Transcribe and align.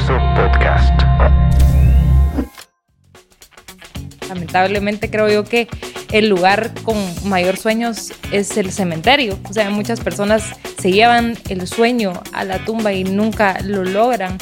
Universo 0.00 0.18
Podcast. 0.34 1.02
Lamentablemente 4.28 5.10
creo 5.10 5.28
yo 5.28 5.44
que 5.44 5.68
el 6.12 6.28
lugar 6.28 6.72
con 6.82 6.96
mayor 7.28 7.56
sueños 7.56 8.12
es 8.32 8.56
el 8.56 8.72
cementerio. 8.72 9.38
O 9.48 9.52
sea, 9.52 9.70
muchas 9.70 10.00
personas 10.00 10.44
se 10.80 10.92
llevan 10.92 11.36
el 11.48 11.66
sueño 11.66 12.12
a 12.32 12.44
la 12.44 12.64
tumba 12.64 12.92
y 12.92 13.04
nunca 13.04 13.60
lo 13.62 13.84
logran. 13.84 14.38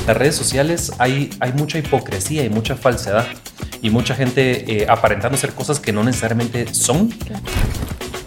En 0.00 0.06
las 0.06 0.16
redes 0.16 0.36
sociales 0.36 0.92
hay, 0.98 1.30
hay 1.40 1.52
mucha 1.52 1.78
hipocresía 1.78 2.44
y 2.44 2.48
mucha 2.48 2.76
falsedad 2.76 3.26
y 3.82 3.90
mucha 3.90 4.14
gente 4.14 4.82
eh, 4.82 4.86
aparentando 4.88 5.36
ser 5.36 5.52
cosas 5.52 5.80
que 5.80 5.92
no 5.92 6.04
necesariamente 6.04 6.72
son. 6.72 7.12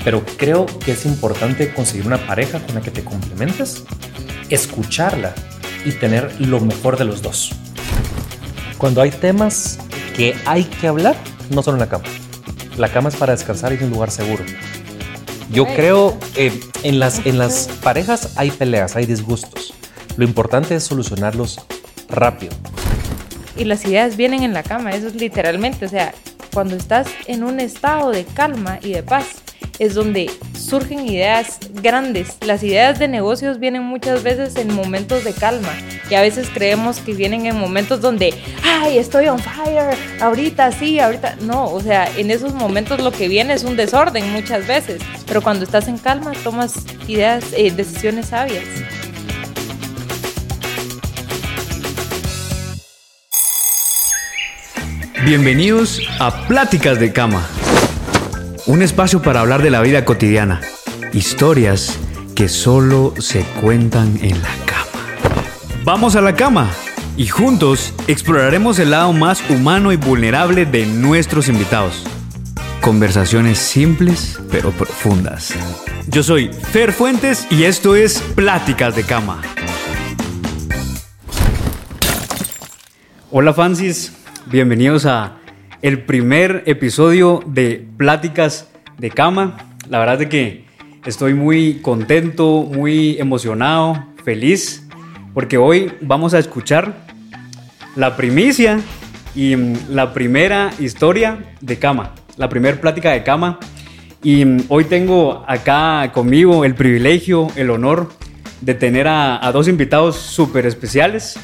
Pero 0.03 0.23
creo 0.37 0.65
que 0.65 0.91
es 0.91 1.05
importante 1.05 1.73
conseguir 1.73 2.05
una 2.05 2.17
pareja 2.17 2.59
con 2.59 2.75
la 2.75 2.81
que 2.81 2.91
te 2.91 3.03
complementes, 3.03 3.83
escucharla 4.49 5.33
y 5.87 5.93
tener 5.93 6.29
lo 6.41 6.59
mejor 6.59 6.97
de 6.97 7.05
los 7.05 7.21
dos. 7.21 7.51
Cuando 8.77 9.01
hay 9.01 9.09
temas 9.09 9.79
que 10.17 10.35
hay 10.45 10.65
que 10.65 10.87
hablar, 10.87 11.15
no 11.49 11.63
solo 11.63 11.77
en 11.77 11.79
la 11.79 11.87
cama. 11.87 12.03
La 12.75 12.89
cama 12.89 13.07
es 13.07 13.15
para 13.15 13.31
descansar 13.33 13.71
y 13.71 13.75
es 13.75 13.81
un 13.81 13.91
lugar 13.91 14.11
seguro. 14.11 14.43
Yo 15.49 15.65
creo 15.65 16.17
eh, 16.35 16.59
en, 16.83 16.99
las, 16.99 17.25
en 17.25 17.37
las 17.37 17.69
parejas 17.81 18.33
hay 18.35 18.51
peleas, 18.51 18.97
hay 18.97 19.05
disgustos. 19.05 19.73
Lo 20.17 20.25
importante 20.25 20.75
es 20.75 20.83
solucionarlos 20.83 21.61
rápido. 22.09 22.53
Y 23.55 23.63
las 23.63 23.85
ideas 23.85 24.17
vienen 24.17 24.43
en 24.43 24.53
la 24.53 24.63
cama, 24.63 24.91
eso 24.91 25.07
es 25.07 25.15
literalmente, 25.15 25.85
o 25.85 25.89
sea, 25.89 26.13
cuando 26.53 26.75
estás 26.75 27.07
en 27.27 27.43
un 27.43 27.61
estado 27.61 28.11
de 28.11 28.25
calma 28.25 28.77
y 28.83 28.91
de 28.91 29.03
paz, 29.03 29.25
es 29.79 29.93
donde 29.93 30.29
surgen 30.67 31.07
ideas 31.07 31.59
grandes. 31.81 32.35
Las 32.45 32.61
ideas 32.61 32.99
de 32.99 33.07
negocios 33.07 33.59
vienen 33.59 33.83
muchas 33.83 34.23
veces 34.23 34.55
en 34.57 34.73
momentos 34.73 35.23
de 35.23 35.33
calma 35.33 35.69
y 36.09 36.15
a 36.15 36.21
veces 36.21 36.49
creemos 36.53 36.99
que 36.99 37.13
vienen 37.13 37.45
en 37.45 37.57
momentos 37.57 38.01
donde, 38.01 38.33
ay, 38.63 38.97
estoy 38.97 39.27
on 39.27 39.39
fire, 39.39 39.95
ahorita 40.19 40.71
sí, 40.71 40.99
ahorita 40.99 41.37
no, 41.41 41.65
o 41.65 41.79
sea, 41.79 42.09
en 42.17 42.31
esos 42.31 42.53
momentos 42.53 43.01
lo 43.01 43.11
que 43.11 43.27
viene 43.27 43.53
es 43.53 43.63
un 43.63 43.77
desorden 43.77 44.31
muchas 44.31 44.67
veces, 44.67 45.01
pero 45.25 45.41
cuando 45.41 45.63
estás 45.63 45.87
en 45.87 45.97
calma 45.97 46.33
tomas 46.43 46.73
ideas, 47.07 47.45
eh, 47.55 47.71
decisiones 47.71 48.27
sabias. 48.27 48.65
Bienvenidos 55.23 56.01
a 56.19 56.47
Pláticas 56.47 56.99
de 56.99 57.11
Cama, 57.11 57.45
un 58.67 58.81
espacio 58.81 59.21
para 59.21 59.39
hablar 59.39 59.61
de 59.61 59.69
la 59.69 59.81
vida 59.81 60.03
cotidiana, 60.03 60.59
historias 61.13 61.97
que 62.35 62.49
solo 62.49 63.13
se 63.17 63.43
cuentan 63.61 64.19
en 64.21 64.41
la 64.41 64.49
cama. 64.65 65.31
Vamos 65.85 66.17
a 66.17 66.21
la 66.21 66.35
cama 66.35 66.69
y 67.15 67.27
juntos 67.27 67.93
exploraremos 68.07 68.77
el 68.79 68.91
lado 68.91 69.13
más 69.13 69.41
humano 69.49 69.93
y 69.93 69.95
vulnerable 69.95 70.65
de 70.65 70.85
nuestros 70.85 71.47
invitados. 71.47 72.03
Conversaciones 72.81 73.57
simples 73.57 74.37
pero 74.51 74.71
profundas. 74.71 75.53
Yo 76.07 76.21
soy 76.21 76.51
Fer 76.51 76.91
Fuentes 76.91 77.47
y 77.49 77.63
esto 77.63 77.95
es 77.95 78.19
Pláticas 78.19 78.95
de 78.97 79.03
Cama. 79.03 79.41
Hola 83.31 83.53
Francis, 83.53 84.11
bienvenidos 84.45 85.05
a 85.05 85.37
el 85.81 86.03
primer 86.03 86.63
episodio 86.65 87.43
de 87.45 87.85
Pláticas 87.97 88.69
de 88.97 89.11
Cama. 89.11 89.57
La 89.89 89.99
verdad 89.99 90.21
es 90.21 90.29
que 90.29 90.65
estoy 91.05 91.33
muy 91.33 91.79
contento, 91.81 92.63
muy 92.63 93.17
emocionado, 93.19 94.05
feliz, 94.23 94.87
porque 95.33 95.57
hoy 95.57 95.93
vamos 96.01 96.33
a 96.33 96.39
escuchar 96.39 96.93
la 97.95 98.15
primicia 98.15 98.79
y 99.35 99.55
mm, 99.55 99.75
la 99.89 100.13
primera 100.13 100.71
historia 100.79 101.55
de 101.61 101.77
cama, 101.77 102.13
la 102.37 102.49
primera 102.49 102.79
plática 102.81 103.11
de 103.11 103.23
cama. 103.23 103.59
Y 104.23 104.45
mm, 104.45 104.63
hoy 104.69 104.85
tengo 104.85 105.45
acá 105.47 106.11
conmigo 106.11 106.65
el 106.65 106.75
privilegio, 106.75 107.47
el 107.55 107.69
honor 107.69 108.09
de 108.61 108.73
tener 108.73 109.07
a, 109.07 109.49
dos 109.53 109.67
invitados 109.67 110.15
súper 110.15 110.65
especiales. 110.65 111.39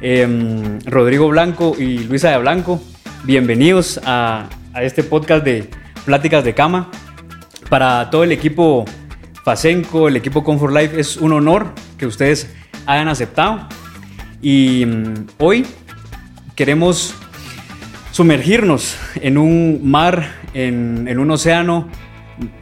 Em, 0.00 0.78
Rodrigo 0.86 1.28
Blanco 1.28 1.76
y 1.78 1.98
Luisa 1.98 2.30
de 2.30 2.38
Blanco. 2.38 2.80
Bienvenidos 3.24 4.00
a, 4.04 4.48
este 4.80 5.02
podcast 5.02 5.44
de 5.44 5.68
Pláticas 6.06 6.42
de 6.42 6.54
Cama. 6.54 6.90
Para 7.68 8.08
todo 8.10 8.24
el 8.24 8.32
equipo 8.32 8.86
Facenco, 9.44 10.08
el 10.08 10.16
equipo 10.16 10.42
Comfort 10.42 10.74
Life, 10.74 10.98
es 10.98 11.18
un 11.18 11.32
honor 11.32 11.74
que 11.98 12.06
ustedes 12.06 12.50
hayan 12.86 13.08
aceptado. 13.08 13.68
Y 14.40 14.84
um, 14.84 15.26
hoy 15.38 15.66
queremos 16.56 17.14
sumergirnos 18.10 18.96
en 19.16 19.36
un 19.36 19.80
mar, 19.82 20.32
en, 20.54 21.06
en 21.06 21.18
un 21.18 21.30
océano 21.30 21.88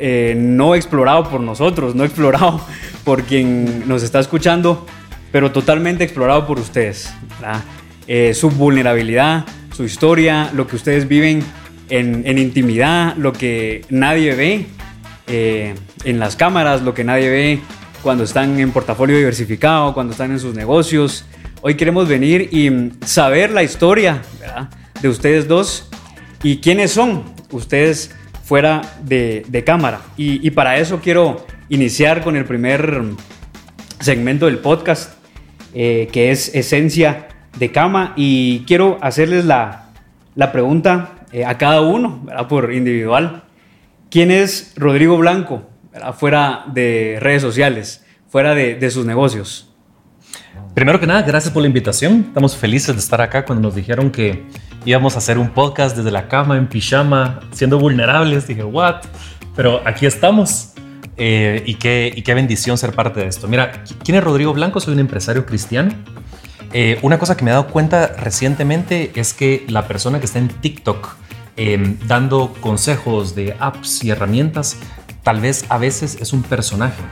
eh, 0.00 0.34
no 0.36 0.74
explorado 0.74 1.30
por 1.30 1.40
nosotros, 1.40 1.94
no 1.94 2.04
explorado 2.04 2.60
por 3.04 3.22
quien 3.22 3.88
nos 3.88 4.02
está 4.02 4.18
escuchando, 4.18 4.86
pero 5.30 5.52
totalmente 5.52 6.02
explorado 6.02 6.46
por 6.46 6.58
ustedes. 6.58 7.14
Eh, 8.08 8.34
su 8.34 8.50
vulnerabilidad, 8.50 9.44
su 9.78 9.84
historia, 9.84 10.50
lo 10.54 10.66
que 10.66 10.74
ustedes 10.74 11.06
viven 11.06 11.40
en, 11.88 12.26
en 12.26 12.36
intimidad, 12.38 13.14
lo 13.16 13.32
que 13.32 13.84
nadie 13.90 14.34
ve 14.34 14.66
eh, 15.28 15.76
en 16.02 16.18
las 16.18 16.34
cámaras, 16.34 16.82
lo 16.82 16.94
que 16.94 17.04
nadie 17.04 17.30
ve 17.30 17.60
cuando 18.02 18.24
están 18.24 18.58
en 18.58 18.72
portafolio 18.72 19.16
diversificado, 19.16 19.94
cuando 19.94 20.10
están 20.10 20.32
en 20.32 20.40
sus 20.40 20.52
negocios. 20.56 21.26
Hoy 21.60 21.76
queremos 21.76 22.08
venir 22.08 22.48
y 22.50 22.90
saber 23.06 23.52
la 23.52 23.62
historia 23.62 24.20
¿verdad? 24.40 24.68
de 25.00 25.08
ustedes 25.08 25.46
dos 25.46 25.88
y 26.42 26.56
quiénes 26.56 26.90
son 26.90 27.22
ustedes 27.52 28.10
fuera 28.42 28.82
de, 29.04 29.44
de 29.46 29.62
cámara. 29.62 30.00
Y, 30.16 30.44
y 30.44 30.50
para 30.50 30.78
eso 30.78 30.98
quiero 31.00 31.46
iniciar 31.68 32.24
con 32.24 32.34
el 32.34 32.46
primer 32.46 33.00
segmento 34.00 34.46
del 34.46 34.58
podcast 34.58 35.12
eh, 35.72 36.08
que 36.10 36.32
es 36.32 36.52
esencia 36.52 37.27
de 37.58 37.72
cama. 37.72 38.12
Y 38.16 38.60
quiero 38.66 38.98
hacerles 39.00 39.44
la, 39.44 39.90
la 40.34 40.52
pregunta 40.52 41.10
eh, 41.32 41.44
a 41.44 41.58
cada 41.58 41.80
uno, 41.80 42.20
¿verdad? 42.24 42.48
por 42.48 42.72
individual. 42.72 43.44
¿Quién 44.10 44.30
es 44.30 44.72
Rodrigo 44.76 45.18
Blanco 45.18 45.68
¿verdad? 45.92 46.14
fuera 46.14 46.64
de 46.72 47.18
redes 47.20 47.42
sociales, 47.42 48.04
fuera 48.28 48.54
de, 48.54 48.76
de 48.76 48.90
sus 48.90 49.04
negocios? 49.04 49.68
Primero 50.74 51.00
que 51.00 51.06
nada, 51.06 51.22
gracias 51.22 51.52
por 51.52 51.62
la 51.62 51.68
invitación. 51.68 52.26
Estamos 52.28 52.56
felices 52.56 52.94
de 52.94 53.00
estar 53.00 53.20
acá 53.20 53.44
cuando 53.44 53.68
nos 53.68 53.74
dijeron 53.74 54.10
que 54.10 54.44
íbamos 54.84 55.14
a 55.16 55.18
hacer 55.18 55.38
un 55.38 55.50
podcast 55.50 55.96
desde 55.96 56.10
la 56.10 56.28
cama, 56.28 56.56
en 56.56 56.68
pijama, 56.68 57.40
siendo 57.52 57.78
vulnerables. 57.78 58.46
Dije, 58.46 58.64
¿what? 58.64 59.02
Pero 59.56 59.82
aquí 59.84 60.06
estamos. 60.06 60.72
Eh, 61.16 61.64
y, 61.66 61.74
qué, 61.74 62.12
y, 62.14 62.22
qué, 62.22 62.32
bendición 62.32 62.78
ser 62.78 62.92
parte 62.92 63.18
de 63.18 63.26
esto. 63.26 63.48
Mira, 63.48 63.82
¿quién 64.04 64.16
es 64.16 64.22
Rodrigo 64.22 64.52
Blanco? 64.52 64.78
Soy 64.78 64.94
un 64.94 65.00
empresario 65.00 65.44
cristiano. 65.46 65.90
Eh, 66.72 66.98
una 67.02 67.18
cosa 67.18 67.36
que 67.36 67.44
me 67.44 67.50
he 67.50 67.54
dado 67.54 67.68
cuenta 67.68 68.08
recientemente 68.08 69.12
es 69.14 69.32
que 69.32 69.64
la 69.68 69.88
persona 69.88 70.18
que 70.20 70.26
está 70.26 70.38
en 70.38 70.48
TikTok 70.48 71.16
eh, 71.56 71.96
dando 72.06 72.54
consejos 72.60 73.34
de 73.34 73.56
apps 73.58 74.04
y 74.04 74.10
herramientas, 74.10 74.76
tal 75.22 75.40
vez 75.40 75.64
a 75.70 75.78
veces 75.78 76.18
es 76.20 76.32
un 76.32 76.42
personaje 76.42 77.02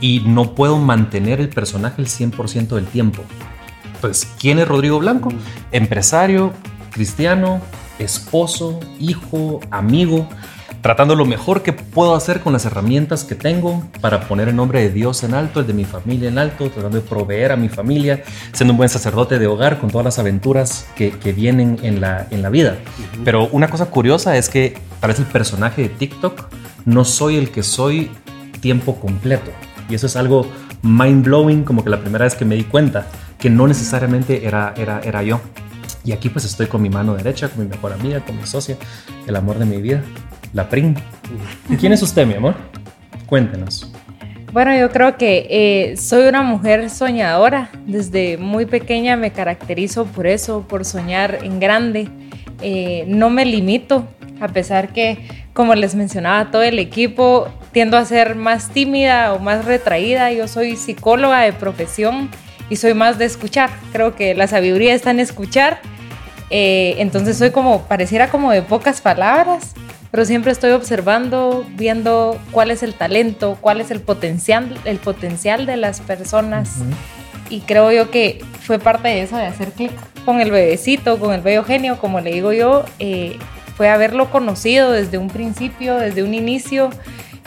y 0.00 0.20
no 0.20 0.54
puedo 0.54 0.78
mantener 0.78 1.40
el 1.40 1.48
personaje 1.48 2.00
el 2.00 2.08
100% 2.08 2.68
del 2.68 2.86
tiempo. 2.86 3.22
Pues, 4.00 4.28
¿quién 4.38 4.60
es 4.60 4.68
Rodrigo 4.68 5.00
Blanco? 5.00 5.30
Empresario, 5.72 6.52
cristiano, 6.92 7.60
esposo, 7.98 8.78
hijo, 9.00 9.60
amigo 9.70 10.28
tratando 10.80 11.14
lo 11.14 11.24
mejor 11.24 11.62
que 11.62 11.72
puedo 11.72 12.14
hacer 12.14 12.40
con 12.40 12.52
las 12.52 12.64
herramientas 12.64 13.24
que 13.24 13.34
tengo 13.34 13.82
para 14.00 14.28
poner 14.28 14.48
el 14.48 14.56
nombre 14.56 14.80
de 14.80 14.90
Dios 14.90 15.22
en 15.24 15.34
alto, 15.34 15.60
el 15.60 15.66
de 15.66 15.72
mi 15.72 15.84
familia 15.84 16.28
en 16.28 16.38
alto, 16.38 16.70
tratando 16.70 17.00
de 17.00 17.06
proveer 17.06 17.52
a 17.52 17.56
mi 17.56 17.68
familia, 17.68 18.22
siendo 18.52 18.72
un 18.72 18.78
buen 18.78 18.88
sacerdote 18.88 19.38
de 19.38 19.46
hogar 19.46 19.80
con 19.80 19.90
todas 19.90 20.04
las 20.04 20.18
aventuras 20.18 20.86
que, 20.96 21.10
que 21.10 21.32
vienen 21.32 21.78
en 21.82 22.00
la, 22.00 22.26
en 22.30 22.42
la 22.42 22.50
vida. 22.50 22.76
Uh 22.78 23.18
-huh. 23.18 23.24
Pero 23.24 23.48
una 23.52 23.68
cosa 23.68 23.86
curiosa 23.86 24.36
es 24.36 24.48
que 24.48 24.78
vez 25.06 25.18
el 25.18 25.26
personaje 25.26 25.82
de 25.82 25.88
TikTok 25.88 26.48
no 26.84 27.04
soy 27.04 27.36
el 27.36 27.50
que 27.50 27.62
soy 27.62 28.10
tiempo 28.60 28.96
completo. 29.00 29.50
Y 29.88 29.94
eso 29.94 30.06
es 30.06 30.16
algo 30.16 30.46
mind 30.82 31.24
blowing, 31.24 31.64
como 31.64 31.82
que 31.84 31.90
la 31.90 32.00
primera 32.00 32.24
vez 32.24 32.34
que 32.34 32.44
me 32.44 32.54
di 32.56 32.64
cuenta 32.64 33.06
que 33.38 33.50
no 33.50 33.66
necesariamente 33.66 34.46
era, 34.46 34.74
era, 34.76 35.00
era 35.00 35.22
yo. 35.22 35.40
Y 36.04 36.12
aquí 36.12 36.28
pues 36.28 36.44
estoy 36.44 36.66
con 36.66 36.80
mi 36.82 36.88
mano 36.88 37.14
derecha, 37.14 37.48
con 37.48 37.64
mi 37.64 37.68
mejor 37.68 37.92
amiga, 37.92 38.24
con 38.24 38.36
mi 38.36 38.46
socia, 38.46 38.76
el 39.26 39.36
amor 39.36 39.58
de 39.58 39.66
mi 39.66 39.80
vida, 39.80 40.02
la 40.52 40.68
PRIM. 40.68 40.94
¿Y 41.68 41.76
quién 41.76 41.92
es 41.92 42.02
usted, 42.02 42.26
mi 42.26 42.34
amor? 42.34 42.54
Cuéntenos. 43.26 43.92
Bueno, 44.52 44.74
yo 44.74 44.90
creo 44.90 45.18
que 45.18 45.46
eh, 45.50 45.96
soy 45.98 46.26
una 46.26 46.42
mujer 46.42 46.88
soñadora. 46.88 47.70
Desde 47.86 48.38
muy 48.38 48.64
pequeña 48.64 49.16
me 49.16 49.30
caracterizo 49.30 50.06
por 50.06 50.26
eso, 50.26 50.64
por 50.66 50.84
soñar 50.84 51.40
en 51.42 51.60
grande. 51.60 52.08
Eh, 52.62 53.04
no 53.06 53.28
me 53.28 53.44
limito, 53.44 54.08
a 54.40 54.48
pesar 54.48 54.92
que, 54.92 55.18
como 55.52 55.74
les 55.74 55.94
mencionaba, 55.94 56.50
todo 56.50 56.62
el 56.62 56.78
equipo 56.78 57.48
tiendo 57.72 57.98
a 57.98 58.04
ser 58.04 58.36
más 58.36 58.70
tímida 58.70 59.34
o 59.34 59.38
más 59.38 59.66
retraída. 59.66 60.32
Yo 60.32 60.48
soy 60.48 60.76
psicóloga 60.76 61.42
de 61.42 61.52
profesión 61.52 62.30
y 62.70 62.76
soy 62.76 62.94
más 62.94 63.18
de 63.18 63.26
escuchar. 63.26 63.68
Creo 63.92 64.16
que 64.16 64.34
la 64.34 64.46
sabiduría 64.46 64.94
está 64.94 65.10
en 65.10 65.20
escuchar. 65.20 65.80
Eh, 66.50 66.94
entonces 66.98 67.36
soy 67.36 67.50
como, 67.50 67.82
pareciera 67.82 68.30
como 68.30 68.50
de 68.50 68.62
pocas 68.62 69.02
palabras, 69.02 69.74
pero 70.10 70.24
siempre 70.24 70.52
estoy 70.52 70.70
observando, 70.72 71.66
viendo 71.76 72.38
cuál 72.50 72.70
es 72.70 72.82
el 72.82 72.94
talento, 72.94 73.58
cuál 73.60 73.80
es 73.80 73.90
el 73.90 74.00
potencial, 74.00 74.78
el 74.84 74.98
potencial 74.98 75.66
de 75.66 75.76
las 75.76 76.00
personas. 76.00 76.76
Y 77.50 77.60
creo 77.60 77.92
yo 77.92 78.10
que 78.10 78.40
fue 78.62 78.78
parte 78.78 79.08
de 79.08 79.22
eso, 79.22 79.36
de 79.36 79.46
hacer 79.46 79.72
clic 79.72 79.92
con 80.24 80.40
el 80.40 80.50
bebecito, 80.50 81.18
con 81.18 81.32
el 81.32 81.40
bello 81.40 81.64
genio, 81.64 81.98
como 81.98 82.20
le 82.20 82.32
digo 82.32 82.52
yo, 82.52 82.84
eh, 82.98 83.38
fue 83.76 83.88
haberlo 83.88 84.30
conocido 84.30 84.92
desde 84.92 85.18
un 85.18 85.28
principio, 85.28 85.96
desde 85.96 86.22
un 86.22 86.34
inicio. 86.34 86.90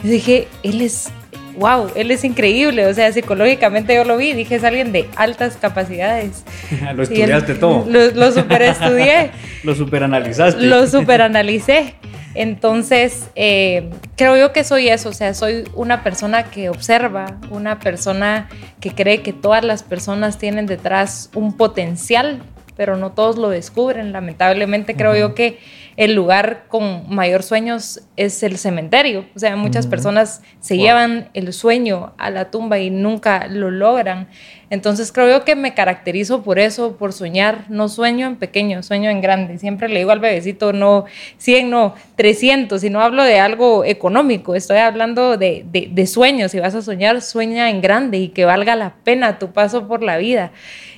Y 0.04 0.08
dije, 0.08 0.48
él 0.64 0.82
es, 0.82 1.10
wow, 1.58 1.90
él 1.96 2.10
es 2.10 2.24
increíble. 2.24 2.88
O 2.88 2.94
sea, 2.94 3.12
psicológicamente 3.12 3.94
yo 3.94 4.04
lo 4.04 4.18
vi, 4.18 4.34
dije, 4.34 4.56
es 4.56 4.64
alguien 4.64 4.92
de 4.92 5.08
altas 5.16 5.58
capacidades. 5.58 6.44
lo 6.96 7.04
estudiaste 7.04 7.56
todo. 7.56 7.86
Lo, 7.88 8.12
lo 8.12 8.32
super 8.32 8.62
estudié. 8.62 9.32
lo 9.64 9.76
super 9.76 10.04
analizaste. 10.04 10.64
Lo 10.64 10.88
super 10.88 11.22
analicé. 11.22 11.96
Entonces, 12.34 13.30
eh, 13.36 13.90
creo 14.16 14.38
yo 14.38 14.54
que 14.54 14.64
soy 14.64 14.88
eso, 14.88 15.10
o 15.10 15.14
sea, 15.14 15.34
soy 15.34 15.66
una 15.74 16.04
persona 16.04 16.44
que 16.44 16.70
observa, 16.70 17.38
una 17.50 17.80
persona 17.80 18.50
que 18.80 18.92
cree 18.92 19.22
que 19.22 19.34
todas 19.34 19.64
las 19.64 19.84
personas 19.84 20.38
tienen 20.38 20.66
detrás 20.66 21.30
un 21.36 21.58
potencial, 21.58 22.42
pero 22.76 22.98
no 22.98 23.12
todos 23.12 23.38
lo 23.38 23.50
descubren. 23.50 24.12
Lamentablemente, 24.12 24.96
creo 24.96 25.16
yo 25.16 25.36
que 25.36 25.60
el 25.98 26.16
lugar 26.16 26.66
con 26.68 27.14
mayor 27.14 27.44
sueños 27.44 28.02
es 28.16 28.42
el 28.44 28.58
cementerio. 28.58 29.26
O 29.36 29.40
sea, 29.40 29.56
muchas 29.56 29.88
personas 29.88 30.42
se 30.62 30.78
llevan 30.78 31.30
el 31.34 31.52
sueño 31.54 32.14
a 32.18 32.30
la 32.30 32.50
tumba 32.50 32.80
y 32.80 32.90
nunca 32.90 33.48
lo 33.48 33.70
logran. 33.70 34.30
Entonces 34.72 35.12
creo 35.12 35.30
yo 35.30 35.44
que 35.44 35.58
me 35.58 35.74
caracterizo 35.74 36.44
por 36.44 36.58
eso, 36.58 36.96
por 36.96 37.12
soñar. 37.12 37.66
No 37.68 37.90
sueño 37.90 38.26
en 38.26 38.38
pequeño, 38.38 38.82
sueño 38.84 39.10
en 39.10 39.20
grande. 39.20 39.58
Siempre 39.58 39.90
le 39.90 40.00
digo 40.00 40.12
al 40.12 40.22
bebecito, 40.22 40.72
no 40.72 41.04
100, 41.40 41.70
no 41.70 41.94
300. 42.16 42.82
Y 42.86 42.90
no 42.90 43.02
hablo 43.02 43.24
de 43.24 43.38
algo 43.38 43.84
económico, 43.84 44.56
estoy 44.56 44.78
hablando 44.78 45.36
de, 45.36 45.66
de, 45.70 45.90
de 45.92 46.08
sueños. 46.08 46.52
Si 46.52 46.60
vas 46.62 46.74
a 46.74 46.82
soñar, 46.82 47.22
sueña 47.22 47.70
en 47.70 47.82
grande 47.82 48.18
y 48.18 48.30
que 48.30 48.46
valga 48.46 48.78
la 48.78 48.96
pena 49.04 49.40
tu 49.40 49.52
paso 49.52 49.90
por 49.90 50.02
la 50.02 50.16
vida. 50.16 50.54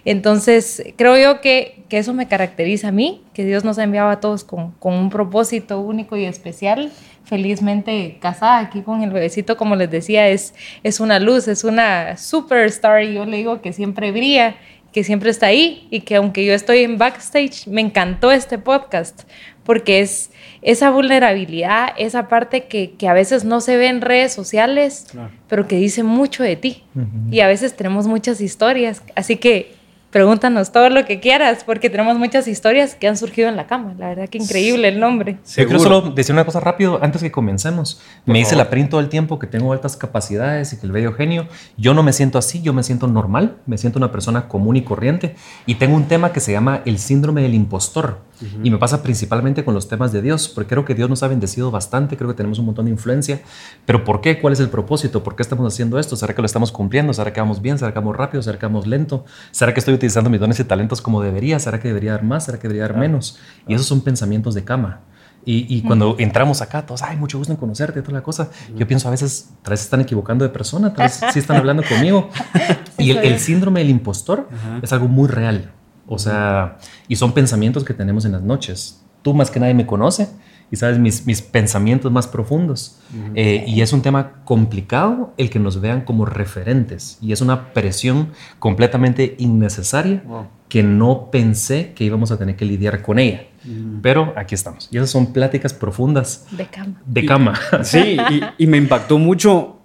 Entonces, 0.06 0.84
creo 0.98 1.18
yo 1.18 1.42
que, 1.42 1.86
que, 1.88 1.98
eso 1.98 2.14
me 2.14 2.28
caracteriza 2.28 2.90
a 2.90 2.92
mí, 2.92 3.24
que 3.34 3.46
Dios 3.46 3.64
nos 3.64 3.80
ha 3.80 3.84
enviado 3.84 4.10
a 4.10 4.20
todos 4.20 4.44
con, 4.44 4.72
con, 4.74 4.94
un 4.94 5.10
propósito 5.10 5.80
único 5.80 6.18
y 6.18 6.26
especial. 6.26 6.92
Felizmente 7.24 8.18
casada 8.20 8.60
aquí 8.60 8.82
con 8.82 9.02
el 9.02 9.12
bebecito, 9.12 9.58
como 9.58 9.76
les 9.76 9.90
decía, 9.90 10.28
es, 10.28 10.54
es 10.84 11.00
una 11.00 11.20
luz, 11.20 11.48
es 11.48 11.64
una 11.64 12.18
superstar 12.18 13.04
y 13.04 13.14
yo 13.14 13.26
le 13.26 13.38
digo 13.38 13.62
que 13.62 13.74
siempre 13.74 14.12
brilla, 14.12 14.56
que 14.92 15.04
siempre 15.04 15.30
está 15.30 15.48
ahí 15.48 15.88
y 15.90 16.02
que 16.02 16.16
aunque 16.16 16.46
yo 16.46 16.54
estoy 16.54 16.80
en 16.80 16.98
backstage, 16.98 17.68
me 17.68 17.82
encantó 17.82 18.32
este 18.32 18.58
podcast 18.58 19.24
porque 19.64 20.02
es 20.02 20.32
esa 20.62 20.92
vulnerabilidad, 20.92 21.90
esa 21.98 22.28
parte 22.28 22.66
que, 22.66 22.92
que 22.92 23.08
a 23.08 23.14
veces 23.14 23.44
no 23.44 23.62
se 23.62 23.78
ve 23.78 23.88
en 23.88 24.02
redes 24.02 24.34
sociales, 24.34 25.08
claro. 25.12 25.32
pero 25.48 25.68
que 25.68 25.78
dice 25.78 26.04
mucho 26.04 26.44
de 26.44 26.56
ti. 26.56 26.84
Uh 26.96 27.00
-huh. 27.00 27.34
Y 27.34 27.40
a 27.40 27.48
veces 27.48 27.76
tenemos 27.76 28.08
muchas 28.08 28.42
historias, 28.42 29.02
así 29.16 29.38
que 29.38 29.74
pregúntanos 30.14 30.72
todo 30.72 30.90
lo 30.90 31.06
que 31.06 31.20
quieras, 31.20 31.64
porque 31.66 31.90
tenemos 31.90 32.18
muchas 32.20 32.48
historias 32.48 32.94
que 32.94 33.08
han 33.08 33.18
surgido 33.18 33.50
en 33.50 33.56
la 33.56 33.66
cama. 33.66 33.96
La 33.98 34.10
verdad 34.10 34.30
que 34.30 34.38
increíble 34.38 34.88
el 34.88 35.00
nombre. 35.00 35.40
Yo 35.58 35.66
quiero 35.66 35.80
solo 35.80 36.02
decir 36.02 36.34
una 36.34 36.46
cosa 36.46 36.60
rápido 36.60 37.00
antes 37.02 37.24
que 37.24 37.32
comencemos. 37.32 38.00
Por 38.24 38.32
me 38.32 38.40
dice 38.40 38.56
la 38.56 38.70
print 38.70 38.92
todo 38.92 39.02
el 39.02 39.10
tiempo 39.10 39.40
que 39.40 39.48
tengo 39.48 39.74
altas 39.74 39.98
capacidades 39.98 40.72
y 40.72 40.78
que 40.78 40.86
el 40.86 40.92
bello 40.92 41.14
genio. 41.14 41.48
Yo 41.78 41.96
no 41.96 42.04
me 42.04 42.14
siento 42.14 42.38
así, 42.38 42.62
yo 42.62 42.74
me 42.74 42.84
siento 42.84 43.08
normal, 43.08 43.58
me 43.66 43.80
siento 43.80 43.98
una 43.98 44.12
persona 44.12 44.48
común 44.48 44.76
y 44.76 44.84
corriente. 44.84 45.36
Y 45.66 45.76
tengo 45.76 45.96
un 45.96 46.08
tema 46.08 46.32
que 46.32 46.40
se 46.40 46.52
llama 46.52 46.82
el 46.86 47.00
síndrome 47.00 47.42
del 47.42 47.56
impostor. 47.56 48.20
Uh 48.42 48.46
-huh. 48.46 48.60
Y 48.64 48.72
me 48.72 48.78
pasa 48.78 49.02
principalmente 49.02 49.64
con 49.66 49.74
los 49.74 49.88
temas 49.88 50.12
de 50.12 50.22
Dios, 50.22 50.48
porque 50.48 50.70
creo 50.70 50.86
que 50.86 50.94
Dios 50.94 51.10
nos 51.10 51.24
ha 51.24 51.28
bendecido 51.28 51.72
bastante, 51.72 52.18
creo 52.18 52.30
que 52.30 52.36
tenemos 52.36 52.60
un 52.60 52.66
montón 52.66 52.86
de 52.86 52.92
influencia. 52.92 53.42
Pero 53.86 54.04
¿por 54.04 54.22
qué? 54.22 54.40
¿Cuál 54.40 54.54
es 54.54 54.60
el 54.60 54.70
propósito? 54.70 55.24
¿Por 55.24 55.36
qué 55.36 55.42
estamos 55.42 55.72
haciendo 55.72 55.98
esto? 55.98 56.16
¿Será 56.16 56.36
que 56.36 56.42
lo 56.42 56.46
estamos 56.46 56.72
cumpliendo? 56.72 57.14
¿Será 57.14 57.34
que 57.34 57.40
vamos 57.40 57.62
bien? 57.62 57.80
¿Será 57.80 57.94
que 57.94 58.00
vamos 58.00 58.16
rápido? 58.16 58.44
¿Será 58.44 58.60
que 58.60 58.66
vamos 58.66 58.86
lento? 58.86 59.26
¿Será 59.52 59.74
que 59.74 59.80
estoy 59.80 59.98
utilizando 60.04 60.30
mis 60.30 60.40
dones 60.40 60.60
y 60.60 60.64
talentos 60.66 61.02
como 61.02 61.22
debería? 61.22 61.60
¿Será 61.60 61.80
que 61.80 61.88
debería 61.88 62.12
dar 62.12 62.24
más? 62.24 62.46
¿Será 62.46 62.60
que 62.60 62.68
debería 62.68 62.88
dar 62.88 62.98
menos? 62.98 63.40
Y 63.68 63.74
esos 63.74 63.88
son 63.88 64.02
pensamientos 64.02 64.54
de 64.54 64.64
cama. 64.66 65.02
Y, 65.46 65.66
y, 65.74 65.82
cuando 65.82 66.16
entramos 66.20 66.62
acá, 66.62 66.86
todos, 66.86 67.02
ay, 67.04 67.18
mucho 67.18 67.38
gusto 67.38 67.52
en 67.52 67.58
conocerte, 67.58 68.02
toda 68.02 68.14
la 68.14 68.24
cosa. 68.24 68.50
Yo 68.76 68.88
pienso 68.88 69.10
a 69.10 69.12
veces, 69.12 69.50
tal 69.62 69.72
vez 69.72 69.82
están 69.82 70.00
equivocando 70.00 70.46
de 70.46 70.50
persona, 70.50 70.94
tal 70.94 71.08
vez 71.08 71.22
sí 71.34 71.40
están 71.40 71.58
hablando 71.58 71.84
conmigo. 71.84 72.30
y 72.98 73.12
el, 73.12 73.18
el, 73.18 73.40
síndrome 73.40 73.82
del 73.82 73.90
impostor 73.90 74.48
es 74.82 74.94
algo 74.94 75.08
muy 75.08 75.28
real. 75.28 75.72
O 76.08 76.18
sea, 76.18 76.78
y 77.10 77.18
son 77.18 77.34
pensamientos 77.34 77.84
que 77.84 77.94
tenemos 77.94 78.24
en 78.24 78.34
las 78.34 78.42
noches. 78.42 79.02
Tú 79.22 79.34
más 79.34 79.52
que 79.52 79.60
nadie 79.60 79.74
me 79.74 79.86
conoce 79.86 80.30
y 80.74 80.76
sabes 80.76 80.98
mis, 80.98 81.28
mis 81.28 81.44
pensamientos 81.44 82.12
más 82.12 82.26
profundos. 82.26 82.98
Uh 83.14 83.16
-huh. 83.16 83.32
eh, 83.36 83.64
y 83.68 83.82
es 83.82 83.94
un 83.94 84.02
tema 84.02 84.42
complicado 84.44 85.32
el 85.38 85.52
que 85.52 85.60
nos 85.60 85.80
vean 85.80 86.02
como 86.02 86.26
referentes. 86.26 87.20
Y 87.22 87.32
es 87.32 87.42
una 87.42 87.74
presión 87.74 88.30
completamente 88.58 89.36
innecesaria 89.38 90.24
wow. 90.26 90.48
que 90.70 90.82
no 90.82 91.30
pensé 91.30 91.94
que 91.94 92.06
íbamos 92.06 92.32
a 92.32 92.40
tener 92.40 92.56
que 92.56 92.66
lidiar 92.66 93.04
con 93.04 93.20
ella. 93.20 93.44
Uh 93.64 93.70
-huh. 93.70 94.00
Pero 94.02 94.34
aquí 94.36 94.56
estamos. 94.56 94.90
Y 94.92 94.98
esas 94.98 95.12
son 95.12 95.32
pláticas 95.32 95.76
profundas. 95.76 96.48
De 96.50 96.66
cama. 96.66 97.02
De 97.06 97.24
cama. 97.24 97.54
Y, 97.80 97.86
sí, 97.86 98.18
y, 98.32 98.64
y, 98.64 98.66
me 98.66 98.78
impactó 98.78 99.20
mucho. 99.20 99.78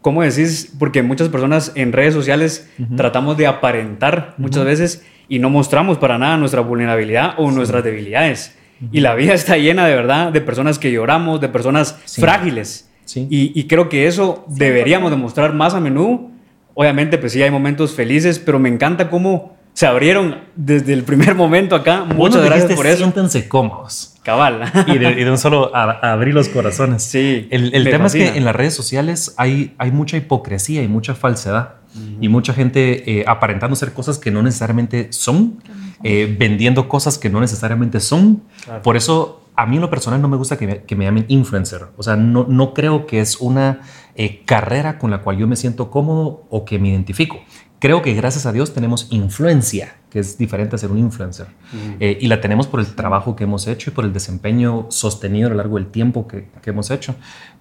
¿Cómo 0.00 0.22
decís? 0.22 0.74
Porque 0.80 1.04
muchas 1.04 1.28
personas 1.28 1.70
en 1.76 1.92
redes 1.92 2.12
sociales 2.12 2.68
uh 2.80 2.82
-huh. 2.82 2.96
tratamos 2.96 3.36
de 3.36 3.46
aparentar 3.46 4.34
muchas 4.36 4.64
veces 4.64 5.04
y 5.28 5.38
no 5.38 5.48
mostramos 5.48 5.98
para 5.98 6.18
nada 6.18 6.36
nuestra 6.38 6.60
vulnerabilidad 6.60 7.34
o 7.38 7.50
sí. 7.50 7.54
nuestras 7.54 7.84
debilidades. 7.84 8.56
Y 8.92 9.00
la 9.00 9.14
vida 9.14 9.34
está 9.34 9.56
llena 9.56 9.86
de 9.86 9.94
verdad 9.94 10.32
de 10.32 10.40
personas 10.40 10.78
que 10.78 10.90
lloramos, 10.90 11.40
de 11.40 11.48
personas 11.48 11.98
sí. 12.04 12.20
frágiles. 12.20 12.90
Sí. 13.04 13.26
Y, 13.30 13.58
y, 13.58 13.66
creo 13.66 13.88
que 13.88 14.06
eso 14.06 14.46
sí, 14.48 14.54
deberíamos 14.58 15.10
demostrar 15.10 15.52
más 15.52 15.74
a 15.74 15.80
menudo. 15.80 16.30
Obviamente, 16.74 17.18
pues 17.18 17.32
sí, 17.32 17.42
hay 17.42 17.50
momentos 17.50 17.94
felices, 17.94 18.38
pero 18.38 18.58
me 18.58 18.68
encanta 18.68 19.10
cómo 19.10 19.54
se 19.74 19.86
abrieron 19.86 20.38
desde 20.56 20.92
el 20.92 21.02
primer 21.02 21.34
momento 21.36 21.76
acá. 21.76 22.04
Muchas 22.04 22.16
bueno, 22.16 22.42
gracias 22.42 22.72
por 22.72 22.86
eso. 22.86 22.98
Siéntense 22.98 23.48
cómodos. 23.48 24.14
Cabal. 24.22 24.72
y, 24.86 24.98
de, 24.98 25.10
y 25.10 25.24
de 25.24 25.30
un 25.30 25.36
solo 25.36 25.74
a, 25.76 25.98
a 26.00 26.12
abrir 26.12 26.32
los 26.32 26.48
corazones. 26.48 27.02
Sí. 27.02 27.46
El, 27.50 27.74
el 27.74 27.84
tema 27.84 28.04
fascina. 28.04 28.24
es 28.24 28.30
que 28.32 28.38
en 28.38 28.44
las 28.44 28.56
redes 28.56 28.74
sociales 28.74 29.34
hay, 29.36 29.74
hay 29.76 29.90
mucha 29.90 30.16
hipocresía 30.16 30.82
y 30.82 30.88
mucha 30.88 31.14
falsedad. 31.14 31.74
Uh 31.94 31.98
-huh. 31.98 32.18
Y 32.20 32.28
mucha 32.28 32.52
gente 32.52 33.20
eh, 33.20 33.24
aparentando 33.26 33.76
ser 33.76 33.92
cosas 33.92 34.18
que 34.18 34.30
no 34.30 34.42
necesariamente 34.42 35.12
son, 35.12 35.62
eh, 36.02 36.34
vendiendo 36.38 36.88
cosas 36.88 37.18
que 37.18 37.30
no 37.30 37.40
necesariamente 37.40 38.00
son. 38.00 38.42
Claro. 38.64 38.82
Por 38.82 38.96
eso 38.96 39.44
a 39.56 39.66
mí 39.66 39.76
en 39.76 39.82
lo 39.82 39.90
personal 39.90 40.20
no 40.20 40.28
me 40.28 40.36
gusta 40.36 40.56
que 40.56 40.66
me, 40.66 40.82
que 40.82 40.96
me 40.96 41.04
llamen 41.04 41.24
influencer. 41.28 41.86
O 41.96 42.02
sea, 42.02 42.16
no, 42.16 42.46
no 42.48 42.74
creo 42.74 43.06
que 43.06 43.20
es 43.20 43.36
una 43.36 43.80
eh, 44.16 44.42
carrera 44.44 44.98
con 44.98 45.10
la 45.10 45.22
cual 45.22 45.38
yo 45.38 45.46
me 45.46 45.56
siento 45.56 45.90
cómodo 45.90 46.44
o 46.50 46.64
que 46.64 46.78
me 46.78 46.88
identifico. 46.88 47.38
Creo 47.78 48.00
que 48.02 48.14
gracias 48.14 48.46
a 48.46 48.52
Dios 48.52 48.72
tenemos 48.72 49.08
influencia, 49.10 49.96
que 50.08 50.18
es 50.18 50.38
diferente 50.38 50.74
a 50.74 50.78
ser 50.78 50.90
un 50.90 50.98
influencer. 50.98 51.48
Mm. 51.72 51.96
Eh, 52.00 52.18
y 52.20 52.28
la 52.28 52.40
tenemos 52.40 52.66
por 52.66 52.80
el 52.80 52.86
trabajo 52.94 53.36
que 53.36 53.44
hemos 53.44 53.66
hecho 53.66 53.90
y 53.90 53.92
por 53.92 54.04
el 54.04 54.12
desempeño 54.12 54.86
sostenido 54.88 55.48
a 55.48 55.50
lo 55.50 55.56
largo 55.56 55.76
del 55.76 55.88
tiempo 55.88 56.26
que, 56.26 56.48
que 56.62 56.70
hemos 56.70 56.90
hecho. 56.90 57.14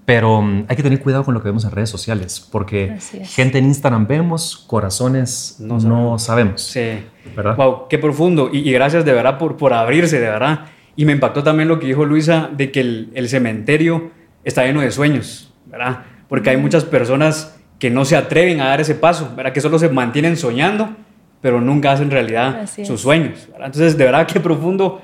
Pero 0.05 0.39
um, 0.39 0.65
hay 0.67 0.75
que 0.75 0.83
tener 0.83 1.00
cuidado 1.00 1.24
con 1.24 1.33
lo 1.33 1.41
que 1.41 1.48
vemos 1.48 1.63
en 1.63 1.72
redes 1.72 1.89
sociales, 1.89 2.45
porque 2.51 2.98
gente 3.24 3.57
en 3.57 3.65
Instagram 3.65 4.05
vemos, 4.05 4.65
corazones 4.67 5.57
no, 5.60 5.79
no 5.79 6.19
sabemos. 6.19 6.62
Sí. 6.62 7.05
¿Verdad? 7.36 7.55
Wow, 7.55 7.88
qué 7.88 7.98
profundo. 7.98 8.50
Y, 8.51 8.67
y, 8.69 8.74
gracias 8.74 9.05
de 9.05 9.13
verdad 9.13 9.38
por, 9.38 9.55
por 9.55 9.74
abrirse, 9.74 10.19
de 10.19 10.27
verdad. 10.27 10.65
Y 10.98 11.05
me 11.05 11.13
impactó 11.13 11.41
también 11.41 11.69
lo 11.69 11.79
que 11.79 11.88
dijo 11.88 12.03
Luisa 12.03 12.50
de 12.51 12.72
que 12.72 12.81
el, 12.81 13.12
el 13.13 13.29
cementerio 13.29 14.12
está 14.43 14.65
lleno 14.65 14.81
de 14.81 14.91
sueños, 14.91 15.53
¿verdad? 15.65 16.03
Porque 16.27 16.50
hay 16.50 16.57
muchas 16.57 16.83
personas 16.83 17.55
que 17.79 17.89
no 17.89 18.03
se 18.03 18.17
atreven 18.17 18.60
a 18.60 18.65
dar 18.65 18.81
ese 18.81 18.95
paso, 18.95 19.31
¿verdad? 19.36 19.53
Que 19.53 19.62
solo 19.62 19.79
se 19.79 19.89
mantienen 19.89 20.36
soñando, 20.36 20.95
pero 21.41 21.62
nunca 21.62 21.93
hacen 21.93 22.12
realidad 22.12 22.67
sus 22.67 23.01
sueños. 23.01 23.48
¿verdad? 23.51 23.67
Entonces, 23.67 23.98
de 23.98 24.03
verdad, 24.03 24.27
qué 24.27 24.39
profundo. 24.41 25.01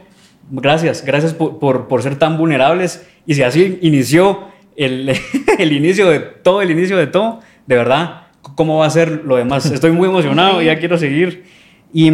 Gracias, 0.51 1.05
gracias 1.05 1.33
por, 1.33 1.59
por, 1.59 1.87
por 1.87 2.03
ser 2.03 2.17
tan 2.17 2.37
vulnerables. 2.37 3.07
Y 3.25 3.35
si 3.35 3.43
así 3.43 3.79
inició 3.81 4.48
el, 4.79 5.11
el, 5.59 5.73
inicio 5.73 6.09
de 6.09 6.19
todo, 6.19 6.61
el 6.61 6.71
inicio 6.71 6.97
de 6.97 7.07
todo, 7.07 7.41
de 7.67 7.75
verdad, 7.75 8.27
¿cómo 8.55 8.77
va 8.77 8.85
a 8.85 8.89
ser 8.89 9.23
lo 9.25 9.35
demás? 9.35 9.65
Estoy 9.65 9.91
muy 9.91 10.07
emocionado, 10.07 10.61
ya 10.61 10.79
quiero 10.79 10.97
seguir. 10.97 11.43
Y, 11.93 12.09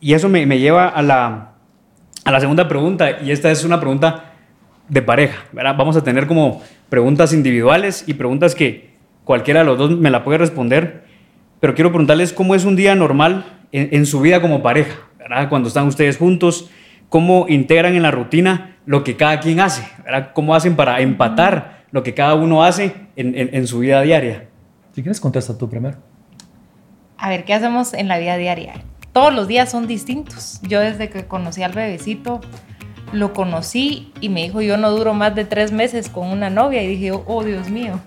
y 0.00 0.14
eso 0.14 0.28
me, 0.28 0.44
me 0.44 0.58
lleva 0.58 0.88
a 0.88 1.00
la, 1.00 1.52
a 2.24 2.32
la 2.32 2.40
segunda 2.40 2.66
pregunta, 2.66 3.22
y 3.22 3.30
esta 3.30 3.50
es 3.50 3.64
una 3.64 3.78
pregunta 3.78 4.32
de 4.88 5.00
pareja, 5.00 5.44
¿verdad? 5.52 5.76
Vamos 5.78 5.96
a 5.96 6.02
tener 6.02 6.26
como 6.26 6.60
preguntas 6.88 7.32
individuales 7.32 8.04
y 8.06 8.14
preguntas 8.14 8.54
que 8.54 8.90
cualquiera 9.24 9.60
de 9.60 9.66
los 9.66 9.78
dos 9.78 9.96
me 9.96 10.10
la 10.10 10.24
puede 10.24 10.38
responder, 10.38 11.04
pero 11.60 11.74
quiero 11.74 11.90
preguntarles 11.90 12.32
cómo 12.32 12.56
es 12.56 12.64
un 12.64 12.74
día 12.74 12.96
normal 12.96 13.60
en, 13.70 13.90
en 13.92 14.06
su 14.06 14.20
vida 14.20 14.40
como 14.40 14.60
pareja, 14.60 14.98
¿verdad? 15.18 15.48
Cuando 15.48 15.68
están 15.68 15.86
ustedes 15.86 16.18
juntos, 16.18 16.68
cómo 17.08 17.46
integran 17.48 17.94
en 17.94 18.02
la 18.02 18.10
rutina 18.10 18.76
lo 18.86 19.04
que 19.04 19.16
cada 19.16 19.38
quien 19.38 19.60
hace, 19.60 19.88
¿verdad? 20.04 20.30
Cómo 20.34 20.56
hacen 20.56 20.74
para 20.74 21.00
empatar 21.00 21.81
lo 21.92 22.02
que 22.02 22.14
cada 22.14 22.34
uno 22.34 22.64
hace 22.64 22.94
en, 23.14 23.38
en, 23.38 23.54
en 23.54 23.66
su 23.66 23.78
vida 23.78 24.02
diaria. 24.02 24.48
Si 24.94 25.02
quieres, 25.02 25.20
contesta 25.20 25.56
tú 25.56 25.68
primero. 25.70 25.98
a 27.16 27.28
ver, 27.28 27.44
¿qué 27.44 27.54
hacemos 27.54 27.94
en 27.94 28.08
la 28.08 28.18
vida 28.18 28.36
diaria? 28.36 28.82
Todos 29.12 29.32
los 29.32 29.46
días 29.46 29.70
son 29.70 29.86
distintos. 29.86 30.60
Yo 30.62 30.80
desde 30.80 31.08
que 31.08 31.26
conocí 31.26 31.62
al 31.62 31.72
bebecito, 31.72 32.40
lo 33.12 33.32
conocí 33.32 34.12
y 34.20 34.28
me 34.30 34.42
dijo, 34.42 34.60
yo 34.62 34.76
no 34.76 34.90
duro 34.90 35.14
más 35.14 35.34
de 35.34 35.44
tres 35.44 35.70
meses 35.70 36.08
con 36.08 36.28
una 36.28 36.50
novia. 36.50 36.82
Y 36.82 36.88
dije, 36.88 37.12
oh, 37.12 37.44
Dios 37.44 37.68
mío. 37.68 38.00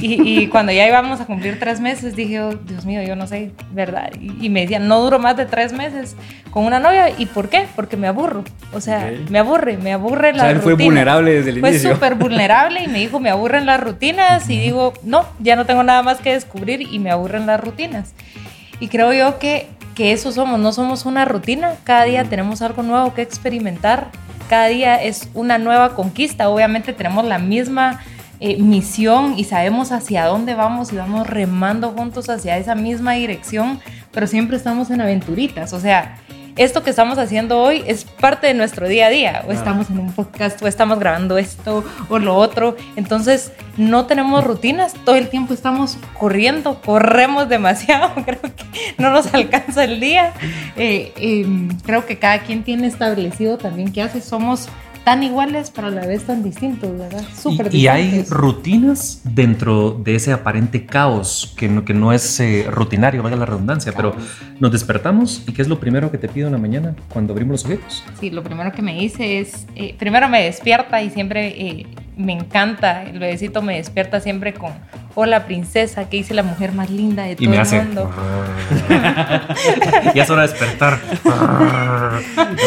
Y, 0.00 0.46
cuando 0.46 0.70
ya 0.72 0.86
íbamos 0.86 1.20
a 1.20 1.26
cumplir 1.26 1.58
tres 1.58 1.80
meses, 1.80 2.14
dije, 2.14 2.40
oh, 2.40 2.54
Dios 2.54 2.84
mío, 2.84 3.02
yo 3.02 3.16
no 3.16 3.26
sé, 3.26 3.50
¿verdad? 3.72 4.12
Y, 4.20 4.48
me 4.48 4.60
decían, 4.62 4.86
no 4.86 5.00
duro 5.00 5.18
más 5.18 5.36
de 5.36 5.44
tres 5.44 5.72
meses 5.72 6.16
con 6.50 6.64
una 6.64 6.78
novia. 6.78 7.10
¿Y 7.16 7.26
por 7.26 7.48
qué? 7.48 7.66
Porque 7.74 7.96
me 7.96 8.06
aburro. 8.06 8.44
O 8.72 8.80
sea, 8.80 9.12
me 9.28 9.38
aburre, 9.38 9.76
me 9.76 9.92
aburre 9.92 10.32
la 10.32 10.42
o 10.42 10.46
sea, 10.46 10.50
él 10.50 10.60
fue 10.60 10.74
vulnerable 10.74 11.32
desde 11.32 11.50
el 11.50 11.58
inicio. 11.58 11.80
Fue 11.80 11.94
súper 11.94 12.14
vulnerable 12.14 12.82
y 12.84 12.88
me 12.88 12.98
dijo, 12.98 13.18
me 13.18 13.30
aburren 13.30 13.66
las 13.66 13.80
rutinas. 13.80 14.48
Y 14.48 14.58
digo, 14.58 14.94
no, 15.02 15.26
ya 15.40 15.56
no 15.56 15.66
tengo 15.66 15.82
nada 15.82 16.02
más 16.02 16.18
que 16.18 16.32
descubrir 16.32 16.82
y 16.82 16.98
me 16.98 17.10
aburren 17.10 17.46
las 17.46 17.60
rutinas. 17.60 18.14
Y 18.80 18.88
creo 18.88 19.12
yo 19.12 19.38
que, 19.38 19.66
que 19.96 20.12
eso 20.12 20.30
somos, 20.30 20.60
no 20.60 20.72
somos 20.72 21.06
una 21.06 21.24
rutina. 21.24 21.74
Cada 21.82 22.04
día 22.04 22.24
tenemos 22.24 22.62
algo 22.62 22.82
nuevo 22.82 23.14
que 23.14 23.22
experimentar. 23.22 24.08
Cada 24.48 24.68
día 24.68 25.02
es 25.02 25.28
una 25.34 25.58
nueva 25.58 25.94
conquista. 25.94 26.48
Obviamente 26.48 26.92
tenemos 26.92 27.24
la 27.24 27.38
misma 27.38 28.00
eh, 28.40 28.62
misión 28.62 29.34
y 29.36 29.44
sabemos 29.44 29.92
hacia 29.92 30.26
dónde 30.26 30.54
vamos 30.54 30.92
y 30.92 30.96
vamos 30.96 31.26
remando 31.26 31.90
juntos 31.90 32.28
hacia 32.28 32.58
esa 32.58 32.74
misma 32.74 33.14
dirección, 33.14 33.80
pero 34.12 34.26
siempre 34.26 34.56
estamos 34.56 34.90
en 34.90 35.00
aventuritas. 35.00 35.72
O 35.72 35.80
sea, 35.80 36.18
esto 36.58 36.82
que 36.82 36.90
estamos 36.90 37.18
haciendo 37.18 37.60
hoy 37.60 37.84
es 37.86 38.02
parte 38.04 38.48
de 38.48 38.54
nuestro 38.54 38.88
día 38.88 39.06
a 39.06 39.10
día. 39.10 39.44
O 39.46 39.52
estamos 39.52 39.90
en 39.90 40.00
un 40.00 40.12
podcast, 40.12 40.60
o 40.60 40.66
estamos 40.66 40.98
grabando 40.98 41.38
esto 41.38 41.84
o 42.08 42.18
lo 42.18 42.34
otro. 42.34 42.76
Entonces, 42.96 43.52
no 43.76 44.06
tenemos 44.06 44.42
rutinas. 44.42 44.92
Todo 45.04 45.14
el 45.14 45.28
tiempo 45.28 45.54
estamos 45.54 45.96
corriendo, 46.18 46.80
corremos 46.80 47.48
demasiado. 47.48 48.12
Creo 48.24 48.40
que 48.40 48.64
no 48.98 49.10
nos 49.10 49.32
alcanza 49.32 49.84
el 49.84 50.00
día. 50.00 50.32
Eh, 50.76 51.12
em, 51.16 51.68
creo 51.84 52.04
que 52.06 52.18
cada 52.18 52.40
quien 52.40 52.64
tiene 52.64 52.88
establecido 52.88 53.56
también 53.56 53.92
qué 53.92 54.02
hace. 54.02 54.20
Somos 54.20 54.68
tan 55.08 55.22
iguales, 55.22 55.72
pero 55.74 55.86
a 55.86 55.90
la 55.90 56.04
vez 56.04 56.24
tan 56.24 56.42
distintos, 56.42 56.98
¿verdad? 56.98 57.24
Súper 57.34 57.74
y, 57.74 57.78
y, 57.78 57.88
hay 57.88 58.24
rutinas 58.28 59.22
dentro 59.24 59.92
de 59.92 60.16
ese 60.16 60.34
aparente 60.34 60.84
caos 60.84 61.54
que 61.56 61.66
no, 61.66 61.82
que 61.82 61.94
no 61.94 62.12
es 62.12 62.40
eh, 62.40 62.66
rutinario, 62.70 63.22
valga 63.22 63.38
la 63.38 63.46
redundancia, 63.46 63.94
pero 63.96 64.14
nos 64.60 64.70
despertamos 64.70 65.44
y 65.46 65.54
¿qué 65.54 65.62
es 65.62 65.68
lo 65.68 65.80
primero 65.80 66.10
que 66.10 66.18
te 66.18 66.28
pido 66.28 66.48
en 66.48 66.52
la 66.52 66.58
mañana 66.58 66.94
cuando 67.08 67.32
abrimos 67.32 67.64
los 67.64 67.78
ojos? 67.78 68.04
Sí, 68.20 68.28
lo 68.28 68.42
primero 68.42 68.70
que 68.70 68.82
me 68.82 69.02
hice 69.02 69.38
es, 69.38 69.66
eh, 69.76 69.94
primero 69.98 70.28
me 70.28 70.42
despierta 70.42 71.00
y 71.00 71.08
siempre 71.08 71.58
eh, 71.58 71.86
me 72.18 72.34
encanta, 72.34 73.04
el 73.04 73.18
bebecito 73.18 73.62
me 73.62 73.78
despierta 73.78 74.20
siempre 74.20 74.52
con 74.52 74.72
hola 75.20 75.46
princesa, 75.46 76.08
que 76.08 76.18
hice 76.18 76.32
la 76.32 76.44
mujer 76.44 76.70
más 76.70 76.90
linda 76.90 77.24
de 77.24 77.34
todo 77.34 77.52
el 77.52 77.86
mundo. 77.86 78.08
ya 80.14 80.22
es 80.22 80.30
hora 80.30 80.42
de 80.42 80.48
despertar. 80.48 81.00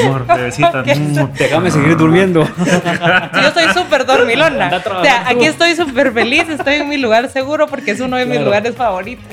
Amor, 0.03 0.27
bebecita. 0.27 0.83
Déjame 0.83 1.71
seguir 1.71 1.95
durmiendo. 1.95 2.43
Yo 3.41 3.53
soy 3.53 3.73
súper 3.73 4.05
dormilona. 4.05 4.69
O 4.85 5.01
sea, 5.01 5.29
aquí 5.29 5.45
estoy 5.45 5.77
súper 5.77 6.11
feliz, 6.11 6.49
estoy 6.49 6.75
en 6.75 6.89
mi 6.89 6.97
lugar 6.97 7.29
seguro 7.29 7.67
porque 7.67 7.91
es 7.91 8.01
uno 8.01 8.17
de 8.17 8.25
mis 8.25 8.41
lugares 8.41 8.75
favoritos. 8.75 9.31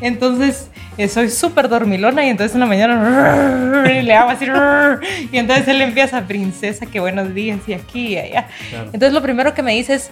Entonces, 0.00 0.70
eh, 0.98 1.08
soy 1.08 1.30
súper 1.30 1.68
dormilona 1.68 2.24
y 2.24 2.28
entonces 2.28 2.54
en 2.54 2.60
la 2.60 2.66
mañana 2.66 3.82
le 3.84 4.14
hago 4.14 4.30
así 4.30 4.46
y 5.32 5.36
entonces 5.36 5.66
él 5.66 5.80
empieza, 5.80 6.20
princesa, 6.28 6.86
qué 6.86 7.00
buenos 7.00 7.34
días 7.34 7.58
y 7.66 7.72
aquí 7.72 8.12
y 8.12 8.18
allá. 8.18 8.46
Entonces 8.70 9.12
lo 9.12 9.20
primero 9.20 9.52
que 9.52 9.64
me 9.64 9.72
dice 9.72 9.94
es, 9.94 10.10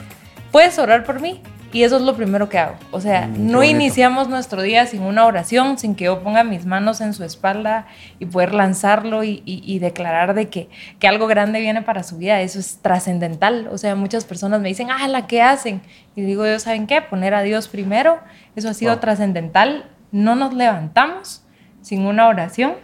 ¿puedes 0.50 0.76
orar 0.80 1.04
por 1.04 1.20
mí? 1.20 1.40
Y 1.72 1.84
eso 1.84 1.96
es 1.96 2.02
lo 2.02 2.16
primero 2.16 2.48
que 2.48 2.58
hago. 2.58 2.74
O 2.90 3.00
sea, 3.00 3.28
mm, 3.28 3.50
no 3.50 3.62
iniciamos 3.62 4.28
nuestro 4.28 4.62
día 4.62 4.86
sin 4.86 5.02
una 5.02 5.26
oración, 5.26 5.78
sin 5.78 5.94
que 5.94 6.04
yo 6.06 6.20
ponga 6.22 6.42
mis 6.42 6.66
manos 6.66 7.00
en 7.00 7.14
su 7.14 7.22
espalda 7.22 7.86
y 8.18 8.26
poder 8.26 8.54
lanzarlo 8.54 9.22
y, 9.22 9.78
declarar 9.80 10.34
de 10.34 10.48
que, 10.48 10.68
que, 10.98 11.08
algo 11.08 11.26
grande 11.26 11.60
viene 11.60 11.82
para 11.82 12.02
su 12.02 12.18
vida. 12.18 12.40
Eso 12.40 12.58
es 12.58 12.78
trascendental. 12.82 13.68
O 13.70 13.78
sea, 13.78 13.94
muchas 13.94 14.24
personas 14.24 14.60
me 14.60 14.68
dicen, 14.68 14.88
ah, 14.90 15.06
¿la 15.06 15.26
qué 15.26 15.42
hacen? 15.42 15.80
Y 16.16 16.22
digo, 16.22 16.44
yo, 16.44 16.58
¿saben 16.58 16.86
qué? 16.86 17.02
Poner 17.02 17.34
a 17.34 17.42
Dios 17.42 17.68
primero. 17.68 18.18
Eso 18.56 18.68
ha 18.68 18.74
sido 18.74 18.98
trascendental. 18.98 19.88
No 20.10 20.34
nos 20.34 20.52
levantamos 20.52 21.44
sin 21.82 22.04
una 22.04 22.28
oración. 22.28 22.74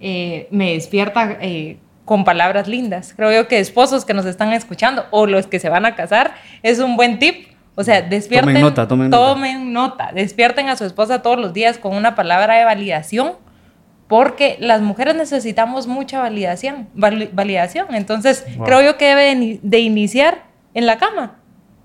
Eh, 0.00 0.48
me 0.50 0.74
despierta 0.74 1.38
eh, 1.40 1.78
con 2.04 2.24
palabras 2.24 2.68
lindas. 2.68 3.14
Creo 3.16 3.32
yo 3.32 3.48
que 3.48 3.58
esposos 3.58 4.04
que 4.04 4.14
nos 4.14 4.26
están 4.26 4.52
escuchando 4.52 5.06
o 5.10 5.26
los 5.26 5.46
que 5.46 5.58
se 5.58 5.68
van 5.68 5.86
a 5.86 5.94
casar, 5.94 6.34
es 6.62 6.78
un 6.78 6.96
buen 6.96 7.18
tip 7.18 7.47
o 7.78 7.84
sea, 7.84 8.02
despierten. 8.02 8.54
Tomen 8.54 8.60
nota, 8.60 8.88
tomen, 8.88 9.08
tomen 9.08 9.72
nota. 9.72 10.10
Despierten 10.12 10.68
a 10.68 10.74
su 10.76 10.84
esposa 10.84 11.22
todos 11.22 11.38
los 11.38 11.52
días 11.52 11.78
con 11.78 11.94
una 11.94 12.16
palabra 12.16 12.56
de 12.56 12.64
validación, 12.64 13.34
porque 14.08 14.56
las 14.58 14.82
mujeres 14.82 15.14
necesitamos 15.14 15.86
mucha 15.86 16.18
validación. 16.18 16.88
validación. 16.94 17.94
Entonces, 17.94 18.44
creo 18.64 18.82
yo 18.82 18.98
que 18.98 19.14
debe 19.14 19.60
de 19.62 19.78
iniciar 19.78 20.42
en 20.74 20.86
la 20.86 20.98
cama. 20.98 21.36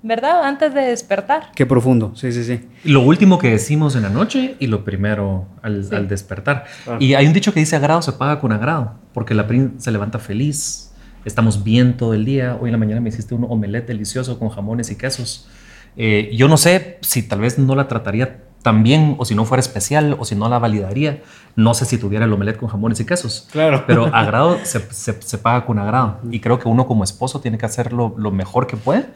¿verdad? 0.05 0.43
Antes 0.43 0.73
de 0.73 0.81
despertar. 0.81 1.51
Qué 1.55 1.65
profundo, 1.65 2.11
sí, 2.15 2.33
sí, 2.33 2.43
sí. 2.43 2.59
Lo 2.83 2.99
último 3.01 3.39
que 3.39 3.51
decimos 3.51 3.95
en 3.95 4.01
la 4.01 4.09
noche 4.09 4.55
y 4.59 4.67
lo 4.67 4.83
primero 4.83 5.47
al, 5.61 6.09
despertar. 6.09 6.65
Ah. 6.85 6.97
Y 6.99 7.13
hay 7.13 7.25
un 7.25 7.31
dicho 7.31 7.53
que 7.53 7.61
dice 7.61 7.77
agrado 7.77 8.01
se 8.01 8.11
paga 8.11 8.41
con 8.41 8.51
agrado, 8.51 8.95
porque 9.13 9.33
la 9.33 9.47
prin 9.47 9.75
se 9.77 9.91
levanta 9.91 10.19
feliz, 10.19 10.91
estamos 11.23 11.63
bien 11.63 11.95
todo 11.95 12.13
el 12.13 12.25
día. 12.25 12.57
Hoy 12.59 12.67
en 12.67 12.73
la 12.73 12.77
mañana 12.79 12.99
me 12.99 13.07
hiciste 13.07 13.33
un 13.33 13.45
omelette 13.45 13.87
delicioso 13.87 14.37
con 14.37 14.49
jamones 14.49 14.91
y 14.91 14.97
quesos. 14.97 15.47
Eh, 15.95 16.31
yo 16.35 16.47
no 16.47 16.57
sé 16.57 16.97
si 17.01 17.23
tal 17.23 17.41
vez 17.41 17.59
no 17.59 17.75
la 17.75 17.87
trataría 17.87 18.43
tan 18.63 18.81
bien 18.81 19.15
o 19.19 19.25
si 19.25 19.35
no 19.35 19.45
fuera 19.45 19.59
especial 19.59 20.15
o 20.17 20.25
si 20.25 20.35
no 20.35 20.49
la 20.49 20.57
validaría. 20.57 21.21
No 21.55 21.73
sé 21.75 21.85
si 21.85 21.97
tuviera 21.97 22.25
el 22.25 22.33
omelette 22.33 22.57
con 22.57 22.69
jamones 22.69 22.99
y 22.99 23.05
quesos. 23.05 23.47
Claro. 23.51 23.83
Pero 23.85 24.05
agrado 24.07 24.57
se, 24.63 24.79
se, 24.89 25.37
paga 25.37 25.65
con 25.65 25.77
agrado. 25.77 26.19
Y 26.31 26.39
creo 26.39 26.57
que 26.57 26.67
uno 26.67 26.87
como 26.87 27.03
esposo 27.03 27.41
tiene 27.41 27.57
que 27.57 27.65
hacerlo 27.65 28.15
lo 28.17 28.31
mejor 28.31 28.65
que 28.65 28.77
puede 28.77 29.09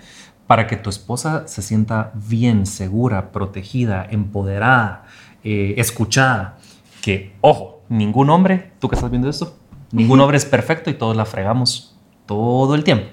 para 0.46 0.68
que 0.68 0.78
tu 0.78 0.90
esposa 0.90 1.48
se 1.48 1.62
sienta 1.62 2.12
bien, 2.14 2.66
segura, 2.66 3.32
protegida, 3.32 4.08
empoderada, 4.10 5.06
eh, 5.44 5.76
escuchada. 5.78 6.58
Que, 7.02 7.36
ojo, 7.42 7.82
ningún 7.90 8.30
hombre, 8.30 8.72
tú 8.80 8.88
que 8.88 8.96
estás 8.96 9.10
viendo 9.10 9.30
esto, 9.30 9.58
ningún 9.92 10.20
hombre 10.22 10.38
es 10.38 10.46
perfecto 10.46 10.90
y 10.90 10.94
todos 10.94 11.16
la 11.16 11.26
fregamos 11.26 11.98
todo 12.26 12.76
el 12.76 12.84
tiempo. 12.84 13.08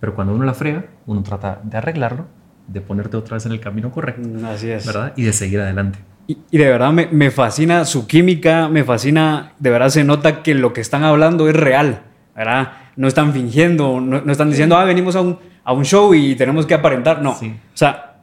Pero 0.00 0.14
cuando 0.14 0.34
uno 0.34 0.44
la 0.44 0.54
frega, 0.54 0.86
uno 1.06 1.22
trata 1.22 1.60
de 1.64 1.76
arreglarlo 1.78 2.37
de 2.68 2.80
ponerte 2.80 3.16
otra 3.16 3.34
vez 3.34 3.46
en 3.46 3.52
el 3.52 3.60
camino 3.60 3.90
correcto. 3.90 4.28
Así 4.46 4.70
es. 4.70 4.86
¿Verdad? 4.86 5.12
Y 5.16 5.24
de 5.24 5.32
seguir 5.32 5.60
adelante. 5.60 5.98
Y, 6.26 6.58
de 6.58 6.68
verdad 6.68 6.92
me, 6.92 7.06
me, 7.06 7.30
fascina 7.30 7.86
su 7.86 8.06
química, 8.06 8.68
me 8.68 8.84
fascina, 8.84 9.54
de 9.58 9.70
verdad 9.70 9.88
se 9.88 10.04
nota 10.04 10.42
que 10.42 10.54
lo 10.54 10.74
que 10.74 10.82
están 10.82 11.02
hablando 11.02 11.48
es 11.48 11.56
real, 11.56 12.02
¿verdad? 12.36 12.72
No 12.96 13.08
están 13.08 13.32
fingiendo, 13.32 13.98
no, 13.98 14.30
están 14.30 14.50
diciendo, 14.50 14.76
ah, 14.76 14.84
venimos 14.84 15.16
a 15.16 15.22
un, 15.22 15.38
a 15.64 15.72
un, 15.72 15.86
show 15.86 16.12
y 16.12 16.34
tenemos 16.34 16.66
que 16.66 16.74
aparentar. 16.74 17.22
No. 17.22 17.30
O 17.30 17.56
sea, 17.72 18.16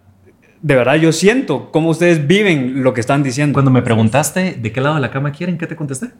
de 0.61 0.75
verdad 0.75 0.95
yo 0.95 1.11
siento 1.11 1.71
cómo 1.71 1.89
ustedes 1.89 2.27
viven 2.27 2.83
lo 2.83 2.93
que 2.93 3.01
están 3.01 3.23
diciendo. 3.23 3.53
Cuando 3.53 3.71
me 3.71 3.81
preguntaste 3.81 4.53
de 4.53 4.71
qué 4.71 4.81
lado 4.81 4.95
de 4.95 5.01
la 5.01 5.09
cama 5.09 5.31
quieren, 5.31 5.57
¿qué 5.57 5.65
te 5.65 5.75
contesté? 5.75 6.11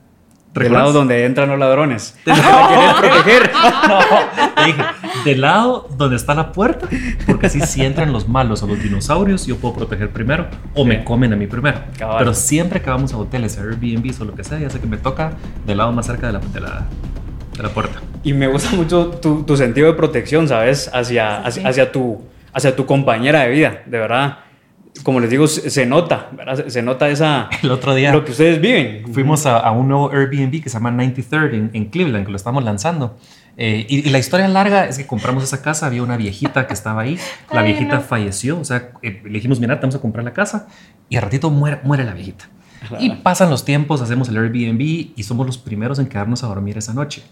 Del 0.64 0.74
lado 0.74 0.94
donde 0.94 1.26
entran 1.26 1.50
los 1.50 1.60
ladrones. 1.60 2.18
¿La 2.26 2.36
quieres 2.68 2.94
proteger? 2.94 3.52
No, 3.86 4.66
dije, 4.66 4.82
del 5.26 5.42
lado 5.42 5.88
donde 5.98 6.16
está 6.16 6.34
la 6.34 6.52
puerta, 6.52 6.88
porque 7.28 7.48
así 7.48 7.62
si 7.62 7.84
entran 7.84 8.12
los 8.12 8.28
malos 8.28 8.64
o 8.64 8.68
los 8.68 8.82
dinosaurios, 8.82 9.46
yo 9.46 9.58
puedo 9.58 9.76
proteger 9.76 10.10
primero 10.10 10.48
o 10.74 10.86
me 10.86 11.04
comen 11.04 11.34
a 11.34 11.36
mí 11.36 11.46
primero. 11.46 11.80
Pero 12.18 12.34
siempre 12.34 12.82
que 12.82 12.90
vamos 12.90 13.14
a 13.14 13.18
hoteles, 13.18 13.58
Airbnb 13.58 14.12
o 14.20 14.26
lo 14.26 14.34
que 14.34 14.44
sea, 14.44 14.58
ya 14.58 14.70
sé 14.70 14.80
que 14.80 14.88
me 14.88 14.98
toca 14.98 15.34
del 15.66 15.78
lado 15.78 15.92
más 15.92 16.06
cerca 16.06 16.28
de 16.28 16.34
la, 16.34 16.40
de 16.40 16.62
la, 16.62 16.86
de 17.56 17.64
la 17.64 17.70
puerta. 17.70 18.00
Y 18.24 18.34
me 18.34 18.48
gusta 18.48 18.76
mucho 18.76 19.10
tu, 19.22 19.44
tu 19.44 19.58
sentido 19.58 19.88
de 19.88 19.94
protección, 19.94 20.48
¿sabes? 20.48 20.90
Hacia, 20.94 21.42
hacia, 21.46 21.68
hacia, 21.68 21.92
tu, 21.92 22.24
hacia 22.54 22.76
tu 22.76 22.86
compañera 22.86 23.42
de 23.42 23.50
vida, 23.50 23.84
de 23.86 24.00
verdad 24.00 24.45
como 25.04 25.20
les 25.20 25.30
digo, 25.30 25.48
se, 25.48 25.86
nota, 25.86 26.30
¿verdad? 26.32 26.68
Se, 26.68 26.82
nota 26.82 27.10
esa... 27.10 27.50
El 27.64 27.72
otro 27.72 27.94
día... 27.94 28.12
Lo 28.12 28.26
que 28.26 28.32
ustedes 28.32 28.60
viven. 28.62 29.14
Fuimos 29.14 29.46
a, 29.46 29.70
un 29.72 29.88
nuevo 29.88 30.12
Airbnb 30.12 30.64
que 30.64 30.70
se 30.70 30.78
llama 30.78 30.92
93rd 30.92 31.54
en, 31.54 31.70
en 31.74 31.86
Cleveland, 31.86 32.26
que 32.26 32.32
lo 32.32 32.38
estamos 32.38 32.64
lanzando. 32.64 33.18
Eh, 33.58 33.86
y, 33.88 34.10
la 34.10 34.20
historia 34.20 34.48
larga 34.48 34.86
es 34.86 34.98
que 34.98 35.08
compramos 35.08 35.44
esa 35.44 35.62
casa, 35.62 35.86
había 35.86 36.04
una 36.04 36.18
viejita 36.18 36.68
que 36.68 36.74
estaba 36.74 37.02
ahí, 37.02 37.18
la 37.52 37.62
viejita 37.62 38.02
falleció, 38.02 38.60
o 38.60 38.66
sea, 38.66 38.92
eh, 39.02 39.22
le 39.24 39.32
dijimos, 39.32 39.62
mira, 39.62 39.76
vamos 39.76 39.96
a 39.96 40.00
comprar 40.00 40.26
la 40.26 40.34
casa, 40.34 40.68
y 41.08 41.16
al 41.16 41.24
ratito 41.24 41.50
muere, 41.50 41.80
muere 41.84 42.04
la 42.04 42.14
viejita. 42.14 42.50
Y 43.00 43.10
pasan 43.10 43.50
los 43.50 43.66
tiempos, 43.66 44.02
hacemos 44.02 44.30
el 44.30 44.38
Airbnb 44.38 44.82
y 45.16 45.24
somos 45.24 45.48
los 45.48 45.58
primeros 45.58 45.98
en 45.98 46.08
quedarnos 46.08 46.44
a 46.44 46.48
dormir 46.48 46.78
esa 46.78 46.94
noche. 46.94 47.24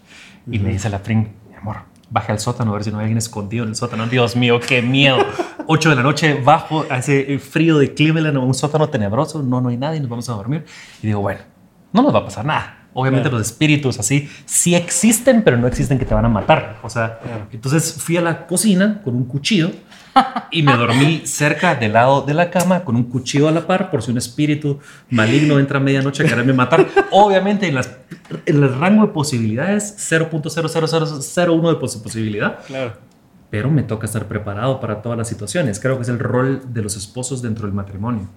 Y 0.50 0.58
me 0.58 0.70
dice 0.70 0.88
la 0.88 0.98
Fring, 0.98 1.28
mi 1.48 1.56
amor, 1.56 1.76
baje 2.10 2.32
al 2.32 2.40
sótano 2.40 2.72
a 2.72 2.74
ver 2.74 2.84
si 2.84 2.90
no 2.90 2.98
hay 2.98 3.04
alguien 3.04 3.18
escondido 3.18 3.62
en 3.62 3.70
el 3.70 3.76
sótano. 3.76 4.06
Dios 4.08 4.34
mío, 4.34 4.58
qué 4.58 4.82
miedo. 4.82 5.18
8 5.66 5.90
de 5.90 5.96
la 5.96 6.02
noche, 6.02 6.40
bajo 6.42 6.84
a 6.90 6.98
ese 6.98 7.38
frío 7.38 7.78
de 7.78 7.94
Cleveland, 7.94 8.36
un 8.38 8.54
sótano 8.54 8.88
tenebroso, 8.88 9.42
no, 9.42 9.60
no 9.60 9.68
hay 9.68 9.76
nadie, 9.76 10.00
nos 10.00 10.08
vamos 10.08 10.28
a 10.28 10.32
dormir. 10.32 10.64
Y 11.02 11.08
digo, 11.08 11.20
bueno, 11.20 11.40
no 11.92 12.02
nos 12.02 12.14
va 12.14 12.20
a 12.20 12.24
pasar 12.24 12.44
nada. 12.44 12.84
Obviamente 12.94 13.28
los 13.28 13.42
espíritus 13.42 13.98
así 13.98 14.30
sí 14.46 14.74
existen, 14.76 15.42
pero 15.42 15.56
no 15.56 15.66
existen 15.66 15.98
que 15.98 16.04
te 16.04 16.14
van 16.14 16.24
a 16.24 16.28
matar. 16.28 16.78
O 16.82 16.88
sea, 16.88 17.18
entonces 17.52 17.94
fui 17.98 18.16
a 18.16 18.20
la 18.20 18.46
cocina 18.46 19.00
con 19.02 19.16
un 19.16 19.24
cuchillo 19.24 19.72
y 20.52 20.62
me 20.62 20.76
dormí 20.76 21.22
cerca 21.24 21.74
del 21.74 21.94
lado 21.94 22.22
de 22.22 22.34
la 22.34 22.50
cama 22.50 22.84
con 22.84 22.94
un 22.94 23.04
cuchillo 23.04 23.48
a 23.48 23.50
la 23.50 23.66
par 23.66 23.90
por 23.90 24.00
si 24.02 24.12
un 24.12 24.18
espíritu 24.18 24.78
maligno 25.10 25.58
entra 25.58 25.78
a 25.78 25.80
medianoche 25.80 26.22
a 26.22 26.28
quererme 26.28 26.52
matar. 26.52 26.86
Obviamente 27.10 27.66
en, 27.66 27.74
las, 27.74 27.90
en 28.46 28.62
el 28.62 28.78
rango 28.78 29.06
de 29.06 29.12
posibilidades 29.12 29.96
0.00001 29.98 31.68
de 31.68 31.74
posibilidad. 32.00 32.64
Claro. 32.64 32.92
Pero 33.50 33.70
me 33.70 33.82
toca 33.82 34.06
estar 34.06 34.26
preparado 34.26 34.80
para 34.80 35.02
todas 35.02 35.16
las 35.18 35.28
situaciones. 35.28 35.80
Creo 35.80 35.96
que 35.96 36.02
es 36.02 36.08
el 36.08 36.18
rol 36.18 36.62
de 36.72 36.82
los 36.82 36.96
esposos 36.96 37.42
dentro 37.42 37.66
del 37.66 37.74
matrimonio. 37.74 38.28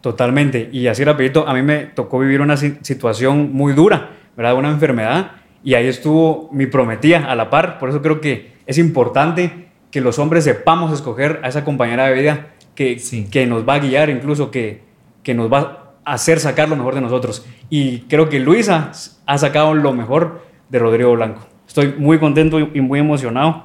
Totalmente. 0.00 0.70
Y 0.72 0.86
así 0.86 1.04
rapidito, 1.04 1.46
a 1.46 1.54
mí 1.54 1.62
me 1.62 1.86
tocó 1.86 2.18
vivir 2.18 2.40
una 2.40 2.56
situación 2.56 3.52
muy 3.52 3.72
dura, 3.72 4.10
¿verdad? 4.36 4.54
Una 4.54 4.70
enfermedad. 4.70 5.32
Y 5.62 5.74
ahí 5.74 5.86
estuvo 5.86 6.48
mi 6.52 6.66
prometida 6.66 7.30
a 7.30 7.34
la 7.34 7.50
par. 7.50 7.78
Por 7.78 7.90
eso 7.90 8.00
creo 8.00 8.20
que 8.20 8.54
es 8.66 8.78
importante 8.78 9.68
que 9.90 10.00
los 10.00 10.18
hombres 10.18 10.44
sepamos 10.44 10.92
escoger 10.92 11.40
a 11.42 11.48
esa 11.48 11.64
compañera 11.64 12.06
de 12.06 12.14
vida 12.14 12.48
que, 12.74 13.00
que 13.30 13.46
nos 13.46 13.68
va 13.68 13.74
a 13.74 13.78
guiar, 13.80 14.08
incluso 14.08 14.50
que, 14.50 14.82
que 15.22 15.34
nos 15.34 15.52
va 15.52 15.94
a 16.04 16.14
hacer 16.14 16.40
sacar 16.40 16.68
lo 16.68 16.76
mejor 16.76 16.94
de 16.94 17.02
nosotros. 17.02 17.44
Y 17.68 18.00
creo 18.02 18.28
que 18.28 18.40
Luisa 18.40 18.92
ha 19.26 19.38
sacado 19.38 19.74
lo 19.74 19.92
mejor 19.92 20.42
de 20.70 20.78
Rodrigo 20.78 21.12
Blanco. 21.12 21.46
Estoy 21.66 21.94
muy 21.98 22.18
contento 22.18 22.58
y 22.58 22.80
muy 22.80 23.00
emocionado. 23.00 23.64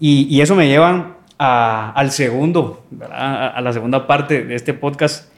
Y, 0.00 0.26
y 0.34 0.40
eso 0.40 0.54
me 0.54 0.68
lleva 0.68 1.16
a, 1.38 1.92
al 1.92 2.10
segundo, 2.10 2.86
a, 3.10 3.48
a 3.48 3.60
la 3.60 3.72
segunda 3.72 4.06
parte 4.06 4.44
de 4.44 4.54
este 4.54 4.74
podcast 4.74 5.32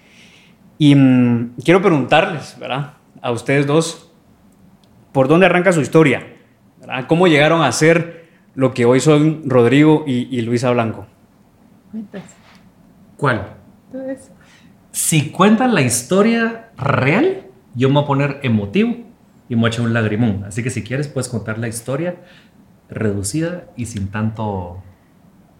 y 0.80 0.94
mm, 0.94 1.56
quiero 1.62 1.82
preguntarles, 1.82 2.56
¿verdad? 2.58 2.94
A 3.20 3.32
ustedes 3.32 3.66
dos, 3.66 4.10
¿por 5.12 5.28
dónde 5.28 5.44
arranca 5.44 5.72
su 5.72 5.82
historia? 5.82 6.26
¿Cómo 7.06 7.26
llegaron 7.26 7.60
a 7.60 7.70
ser 7.70 8.30
lo 8.54 8.72
que 8.72 8.86
hoy 8.86 8.98
son 8.98 9.42
Rodrigo 9.44 10.04
y, 10.06 10.40
Luisa 10.40 10.70
Blanco? 10.70 11.06
¿Cuál? 13.18 13.56
Si 14.90 15.28
cuentan 15.30 15.74
la 15.74 15.82
historia 15.82 16.70
real, 16.78 17.42
yo 17.74 17.88
me 17.90 17.96
voy 17.96 18.04
a 18.04 18.06
poner 18.06 18.40
emotivo 18.42 18.96
y 19.50 19.56
me 19.56 19.60
voy 19.60 19.68
a 19.68 19.72
echar 19.72 19.84
un 19.84 19.92
lagrimón. 19.92 20.44
Así 20.44 20.62
que 20.62 20.70
si 20.70 20.82
quieres, 20.82 21.08
puedes 21.08 21.28
contar 21.28 21.58
la 21.58 21.68
historia 21.68 22.16
reducida 22.90 23.64
y 23.76 23.86
sin 23.86 24.08
tanto 24.08 24.82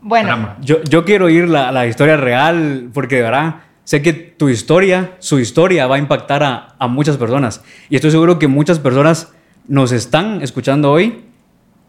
bueno, 0.02 0.28
drama. 0.28 0.56
Yo, 0.60 0.82
yo 0.84 1.04
quiero 1.04 1.26
oír 1.26 1.48
la, 1.48 1.72
la 1.72 1.86
historia 1.86 2.16
real 2.16 2.90
porque 2.92 3.16
de 3.16 3.22
verdad 3.22 3.56
sé 3.90 4.02
que 4.02 4.12
tu 4.12 4.48
historia, 4.48 5.16
su 5.18 5.40
historia 5.40 5.88
va 5.88 5.96
a 5.96 5.98
impactar 5.98 6.44
a, 6.44 6.86
muchas 6.86 7.16
personas. 7.16 7.62
Y 7.88 7.96
estoy 7.96 8.12
seguro 8.12 8.38
que 8.38 8.46
muchas 8.46 8.78
personas 8.78 9.32
nos 9.66 9.90
están 9.90 10.42
escuchando 10.42 10.92
hoy 10.92 11.24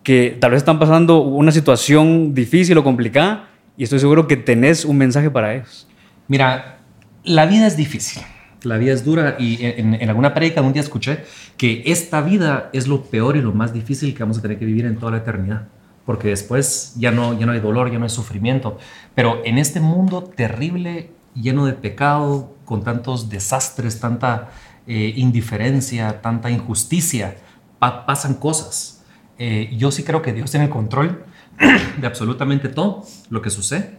que 0.02 0.36
tal 0.42 0.50
vez 0.50 0.58
están 0.58 0.80
pasando 0.80 1.22
una 1.22 1.52
situación 1.52 2.34
difícil 2.34 2.76
o 2.80 2.84
complicada 2.84 3.50
y 3.78 3.84
estoy 3.84 4.00
seguro 4.00 4.28
que 4.28 4.36
tenés 4.36 4.84
un 4.84 4.98
mensaje 4.98 5.30
para 5.30 5.54
ellos. 5.54 5.88
Mira, 6.28 6.80
la 7.24 7.46
vida 7.46 7.68
es 7.68 7.78
difícil. 7.78 8.24
La 8.64 8.78
vida 8.78 8.94
es 8.94 9.04
dura 9.04 9.38
y 9.40 9.58
en, 9.62 10.10
alguna 10.10 10.34
prédica 10.34 10.62
un 10.62 10.74
día 10.74 10.82
escuché 10.82 11.24
que 11.58 11.84
esta 11.86 12.22
vida 12.22 12.70
es 12.74 12.88
lo 12.88 13.04
peor 13.04 13.38
y 13.38 13.42
lo 13.42 13.54
más 13.54 13.74
difícil 13.74 14.14
que 14.14 14.24
vamos 14.24 14.38
a 14.38 14.42
tener 14.42 14.60
que 14.60 14.66
vivir 14.66 14.86
en 14.86 14.98
toda 14.98 15.14
la 15.14 15.18
eternidad 15.20 15.68
porque 16.06 16.30
después 16.30 16.94
ya 16.98 17.12
no, 17.12 17.38
ya 17.40 17.46
no 17.46 17.52
hay 17.52 17.60
dolor, 17.60 17.92
ya 17.92 17.98
no 17.98 18.06
hay 18.06 18.10
sufrimiento. 18.10 18.78
Pero 19.16 19.42
en 19.46 19.58
este 19.58 19.80
mundo 19.80 20.24
terrible 20.24 21.12
lleno 21.36 21.66
de 21.66 21.74
pecado, 21.74 22.56
con 22.66 22.84
tantos 22.84 23.30
desastres, 23.30 24.00
tanta 24.00 24.50
eh, 24.88 25.14
indiferencia, 25.16 26.22
tanta 26.22 26.50
injusticia, 26.50 27.36
pasan 27.80 28.36
cosas. 28.36 29.04
Eh, 29.38 29.74
yo 29.78 29.92
sí 29.92 30.04
creo 30.04 30.22
que 30.22 30.34
Dios 30.34 30.52
tiene 30.52 30.66
el 30.66 30.72
control 30.72 31.24
de 31.98 32.08
absolutamente 32.08 32.70
todo 32.70 33.06
lo 33.30 33.42
que 33.42 33.50
sucede. 33.50 33.98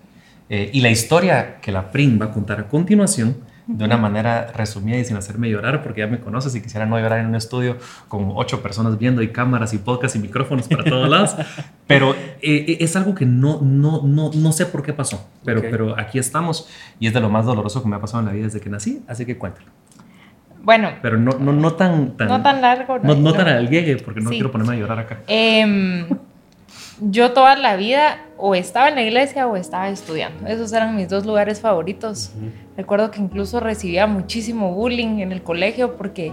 Eh, 0.49 0.71
y 0.73 0.81
la 0.81 0.91
historia 0.91 1.61
que 1.61 1.73
la 1.73 1.91
PRIM 1.91 2.21
va 2.21 2.27
a 2.27 2.31
contar 2.33 2.61
a 2.61 2.69
continuación 2.69 3.37
de 3.77 3.85
una 3.85 3.97
manera 3.97 4.53
resumida 4.55 4.99
y 4.99 5.05
sin 5.05 5.17
hacerme 5.17 5.49
llorar, 5.51 5.83
porque 5.83 6.01
ya 6.01 6.07
me 6.07 6.21
conoces 6.21 6.55
y 6.55 6.61
quisiera 6.61 6.87
no 6.87 6.99
llorar 6.99 7.21
en 7.21 7.27
un 7.27 7.35
estudio 7.35 7.77
con 8.09 8.33
ocho 8.35 8.63
personas 8.63 8.99
viendo 8.99 9.23
y 9.23 9.29
cámaras 9.29 9.73
y 9.73 9.79
podcasts 9.79 10.17
y 10.17 10.19
micrófonos 10.19 10.69
para 10.69 10.85
todos 10.85 11.09
lados. 11.09 11.37
pero 11.87 12.13
eh, 12.15 12.17
eh, 12.43 12.77
es 12.81 12.97
algo 12.97 13.15
que 13.15 13.27
no, 13.27 13.61
no, 13.61 14.03
no, 14.03 14.31
no 14.35 14.53
sé 14.53 14.67
por 14.67 14.83
qué 14.83 14.93
pasó, 14.93 15.29
pero, 15.45 15.63
pero 15.63 15.99
aquí 15.99 16.19
estamos 16.19 16.69
y 17.01 17.07
es 17.07 17.15
de 17.15 17.21
lo 17.21 17.31
más 17.31 17.47
doloroso 17.47 17.83
que 17.83 17.89
me 17.89 17.97
ha 17.97 18.01
pasado 18.01 18.21
en 18.21 18.27
la 18.27 18.33
vida 18.33 18.45
desde 18.45 18.61
que 18.61 18.71
nací, 18.71 19.03
así 19.09 19.25
que 19.25 19.39
cuéntalo. 19.39 19.69
Bueno. 20.63 20.91
Pero 21.03 21.19
no, 21.19 21.33
no, 21.39 21.53
no 21.53 21.73
tan, 21.73 22.17
tan... 22.17 22.29
No 22.29 22.41
tan 22.41 22.61
largo. 22.61 22.99
No, 23.01 23.17
no, 23.17 23.33
tan 23.33 23.49
al 23.49 23.69
llegue, 23.69 23.97
porque 23.97 24.21
no 24.21 24.31
quiero 24.31 24.53
ponerme 24.53 24.77
a 24.77 24.79
llorar 24.79 24.99
acá. 25.01 25.19
Eh, 25.27 26.07
yo 27.01 27.33
toda 27.33 27.57
la 27.57 27.77
vida 27.77 28.19
o 28.37 28.55
estaba 28.55 28.89
en 28.89 28.95
la 28.95 29.03
iglesia 29.03 29.47
o 29.47 29.57
estaba 29.57 29.89
estudiando. 29.89 30.47
Esos 30.47 30.73
eran 30.73 30.95
mis 30.97 31.09
dos 31.09 31.27
lugares 31.27 31.61
favoritos. 31.61 32.33
Recuerdo 32.77 33.11
que 33.11 33.21
incluso 33.21 33.61
recibía 33.61 34.07
muchísimo 34.07 34.73
bullying 34.73 35.21
en 35.21 35.33
el 35.33 35.43
colegio 35.43 35.97
porque 35.97 36.33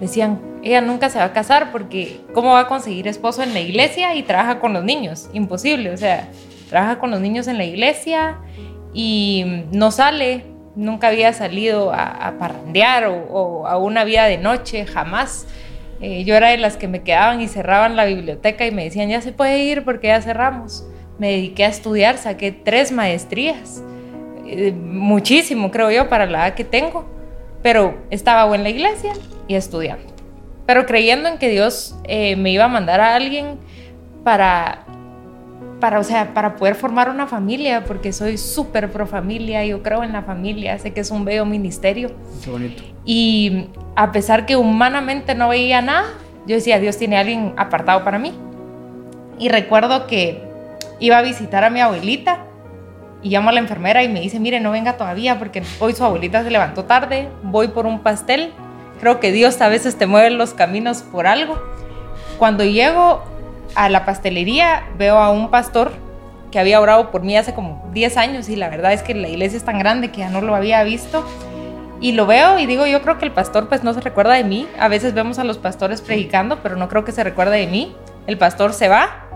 decían, 0.00 0.40
ella 0.62 0.80
nunca 0.80 1.10
se 1.10 1.18
va 1.18 1.24
a 1.24 1.32
casar 1.32 1.70
porque 1.72 2.20
¿cómo 2.32 2.52
va 2.52 2.60
a 2.60 2.68
conseguir 2.68 3.08
esposo 3.08 3.42
en 3.42 3.54
la 3.54 3.60
iglesia 3.60 4.14
y 4.14 4.22
trabaja 4.22 4.58
con 4.58 4.72
los 4.72 4.84
niños? 4.84 5.28
Imposible, 5.32 5.90
o 5.90 5.96
sea, 5.96 6.28
trabaja 6.68 6.98
con 6.98 7.10
los 7.10 7.20
niños 7.20 7.46
en 7.46 7.58
la 7.58 7.64
iglesia 7.64 8.38
y 8.94 9.64
no 9.72 9.90
sale, 9.90 10.44
nunca 10.74 11.08
había 11.08 11.32
salido 11.32 11.92
a, 11.92 12.34
parrandear 12.38 13.06
o 13.08 13.66
a 13.66 13.76
una 13.76 14.04
vida 14.04 14.24
de 14.24 14.38
noche, 14.38 14.86
jamás. 14.86 15.46
Eh, 16.00 16.24
yo 16.24 16.34
era 16.34 16.48
de 16.50 16.58
las 16.58 16.76
que 16.76 16.88
me 16.88 17.02
quedaban 17.02 17.40
y 17.40 17.48
cerraban 17.48 17.96
la 17.96 18.04
biblioteca 18.04 18.66
y 18.66 18.70
me 18.70 18.84
decían, 18.84 19.08
ya 19.08 19.20
se 19.22 19.32
puede 19.32 19.60
ir 19.60 19.84
porque 19.84 20.08
ya 20.08 20.20
cerramos. 20.20 20.86
Me 21.18 21.30
dediqué 21.30 21.64
a 21.64 21.68
estudiar, 21.68 22.18
saqué 22.18 22.52
tres 22.52 22.92
maestrías, 22.92 23.82
eh, 24.48 24.72
muchísimo 24.72 25.70
creo 25.70 25.90
yo 25.90 26.08
para 26.08 26.26
la 26.26 26.46
edad 26.48 26.54
que 26.54 26.64
tengo, 26.64 27.04
pero 27.62 27.96
estaba 28.10 28.54
en 28.54 28.62
la 28.62 28.68
iglesia 28.70 29.12
y 29.48 29.54
estudiando. 29.54 30.04
Pero 30.66 30.86
creyendo 30.86 31.28
en 31.28 31.38
que 31.38 31.48
Dios 31.48 31.96
eh, 32.04 32.36
me 32.36 32.50
iba 32.50 32.64
a 32.64 32.68
mandar 32.68 33.00
a 33.00 33.14
alguien 33.14 33.58
para 34.24 34.86
para, 35.80 36.00
o 36.00 36.04
sea, 36.04 36.32
para 36.32 36.56
poder 36.56 36.74
formar 36.74 37.10
una 37.10 37.26
familia, 37.26 37.84
porque 37.84 38.12
soy 38.12 38.38
súper 38.38 38.90
pro 38.90 39.06
familia, 39.06 39.64
yo 39.64 39.82
creo 39.82 40.02
en 40.02 40.12
la 40.12 40.22
familia, 40.22 40.78
sé 40.78 40.92
que 40.92 41.00
es 41.00 41.10
un 41.10 41.24
bello 41.24 41.44
ministerio. 41.44 42.12
Qué 42.42 42.50
bonito. 42.50 42.82
Y 43.04 43.68
a 43.94 44.10
pesar 44.10 44.46
que 44.46 44.56
humanamente 44.56 45.34
no 45.34 45.50
veía 45.50 45.82
nada, 45.82 46.06
yo 46.46 46.56
decía, 46.56 46.78
Dios 46.78 46.96
tiene 46.96 47.16
a 47.16 47.20
alguien 47.20 47.52
apartado 47.56 48.04
para 48.04 48.18
mí. 48.18 48.32
Y 49.38 49.48
recuerdo 49.48 50.06
que 50.06 50.42
iba 50.98 51.18
a 51.18 51.22
visitar 51.22 51.62
a 51.64 51.70
mi 51.70 51.80
abuelita 51.80 52.45
y 53.26 53.28
llamo 53.28 53.50
a 53.50 53.52
la 53.52 53.58
enfermera 53.58 54.04
y 54.04 54.08
me 54.08 54.20
dice, 54.20 54.38
mire, 54.38 54.60
no 54.60 54.70
venga 54.70 54.96
todavía 54.96 55.36
porque 55.36 55.60
hoy 55.80 55.94
su 55.94 56.04
abuelita 56.04 56.44
se 56.44 56.50
levantó 56.52 56.84
tarde, 56.84 57.28
voy 57.42 57.66
por 57.66 57.84
un 57.84 57.98
pastel. 57.98 58.52
Creo 59.00 59.18
que 59.18 59.32
Dios 59.32 59.60
a 59.60 59.68
veces 59.68 59.98
te 59.98 60.06
mueve 60.06 60.30
los 60.30 60.54
caminos 60.54 61.02
por 61.02 61.26
algo. 61.26 61.60
Cuando 62.38 62.62
llego, 62.62 63.24
a 63.74 63.88
la 63.88 64.04
pastelería 64.04 64.84
veo 64.96 65.18
a 65.18 65.30
un 65.30 65.50
pastor 65.50 65.90
que 66.52 66.60
había 66.60 66.80
orado 66.80 67.10
por 67.10 67.22
mí 67.22 67.36
hace 67.36 67.52
como 67.52 67.90
10 67.92 68.16
años 68.16 68.48
y 68.48 68.54
la 68.54 68.68
verdad 68.68 68.92
es 68.92 69.02
que 69.02 69.12
la 69.12 69.26
iglesia 69.26 69.56
es 69.56 69.64
tan 69.64 69.80
grande 69.80 70.12
que 70.12 70.18
ya 70.18 70.30
no 70.30 70.40
lo 70.40 70.54
había 70.54 70.84
visto. 70.84 71.26
Y 72.00 72.12
lo 72.12 72.26
veo 72.26 72.60
y 72.60 72.66
digo, 72.66 72.86
yo 72.86 73.02
creo 73.02 73.18
que 73.18 73.24
el 73.24 73.32
pastor 73.32 73.68
pues 73.68 73.82
no 73.82 73.92
se 73.92 74.02
recuerda 74.02 74.34
de 74.34 74.44
mí. 74.44 74.68
A 74.78 74.86
veces 74.86 75.14
vemos 75.14 75.40
a 75.40 75.44
los 75.44 75.58
pastores 75.58 76.00
predicando, 76.00 76.60
pero 76.62 76.76
no 76.76 76.88
creo 76.88 77.04
que 77.04 77.10
se 77.10 77.24
recuerde 77.24 77.58
de 77.58 77.66
mí. 77.66 77.92
El 78.28 78.38
pastor 78.38 78.72
se 78.72 78.86
va, 78.86 79.26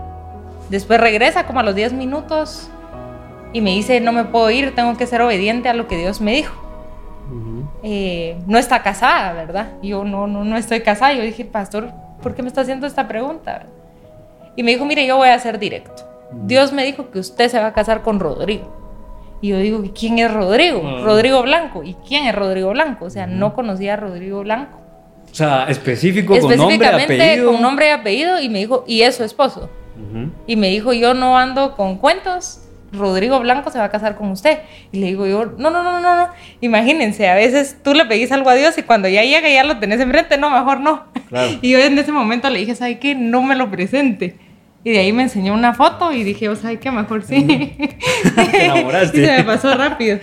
después 0.69 0.97
regresa 0.97 1.45
como 1.45 1.59
a 1.59 1.63
los 1.63 1.75
10 1.75 1.91
minutos 1.91 2.71
y 3.53 3.61
me 3.61 3.71
dice, 3.71 3.99
no 3.99 4.11
me 4.11 4.23
puedo 4.25 4.49
ir, 4.49 4.75
tengo 4.75 4.95
que 4.97 5.05
ser 5.05 5.21
obediente 5.21 5.69
a 5.69 5.73
lo 5.73 5.87
que 5.87 5.97
Dios 5.97 6.21
me 6.21 6.33
dijo. 6.33 6.53
Eh, 7.83 8.37
no 8.45 8.57
está 8.57 8.83
casada, 8.83 9.33
¿verdad? 9.33 9.71
Yo 9.81 10.03
no, 10.03 10.27
no, 10.27 10.43
no 10.43 10.57
estoy 10.57 10.81
casada. 10.81 11.13
Yo 11.13 11.23
dije, 11.23 11.45
pastor, 11.45 11.91
¿por 12.21 12.35
qué 12.35 12.43
me 12.43 12.47
está 12.47 12.61
haciendo 12.61 12.85
esta 12.85 13.07
pregunta? 13.07 13.65
Y 14.55 14.63
me 14.63 14.71
dijo, 14.71 14.85
mire, 14.85 15.05
yo 15.07 15.17
voy 15.17 15.29
a 15.29 15.39
ser 15.39 15.57
directo. 15.57 16.03
Dios 16.31 16.71
me 16.71 16.83
dijo 16.83 17.09
que 17.09 17.19
usted 17.19 17.49
se 17.49 17.59
va 17.59 17.67
a 17.67 17.73
casar 17.73 18.03
con 18.03 18.19
Rodrigo. 18.19 18.81
Y 19.41 19.49
yo 19.49 19.57
digo, 19.57 19.83
¿quién 19.97 20.19
es 20.19 20.31
Rodrigo? 20.31 20.81
Ah. 20.85 21.01
Rodrigo 21.03 21.41
Blanco. 21.41 21.83
¿Y 21.83 21.95
quién 22.07 22.27
es 22.27 22.35
Rodrigo 22.35 22.69
Blanco? 22.69 23.05
O 23.05 23.09
sea, 23.09 23.25
no 23.25 23.53
conocía 23.53 23.93
a 23.93 23.97
Rodrigo 23.97 24.41
Blanco. 24.41 24.79
O 25.31 25.33
sea, 25.33 25.65
específico 25.69 26.37
con 26.39 26.57
nombre 26.57 26.87
y 26.87 27.03
apellido. 27.03 27.51
con 27.51 27.61
nombre 27.61 27.87
y 27.87 27.91
apellido. 27.91 28.39
Y 28.39 28.49
me 28.49 28.59
dijo, 28.59 28.83
¿y 28.85 29.01
es 29.01 29.15
su 29.15 29.23
esposo? 29.23 29.69
Y 30.45 30.55
me 30.55 30.67
dijo, 30.67 30.93
yo 30.93 31.13
no 31.13 31.37
ando 31.37 31.75
con 31.75 31.97
cuentos. 31.97 32.61
Rodrigo 32.91 33.39
Blanco 33.39 33.71
se 33.71 33.79
va 33.79 33.85
a 33.85 33.89
casar 33.91 34.15
con 34.15 34.29
usted. 34.31 34.59
Y 34.91 34.99
le 34.99 35.07
digo 35.07 35.25
yo, 35.27 35.45
no, 35.57 35.69
no, 35.69 35.83
no, 35.83 35.99
no, 35.99 36.15
no. 36.15 36.27
Imagínense, 36.61 37.29
a 37.29 37.35
veces 37.35 37.77
tú 37.83 37.93
le 37.93 38.05
pedís 38.05 38.31
algo 38.31 38.49
a 38.49 38.55
Dios 38.55 38.77
y 38.77 38.83
cuando 38.83 39.07
ya 39.07 39.23
llega 39.23 39.49
ya 39.49 39.63
lo 39.63 39.79
tenés 39.79 39.99
enfrente, 39.99 40.37
no, 40.37 40.49
mejor 40.49 40.79
no. 40.79 41.05
Y 41.61 41.71
yo 41.71 41.79
en 41.79 41.97
ese 41.97 42.11
momento 42.11 42.49
le 42.49 42.59
dije, 42.59 42.75
¿sabe 42.75 42.99
qué? 42.99 43.15
No 43.15 43.41
me 43.41 43.55
lo 43.55 43.71
presente. 43.71 44.35
Y 44.83 44.89
de 44.91 44.99
ahí 44.99 45.13
me 45.13 45.21
enseñó 45.23 45.53
una 45.53 45.75
foto 45.75 46.11
y 46.11 46.23
dije, 46.23 46.49
o 46.49 46.55
sea, 46.55 46.75
qué 46.79 46.89
mejor 46.89 47.21
sí. 47.23 47.43
Te 47.45 48.65
enamoraste. 48.65 49.17
y 49.21 49.25
se 49.25 49.37
me 49.37 49.43
pasó 49.43 49.75
rápido. 49.75 50.17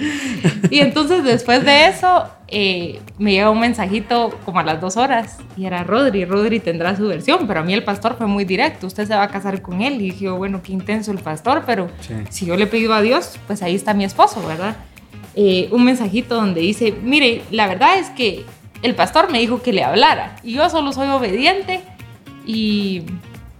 Y 0.70 0.80
entonces 0.80 1.22
después 1.22 1.64
de 1.64 1.86
eso, 1.86 2.24
eh, 2.48 2.98
me 3.18 3.30
llega 3.32 3.50
un 3.50 3.60
mensajito 3.60 4.36
como 4.44 4.58
a 4.58 4.64
las 4.64 4.80
dos 4.80 4.96
horas 4.96 5.38
y 5.56 5.66
era 5.66 5.84
Rodri. 5.84 6.24
Rodri 6.24 6.58
tendrá 6.58 6.96
su 6.96 7.06
versión, 7.06 7.46
pero 7.46 7.60
a 7.60 7.62
mí 7.62 7.72
el 7.72 7.84
pastor 7.84 8.16
fue 8.18 8.26
muy 8.26 8.44
directo. 8.44 8.88
Usted 8.88 9.06
se 9.06 9.14
va 9.14 9.22
a 9.22 9.28
casar 9.28 9.62
con 9.62 9.80
él. 9.80 9.94
Y 10.00 10.10
dije, 10.10 10.28
bueno, 10.30 10.60
qué 10.60 10.72
intenso 10.72 11.12
el 11.12 11.18
pastor, 11.18 11.62
pero 11.64 11.88
Sí. 12.00 12.14
si 12.30 12.46
yo 12.46 12.56
le 12.56 12.66
pido 12.66 12.94
a 12.94 13.00
Dios, 13.00 13.38
pues 13.46 13.62
ahí 13.62 13.76
está 13.76 13.94
mi 13.94 14.04
esposo, 14.04 14.44
¿verdad? 14.44 14.76
Eh, 15.36 15.68
un 15.70 15.84
mensajito 15.84 16.34
donde 16.34 16.62
dice, 16.62 16.92
mire, 17.04 17.42
la 17.52 17.68
verdad 17.68 17.96
es 18.00 18.10
que 18.10 18.44
el 18.82 18.96
pastor 18.96 19.30
me 19.30 19.38
dijo 19.38 19.62
que 19.62 19.72
le 19.72 19.84
hablara 19.84 20.34
y 20.42 20.54
yo 20.54 20.68
solo 20.68 20.90
soy 20.92 21.06
obediente 21.10 21.80
y 22.44 23.02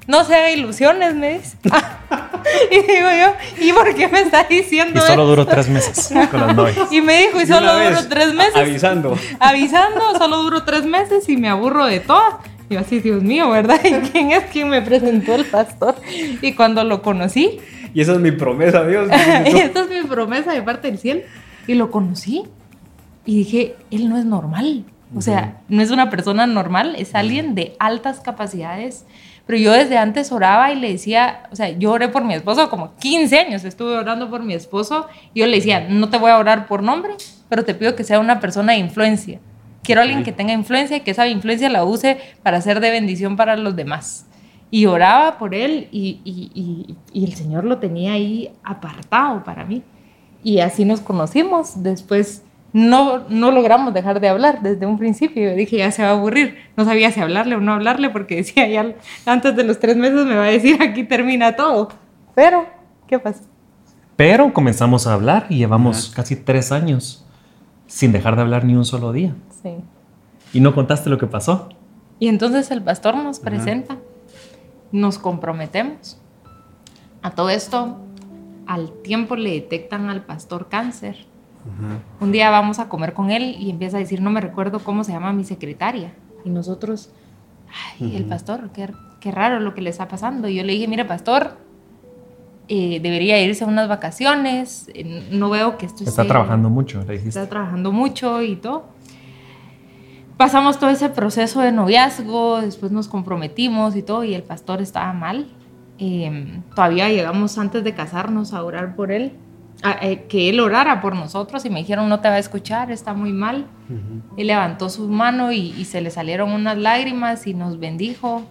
no 0.08 0.24
se 0.24 0.34
haga 0.34 0.50
ilusiones, 0.50 1.14
me 1.14 1.34
dice. 1.34 1.56
y 2.72 2.76
digo 2.76 3.08
yo, 3.10 3.64
¿y 3.64 3.72
por 3.74 3.94
qué 3.94 4.08
me 4.08 4.20
está 4.20 4.44
diciendo 4.44 5.00
Y 5.04 5.06
solo 5.06 5.26
duró 5.26 5.46
tres 5.46 5.68
meses 5.68 6.10
con 6.30 6.40
las 6.40 6.56
novias. 6.56 6.78
Y 6.90 7.02
me 7.02 7.26
dijo, 7.26 7.40
y 7.40 7.46
solo 7.46 7.78
duró 7.78 8.08
tres 8.08 8.34
meses. 8.34 8.56
Avisando. 8.56 9.16
Avisando, 9.38 10.16
solo 10.16 10.42
duró 10.42 10.64
tres 10.64 10.86
meses 10.86 11.28
y 11.28 11.36
me 11.36 11.50
aburro 11.50 11.84
de 11.84 12.00
todo. 12.00 12.40
Y 12.70 12.74
yo 12.74 12.80
así, 12.80 13.00
Dios 13.00 13.22
mío, 13.22 13.50
¿verdad? 13.50 13.78
¿Y 13.84 14.08
quién 14.08 14.32
es 14.32 14.44
quien 14.44 14.70
me 14.70 14.80
presentó 14.80 15.34
el 15.34 15.44
pastor? 15.44 15.96
Y 16.40 16.54
cuando 16.54 16.82
lo 16.84 17.02
conocí, 17.02 17.60
Y 17.92 18.00
esa 18.00 18.12
es 18.12 18.18
mi 18.18 18.32
promesa, 18.32 18.84
Dios. 18.84 19.10
y 19.10 19.58
esta 19.58 19.82
es 19.82 19.90
mi 19.90 20.08
promesa 20.08 20.52
de 20.52 20.62
parte 20.62 20.88
del 20.88 20.98
cielo. 20.98 21.20
Y 21.66 21.74
lo 21.74 21.90
conocí. 21.90 22.44
Y 23.26 23.36
dije, 23.36 23.76
él 23.90 24.08
no 24.08 24.16
es 24.16 24.24
normal. 24.24 24.84
O 25.14 25.20
sea, 25.20 25.60
no 25.68 25.82
es 25.82 25.90
una 25.90 26.08
persona 26.08 26.46
normal, 26.46 26.94
es 26.96 27.14
alguien 27.14 27.54
de 27.54 27.76
altas 27.78 28.20
capacidades. 28.20 29.04
Pero 29.48 29.58
yo 29.58 29.72
desde 29.72 29.96
antes 29.98 30.30
oraba 30.30 30.70
y 30.72 30.76
le 30.78 30.92
decía, 30.92 31.44
o 31.50 31.56
sea, 31.56 31.70
yo 31.70 31.90
oré 31.90 32.08
por 32.08 32.22
mi 32.22 32.34
esposo 32.34 32.68
como 32.70 32.94
15 32.96 33.36
años, 33.38 33.64
estuve 33.64 33.96
orando 33.96 34.28
por 34.30 34.42
mi 34.44 34.52
esposo. 34.54 35.06
Y 35.34 35.40
yo 35.40 35.46
le 35.46 35.56
decía, 35.56 35.80
no 35.88 36.08
te 36.10 36.18
voy 36.18 36.30
a 36.30 36.36
orar 36.38 36.66
por 36.68 36.82
nombre, 36.82 37.14
pero 37.48 37.64
te 37.64 37.74
pido 37.74 37.96
que 37.96 38.04
sea 38.04 38.20
una 38.20 38.38
persona 38.40 38.74
de 38.74 38.78
influencia. 38.78 39.40
Quiero 39.82 40.02
a 40.02 40.04
alguien 40.04 40.22
que 40.22 40.32
tenga 40.32 40.52
influencia 40.52 40.98
y 40.98 41.00
que 41.00 41.12
esa 41.12 41.26
influencia 41.26 41.70
la 41.70 41.82
use 41.84 42.18
para 42.42 42.60
ser 42.60 42.78
de 42.80 42.90
bendición 42.90 43.36
para 43.36 43.56
los 43.56 43.74
demás. 43.74 44.26
Y 44.70 44.84
oraba 44.84 45.38
por 45.38 45.54
él 45.54 45.88
y, 45.90 46.20
y- 46.24 46.50
y- 46.54 46.96
y 47.18 47.24
el 47.24 47.32
Señor 47.34 47.64
lo 47.64 47.78
tenía 47.78 48.12
ahí 48.12 48.50
apartado 48.62 49.42
para 49.44 49.64
mí. 49.64 49.82
Y 50.44 50.60
así 50.60 50.84
nos 50.84 51.00
conocimos. 51.00 51.82
Después 51.82 52.42
no, 52.78 53.24
no 53.28 53.50
logramos 53.50 53.92
dejar 53.92 54.20
de 54.20 54.28
hablar 54.28 54.62
desde 54.62 54.86
un 54.86 54.98
principio. 54.98 55.50
Yo 55.50 55.56
dije, 55.56 55.78
ya 55.78 55.90
se 55.90 56.02
va 56.02 56.10
a 56.10 56.12
aburrir. 56.12 56.56
No 56.76 56.84
sabía 56.84 57.10
si 57.10 57.20
hablarle 57.20 57.56
o 57.56 57.60
no 57.60 57.72
hablarle 57.72 58.10
porque 58.10 58.36
decía, 58.36 58.68
ya 58.68 58.94
antes 59.26 59.56
de 59.56 59.64
los 59.64 59.80
tres 59.80 59.96
meses 59.96 60.24
me 60.24 60.36
va 60.36 60.44
a 60.44 60.48
decir, 60.48 60.80
aquí 60.80 61.02
termina 61.02 61.56
todo. 61.56 61.88
Pero, 62.34 62.66
¿qué 63.08 63.18
pasa? 63.18 63.42
Pero 64.14 64.52
comenzamos 64.52 65.06
a 65.06 65.14
hablar 65.14 65.46
y 65.48 65.58
llevamos 65.58 66.12
casi 66.14 66.36
tres 66.36 66.70
años 66.70 67.26
sin 67.86 68.12
dejar 68.12 68.36
de 68.36 68.42
hablar 68.42 68.64
ni 68.64 68.76
un 68.76 68.84
solo 68.84 69.12
día. 69.12 69.34
Sí. 69.62 69.70
Y 70.52 70.60
no 70.60 70.74
contaste 70.74 71.10
lo 71.10 71.18
que 71.18 71.26
pasó. 71.26 71.70
Y 72.20 72.28
entonces 72.28 72.70
el 72.70 72.82
pastor 72.82 73.16
nos 73.16 73.40
presenta, 73.40 73.96
nos 74.92 75.18
comprometemos. 75.18 76.20
A 77.22 77.30
todo 77.32 77.50
esto, 77.50 77.98
al 78.66 78.92
tiempo 79.02 79.34
le 79.34 79.50
detectan 79.50 80.10
al 80.10 80.24
pastor 80.24 80.68
cáncer. 80.68 81.26
Un 82.20 82.32
día 82.32 82.50
vamos 82.50 82.78
a 82.78 82.88
comer 82.88 83.12
con 83.12 83.30
él 83.30 83.56
y 83.58 83.70
empieza 83.70 83.96
a 83.96 84.00
decir, 84.00 84.20
no 84.22 84.30
me 84.30 84.40
recuerdo 84.40 84.78
cómo 84.80 85.04
se 85.04 85.12
llama 85.12 85.32
mi 85.32 85.44
secretaria. 85.44 86.12
Y 86.44 86.50
nosotros, 86.50 87.10
ay, 88.00 88.16
el 88.16 88.24
pastor, 88.24 88.70
qué, 88.72 88.90
qué 89.20 89.30
raro 89.30 89.60
lo 89.60 89.74
que 89.74 89.82
le 89.82 89.90
está 89.90 90.08
pasando. 90.08 90.48
Y 90.48 90.54
yo 90.56 90.64
le 90.64 90.72
dije, 90.72 90.88
mire, 90.88 91.04
pastor, 91.04 91.58
eh, 92.68 93.00
debería 93.02 93.40
irse 93.42 93.64
a 93.64 93.66
unas 93.66 93.88
vacaciones, 93.88 94.90
eh, 94.94 95.28
no 95.32 95.50
veo 95.50 95.78
que 95.78 95.86
esto 95.86 96.04
Está 96.04 96.22
esté- 96.22 96.28
trabajando 96.28 96.68
mucho, 96.70 96.98
le 97.00 97.12
dijiste. 97.14 97.28
está 97.40 97.48
trabajando 97.48 97.92
mucho 97.92 98.42
y 98.42 98.56
todo. 98.56 98.84
Pasamos 100.36 100.78
todo 100.78 100.90
ese 100.90 101.08
proceso 101.08 101.60
de 101.60 101.72
noviazgo, 101.72 102.60
después 102.60 102.92
nos 102.92 103.08
comprometimos 103.08 103.96
y 103.96 104.02
todo, 104.02 104.22
y 104.22 104.34
el 104.34 104.44
pastor 104.44 104.80
estaba 104.80 105.12
mal. 105.12 105.48
Eh, 105.98 106.60
todavía 106.76 107.08
llegamos 107.08 107.58
antes 107.58 107.82
de 107.82 107.92
casarnos 107.92 108.52
a 108.54 108.62
orar 108.62 108.94
por 108.94 109.10
él, 109.10 109.32
a- 109.82 109.98
eh, 110.06 110.24
que 110.28 110.48
él 110.48 110.60
orara 110.60 111.00
por 111.00 111.14
nosotros 111.14 111.64
y 111.64 111.70
me 111.70 111.80
dijeron, 111.80 112.08
no 112.08 112.20
te 112.20 112.28
va 112.28 112.34
a 112.34 112.38
escuchar, 112.38 112.90
está 112.90 113.14
muy 113.14 113.32
mal. 113.32 113.66
Él 114.36 114.46
levantó 114.48 114.90
su 114.90 115.08
mano 115.08 115.52
y, 115.52 115.74
y 115.78 115.84
se 115.84 116.00
le 116.00 116.10
salieron 116.10 116.50
unas 116.52 116.76
lágrimas 116.78 117.46
y 117.46 117.54
nos 117.54 117.78
bendijo. 117.78 118.42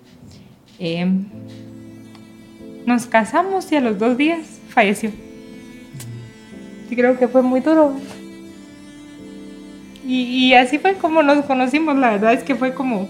Eh, 0.80 1.06
nos 2.86 3.06
casamos 3.06 3.72
y 3.72 3.76
a 3.76 3.82
los 3.82 4.00
dos 4.00 4.16
días 4.18 4.40
falleció. 4.70 5.12
Y 6.90 6.96
creo 6.96 7.18
que 7.20 7.28
fue 7.28 7.42
muy 7.42 7.60
duro. 7.60 7.94
Y, 10.06 10.22
y 10.22 10.54
así 10.54 10.80
fue 10.80 10.94
como 10.96 11.22
nos 11.24 11.44
conocimos. 11.46 11.98
La 11.98 12.12
verdad 12.12 12.34
es 12.34 12.44
que 12.44 12.56
fue 12.56 12.74
como, 12.74 13.10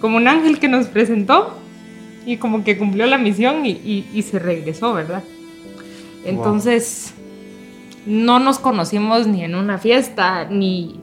como 0.00 0.16
un 0.16 0.26
ángel 0.28 0.58
que 0.58 0.68
nos 0.68 0.86
presentó 0.86 1.58
y 2.26 2.38
como 2.38 2.64
que 2.64 2.78
cumplió 2.78 3.04
la 3.06 3.18
misión 3.18 3.66
y, 3.66 3.70
y- 3.72 4.08
y 4.14 4.22
se 4.22 4.38
regresó, 4.38 4.94
¿verdad? 4.94 5.22
Entonces, 6.24 7.12
no 8.06 8.38
nos 8.38 8.58
conocimos 8.58 9.26
ni 9.26 9.44
en 9.44 9.54
una 9.54 9.78
fiesta, 9.78 10.46
ni, 10.50 11.00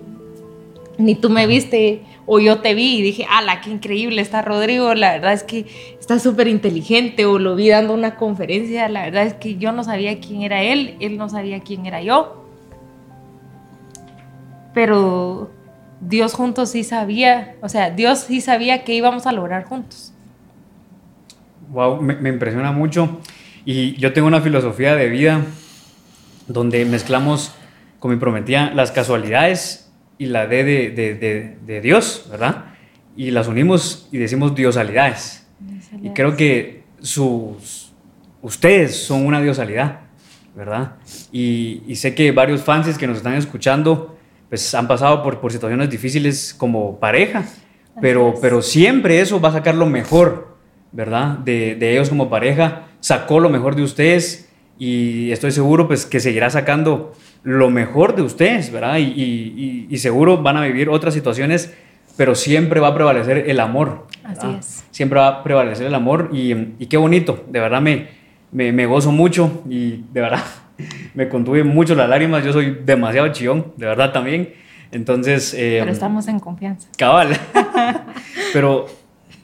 ni 0.97 1.15
tú 1.15 1.29
me 1.29 1.47
viste 1.47 2.03
o 2.25 2.39
yo 2.39 2.59
te 2.59 2.73
vi 2.75 2.97
y 2.97 3.01
dije, 3.01 3.25
ala, 3.29 3.61
qué 3.61 3.71
increíble 3.71 4.21
está 4.21 4.41
Rodrigo, 4.41 4.93
la 4.93 5.13
verdad 5.13 5.33
es 5.33 5.43
que 5.43 5.65
está 5.99 6.19
súper 6.19 6.47
inteligente 6.47 7.25
o 7.25 7.39
lo 7.39 7.55
vi 7.55 7.69
dando 7.69 7.93
una 7.93 8.15
conferencia, 8.15 8.87
la 8.89 9.03
verdad 9.03 9.25
es 9.25 9.33
que 9.33 9.57
yo 9.57 9.71
no 9.71 9.83
sabía 9.83 10.19
quién 10.19 10.43
era 10.43 10.61
él, 10.61 10.95
él 10.99 11.17
no 11.17 11.27
sabía 11.27 11.61
quién 11.61 11.85
era 11.85 12.01
yo. 12.01 12.45
Pero 14.73 15.51
Dios 15.99 16.33
juntos 16.33 16.69
sí 16.69 16.83
sabía, 16.83 17.55
o 17.61 17.67
sea, 17.67 17.89
Dios 17.89 18.19
sí 18.19 18.39
sabía 18.39 18.83
que 18.83 18.93
íbamos 18.93 19.27
a 19.27 19.31
lograr 19.31 19.65
juntos. 19.65 20.13
Wow, 21.69 22.01
me, 22.01 22.15
me 22.15 22.29
impresiona 22.29 22.71
mucho. 22.71 23.19
Y 23.65 23.95
yo 23.97 24.13
tengo 24.13 24.27
una 24.27 24.41
filosofía 24.41 24.95
de 24.95 25.09
vida 25.09 25.45
donde 26.47 26.85
mezclamos 26.85 27.53
con 27.99 28.11
mi 28.11 28.17
prometida 28.17 28.71
las 28.73 28.91
casualidades 28.91 29.91
y 30.17 30.25
la 30.25 30.47
D 30.47 30.63
de, 30.63 30.89
de- 30.91 31.15
de- 31.15 31.57
de 31.65 31.81
Dios, 31.81 32.27
¿verdad? 32.29 32.65
Y 33.15 33.31
las 33.31 33.47
unimos 33.47 34.07
y 34.11 34.17
decimos 34.17 34.55
diosalidades. 34.55 35.45
Y 36.01 36.09
creo 36.11 36.35
que 36.35 36.83
sus, 37.01 37.91
ustedes 38.41 38.95
son 39.03 39.25
una 39.25 39.41
diosalidad, 39.41 40.01
¿verdad? 40.55 40.93
Y, 41.31 41.83
y 41.87 41.95
sé 41.95 42.15
que 42.15 42.31
varios 42.31 42.61
fans 42.63 42.97
que 42.97 43.07
nos 43.07 43.17
están 43.17 43.33
escuchando 43.35 44.17
pues 44.49 44.73
han 44.75 44.87
pasado 44.87 45.23
por, 45.23 45.39
por 45.39 45.51
situaciones 45.51 45.89
difíciles 45.89 46.53
como 46.53 46.99
pareja, 46.99 47.45
pero, 48.01 48.33
pero 48.41 48.61
siempre 48.61 49.21
eso 49.21 49.39
va 49.39 49.49
a 49.49 49.53
sacar 49.53 49.75
lo 49.75 49.85
mejor, 49.85 50.57
¿verdad? 50.91 51.37
De, 51.37 51.75
de 51.75 51.93
ellos 51.93 52.09
como 52.09 52.29
pareja, 52.29 52.87
sacó 52.99 53.39
lo 53.39 53.49
mejor 53.49 53.75
de 53.75 53.83
ustedes 53.83 54.49
y 54.83 55.31
estoy 55.31 55.51
seguro 55.51 55.87
pues 55.87 56.07
que 56.07 56.19
seguirá 56.19 56.49
sacando 56.49 57.13
lo 57.43 57.69
mejor 57.69 58.15
de 58.15 58.23
ustedes, 58.23 58.71
¿verdad? 58.71 58.97
Y, 58.97 59.03
y- 59.03 59.87
y- 59.91 59.97
seguro 59.99 60.41
van 60.41 60.57
a 60.57 60.61
vivir 60.63 60.89
otras 60.89 61.13
situaciones, 61.13 61.71
pero 62.17 62.33
siempre 62.33 62.79
va 62.79 62.87
a 62.87 62.95
prevalecer 62.95 63.47
el 63.47 63.59
amor. 63.59 64.07
Así 64.23 64.47
¿verdad? 64.47 64.59
es. 64.59 64.83
Siempre 64.89 65.19
va 65.19 65.27
a 65.27 65.43
prevalecer 65.43 65.85
el 65.85 65.93
amor 65.93 66.31
y, 66.33 66.51
y 66.79 66.87
qué 66.87 66.97
bonito, 66.97 67.45
de 67.47 67.59
verdad 67.59 67.79
me, 67.79 68.07
me, 68.51 68.71
me 68.71 68.87
gozo 68.87 69.11
mucho 69.11 69.61
y 69.69 70.03
de 70.11 70.21
verdad 70.21 70.43
me 71.13 71.29
contuve 71.29 71.63
mucho 71.63 71.93
las 71.93 72.09
lágrimas, 72.09 72.43
yo 72.43 72.51
soy 72.51 72.79
demasiado 72.83 73.27
chillón, 73.31 73.73
de 73.77 73.85
verdad 73.85 74.11
también. 74.11 74.53
Entonces, 74.91 75.53
eh, 75.53 75.77
Pero 75.81 75.91
estamos 75.91 76.27
en 76.27 76.39
confianza. 76.39 76.87
Cabal. 76.97 77.37
Pero 78.53 78.87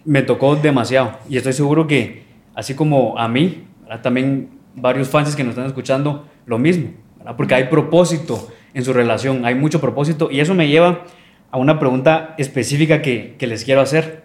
me 0.03 0.23
tocó 0.23 0.55
demasiado. 0.55 1.19
Y 1.29 1.37
estoy 1.37 1.53
seguro 1.53 1.85
que, 1.85 2.23
así 2.55 2.73
como 2.73 3.17
a 3.19 3.27
mí, 3.27 3.65
¿verdad? 3.83 4.01
también 4.01 4.49
varios 4.77 5.09
fans 5.09 5.35
que 5.35 5.43
nos 5.43 5.51
están 5.51 5.65
escuchando, 5.65 6.27
lo 6.45 6.57
mismo. 6.59 6.91
¿verdad? 7.17 7.35
Porque 7.35 7.55
hay 7.55 7.65
propósito 7.65 8.47
en 8.73 8.85
su 8.85 8.93
relación, 8.93 9.45
hay 9.45 9.55
mucho 9.55 9.81
propósito. 9.81 10.29
Y 10.31 10.39
eso 10.39 10.53
me 10.53 10.67
lleva 10.67 11.03
a 11.51 11.57
una 11.57 11.79
pregunta 11.79 12.35
específica 12.37 13.01
que, 13.01 13.35
que 13.37 13.47
les 13.47 13.63
quiero 13.63 13.81
hacer. 13.81 14.23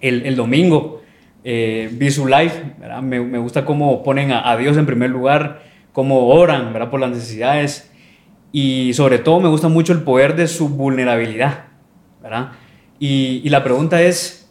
El, 0.00 0.24
el 0.24 0.36
domingo 0.36 1.02
eh, 1.44 1.90
vi 1.92 2.10
su 2.10 2.26
live. 2.26 2.52
Me, 3.02 3.20
me 3.20 3.38
gusta 3.38 3.64
cómo 3.64 4.02
ponen 4.02 4.32
a, 4.32 4.50
a 4.50 4.56
Dios 4.56 4.76
en 4.76 4.86
primer 4.86 5.10
lugar, 5.10 5.62
cómo 5.92 6.28
oran 6.28 6.72
¿verdad? 6.72 6.90
por 6.90 7.00
las 7.00 7.10
necesidades. 7.10 7.90
Y 8.52 8.92
sobre 8.94 9.18
todo 9.18 9.40
me 9.40 9.48
gusta 9.48 9.68
mucho 9.68 9.92
el 9.92 10.02
poder 10.02 10.36
de 10.36 10.46
su 10.46 10.68
vulnerabilidad, 10.68 11.64
¿verdad? 12.22 12.52
Y, 12.98 13.40
y 13.42 13.48
la 13.48 13.64
pregunta 13.64 14.02
es, 14.02 14.50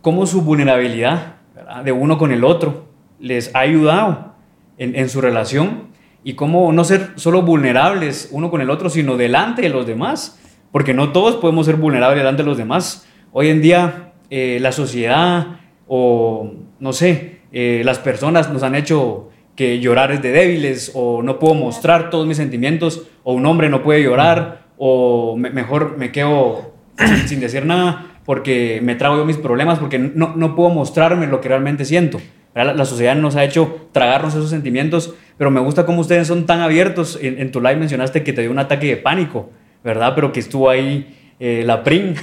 ¿cómo 0.00 0.24
su 0.26 0.42
vulnerabilidad 0.42 1.34
¿verdad? 1.54 1.84
de 1.84 1.92
uno 1.92 2.16
con 2.16 2.32
el 2.32 2.44
otro 2.44 2.86
les 3.18 3.54
ha 3.54 3.60
ayudado 3.60 4.33
en, 4.78 4.96
en 4.96 5.08
su 5.08 5.20
relación? 5.20 5.88
Y 6.22 6.34
cómo 6.34 6.72
no 6.72 6.84
ser 6.84 7.10
solo 7.16 7.42
vulnerables 7.42 8.28
uno 8.32 8.50
con 8.50 8.60
el 8.60 8.70
otro, 8.70 8.90
sino 8.90 9.16
delante 9.16 9.62
de 9.62 9.68
los 9.68 9.86
demás, 9.86 10.40
porque 10.72 10.94
no 10.94 11.12
todos 11.12 11.36
podemos 11.36 11.66
ser 11.66 11.76
vulnerables 11.76 12.18
delante 12.18 12.42
de 12.42 12.48
los 12.48 12.58
demás. 12.58 13.06
Hoy 13.32 13.48
en 13.48 13.60
día 13.60 14.12
eh, 14.30 14.58
la 14.60 14.72
sociedad 14.72 15.58
o, 15.86 16.52
no 16.80 16.92
sé, 16.92 17.40
eh, 17.52 17.82
las 17.84 17.98
personas 17.98 18.50
nos 18.50 18.62
han 18.62 18.74
hecho 18.74 19.28
que 19.54 19.78
llorar 19.80 20.10
es 20.12 20.22
de 20.22 20.32
débiles 20.32 20.90
o 20.94 21.22
no 21.22 21.38
puedo 21.38 21.54
mostrar 21.54 22.10
todos 22.10 22.26
mis 22.26 22.36
sentimientos 22.36 23.06
o 23.22 23.32
un 23.34 23.46
hombre 23.46 23.68
no 23.68 23.82
puede 23.82 24.02
llorar 24.02 24.66
o 24.76 25.36
mejor 25.36 25.96
me 25.98 26.10
quedo 26.10 26.74
sin, 27.26 27.40
decir 27.40 27.64
nada 27.64 28.18
porque 28.24 28.80
me 28.82 28.96
trago 28.96 29.16
yo 29.16 29.24
mis 29.24 29.36
problemas 29.36 29.78
porque 29.78 29.98
no, 29.98 30.34
no 30.34 30.56
puedo 30.56 30.70
mostrarme 30.70 31.26
lo 31.26 31.40
que 31.40 31.48
realmente 31.48 31.84
siento. 31.84 32.18
La, 32.54 32.84
sociedad 32.84 33.16
nos 33.16 33.34
ha 33.34 33.44
hecho 33.44 33.88
tragarnos 33.90 34.34
esos 34.34 34.50
sentimientos, 34.50 35.14
pero 35.36 35.50
me 35.50 35.60
gusta 35.60 35.84
cómo 35.84 36.00
ustedes 36.00 36.28
son 36.28 36.46
tan 36.46 36.60
abiertos. 36.60 37.18
En, 37.20 37.40
en 37.40 37.50
tu 37.50 37.60
live 37.60 37.76
mencionaste 37.76 38.22
que 38.22 38.32
te 38.32 38.42
dio 38.42 38.50
un 38.50 38.60
ataque 38.60 38.86
de 38.86 38.96
pánico, 38.96 39.50
¿verdad? 39.82 40.12
Pero 40.14 40.32
que 40.32 40.38
estuvo 40.38 40.70
ahí 40.70 41.14
eh, 41.40 41.64
la 41.66 41.82
PRIN 41.82 42.14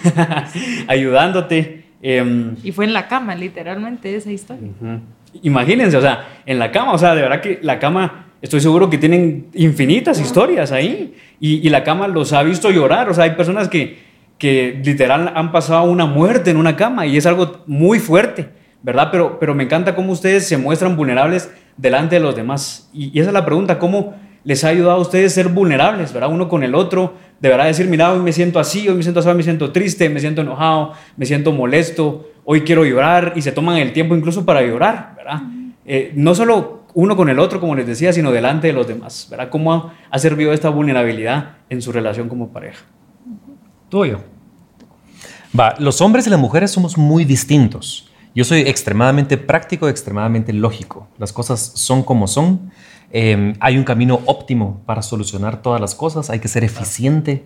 ayudándote. 0.88 1.84
Em, 2.02 2.56
y 2.64 2.72
fue 2.72 2.86
en 2.86 2.94
la 2.94 3.08
cama, 3.08 3.36
literalmente, 3.36 4.16
esa 4.16 4.32
historia. 4.32 4.70
Imagínense, 5.44 5.98
o 5.98 6.02
sea, 6.02 6.28
en 6.46 6.60
la 6.60 6.72
cama, 6.72 6.94
o 6.94 6.98
sea, 6.98 7.14
de 7.14 7.22
verdad 7.22 7.42
que 7.42 7.60
la 7.62 7.78
cama, 7.78 8.28
estoy 8.42 8.62
seguro 8.62 8.90
que 8.90 8.98
tienen 8.98 9.48
infinitas 9.54 10.20
historias 10.20 10.72
ahí. 10.72 11.14
Y, 11.40 11.66
y 11.66 11.70
la 11.70 11.84
cama 11.84 12.08
los 12.08 12.32
ha 12.34 12.42
visto 12.44 12.72
llorar, 12.72 13.10
o 13.10 13.14
sea, 13.14 13.26
hay 13.26 13.32
personas 13.32 13.68
que, 13.68 14.00
que 14.38 14.80
literal 14.84 15.34
han 15.36 15.52
pasado 15.52 15.84
una 15.84 16.06
muerte 16.06 16.52
en 16.52 16.58
una 16.58 16.76
cama 16.76 17.06
y 17.06 17.18
es 17.18 17.26
algo 17.26 17.64
muy 17.68 18.00
fuerte. 18.00 18.61
¿Verdad? 18.84 19.10
Pero, 19.12 19.40
pero 19.40 19.54
me 19.56 19.64
encanta 19.64 19.96
cómo 19.96 20.12
ustedes 20.12 20.48
se 20.48 20.58
muestran 20.58 20.96
vulnerables 20.96 21.52
delante 21.78 22.16
de 22.16 22.22
los 22.22 22.36
demás. 22.36 22.90
Y, 22.94 23.20
esa 23.20 23.30
es 23.30 23.34
la 23.34 23.46
pregunta, 23.46 23.80
¿cómo 23.80 24.16
les 24.44 24.64
ha 24.64 24.70
ayudado 24.70 24.98
a 24.98 25.02
ustedes 25.02 25.34
a 25.34 25.36
ser 25.36 25.50
vulnerables, 25.50 26.14
¿verdad? 26.14 26.32
Uno 26.32 26.50
con 26.50 26.64
el 26.64 26.74
otro, 26.74 27.14
de 27.40 27.50
verdad 27.50 27.66
decir, 27.66 27.88
mira, 27.88 28.12
hoy 28.12 28.20
me 28.20 28.34
siento 28.34 28.60
así, 28.60 28.88
hoy 28.88 28.96
me 28.96 29.04
siento 29.04 29.20
así, 29.20 29.30
hoy 29.30 29.36
me 29.36 29.44
siento 29.44 29.72
triste, 29.72 30.10
me 30.10 30.20
siento 30.20 30.42
enojado, 30.42 30.94
me 31.16 31.26
siento 31.26 31.52
molesto, 31.52 32.30
hoy 32.44 32.62
quiero 32.62 32.84
llorar 32.84 33.34
y 33.36 33.42
se 33.42 33.52
toman 33.52 33.78
el 33.78 33.94
tiempo 33.94 34.16
incluso 34.16 34.46
para 34.46 34.62
llorar, 34.64 35.14
¿verdad? 35.16 35.42
Eh, 35.86 36.12
no 36.16 36.34
solo 36.34 36.82
uno 36.94 37.16
con 37.16 37.30
el 37.30 37.40
otro, 37.40 37.60
como 37.60 37.76
les 37.76 37.88
decía, 37.88 38.12
sino 38.14 38.32
delante 38.32 38.68
de 38.68 38.74
los 38.74 38.88
demás, 38.88 39.28
¿verdad? 39.30 39.50
¿Cómo 39.50 39.92
ha, 40.10 40.20
servido 40.20 40.54
esta 40.54 40.70
vulnerabilidad 40.70 41.58
en 41.70 41.82
su 41.82 41.92
relación 41.92 42.28
como 42.28 42.50
pareja? 42.50 42.84
Tuyo. 43.90 44.22
Va, 45.58 45.76
los 45.80 46.02
hombres 46.02 46.28
y 46.28 46.30
las 46.30 46.40
mujeres 46.40 46.72
somos 46.72 46.98
muy 46.98 47.26
distintos. 47.26 48.11
Yo 48.34 48.46
soy 48.46 48.62
extremadamente 48.62 49.38
práctico, 49.38 49.90
extremadamente 49.90 50.54
lógico. 50.54 51.08
Las 51.18 51.34
cosas 51.34 51.60
son 51.60 52.04
como 52.04 52.28
son. 52.28 52.72
Em, 53.12 53.56
hay 53.60 53.78
un 53.78 53.84
camino 53.84 54.22
óptimo 54.26 54.82
para 54.86 55.02
solucionar 55.02 55.62
todas 55.62 55.82
las 55.82 55.96
cosas. 55.96 56.30
Hay 56.30 56.40
que 56.40 56.48
ser 56.48 56.64
eficiente. 56.64 57.44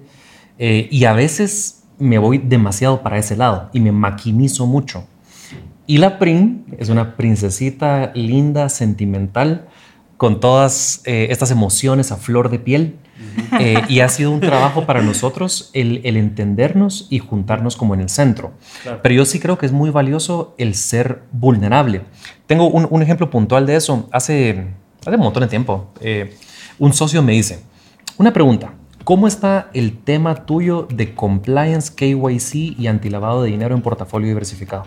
Eh, 0.60 0.88
y 0.92 1.06
a 1.06 1.14
veces 1.14 1.84
me 1.98 2.18
voy 2.20 2.38
demasiado 2.38 3.02
para 3.02 3.18
ese 3.18 3.36
lado 3.36 3.70
y 3.74 3.80
me 3.80 3.92
maquinizo 3.92 4.68
mucho. 4.68 5.06
Y 5.88 5.98
la 5.98 6.20
Prin 6.20 6.66
es 6.78 6.90
una 6.90 7.16
princesita 7.16 8.12
linda, 8.16 8.70
sentimental, 8.70 9.68
con 10.18 10.40
todas 10.40 11.02
eh, 11.06 11.28
estas 11.30 11.52
emociones 11.52 12.12
a 12.12 12.18
flor 12.18 12.50
de 12.50 12.60
piel. 12.60 12.96
Eh, 13.60 13.82
y 13.88 14.02
ha 14.02 14.10
sido 14.10 14.32
un 14.32 14.42
trabajo 14.42 14.86
para 14.86 15.02
nosotros 15.02 15.70
el, 15.74 16.02
entendernos 16.04 17.08
y 17.10 17.20
juntarnos 17.20 17.76
como 17.76 17.94
en 17.94 18.02
el 18.02 18.10
centro. 18.10 18.52
Pero 19.02 19.16
yo 19.16 19.26
sí 19.26 19.40
creo 19.40 19.58
que 19.58 19.66
es 19.66 19.72
muy 19.72 19.90
valioso 19.90 20.54
el 20.58 20.76
ser 20.76 21.24
vulnerable. 21.32 22.02
Tengo 22.48 22.68
un, 22.68 23.02
ejemplo 23.02 23.30
puntual 23.30 23.66
de 23.66 23.76
eso. 23.76 24.10
Hace, 24.12 24.68
hace 25.06 25.16
un 25.16 25.22
montón 25.22 25.44
de 25.44 25.48
tiempo, 25.48 25.92
eh, 26.02 26.36
un 26.78 26.94
socio 26.94 27.22
me 27.24 27.34
dice, 27.34 27.60
una 28.18 28.34
pregunta, 28.34 28.74
¿cómo 29.04 29.28
está 29.28 29.70
el 29.74 29.98
tema 29.98 30.46
tuyo 30.46 30.88
de 30.94 31.16
compliance, 31.16 31.94
KYC 31.96 32.78
y 32.78 32.88
antilavado 32.88 33.44
de 33.44 33.52
dinero 33.52 33.76
en 33.76 33.82
portafolio 33.82 34.28
diversificado? 34.28 34.86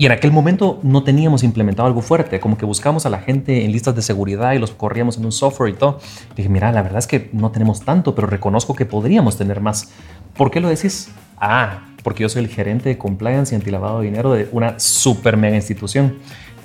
Y 0.00 0.06
en 0.06 0.12
aquel 0.12 0.30
momento 0.30 0.78
no 0.84 1.02
teníamos 1.02 1.42
implementado 1.42 1.88
algo 1.88 2.02
fuerte, 2.02 2.38
como 2.38 2.56
que 2.56 2.64
buscamos 2.64 3.04
a 3.04 3.10
la 3.10 3.18
gente 3.18 3.64
en 3.64 3.72
listas 3.72 3.96
de 3.96 4.02
seguridad 4.02 4.52
y 4.52 4.60
los 4.60 4.70
corríamos 4.70 5.18
en 5.18 5.24
un 5.24 5.32
software 5.32 5.70
y 5.70 5.76
todo. 5.76 5.98
Dije, 6.36 6.48
mira, 6.48 6.70
la 6.70 6.82
verdad 6.82 7.00
es 7.00 7.08
que 7.08 7.28
no 7.32 7.50
tenemos 7.50 7.80
tanto, 7.80 8.14
pero 8.14 8.28
reconozco 8.28 8.76
que 8.76 8.86
podríamos 8.86 9.36
tener 9.36 9.60
más. 9.60 9.90
¿Por 10.36 10.52
qué 10.52 10.60
lo 10.60 10.68
decís? 10.68 11.10
Ah, 11.36 11.80
porque 12.04 12.22
yo 12.22 12.28
soy 12.28 12.44
el 12.44 12.48
gerente 12.48 12.88
de 12.88 12.96
compliance 12.96 13.52
y 13.52 13.56
antilavado 13.56 13.98
de 13.98 14.06
dinero 14.06 14.32
de 14.32 14.48
una 14.52 14.78
super 14.78 15.36
mega 15.36 15.56
institución. 15.56 16.18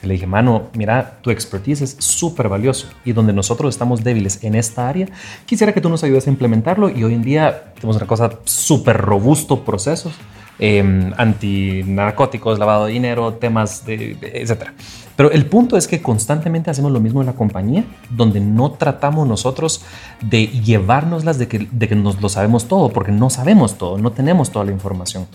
le 0.03 0.13
dije, 0.13 0.27
mano, 0.27 0.67
mira, 0.75 1.17
tu 1.21 1.31
expertise 1.31 1.81
es 1.81 1.95
súper 1.97 2.49
valioso 2.49 2.87
y 3.03 3.13
donde 3.13 3.33
nosotros 3.33 3.73
estamos 3.73 4.03
débiles 4.03 4.43
en 4.43 4.53
esta 4.53 4.87
área, 4.87 5.07
quisiera 5.47 5.73
que 5.73 5.81
tú 5.81 5.89
nos 5.89 6.03
ayudes 6.03 6.27
a 6.27 6.29
implementarlo 6.29 6.89
y 6.89 7.03
hoy 7.03 7.15
en 7.15 7.23
día 7.23 7.73
tenemos 7.73 7.95
una 7.95 8.05
cosa 8.05 8.29
súper 8.43 8.97
robusto, 8.97 9.65
procesos 9.65 10.13
eh, 10.59 11.11
antinarcóticos, 11.17 12.59
lavado 12.59 12.85
de 12.85 12.93
dinero, 12.93 13.33
temas 13.33 13.85
de, 13.85 14.17
etc. 14.21 14.69
Pero 15.15 15.31
el 15.31 15.45
punto 15.45 15.77
es 15.77 15.87
que 15.87 16.01
constantemente 16.01 16.69
hacemos 16.71 16.91
lo 16.91 16.99
mismo 16.99 17.21
en 17.21 17.27
la 17.27 17.33
compañía, 17.33 17.85
donde 18.09 18.39
no 18.39 18.71
tratamos 18.71 19.27
nosotros 19.27 19.83
de 20.21 20.47
llevárnoslas 20.47 21.37
de 21.37 21.47
que, 21.47 21.67
de 21.71 21.87
que 21.87 21.95
nos 21.95 22.21
lo 22.21 22.29
sabemos 22.29 22.67
todo, 22.67 22.89
porque 22.89 23.11
no 23.11 23.29
sabemos 23.29 23.77
todo, 23.77 23.97
no 23.97 24.11
tenemos 24.11 24.51
toda 24.51 24.65
la 24.65 24.71
información. 24.71 25.27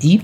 Y 0.00 0.22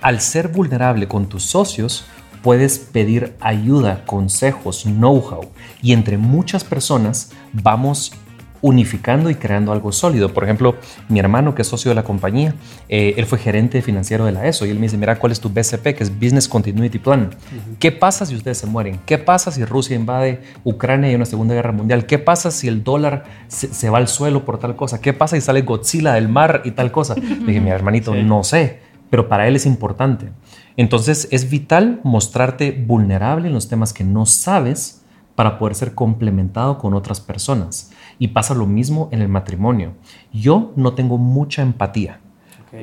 al 0.00 0.20
ser 0.20 0.48
vulnerable 0.48 1.08
con 1.08 1.26
tus 1.26 1.44
socios, 1.44 2.04
puedes 2.42 2.78
pedir 2.78 3.34
ayuda, 3.40 4.04
consejos, 4.04 4.84
know-how 4.84 5.50
y 5.82 5.92
entre 5.92 6.16
muchas 6.16 6.62
personas 6.62 7.32
vamos 7.52 8.12
unificando 8.62 9.30
y 9.30 9.34
creando 9.34 9.72
algo 9.72 9.92
sólido. 9.92 10.32
Por 10.32 10.44
ejemplo, 10.44 10.76
mi 11.08 11.18
hermano, 11.18 11.54
que 11.54 11.62
es 11.62 11.68
socio 11.68 11.90
de 11.90 11.94
la 11.94 12.04
compañía, 12.04 12.54
eh, 12.88 13.14
él 13.16 13.26
fue 13.26 13.38
gerente 13.38 13.82
financiero 13.82 14.24
de 14.24 14.32
la 14.32 14.46
ESO 14.46 14.66
y 14.66 14.70
él 14.70 14.76
me 14.76 14.82
dice, 14.82 14.96
mira, 14.96 15.18
¿cuál 15.18 15.32
es 15.32 15.40
tu 15.40 15.48
BCP? 15.48 15.94
Que 15.94 16.02
es 16.02 16.14
Business 16.14 16.48
Continuity 16.48 16.98
Plan. 16.98 17.30
¿Qué 17.78 17.92
pasa 17.92 18.26
si 18.26 18.34
ustedes 18.34 18.58
se 18.58 18.66
mueren? 18.66 19.00
¿Qué 19.06 19.18
pasa 19.18 19.50
si 19.50 19.64
Rusia 19.64 19.96
invade 19.96 20.42
Ucrania 20.64 21.08
y 21.08 21.10
hay 21.10 21.16
una 21.16 21.26
Segunda 21.26 21.54
Guerra 21.54 21.72
Mundial? 21.72 22.06
¿Qué 22.06 22.18
pasa 22.18 22.50
si 22.50 22.68
el 22.68 22.82
dólar 22.84 23.24
se, 23.48 23.90
va 23.90 23.98
al 23.98 24.08
suelo 24.08 24.44
por 24.44 24.58
tal 24.58 24.76
cosa? 24.76 25.00
¿Qué 25.00 25.12
pasa 25.12 25.36
si 25.36 25.42
sale 25.42 25.62
Godzilla 25.62 26.14
del 26.14 26.28
mar 26.28 26.62
y 26.64 26.72
tal 26.72 26.90
cosa? 26.92 27.14
Le 27.16 27.46
dije, 27.46 27.60
mi 27.60 27.70
hermanito, 27.70 28.14
no 28.14 28.44
sé, 28.44 28.80
pero 29.10 29.28
para 29.28 29.46
él 29.48 29.56
es 29.56 29.66
importante. 29.66 30.30
Entonces 30.76 31.28
es 31.30 31.48
vital 31.48 32.00
mostrarte 32.04 32.70
vulnerable 32.70 33.48
en 33.48 33.54
los 33.54 33.68
temas 33.68 33.92
que 33.92 34.04
no 34.04 34.26
sabes 34.26 35.02
para 35.34 35.58
poder 35.58 35.74
ser 35.74 35.94
complementado 35.94 36.78
con 36.78 36.94
otras 36.94 37.20
personas. 37.20 37.90
Y 38.18 38.28
pasa 38.28 38.54
lo 38.54 38.66
mismo 38.66 39.08
en 39.12 39.20
el 39.20 39.28
matrimonio. 39.28 39.92
Yo 40.32 40.72
no 40.76 40.94
tengo 40.94 41.18
mucha 41.18 41.62
empatía 41.62 42.20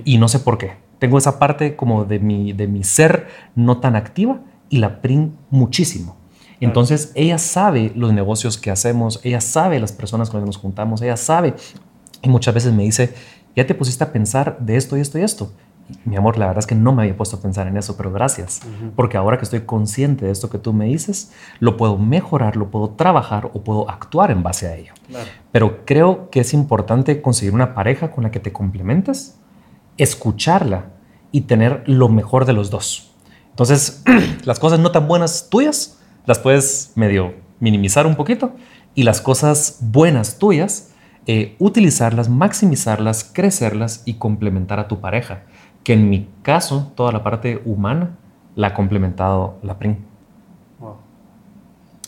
y 0.06 0.17
no 0.17 0.28
sé 0.28 0.39
por 0.39 0.58
qué. 0.58 0.74
Tengo 1.00 1.17
esa 1.17 1.39
parte 1.39 1.76
como 1.76 2.06
de 2.06 2.19
mi, 2.19 2.54
de 2.54 2.67
mi 2.67 2.84
ser 2.84 3.28
no 3.56 3.80
tan 3.80 3.96
activa 3.96 4.41
y 4.69 4.78
la 4.78 5.02
PRIN 5.02 5.36
muchísimo. 5.50 6.17
Entonces 6.60 7.12
ella 7.15 7.39
sabe 7.39 7.91
los 7.93 8.13
negocios 8.13 8.58
que 8.58 8.72
hacemos, 8.72 9.19
ella 9.24 9.41
sabe 9.41 9.80
las 9.82 9.91
personas 9.91 10.30
con 10.30 10.39
las 10.39 10.46
que 10.46 10.48
nos 10.48 10.58
juntamos, 10.58 11.02
ella 11.02 11.17
sabe. 11.17 11.56
Y 12.22 12.30
muchas 12.30 12.54
veces 12.54 12.72
me 12.72 12.84
dice, 12.84 13.13
ya 13.54 13.67
te 13.67 13.76
pusiste 13.76 14.04
a 14.04 14.13
pensar 14.13 14.58
de 14.60 14.78
esto 14.78 14.96
y 14.96 15.02
esto 15.02 15.19
y 15.19 15.24
esto 15.24 15.52
mi 16.06 16.15
amor, 16.15 16.38
la 16.38 16.48
verdad 16.48 16.60
es 16.60 16.67
que 16.67 16.76
no 16.76 16.93
me 16.93 17.04
había 17.04 17.15
puesto 17.15 17.38
a 17.38 17.41
pensar 17.41 17.67
en 17.67 17.78
eso, 17.78 17.98
pero 17.98 18.12
gracias, 18.12 18.62
porque 18.96 19.17
ahora 19.17 19.38
que 19.38 19.43
estoy 19.43 19.62
consciente 19.62 20.26
de 20.26 20.32
esto 20.32 20.50
que 20.50 20.58
tú 20.58 20.74
me 20.74 20.86
dices, 20.86 21.32
lo 21.60 21.78
puedo 21.78 21.98
mejorar, 21.98 22.56
lo 22.56 22.72
puedo 22.72 22.91
trabajar 22.91 23.52
o 23.54 23.63
puedo 23.63 23.89
actuar 23.89 24.32
en 24.32 24.43
base 24.43 24.67
a 24.67 24.76
ello. 24.76 24.93
Pero 25.52 25.86
creo 25.86 26.30
que 26.30 26.39
es 26.39 26.54
importante 26.54 27.22
conseguir 27.22 27.54
una 27.54 27.74
pareja 27.74 28.12
con 28.12 28.24
la 28.24 28.32
que 28.32 28.39
te 28.39 28.52
complementes, 28.54 29.39
escucharla 29.98 30.86
y 31.32 31.41
tener 31.41 31.84
lo 31.86 32.10
mejor 32.10 32.46
de 32.46 32.54
los 32.54 32.69
dos. 32.69 33.13
Entonces, 33.50 34.04
las 34.46 34.60
cosas 34.60 34.80
no 34.80 34.91
tan 34.91 35.08
buenas 35.08 35.50
tuyas 35.50 36.00
las 36.26 36.39
puedes 36.39 36.93
medio 36.96 37.34
minimizar 37.60 38.08
un 38.08 38.15
poquito 38.15 38.56
y 38.96 39.04
las 39.04 39.22
cosas 39.22 39.80
buenas 39.82 40.38
tuyas, 40.38 40.93
eh, 41.26 41.56
utilizarlas, 41.60 42.30
maximizarlas, 42.30 43.24
crecerlas 43.24 44.04
y 44.06 44.15
complementar 44.15 44.80
a 44.80 44.88
tu 44.88 45.00
pareja 45.00 45.43
que 45.84 45.93
en 45.93 46.10
mi 46.10 46.28
caso, 46.41 46.91
toda 46.96 47.12
la 47.12 47.24
parte 47.24 47.62
humana 47.65 48.12
la 48.56 48.67
ha 48.67 48.74
complementado 48.74 49.58
la 49.63 49.78
PRIN. 49.78 49.98
Wow. 50.80 50.96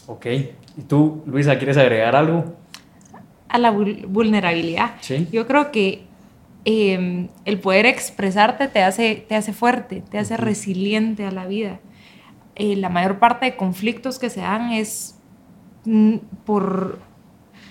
Ok. 0.08 0.26
¿Y 0.78 0.82
tú, 0.88 1.24
Luisa, 1.26 1.58
quieres 1.58 1.78
agregar 1.78 2.16
algo? 2.16 2.56
A 3.50 3.58
la 3.58 3.72
vulnerabilidad. 3.72 4.96
¿Sí? 5.02 5.28
Yo 5.32 5.48
creo 5.48 5.72
que 5.72 6.04
em, 6.66 7.30
el 7.46 7.60
poder 7.60 7.86
expresarte 7.86 8.68
te 8.68 8.82
hace, 8.84 9.16
te 9.28 9.36
hace 9.36 9.54
fuerte, 9.54 10.04
te 10.10 10.18
hace 10.18 10.38
resiliente 10.38 11.26
a 11.26 11.32
la 11.32 11.46
vida. 11.46 11.80
Eh, 12.56 12.76
la 12.76 12.90
mayor 12.90 13.20
parte 13.20 13.46
de 13.46 13.56
conflictos 13.56 14.20
que 14.20 14.30
se 14.30 14.42
dan 14.42 14.72
es 14.72 15.18
mm, 15.86 16.16
por 16.46 17.00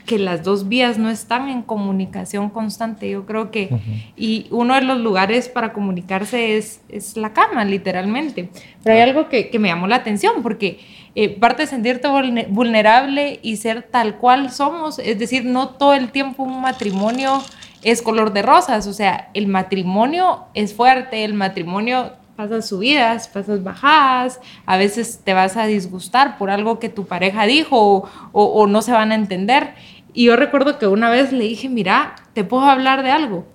que 0.07 0.19
las 0.19 0.43
dos 0.43 0.69
vías 0.69 0.99
no 0.99 1.11
están 1.11 1.49
en 1.49 1.63
comunicación 1.63 2.51
constante. 2.51 3.09
Yo 3.11 3.27
creo 3.27 3.51
que, 3.51 3.71
y 4.17 4.47
uno 4.51 4.75
de 4.75 4.83
los 4.83 4.99
lugares 5.01 5.49
para 5.49 5.73
comunicarse 5.73 6.57
es, 6.57 6.83
es 6.89 7.17
la 7.17 7.33
cama, 7.33 7.65
literalmente. 7.65 8.51
Pero 8.83 8.97
hay 8.97 9.03
algo 9.03 9.29
que, 9.29 9.51
que 9.51 9.59
me 9.59 9.69
llamó 9.69 9.87
la 9.87 9.97
atención, 9.97 10.43
porque 10.43 10.81
eh, 11.17 11.29
parte 11.29 11.63
de 11.63 11.69
sentirte 11.69 12.09
vulnerable 12.49 13.39
y 13.41 13.57
ser 13.57 13.83
tal 13.83 14.17
cual 14.17 14.51
somos, 14.51 14.99
es 14.99 15.17
decir, 15.19 15.45
no 15.45 15.69
todo 15.69 15.95
el 15.95 16.11
tiempo 16.11 16.43
un 16.43 16.61
matrimonio 16.61 17.41
es 17.85 18.03
color 18.03 18.33
de 18.33 18.43
rosas, 18.43 18.87
o 18.89 18.93
sea, 18.93 19.31
el 19.33 19.47
matrimonio 19.47 20.47
es 20.55 20.75
fuerte, 20.75 21.25
el 21.25 21.35
matrimonio 21.35 22.13
pasas 22.35 22.67
subidas, 22.69 23.29
pasas 23.29 23.63
bajadas, 23.63 24.41
a 24.67 24.77
veces 24.77 25.21
te 25.23 25.35
vas 25.35 25.57
a 25.57 25.67
disgustar 25.67 26.37
por 26.37 26.51
algo 26.51 26.79
que 26.79 26.89
tu 26.89 27.07
pareja 27.07 27.47
dijo 27.47 28.09
o, 28.33 28.67
no 28.67 28.83
se 28.83 28.93
van 28.93 29.13
a 29.13 29.15
entender. 29.15 29.75
Y 30.15 30.27
yo 30.27 30.37
recuerdo 30.37 30.79
que 30.79 30.87
una 30.87 31.11
vez 31.11 31.33
le 31.33 31.45
dije, 31.45 31.69
mira, 31.69 32.15
¿te 32.33 32.45
puedo 32.45 32.65
hablar 32.65 33.03
de 33.03 33.11
algo? 33.11 33.47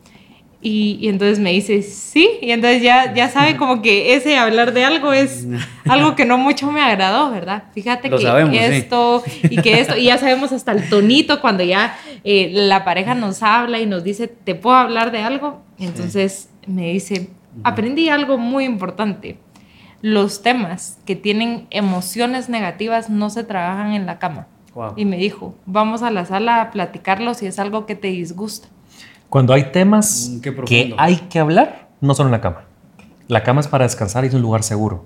Y, 0.61 1.07
entonces 1.07 1.39
me 1.39 1.53
dice, 1.53 1.81
sí, 1.81 2.29
y 2.41 2.51
entonces 2.51 2.81
ya, 2.81 3.13
ya 3.13 3.29
sabe 3.29 3.55
como 3.55 3.81
que 3.81 4.13
ese 4.15 4.37
hablar 4.37 4.73
de 4.73 4.83
algo 4.83 5.13
es 5.13 5.47
algo 5.87 6.17
que 6.17 6.25
no 6.25 6.37
mucho 6.37 6.69
me 6.69 6.81
agradó, 6.81 7.31
¿verdad? 7.31 7.63
Fíjate 7.73 8.09
que 8.09 8.77
esto 8.77 9.23
y 9.43 9.61
que 9.61 9.79
esto, 9.79 9.95
y 9.95 10.05
ya 10.05 10.17
sabemos 10.17 10.51
hasta 10.51 10.73
el 10.73 10.89
tonito 10.89 11.39
cuando 11.39 11.63
ya 11.63 11.97
eh, 12.25 12.49
la 12.51 12.83
pareja 12.83 13.15
nos 13.15 13.41
habla 13.41 13.79
y 13.79 13.85
nos 13.85 14.03
dice, 14.03 14.27
¿te 14.27 14.53
puedo 14.53 14.75
hablar 14.75 15.13
de 15.13 15.19
algo? 15.19 15.63
Entonces 15.79 16.49
me 16.67 16.91
dice, 16.91 17.29
aprendí 17.63 18.09
algo 18.09 18.37
muy 18.37 18.65
importante. 18.65 19.37
Los 20.01 20.43
temas 20.43 20.97
que 21.05 21.15
tienen 21.15 21.67
emociones 21.69 22.49
negativas 22.49 23.09
no 23.09 23.29
se 23.29 23.45
trabajan 23.45 23.93
en 23.93 24.05
la 24.05 24.19
cama. 24.19 24.47
Y 24.95 25.05
me 25.05 25.17
dijo, 25.17 25.55
vamos 25.65 26.03
a 26.03 26.11
la 26.11 26.25
sala 26.25 26.61
a 26.61 26.71
platicarlo 26.71 27.33
si 27.33 27.47
es 27.47 27.59
algo 27.59 27.85
que 27.85 27.95
te 27.95 28.09
disgusta. 28.09 28.67
Cuando 29.29 29.53
hay 29.53 29.71
temas 29.71 30.31
mm, 30.31 30.65
que 30.65 30.95
hay 30.97 31.15
que 31.29 31.39
hablar, 31.39 31.89
no 32.01 32.13
son 32.13 32.27
en 32.27 32.31
la 32.31 32.41
cama. 32.41 32.65
La 33.27 33.43
cama 33.43 33.61
es 33.61 33.67
para 33.67 33.85
descansar 33.85 34.23
y 34.23 34.27
es 34.27 34.33
un 34.33 34.41
lugar 34.41 34.63
seguro. 34.63 35.05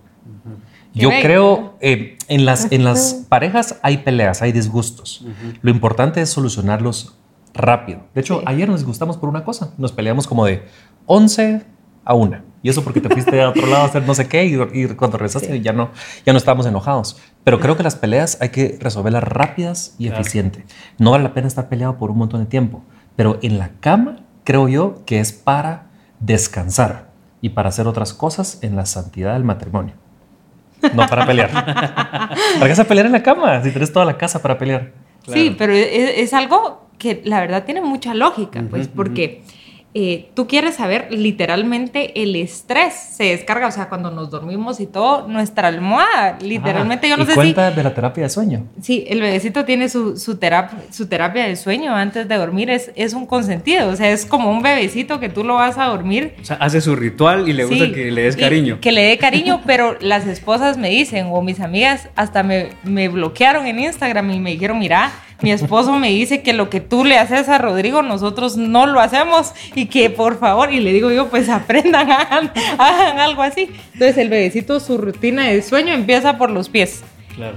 Yo 0.94 1.10
creo, 1.10 1.76
eh, 1.82 2.18
en, 2.28 2.46
las, 2.46 2.72
en 2.72 2.84
las 2.84 3.26
parejas 3.30 3.80
hay 3.82 3.98
peleas, 3.98 4.42
hay 4.42 4.52
disgustos. 4.52 5.26
Lo 5.62 5.72
importante 5.72 6.22
es 6.22 6.30
solucionarlos 6.30 7.18
rápido. 7.54 8.02
De 8.14 8.22
hecho, 8.22 8.42
ayer 8.46 8.70
nos 8.70 8.80
disgustamos 8.82 9.18
por 9.18 9.30
una 9.30 9.44
cosa. 9.44 9.74
Nos 9.78 9.92
peleamos 9.92 10.28
como 10.28 10.46
de 10.46 10.64
11 11.08 11.66
a 12.06 12.14
una. 12.14 12.44
Y 12.64 12.70
eso 12.70 12.82
porque 12.82 13.02
te 13.02 13.10
fuiste 13.10 13.42
a 13.42 13.50
otro 13.50 13.68
lado 13.68 13.84
a 13.84 13.86
hacer 13.88 14.04
no 14.04 14.16
sé 14.16 14.30
qué 14.30 14.46
y, 14.46 14.88
cuando 14.96 15.18
regresaste 15.18 15.60
ya 15.60 15.74
no, 15.74 15.92
ya 16.26 16.32
no 16.32 16.38
estábamos 16.38 16.66
enojados. 16.66 17.18
Pero 17.44 17.60
creo 17.60 17.76
que 17.76 17.84
las 17.84 17.98
peleas 17.98 18.38
hay 18.42 18.50
que 18.50 18.78
resolverlas 18.80 19.24
rápidas 19.24 19.96
y 20.00 20.08
eficiente. 20.08 20.64
No 20.98 21.12
vale 21.12 21.26
la 21.26 21.34
pena 21.34 21.48
estar 21.48 21.68
peleado 21.68 21.98
por 21.98 22.10
un 22.10 22.18
montón 22.18 22.40
de 22.40 22.46
tiempo. 22.46 22.82
Pero 23.18 23.38
en 23.42 23.60
la 23.60 23.72
cama 23.82 24.22
creo 24.46 24.70
yo 24.70 25.04
que 25.06 25.20
es 25.20 25.34
para 25.34 25.88
descansar 26.22 27.10
y 27.42 27.50
para 27.50 27.68
hacer 27.68 27.86
otras 27.86 28.14
cosas 28.14 28.60
en 28.62 28.78
la 28.78 28.86
santidad 28.86 29.34
del 29.34 29.44
matrimonio. 29.44 29.96
No 30.94 31.06
para 31.08 31.26
pelear. 31.26 31.52
¿Para 32.60 32.68
qué 32.68 32.76
se 32.76 32.86
pelear 32.86 33.08
en 33.08 33.12
la 33.12 33.24
cama 33.24 33.62
si 33.62 33.72
tienes 33.72 33.92
toda 33.92 34.06
la 34.06 34.18
casa 34.18 34.42
para 34.42 34.58
pelear? 34.58 34.94
Sí, 35.28 35.54
pero 35.58 35.74
es, 35.74 36.34
algo 36.34 36.88
que 36.98 37.22
la 37.26 37.42
verdad 37.42 37.66
tiene 37.66 37.82
mucha 37.82 38.14
lógica, 38.14 38.64
pues, 38.70 38.88
porque... 38.88 39.44
Eh, 39.96 40.30
tú 40.34 40.48
quieres 40.48 40.76
saber 40.76 41.08
literalmente 41.12 42.24
el 42.24 42.36
estrés 42.36 42.94
se 42.94 43.26
descarga, 43.26 43.68
o 43.68 43.72
sea, 43.72 43.90
cuando 43.90 44.10
nos 44.10 44.32
dormimos 44.32 44.80
y 44.80 44.88
todo, 44.88 45.28
nuestra 45.28 45.68
almohada, 45.68 46.40
literalmente 46.42 47.08
yo 47.08 47.16
no 47.16 47.24
¿Y 47.24 47.28
sé 47.28 47.36
cuenta 47.36 47.70
de 47.70 47.84
la 47.84 47.94
terapia 47.94 48.24
de 48.24 48.30
sueño. 48.30 48.66
Sí, 48.82 49.06
el 49.08 49.22
bebecito 49.22 49.66
tiene 49.66 49.90
su, 49.90 50.18
su, 50.18 50.38
terapia, 50.38 50.80
su 50.92 51.06
terapia 51.08 51.46
de 51.46 51.56
sueño 51.56 51.96
antes 51.96 52.28
de 52.28 52.36
dormir, 52.36 52.72
es, 52.72 52.92
es 52.96 53.14
un 53.14 53.28
consentido, 53.28 53.90
o 53.90 53.96
sea, 53.96 54.10
es 54.10 54.26
como 54.26 54.50
un 54.52 54.64
bebecito 54.64 55.20
que 55.20 55.30
tú 55.30 55.44
lo 55.44 55.56
vas 55.56 55.78
a 55.78 55.86
dormir. 55.86 56.34
O 56.42 56.46
sea, 56.46 56.56
hace 56.58 56.82
su 56.82 56.96
ritual 56.96 57.48
y 57.48 57.54
le 57.54 57.66
gusta 57.66 57.92
que 57.92 58.12
le 58.12 58.24
des 58.24 58.36
cariño. 58.36 58.80
Que 58.82 58.92
le 58.92 59.04
dé 59.04 59.18
cariño, 59.20 59.62
pero 59.68 59.96
las 60.00 60.26
esposas 60.26 60.78
me 60.78 60.90
dicen, 60.90 61.28
o 61.32 61.42
mis 61.44 61.60
amigas 61.60 62.10
hasta 62.16 62.42
me, 62.42 62.70
me 62.84 63.10
bloquearon 63.10 63.68
en 63.68 63.80
Instagram 63.80 64.32
y 64.32 64.40
me 64.40 64.52
dijeron, 64.52 64.80
mira, 64.80 65.12
mi 65.44 65.52
esposo 65.52 66.00
me 66.00 66.10
dice 66.10 66.42
que 66.42 66.54
lo 66.54 66.70
que 66.70 66.80
tú 66.80 67.04
le 67.04 67.18
haces 67.18 67.50
a 67.50 67.58
Rodrigo, 67.58 68.02
nosotros 68.02 68.56
no 68.56 68.88
lo 68.88 69.02
hacemos 69.02 69.52
y 69.76 69.88
que 69.88 70.10
por 70.10 70.40
favor, 70.40 70.74
y 70.74 70.80
le 70.80 70.94
digo 70.94 71.12
yo, 71.12 71.30
pues 71.30 71.50
aprendan, 71.50 72.10
hagan, 72.80 73.20
algo 73.20 73.42
así. 73.42 73.70
Entonces 73.94 74.18
el 74.18 74.30
bebecito, 74.30 74.80
su 74.80 74.98
rutina 74.98 75.48
de 75.48 75.62
sueño 75.62 75.94
empieza 75.94 76.38
por 76.38 76.50
los 76.50 76.70
pies. 76.70 77.04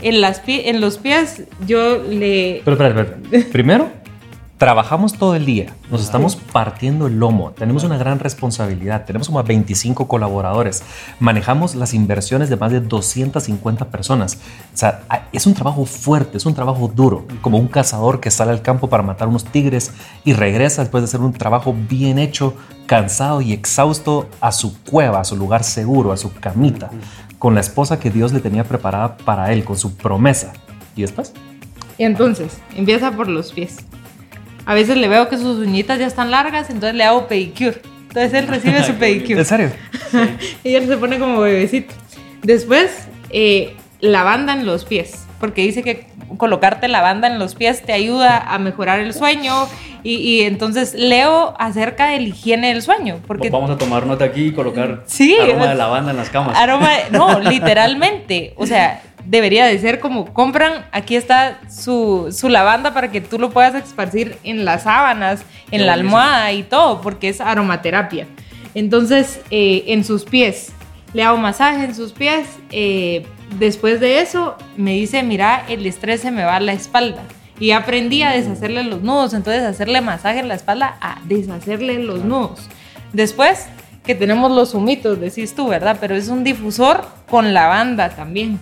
En, 0.03 0.21
las 0.21 0.43
en 0.47 0.81
los 0.81 0.99
pies 0.99 1.45
yo 1.67 1.99
le... 1.99 2.63
Pero 2.65 2.83
espera, 2.83 3.03
espera. 3.03 3.47
Primero, 3.53 3.91
Trabajamos 4.59 5.13
todo 5.13 5.35
el 5.35 5.45
día, 5.45 5.75
nos 5.91 6.01
estamos 6.01 6.35
partiendo 6.35 7.09
el 7.09 7.19
lomo, 7.19 7.51
tenemos 7.51 7.85
una 7.85 7.99
gran 7.99 8.19
responsabilidad, 8.19 9.05
tenemos 9.05 9.27
como 9.27 9.43
25 9.43 10.09
colaboradores, 10.09 10.83
manejamos 11.21 11.75
las 11.75 11.93
inversiones 11.93 12.49
de 12.49 12.57
más 12.57 12.73
de 12.73 12.81
250 12.81 13.91
personas. 13.91 14.39
O 14.73 14.77
sea, 14.79 15.03
es 15.31 15.47
un 15.47 15.53
trabajo 15.53 15.85
fuerte, 15.85 16.39
es 16.39 16.47
un 16.47 16.55
trabajo 16.55 16.91
duro, 16.95 17.27
como 17.43 17.59
un 17.59 17.69
cazador 17.69 18.19
que 18.19 18.31
sale 18.31 18.51
al 18.51 18.63
campo 18.63 18.89
para 18.89 19.03
matar 19.03 19.29
unos 19.29 19.45
tigres 19.45 19.93
y 20.25 20.33
regresa 20.33 20.81
después 20.81 21.03
de 21.03 21.09
hacer 21.09 21.21
un 21.21 21.35
trabajo 21.35 21.77
bien 21.91 22.19
hecho, 22.19 22.55
cansado 22.87 23.43
y 23.43 23.53
exhausto 23.53 24.27
a 24.41 24.53
su 24.53 24.83
cueva, 24.85 25.21
a 25.21 25.25
su 25.25 25.37
lugar 25.37 25.65
seguro, 25.65 26.13
a 26.13 26.17
su 26.17 26.33
camita, 26.33 26.89
con 27.39 27.55
la 27.55 27.61
esposa 27.61 28.01
que 28.01 28.11
Dios 28.11 28.33
le 28.33 28.41
tenía 28.41 28.65
preparada 28.65 29.19
para 29.19 29.53
él, 29.53 29.65
con 29.65 29.77
su 29.77 29.99
promesa. 29.99 30.55
¿Y 30.97 31.03
después? 31.03 31.35
Y 31.99 32.05
entonces, 32.05 32.57
empieza 32.75 33.13
por 33.13 33.29
los 33.29 33.53
pies. 33.53 33.85
A 34.67 34.75
veces 34.75 34.97
le 34.97 35.07
veo 35.07 35.29
que 35.29 35.39
sus 35.39 35.59
uñitas 35.59 35.99
ya 35.99 36.07
están 36.07 36.33
largas, 36.33 36.69
entonces 36.71 36.97
le 36.97 37.05
hago 37.05 37.29
pedicure. 37.29 37.81
Entonces 38.09 38.35
él 38.35 38.49
recibe 38.49 38.83
su 38.85 38.95
pedicure. 38.99 39.39
¿En 39.39 39.45
serio? 39.45 39.71
y 40.65 40.75
él 40.75 40.87
se 40.89 40.97
pone 40.97 41.19
como 41.19 41.41
bebecito. 41.41 41.95
Después, 42.43 43.07
eh, 43.31 43.75
lavanda 44.01 44.53
en 44.53 44.67
los 44.67 44.85
pies, 44.85 45.25
porque 45.39 45.63
dice 45.63 45.83
que 45.83 46.07
colocarte 46.37 46.89
lavanda 46.89 47.29
en 47.29 47.39
los 47.39 47.55
pies 47.55 47.83
te 47.83 47.93
ayuda 47.93 48.39
a 48.39 48.59
mejorar 48.59 49.01
el 49.01 49.15
sueño. 49.15 49.69
Y, 50.03 50.43
entonces 50.43 50.95
leo 50.95 51.55
acerca 51.59 52.11
de 52.11 52.21
la 52.21 52.29
higiene 52.29 52.69
del 52.69 52.81
sueño. 52.81 53.19
Porque, 53.27 53.51
Vamos 53.51 53.71
a 53.71 53.77
tomar 53.77 54.07
nota 54.07 54.25
aquí 54.25 54.47
y 54.47 54.53
colocar 54.53 55.03
aroma 55.43 55.67
de 55.67 55.75
lavanda 55.75 56.13
en 56.13 56.17
las 56.17 56.31
camas. 56.31 56.57
Aroma, 56.57 56.91
no, 57.11 57.41
literalmente. 57.51 58.55
O 58.57 58.67
sea, 58.67 59.03
debería 59.27 59.67
de 59.67 59.79
ser 59.79 60.01
como 60.01 60.33
compran, 60.33 60.87
aquí 60.93 61.17
está 61.17 61.59
su, 61.69 62.31
lavanda 62.49 62.95
para 62.95 63.11
que 63.11 63.21
tú 63.21 63.39
lo 63.39 63.51
puedas 63.51 63.75
esparcir 63.75 64.37
en 64.45 64.65
las 64.65 64.85
sábanas, 64.85 65.43
en 65.71 65.87
la 65.87 65.95
almohada 65.95 66.53
y 66.53 66.63
todo, 66.63 67.01
porque 67.01 67.29
es 67.29 67.41
aromaterapia. 67.41 68.27
Entonces, 68.75 69.41
eh, 69.51 69.85
en 69.89 70.05
sus 70.05 70.25
pies, 70.25 70.73
le 71.13 71.23
hago 71.23 71.39
masaje 71.39 71.85
en 71.85 71.95
sus 71.95 72.13
pies. 72.13 72.47
Eh, 72.71 73.27
después 73.59 74.01
de 74.01 74.21
eso, 74.21 74.57
me 74.77 74.93
dice, 74.93 75.23
mira, 75.23 75.65
el 75.69 75.87
estrés 75.87 76.21
se 76.21 76.31
me 76.31 76.45
va 76.45 76.57
a 76.57 76.61
la 76.61 76.73
espalda. 76.73 77.23
Y 77.59 77.71
aprendí 77.71 78.23
a 78.23 78.33
deshacerle 78.33 78.85
los 78.85 79.03
nudos, 79.03 79.33
entonces 79.33 79.63
hacerle 79.63 80.03
masaje 80.03 80.41
en 80.41 80.49
la 80.49 80.55
espalda 80.55 80.99
a 81.01 81.21
deshacerle 81.25 81.99
los 82.01 82.23
nudos. 82.23 82.69
Después, 83.15 83.67
que 84.05 84.15
tenemos 84.15 84.53
los 84.53 84.75
humitos, 84.75 85.19
decís 85.19 85.55
tú, 85.55 85.69
¿verdad? 85.69 85.97
Pero 86.01 86.15
es 86.15 86.29
un 86.29 86.45
difusor 86.45 87.07
con 87.29 87.55
lavanda 87.55 88.11
también. 88.11 88.61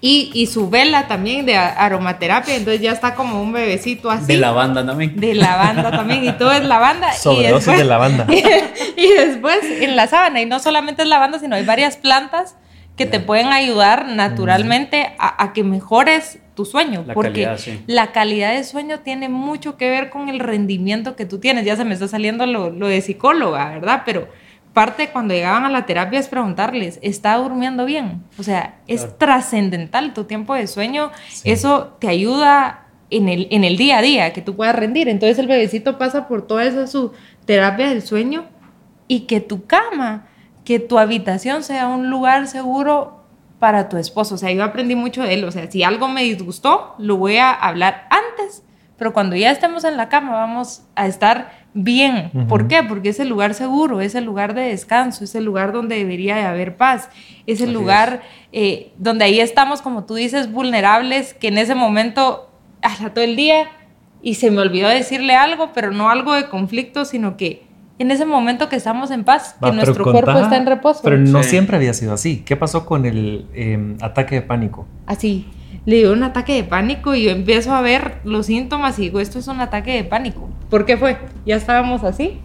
Y, 0.00 0.46
su 0.46 0.70
vela 0.70 1.08
también 1.08 1.44
de 1.44 1.56
aromaterapia, 1.56 2.54
entonces 2.54 2.80
ya 2.80 2.92
está 2.92 3.16
como 3.16 3.42
un 3.42 3.52
bebecito 3.52 4.10
así. 4.10 4.26
De 4.26 4.36
lavanda 4.36 4.86
también. 4.86 5.18
De 5.18 5.34
lavanda 5.34 5.90
también, 5.90 6.24
y 6.24 6.32
todo 6.32 6.52
es 6.52 6.64
lavanda. 6.64 7.12
Sobredosis 7.12 7.78
de 7.78 7.84
lavanda. 7.84 8.26
Y, 8.96 9.12
después 9.12 9.58
en 9.80 9.96
la 9.96 10.06
sábana, 10.06 10.40
y 10.40 10.46
no 10.46 10.60
solamente 10.60 11.02
es 11.02 11.08
lavanda, 11.08 11.38
sino 11.38 11.56
hay 11.56 11.64
varias 11.64 11.96
plantas 11.96 12.56
que 12.96 13.06
te 13.06 13.20
pueden 13.20 13.48
ayudar 13.48 14.08
naturalmente 14.08 15.14
a, 15.18 15.52
que 15.52 15.64
mejores 15.64 16.38
tu 16.54 16.64
sueño. 16.64 17.04
porque 17.14 17.48
la 17.86 18.12
calidad 18.12 18.52
de 18.52 18.64
sueño 18.64 19.00
tiene 19.00 19.28
mucho 19.28 19.76
que 19.76 19.88
ver 19.88 20.10
con 20.10 20.28
el 20.28 20.40
rendimiento 20.40 21.16
que 21.16 21.24
tú 21.24 21.38
tienes. 21.38 21.64
Ya 21.64 21.76
se 21.76 21.84
me 21.84 21.94
está 21.94 22.08
saliendo 22.08 22.46
lo, 22.46 22.70
lo 22.70 22.88
de 22.88 23.00
psicóloga, 23.00 23.70
¿verdad? 23.70 24.02
Pero 24.04 24.28
parte 24.72 25.10
cuando 25.10 25.34
llegaban 25.34 25.64
a 25.64 25.70
la 25.70 25.86
terapia 25.86 26.18
es 26.18 26.28
preguntarles, 26.28 26.98
¿está 27.02 27.36
durmiendo 27.36 27.84
bien? 27.84 28.22
O 28.38 28.42
sea, 28.42 28.78
es 28.86 29.18
trascendental 29.18 30.14
tu 30.14 30.24
tiempo 30.24 30.54
de 30.54 30.66
sueño, 30.66 31.10
eso 31.44 31.96
te 31.98 32.08
ayuda 32.08 32.86
en 33.10 33.28
el, 33.28 33.48
en 33.50 33.64
el 33.64 33.76
día 33.76 33.98
a 33.98 34.02
día, 34.02 34.32
que 34.32 34.42
tú 34.42 34.56
puedas 34.56 34.76
rendir. 34.76 35.08
Entonces 35.08 35.38
el 35.38 35.46
bebecito 35.46 35.98
pasa 35.98 36.28
por 36.28 36.46
toda 36.46 36.64
esa 36.64 36.86
su 36.86 37.12
terapia 37.44 37.88
del 37.88 38.02
sueño 38.02 38.46
y 39.06 39.20
que 39.20 39.40
tu 39.40 39.66
cama, 39.66 40.26
que 40.64 40.78
tu 40.78 40.98
habitación 40.98 41.62
sea 41.62 41.88
un 41.88 42.10
lugar 42.10 42.46
seguro 42.46 43.24
para 43.58 43.88
tu 43.88 43.96
esposo. 43.96 44.34
O 44.34 44.38
sea, 44.38 44.52
yo 44.52 44.62
aprendí 44.62 44.94
mucho 44.94 45.22
de 45.22 45.34
él. 45.34 45.44
O 45.44 45.50
sea, 45.50 45.70
si 45.70 45.82
algo 45.82 46.08
me 46.08 46.22
disgustó, 46.22 46.94
lo 46.98 47.16
voy 47.16 47.38
a 47.38 47.52
hablar 47.52 48.08
antes, 48.10 48.62
pero 48.96 49.12
cuando 49.12 49.36
ya 49.36 49.50
estemos 49.50 49.84
en 49.84 49.96
la 49.96 50.08
cama 50.08 50.32
vamos 50.32 50.82
a 50.94 51.06
estar 51.06 51.67
bien. 51.84 52.30
¿Por 52.48 52.68
qué? 52.68 52.82
Porque 52.82 53.10
es 53.10 53.20
el 53.20 53.28
lugar 53.28 53.54
seguro, 53.54 54.00
es 54.00 54.14
el 54.14 54.24
lugar 54.24 54.54
de 54.54 54.62
descanso, 54.62 55.24
es 55.24 55.34
el 55.34 55.44
lugar 55.44 55.72
donde 55.72 55.96
debería 55.96 56.36
de 56.36 56.42
haber 56.42 56.76
paz, 56.76 57.08
es 57.46 57.60
el 57.60 57.72
lugar 57.72 58.22
eh, 58.52 58.92
donde 58.98 59.24
ahí 59.24 59.40
estamos, 59.40 59.82
como 59.82 60.04
tú 60.04 60.14
dices, 60.14 60.50
vulnerables, 60.50 61.34
que 61.34 61.48
en 61.48 61.58
ese 61.58 61.74
momento, 61.74 62.50
hasta 62.82 63.14
todo 63.14 63.24
el 63.24 63.36
día, 63.36 63.68
y 64.22 64.34
se 64.34 64.50
me 64.50 64.60
olvidó 64.60 64.88
decirle 64.88 65.34
algo, 65.34 65.70
pero 65.72 65.92
no 65.92 66.10
algo 66.10 66.34
de 66.34 66.48
conflicto, 66.48 67.04
sino 67.04 67.36
que 67.36 67.62
en 68.00 68.10
ese 68.10 68.24
momento 68.24 68.68
que 68.68 68.76
estamos 68.76 69.10
en 69.10 69.24
paz, 69.24 69.56
que 69.62 69.72
nuestro 69.72 70.04
cuerpo 70.04 70.38
está 70.38 70.56
en 70.56 70.66
reposo. 70.66 71.00
Pero 71.02 71.18
no 71.18 71.42
siempre 71.42 71.76
había 71.76 71.94
sido 71.94 72.12
así. 72.12 72.42
¿Qué 72.44 72.56
pasó 72.56 72.86
con 72.86 73.06
el 73.06 73.46
em, 73.54 73.96
ataque 74.00 74.36
de 74.36 74.42
pánico? 74.42 74.86
Así 75.06 75.46
le 75.88 75.96
dio 75.96 76.12
un 76.12 76.22
ataque 76.22 76.52
de 76.52 76.64
pánico 76.64 77.14
y 77.14 77.22
yo 77.22 77.30
empiezo 77.30 77.72
a 77.72 77.80
ver 77.80 78.20
los 78.22 78.44
síntomas 78.44 78.98
y 78.98 79.04
digo, 79.04 79.20
esto 79.20 79.38
es 79.38 79.48
un 79.48 79.62
ataque 79.62 79.92
de 79.92 80.04
pánico. 80.04 80.50
¿Por 80.68 80.84
qué 80.84 80.98
fue? 80.98 81.16
Ya 81.46 81.56
estábamos 81.56 82.04
así. 82.04 82.42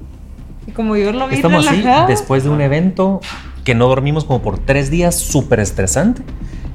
Y 0.65 0.71
como 0.71 0.95
yo 0.95 1.11
lo 1.11 1.27
vi 1.27 1.35
Estamos 1.35 1.67
así 1.67 1.83
después 2.07 2.45
de 2.45 2.49
un 2.49 2.61
evento 2.61 3.19
que 3.65 3.75
no 3.75 3.89
dormimos 3.89 4.23
como 4.23 4.41
por 4.41 4.59
tres 4.59 4.89
días, 4.89 5.15
súper 5.19 5.59
estresante, 5.59 6.21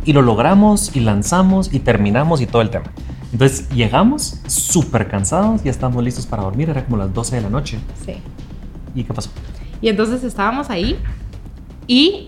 y 0.05 0.12
lo 0.12 0.21
logramos 0.21 0.95
y 0.95 1.01
lanzamos 1.01 1.73
y 1.73 1.79
terminamos 1.79 2.43
y 2.43 2.47
todo 2.47 2.61
el 2.61 2.69
tema. 2.69 2.93
Entonces 3.33 3.66
llegamos 3.71 4.43
súper 4.47 5.09
cansados, 5.09 5.64
ya 5.64 5.71
estamos 5.71 6.05
listos 6.05 6.27
para 6.27 6.43
dormir, 6.43 6.69
era 6.69 6.85
como 6.85 6.99
las 6.99 7.14
12 7.14 7.37
de 7.37 7.41
la 7.41 7.49
noche. 7.49 7.79
Sí. 8.05 8.16
¿Y 8.95 9.05
qué 9.05 9.14
pasó? 9.14 9.31
Y 9.81 9.89
entonces 9.89 10.23
estábamos 10.23 10.69
ahí 10.69 10.99
y 11.87 12.28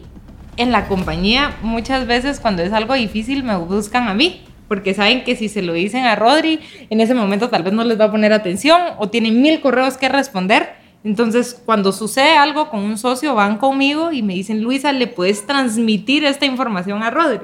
en 0.60 0.72
la 0.72 0.86
compañía 0.86 1.56
muchas 1.62 2.06
veces 2.06 2.40
cuando 2.40 2.62
es 2.62 2.72
algo 2.72 2.94
difícil 2.94 3.42
me 3.42 3.56
buscan 3.56 4.08
a 4.08 4.14
mí, 4.14 4.42
porque 4.68 4.94
saben 4.94 5.24
que 5.24 5.34
si 5.34 5.48
se 5.48 5.62
lo 5.62 5.72
dicen 5.72 6.04
a 6.04 6.14
Rodri, 6.14 6.60
en 6.90 7.00
ese 7.00 7.14
momento 7.14 7.48
tal 7.48 7.62
vez 7.62 7.72
no 7.72 7.82
les 7.82 7.98
va 7.98 8.04
a 8.04 8.10
poner 8.10 8.32
atención 8.32 8.80
o 8.98 9.08
tienen 9.08 9.42
mil 9.42 9.60
correos 9.60 9.96
que 9.96 10.08
responder. 10.08 10.74
Entonces, 11.02 11.60
cuando 11.64 11.92
sucede 11.92 12.36
algo 12.36 12.68
con 12.68 12.80
un 12.80 12.98
socio, 12.98 13.34
van 13.34 13.56
conmigo 13.56 14.12
y 14.12 14.22
me 14.22 14.34
dicen, 14.34 14.62
Luisa, 14.62 14.92
¿le 14.92 15.06
puedes 15.06 15.46
transmitir 15.46 16.24
esta 16.24 16.44
información 16.44 17.02
a 17.02 17.10
Rodri? 17.10 17.40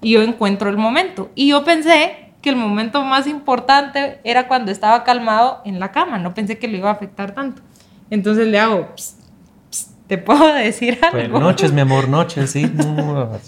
Y 0.00 0.12
yo 0.12 0.22
encuentro 0.22 0.70
el 0.70 0.78
momento. 0.78 1.30
Y 1.34 1.48
yo 1.48 1.62
pensé 1.62 2.32
que 2.40 2.48
el 2.48 2.56
momento 2.56 3.04
más 3.04 3.26
importante 3.26 4.18
era 4.24 4.48
cuando 4.48 4.72
estaba 4.72 5.04
calmado 5.04 5.60
en 5.66 5.78
la 5.78 5.92
cama. 5.92 6.18
No 6.18 6.32
pensé 6.32 6.58
que 6.58 6.68
lo 6.68 6.78
iba 6.78 6.88
a 6.88 6.94
afectar 6.94 7.34
tanto. 7.34 7.60
Entonces 8.08 8.48
le 8.48 8.58
hago, 8.58 8.88
"Psst, 8.96 9.19
psst, 9.19 9.19
¿te 10.10 10.18
puedo 10.18 10.52
decir 10.54 10.98
Fue, 11.12 11.22
algo? 11.22 11.38
noches, 11.38 11.72
mi 11.72 11.80
amor, 11.80 12.08
noches, 12.08 12.50
sí. 12.50 12.66
Mi 12.76 12.82
amor, 12.82 13.38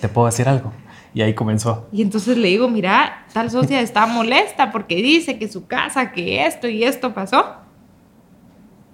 te 0.00 0.08
puedo 0.08 0.26
decir 0.26 0.48
algo. 0.48 0.72
Y 1.12 1.22
ahí 1.22 1.34
comenzó. 1.34 1.88
Y 1.90 2.02
entonces 2.02 2.36
le 2.36 2.46
digo, 2.46 2.68
mira, 2.68 3.26
tal 3.32 3.50
socia 3.50 3.80
está 3.80 4.06
molesta 4.06 4.70
porque 4.70 4.96
dice 4.96 5.40
que 5.40 5.48
su 5.48 5.66
casa, 5.66 6.12
que 6.12 6.46
esto 6.46 6.68
y 6.68 6.84
esto 6.84 7.14
pasó. 7.14 7.56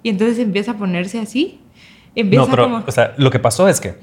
Y 0.01 0.09
entonces 0.09 0.39
empieza 0.39 0.71
a 0.71 0.77
ponerse 0.77 1.19
así. 1.19 1.61
Empieza 2.15 2.45
No, 2.45 2.49
pero, 2.49 2.63
como... 2.63 2.83
o 2.87 2.91
sea, 2.91 3.13
lo 3.17 3.29
que 3.29 3.37
pasó 3.37 3.67
es 3.67 3.79
que 3.79 3.99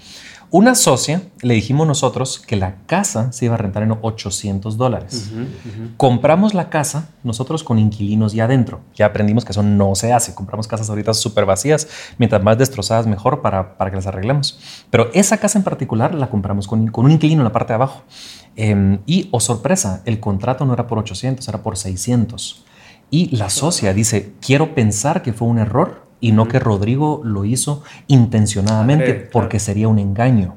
una 0.53 0.74
socia 0.74 1.22
le 1.42 1.55
dijimos 1.55 1.86
nosotros 1.86 2.40
que 2.40 2.57
la 2.57 2.74
casa 2.86 3.30
se 3.30 3.44
iba 3.44 3.55
a 3.55 3.59
rentar 3.59 3.84
en 3.84 3.96
800 4.03 4.76
dólares. 4.76 5.30
Compramos 5.96 6.55
la 6.55 6.70
casa 6.70 7.11
nosotros 7.22 7.62
con 7.62 7.78
inquilinos 7.78 8.32
ya 8.32 8.44
adentro. 8.44 8.80
Ya 8.96 9.07
aprendimos 9.07 9.44
que 9.44 9.53
eso 9.53 9.62
no 9.62 9.94
se 9.94 10.12
hace. 10.12 10.34
Compramos 10.34 10.66
casas 10.66 10.90
ahorita 10.90 11.14
súper 11.14 11.44
vacías. 11.44 11.86
Mientras 12.18 12.42
más 12.42 12.59
destrozadas, 12.59 13.07
mejor 13.07 13.42
para, 13.42 13.76
para 13.78 13.90
que 13.90 13.96
las 13.96 14.09
arreglemos. 14.09 14.59
Pero 14.90 15.11
esa 15.14 15.38
casa 15.38 15.57
en 15.57 15.62
particular 15.64 16.14
la 16.14 16.28
compramos 16.28 16.66
con, 16.66 16.88
con 16.88 17.05
un 17.05 17.12
inquilino 17.12 17.42
en 17.42 17.44
la 17.44 17.53
parte 17.53 17.72
de 17.72 17.76
abajo. 17.76 18.03
Eh, 18.57 18.98
y, 19.07 19.28
oh 19.30 19.38
sorpresa, 19.38 20.03
el 20.05 20.18
contrato 20.18 20.64
no 20.64 20.74
era 20.74 20.88
por 20.88 20.98
800, 20.98 21.46
era 21.46 21.62
por 21.62 21.76
600. 21.76 22.64
Y 23.11 23.36
la 23.36 23.51
socia 23.51 23.94
dice, 23.94 24.34
quiero 24.40 24.74
pensar 24.74 25.22
que 25.22 25.32
fue 25.32 25.46
un 25.46 25.59
error 25.59 26.10
y 26.21 26.33
no 26.33 26.49
que 26.49 26.59
Rodrigo 26.59 27.21
lo 27.25 27.45
hizo 27.45 27.83
intencionadamente 28.07 29.14
claro. 29.14 29.31
porque 29.33 29.59
sería 29.59 29.89
un 29.89 29.99
engaño. 29.99 30.57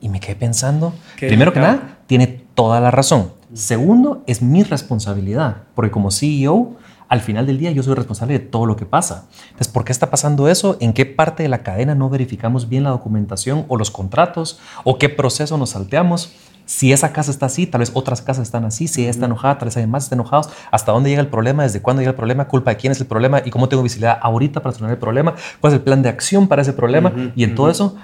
Y 0.00 0.08
me 0.08 0.20
quedé 0.20 0.36
pensando, 0.36 0.94
Qué 1.16 1.26
primero 1.26 1.52
que 1.52 1.60
nada, 1.60 1.98
tiene 2.06 2.26
toda 2.54 2.80
la 2.80 2.90
razón. 2.90 3.32
Segundo, 3.52 4.22
es 4.26 4.40
mi 4.40 4.62
responsabilidad, 4.62 5.64
porque 5.74 5.90
como 5.90 6.10
CEO, 6.10 6.76
al 7.08 7.20
final 7.20 7.44
del 7.44 7.58
día 7.58 7.72
yo 7.72 7.82
soy 7.82 7.94
responsable 7.94 8.34
de 8.34 8.38
todo 8.38 8.66
lo 8.66 8.76
que 8.76 8.86
pasa. 8.86 9.26
Entonces, 9.46 9.68
¿por 9.68 9.84
qué 9.84 9.90
está 9.90 10.10
pasando 10.10 10.48
eso? 10.48 10.76
¿En 10.80 10.92
qué 10.92 11.04
parte 11.04 11.42
de 11.42 11.48
la 11.48 11.64
cadena 11.64 11.96
no 11.96 12.08
verificamos 12.08 12.68
bien 12.68 12.84
la 12.84 12.90
documentación 12.90 13.64
o 13.66 13.76
los 13.76 13.90
contratos? 13.90 14.60
¿O 14.84 14.96
qué 14.96 15.08
proceso 15.08 15.58
nos 15.58 15.70
salteamos? 15.70 16.32
Si 16.70 16.92
esa 16.92 17.12
casa 17.12 17.32
está 17.32 17.46
así, 17.46 17.66
tal 17.66 17.80
vez 17.80 17.90
otras 17.94 18.22
casas 18.22 18.44
están 18.46 18.64
así. 18.64 18.86
Si 18.86 19.00
ella 19.02 19.10
está 19.10 19.26
enojada, 19.26 19.58
tal 19.58 19.66
vez 19.66 19.76
hay 19.76 19.88
más 19.88 20.04
están 20.04 20.20
enojados. 20.20 20.50
¿Hasta 20.70 20.92
dónde 20.92 21.10
llega 21.10 21.20
el 21.20 21.26
problema? 21.26 21.64
¿Desde 21.64 21.82
cuándo 21.82 22.00
llega 22.00 22.10
el 22.10 22.16
problema? 22.16 22.46
¿Culpa 22.46 22.70
de 22.70 22.76
quién 22.76 22.92
es 22.92 23.00
el 23.00 23.08
problema? 23.08 23.42
¿Y 23.44 23.50
cómo 23.50 23.68
tengo 23.68 23.82
visibilidad 23.82 24.20
ahorita 24.22 24.60
para 24.62 24.70
solucionar 24.70 24.92
el 24.94 25.00
problema? 25.00 25.34
¿Cuál 25.60 25.72
es 25.72 25.78
el 25.78 25.82
plan 25.82 26.00
de 26.00 26.08
acción 26.10 26.46
para 26.46 26.62
ese 26.62 26.72
problema? 26.72 27.08
Ujú, 27.08 27.32
y 27.34 27.42
en 27.42 27.56
todo 27.56 27.66
ujú. 27.66 27.72
eso, 27.72 27.96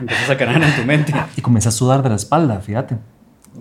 Empiezas 0.00 0.30
a 0.30 0.38
caer 0.38 0.62
en 0.62 0.74
tu 0.74 0.84
mente. 0.86 1.12
y 1.36 1.42
comencé 1.42 1.68
a 1.68 1.72
sudar 1.72 2.02
de 2.02 2.08
la 2.08 2.14
espalda, 2.14 2.60
fíjate. 2.60 2.96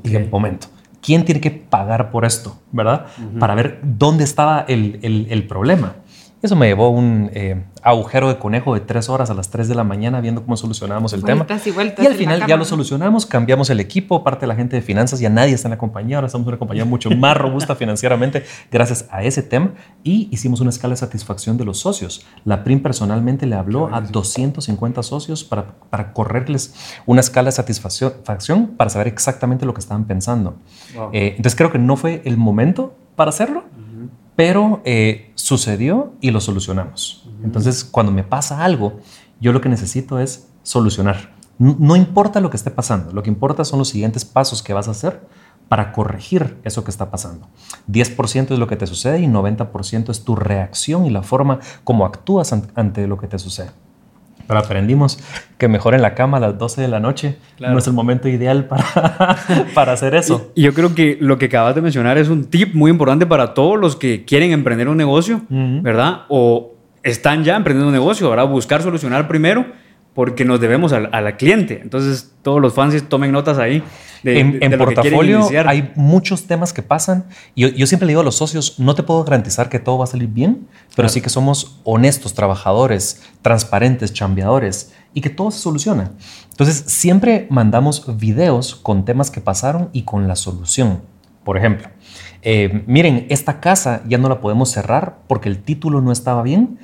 Y 0.04 0.10
dije, 0.12 0.24
Ok. 0.24 0.32
momento, 0.32 0.68
¿quién 1.02 1.26
tiene 1.26 1.42
que 1.42 1.52
pagar 1.52 2.10
por 2.10 2.24
esto? 2.24 2.58
¿Verdad? 2.72 3.08
Para 3.40 3.54
ver 3.54 3.82
dónde 3.84 4.24
estaba 4.24 4.62
el, 4.70 5.00
el- 5.02 5.28
el 5.30 5.46
problema. 5.46 5.96
Eso 6.42 6.56
me 6.56 6.68
llevó 6.68 6.86
a 6.86 6.90
un 6.90 7.32
eh, 7.34 7.64
agujero 7.82 8.28
de 8.28 8.38
conejo 8.38 8.76
de 8.76 8.82
tres 8.82 9.10
horas 9.10 9.32
a 9.32 9.34
las 9.34 9.50
3 9.50 9.68
de 9.68 9.76
la 9.76 9.84
mañana 9.84 10.22
viendo 10.22 10.44
cómo 10.44 10.56
solucionábamos 10.56 11.14
el 11.14 11.24
tema. 11.24 11.48
Y 11.66 11.72
vueltas 11.72 12.04
Y 12.04 12.08
al 12.08 12.14
final 12.14 12.46
ya 12.46 12.58
lo 12.58 12.66
solucionamos, 12.66 13.26
cambiamos 13.26 13.72
el 13.72 13.80
equipo, 13.80 14.24
parte 14.24 14.42
de 14.42 14.48
la 14.48 14.56
gente 14.56 14.76
de 14.76 14.84
finanzas, 14.84 15.20
ya 15.20 15.30
nadie 15.30 15.54
está 15.54 15.68
en 15.68 15.72
la 15.72 15.78
compañía, 15.80 16.18
ahora 16.18 16.28
estamos 16.28 16.46
en 16.46 16.50
una 16.50 16.60
compañía 16.60 16.86
mucho 16.86 17.10
más 17.10 17.36
robusta 17.36 17.76
financieramente 17.78 18.44
gracias 18.72 19.08
a 19.10 19.24
ese 19.24 19.42
tema 19.42 19.72
y 20.04 20.30
hicimos 20.32 20.62
una 20.62 20.70
escala 20.70 20.94
de 20.94 20.98
satisfacción 20.98 21.58
de 21.58 21.66
los 21.66 21.80
socios. 21.80 22.26
La 22.46 22.64
PRIM 22.64 22.84
personalmente 22.84 23.48
le 23.48 23.56
habló 23.56 23.94
a 23.94 24.02
250 24.02 25.02
socios 25.02 25.44
para, 25.44 25.76
para 25.90 26.14
correrles 26.14 26.76
una 27.08 27.22
escala 27.22 27.48
de 27.48 27.54
satisfacción 27.54 28.76
para 28.78 28.92
saber 28.92 29.08
exactamente 29.08 29.66
lo 29.66 29.74
que 29.74 29.80
estaban 29.80 30.06
pensando. 30.06 30.58
Wow. 30.96 31.10
Eh, 31.14 31.34
entonces 31.38 31.56
creo 31.56 31.72
que 31.72 31.80
no 31.80 31.98
fue 31.98 32.22
el 32.26 32.38
momento 32.38 32.96
para 33.16 33.30
hacerlo, 33.30 33.64
pero 34.38 34.82
eh, 34.86 35.32
sucedió 35.36 36.14
y 36.22 36.32
lo 36.32 36.40
solucionamos. 36.40 37.28
Entonces, 37.44 37.84
cuando 37.84 38.12
me 38.14 38.24
pasa 38.24 38.64
algo, 38.64 39.00
yo 39.42 39.52
lo 39.52 39.60
que 39.60 39.68
necesito 39.68 40.20
es 40.20 40.48
solucionar. 40.64 41.34
N- 41.60 41.76
No 41.80 41.96
importa 41.96 42.40
lo 42.40 42.50
que 42.50 42.56
esté 42.58 42.72
pasando, 42.72 43.12
lo 43.12 43.24
que 43.24 43.30
importa 43.30 43.66
son 43.66 43.80
los 43.80 43.90
siguientes 43.90 44.24
pasos 44.24 44.62
que 44.64 44.74
vas 44.74 44.88
a 44.88 44.92
hacer 44.92 45.28
para 45.68 45.92
corregir 45.92 46.58
eso 46.64 46.84
que 46.84 46.92
está 46.92 47.10
pasando. 47.12 47.48
10% 47.88 48.54
es 48.54 48.60
lo 48.60 48.68
que 48.68 48.76
te 48.78 48.88
sucede 48.88 49.20
y 49.22 49.28
90% 49.28 50.12
es 50.12 50.24
tu 50.24 50.36
reacción 50.36 51.06
y 51.06 51.10
la 51.10 51.24
forma 51.24 51.60
como 51.84 52.06
actúas 52.06 52.54
an- 52.54 52.72
ante 52.76 53.06
lo 53.08 53.18
que 53.18 53.28
te 53.28 53.40
sucede. 53.40 53.72
Pero 54.48 54.60
aprendimos 54.60 55.20
que 55.58 55.68
mejor 55.68 55.94
en 55.94 56.02
la 56.02 56.14
cama 56.16 56.38
a 56.38 56.40
las 56.40 56.58
12 56.58 56.82
de 56.82 56.88
la 56.88 57.00
noche 57.00 57.38
Claro. 57.58 57.74
no 57.74 57.80
es 57.80 57.88
el 57.88 57.94
momento 57.94 58.28
ideal 58.30 58.66
para, 58.66 58.86
para 59.74 59.94
hacer 59.94 60.16
eso. 60.16 60.52
Y 60.56 60.62
yo 60.62 60.74
creo 60.74 60.96
que 60.96 61.18
lo 61.20 61.38
que 61.38 61.46
acabas 61.46 61.76
de 61.76 61.82
mencionar 61.82 62.18
es 62.18 62.30
un 62.30 62.46
tip 62.46 62.74
muy 62.74 62.90
importante 62.92 63.26
para 63.26 63.54
todos 63.54 63.78
los 63.80 63.96
que 63.96 64.24
quieren 64.26 64.52
emprender 64.52 64.88
un 64.88 64.98
negocio, 64.98 65.42
Ujú. 65.50 65.82
¿verdad? 65.82 66.22
O 66.30 66.74
están 67.04 67.44
ya 67.44 67.56
emprendiendo 67.56 67.88
un 67.88 67.94
negocio, 67.94 68.30
¿verdad? 68.30 68.48
Buscar 68.48 68.82
solucionar 68.82 69.28
primero 69.28 69.66
porque 70.14 70.46
nos 70.46 70.60
debemos 70.60 70.94
al, 70.94 71.10
al 71.12 71.38
cliente. 71.38 71.80
Entonces, 71.84 72.34
todos 72.42 72.60
los 72.62 72.74
fans 72.74 73.02
tomen 73.08 73.32
notas 73.32 73.58
ahí 73.60 73.84
de, 74.34 74.40
en 74.40 74.52
de- 74.60 74.66
en 74.66 74.72
de 74.72 74.78
lo 74.78 74.86
que 74.88 74.94
quieren 74.96 75.14
portafolio 75.20 75.68
hay 75.70 75.92
muchos 75.96 76.46
temas 76.48 76.74
que 76.74 76.82
pasan. 76.82 77.26
Yo, 77.56 77.68
yo 77.70 77.88
siempre 77.88 78.06
le 78.06 78.12
digo 78.12 78.22
a 78.22 78.24
los 78.24 78.36
socios, 78.36 78.80
no 78.80 78.94
te 78.96 79.04
puedo 79.04 79.24
garantizar 79.24 79.70
que 79.70 79.80
todo 79.80 79.98
va 79.98 80.04
a 80.04 80.08
salir 80.08 80.28
bien, 80.30 80.68
pero 80.90 80.96
Claro. 80.96 81.10
sí 81.10 81.22
que 81.22 81.30
somos 81.30 81.80
honestos, 81.84 82.34
trabajadores, 82.34 83.22
transparentes, 83.42 84.14
chambeadores 84.14 84.94
y 85.14 85.22
que 85.22 85.30
todo 85.30 85.52
se 85.52 85.60
soluciona. 85.60 86.12
Entonces, 86.52 86.84
siempre 86.88 87.48
mandamos 87.50 88.18
videos 88.18 88.76
con 88.76 89.06
temas 89.06 89.32
que 89.32 89.42
pasaron 89.42 89.90
y 89.94 90.04
con 90.04 90.28
la 90.28 90.36
solución. 90.36 91.02
Por 91.44 91.58
ejemplo, 91.58 91.88
eh, 92.42 92.84
miren, 92.88 93.26
esta 93.30 93.60
casa 93.60 94.02
ya 94.08 94.18
no 94.18 94.28
la 94.30 94.42
podemos 94.42 94.70
cerrar 94.70 95.20
porque 95.28 95.50
el 95.50 95.60
título 95.60 96.02
no 96.02 96.12
estaba 96.12 96.44
bien, 96.44 96.78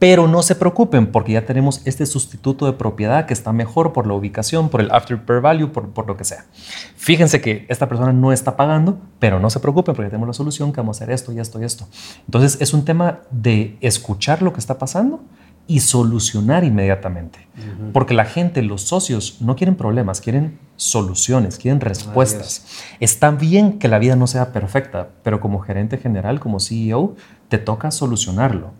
pero 0.00 0.26
no 0.26 0.42
se 0.42 0.54
preocupen 0.54 1.12
porque 1.12 1.32
ya 1.32 1.44
tenemos 1.44 1.82
este 1.84 2.06
sustituto 2.06 2.64
de 2.64 2.72
propiedad 2.72 3.26
que 3.26 3.34
está 3.34 3.52
mejor 3.52 3.92
por 3.92 4.06
la 4.06 4.14
ubicación, 4.14 4.70
por 4.70 4.80
el 4.80 4.90
afterpay 4.90 5.40
value, 5.40 5.68
por, 5.68 5.90
por 5.90 6.06
lo 6.06 6.16
que 6.16 6.24
sea. 6.24 6.46
Fíjense 6.96 7.42
que 7.42 7.66
esta 7.68 7.86
persona 7.86 8.10
no 8.10 8.32
está 8.32 8.56
pagando, 8.56 8.98
pero 9.18 9.38
no 9.38 9.50
se 9.50 9.60
preocupen 9.60 9.94
porque 9.94 10.08
tenemos 10.08 10.26
la 10.26 10.32
solución 10.32 10.72
que 10.72 10.80
vamos 10.80 10.96
a 11.00 11.04
hacer 11.04 11.14
esto 11.14 11.32
y 11.32 11.38
esto 11.38 11.60
y 11.60 11.64
esto. 11.64 11.86
Entonces 12.24 12.62
es 12.62 12.72
un 12.72 12.86
tema 12.86 13.20
de 13.30 13.76
escuchar 13.82 14.40
lo 14.40 14.54
que 14.54 14.60
está 14.60 14.78
pasando 14.78 15.20
y 15.66 15.80
solucionar 15.80 16.64
inmediatamente. 16.64 17.46
Porque 17.92 18.14
la 18.14 18.24
gente, 18.24 18.62
los 18.62 18.80
socios, 18.80 19.36
no 19.40 19.54
quieren 19.54 19.76
problemas, 19.76 20.22
quieren 20.22 20.58
soluciones, 20.76 21.58
quieren 21.58 21.80
respuestas. 21.80 22.64
Está 23.00 23.30
bien 23.32 23.78
que 23.78 23.86
la 23.86 23.98
vida 23.98 24.16
no 24.16 24.26
sea 24.26 24.50
perfecta, 24.50 25.10
pero 25.22 25.40
como 25.40 25.60
gerente 25.60 25.98
general, 25.98 26.40
como 26.40 26.58
CEO, 26.58 27.14
te 27.50 27.58
toca 27.58 27.90
solucionarlo 27.90 28.72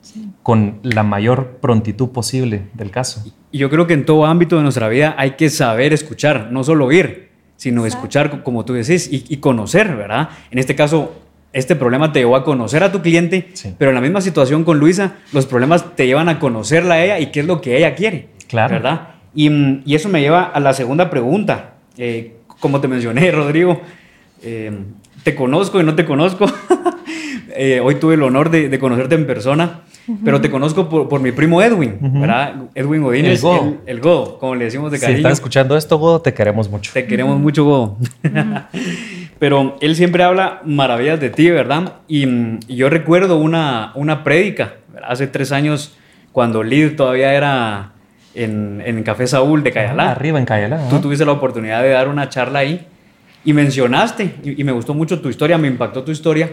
con 0.43 0.81
la 0.83 1.03
mayor 1.03 1.59
prontitud 1.61 2.11
posible 2.11 2.63
del 2.75 2.91
caso. 2.91 3.23
Y 3.53 3.59
yo 3.59 3.69
creo 3.71 3.87
que 3.87 3.95
en 3.95 4.05
todo 4.07 4.27
ámbito 4.27 4.57
de 4.57 4.63
nuestra 4.63 4.89
vida 4.89 5.15
hay 5.19 5.33
que 5.33 5.51
saber 5.51 5.93
escuchar, 5.93 6.49
no 6.51 6.65
solo 6.65 6.87
oír, 6.87 7.29
sino 7.57 7.85
escuchar, 7.85 8.31
co- 8.31 8.43
como 8.43 8.65
tú 8.65 8.73
decís, 8.73 9.09
y, 9.13 9.25
y 9.29 9.37
conocer, 9.39 9.95
¿verdad? 9.97 10.31
En 10.51 10.59
este 10.59 10.75
caso, 10.75 11.13
este 11.53 11.77
problema 11.77 12.13
te 12.13 12.21
llevó 12.21 12.37
a 12.37 12.45
conocer 12.45 12.83
a 12.83 12.91
tu 12.93 13.03
cliente, 13.03 13.51
Sí. 13.55 13.75
pero 13.77 13.91
en 13.91 13.97
la 13.97 14.01
misma 14.01 14.21
situación 14.21 14.65
con 14.65 14.79
Luisa, 14.79 15.17
los 15.33 15.47
problemas 15.47 15.95
te 15.97 16.07
llevan 16.07 16.29
a 16.29 16.39
conocerla 16.39 16.95
a 16.95 17.05
ella 17.05 17.19
y 17.19 17.27
qué 17.33 17.41
es 17.41 17.47
lo 17.47 17.61
que 17.61 17.77
ella 17.77 17.95
quiere, 17.95 18.29
Claro. 18.49 18.75
¿verdad? 18.75 19.09
Y, 19.35 19.51
mm, 19.51 19.83
y 19.85 19.95
eso 19.95 20.09
me 20.09 20.21
lleva 20.21 20.45
a 20.45 20.59
la 20.61 20.73
segunda 20.73 21.11
pregunta. 21.11 21.75
Eh, 21.99 22.37
como 22.61 22.81
te 22.81 22.89
mencioné, 22.89 23.31
Rodrigo, 23.33 23.81
eh, 24.43 24.73
te 25.23 25.35
conozco 25.35 25.81
y 25.81 25.85
no 25.85 25.95
te 25.95 26.05
conozco. 26.07 26.47
Eh, 27.53 27.81
hoy 27.83 27.97
tuve 27.97 28.15
el 28.15 28.23
honor 28.23 28.49
de, 28.51 28.69
de 28.69 28.79
conocerte 28.79 29.17
en 29.17 29.27
persona, 29.27 29.81
pero 30.25 30.41
te 30.41 30.51
conozco 30.51 30.89
por, 30.89 31.09
por 31.09 31.21
mi 31.21 31.31
primo 31.33 31.63
Edwin, 31.63 31.99
Ujú. 32.01 32.21
¿verdad? 32.21 32.55
Edwin 32.75 33.03
Godínez, 33.03 33.33
El 33.37 33.41
Godo. 33.43 33.63
el, 33.65 33.79
el 33.87 34.01
Godo, 34.01 34.39
como 34.39 34.55
le 34.57 34.65
decimos 34.65 34.91
de 34.91 34.99
Si 34.99 35.03
cariño. 35.03 35.19
estás 35.19 35.33
escuchando 35.35 35.77
esto, 35.77 35.99
Godo, 35.99 36.21
te 36.21 36.35
queremos 36.35 36.69
mucho. 36.71 36.91
Te 36.93 37.07
queremos 37.07 37.39
mucho, 37.39 37.65
Godo. 37.65 37.97
Pero 39.39 39.77
él 39.81 39.97
siempre 39.97 40.23
habla 40.23 40.61
maravillas 40.65 41.19
de 41.21 41.31
ti, 41.31 41.49
¿verdad? 41.51 41.95
Y, 42.09 42.27
mm, 42.27 42.61
y 42.69 42.77
yo 42.77 42.91
recuerdo 42.91 43.39
una, 43.39 43.93
una 43.95 44.23
prédica, 44.23 44.75
hace 45.07 45.27
tres 45.27 45.51
años 45.53 45.97
cuando 46.33 46.63
Lid 46.63 46.97
todavía 46.97 47.33
era 47.35 47.93
en, 48.35 48.83
en 48.85 49.03
Café 49.03 49.27
Saúl 49.27 49.63
de 49.63 49.73
Cayalá. 49.73 50.11
Arriba 50.11 50.39
en 50.39 50.45
Cayalá. 50.45 50.89
Tú 50.89 50.99
tuviste 51.01 51.25
la 51.25 51.33
oportunidad 51.33 51.83
de 51.83 51.91
dar 51.91 52.09
una 52.09 52.29
charla 52.29 52.61
ahí 52.61 52.87
y 53.45 53.53
mencionaste, 53.55 54.35
y, 54.45 54.61
y 54.61 54.65
me 54.65 54.73
gustó 54.73 54.93
mucho 54.93 55.21
tu 55.21 55.31
historia, 55.31 55.57
me 55.57 55.69
impactó 55.69 56.03
tu 56.05 56.13
historia. 56.13 56.51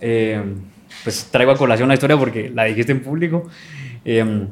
Eh, 0.00 0.40
pues 1.08 1.28
traigo 1.30 1.50
a 1.52 1.56
colación 1.56 1.88
la 1.88 1.94
historia 1.94 2.18
porque 2.18 2.50
la 2.54 2.64
dijiste 2.64 2.92
en 2.92 3.00
público. 3.00 3.48
eh, 4.04 4.46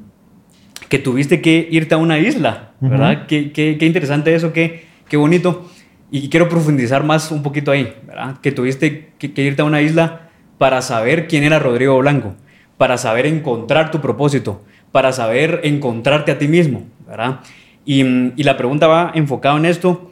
que 0.88 0.98
tuviste 0.98 1.40
que 1.42 1.66
irte 1.70 1.94
a 1.94 1.98
una 1.98 2.18
isla, 2.18 2.72
¿verdad? 2.80 3.12
Ujú. 3.18 3.26
qué, 3.26 3.52
qué- 3.52 3.76
qué 3.78 3.86
interesante 3.86 4.34
eso, 4.34 4.52
qué, 4.52 4.86
qué 5.08 5.16
bonito. 5.16 5.68
Y 6.10 6.28
quiero 6.28 6.48
profundizar 6.48 7.02
más 7.02 7.30
un 7.32 7.42
poquito 7.42 7.72
ahí, 7.72 7.92
¿verdad? 8.06 8.38
Que 8.40 8.52
tuviste 8.52 9.10
que, 9.18 9.32
que 9.34 9.42
irte 9.42 9.62
a 9.62 9.64
una 9.64 9.82
isla 9.82 10.28
para 10.58 10.80
saber 10.82 11.26
quién 11.28 11.42
era 11.44 11.58
Rodrigo 11.58 11.98
Blanco, 11.98 12.34
para 12.78 12.96
saber 12.98 13.26
encontrar 13.26 13.90
tu 13.90 14.00
propósito, 14.00 14.62
para 14.92 15.12
saber 15.12 15.60
encontrarte 15.64 16.30
a 16.32 16.38
ti 16.38 16.46
mismo, 16.48 16.84
¿verdad? 17.06 17.40
Y, 17.84 18.02
y 18.36 18.42
la 18.44 18.56
pregunta 18.56 18.86
va 18.86 19.10
enfocada 19.14 19.56
en 19.58 19.64
esto, 19.66 20.10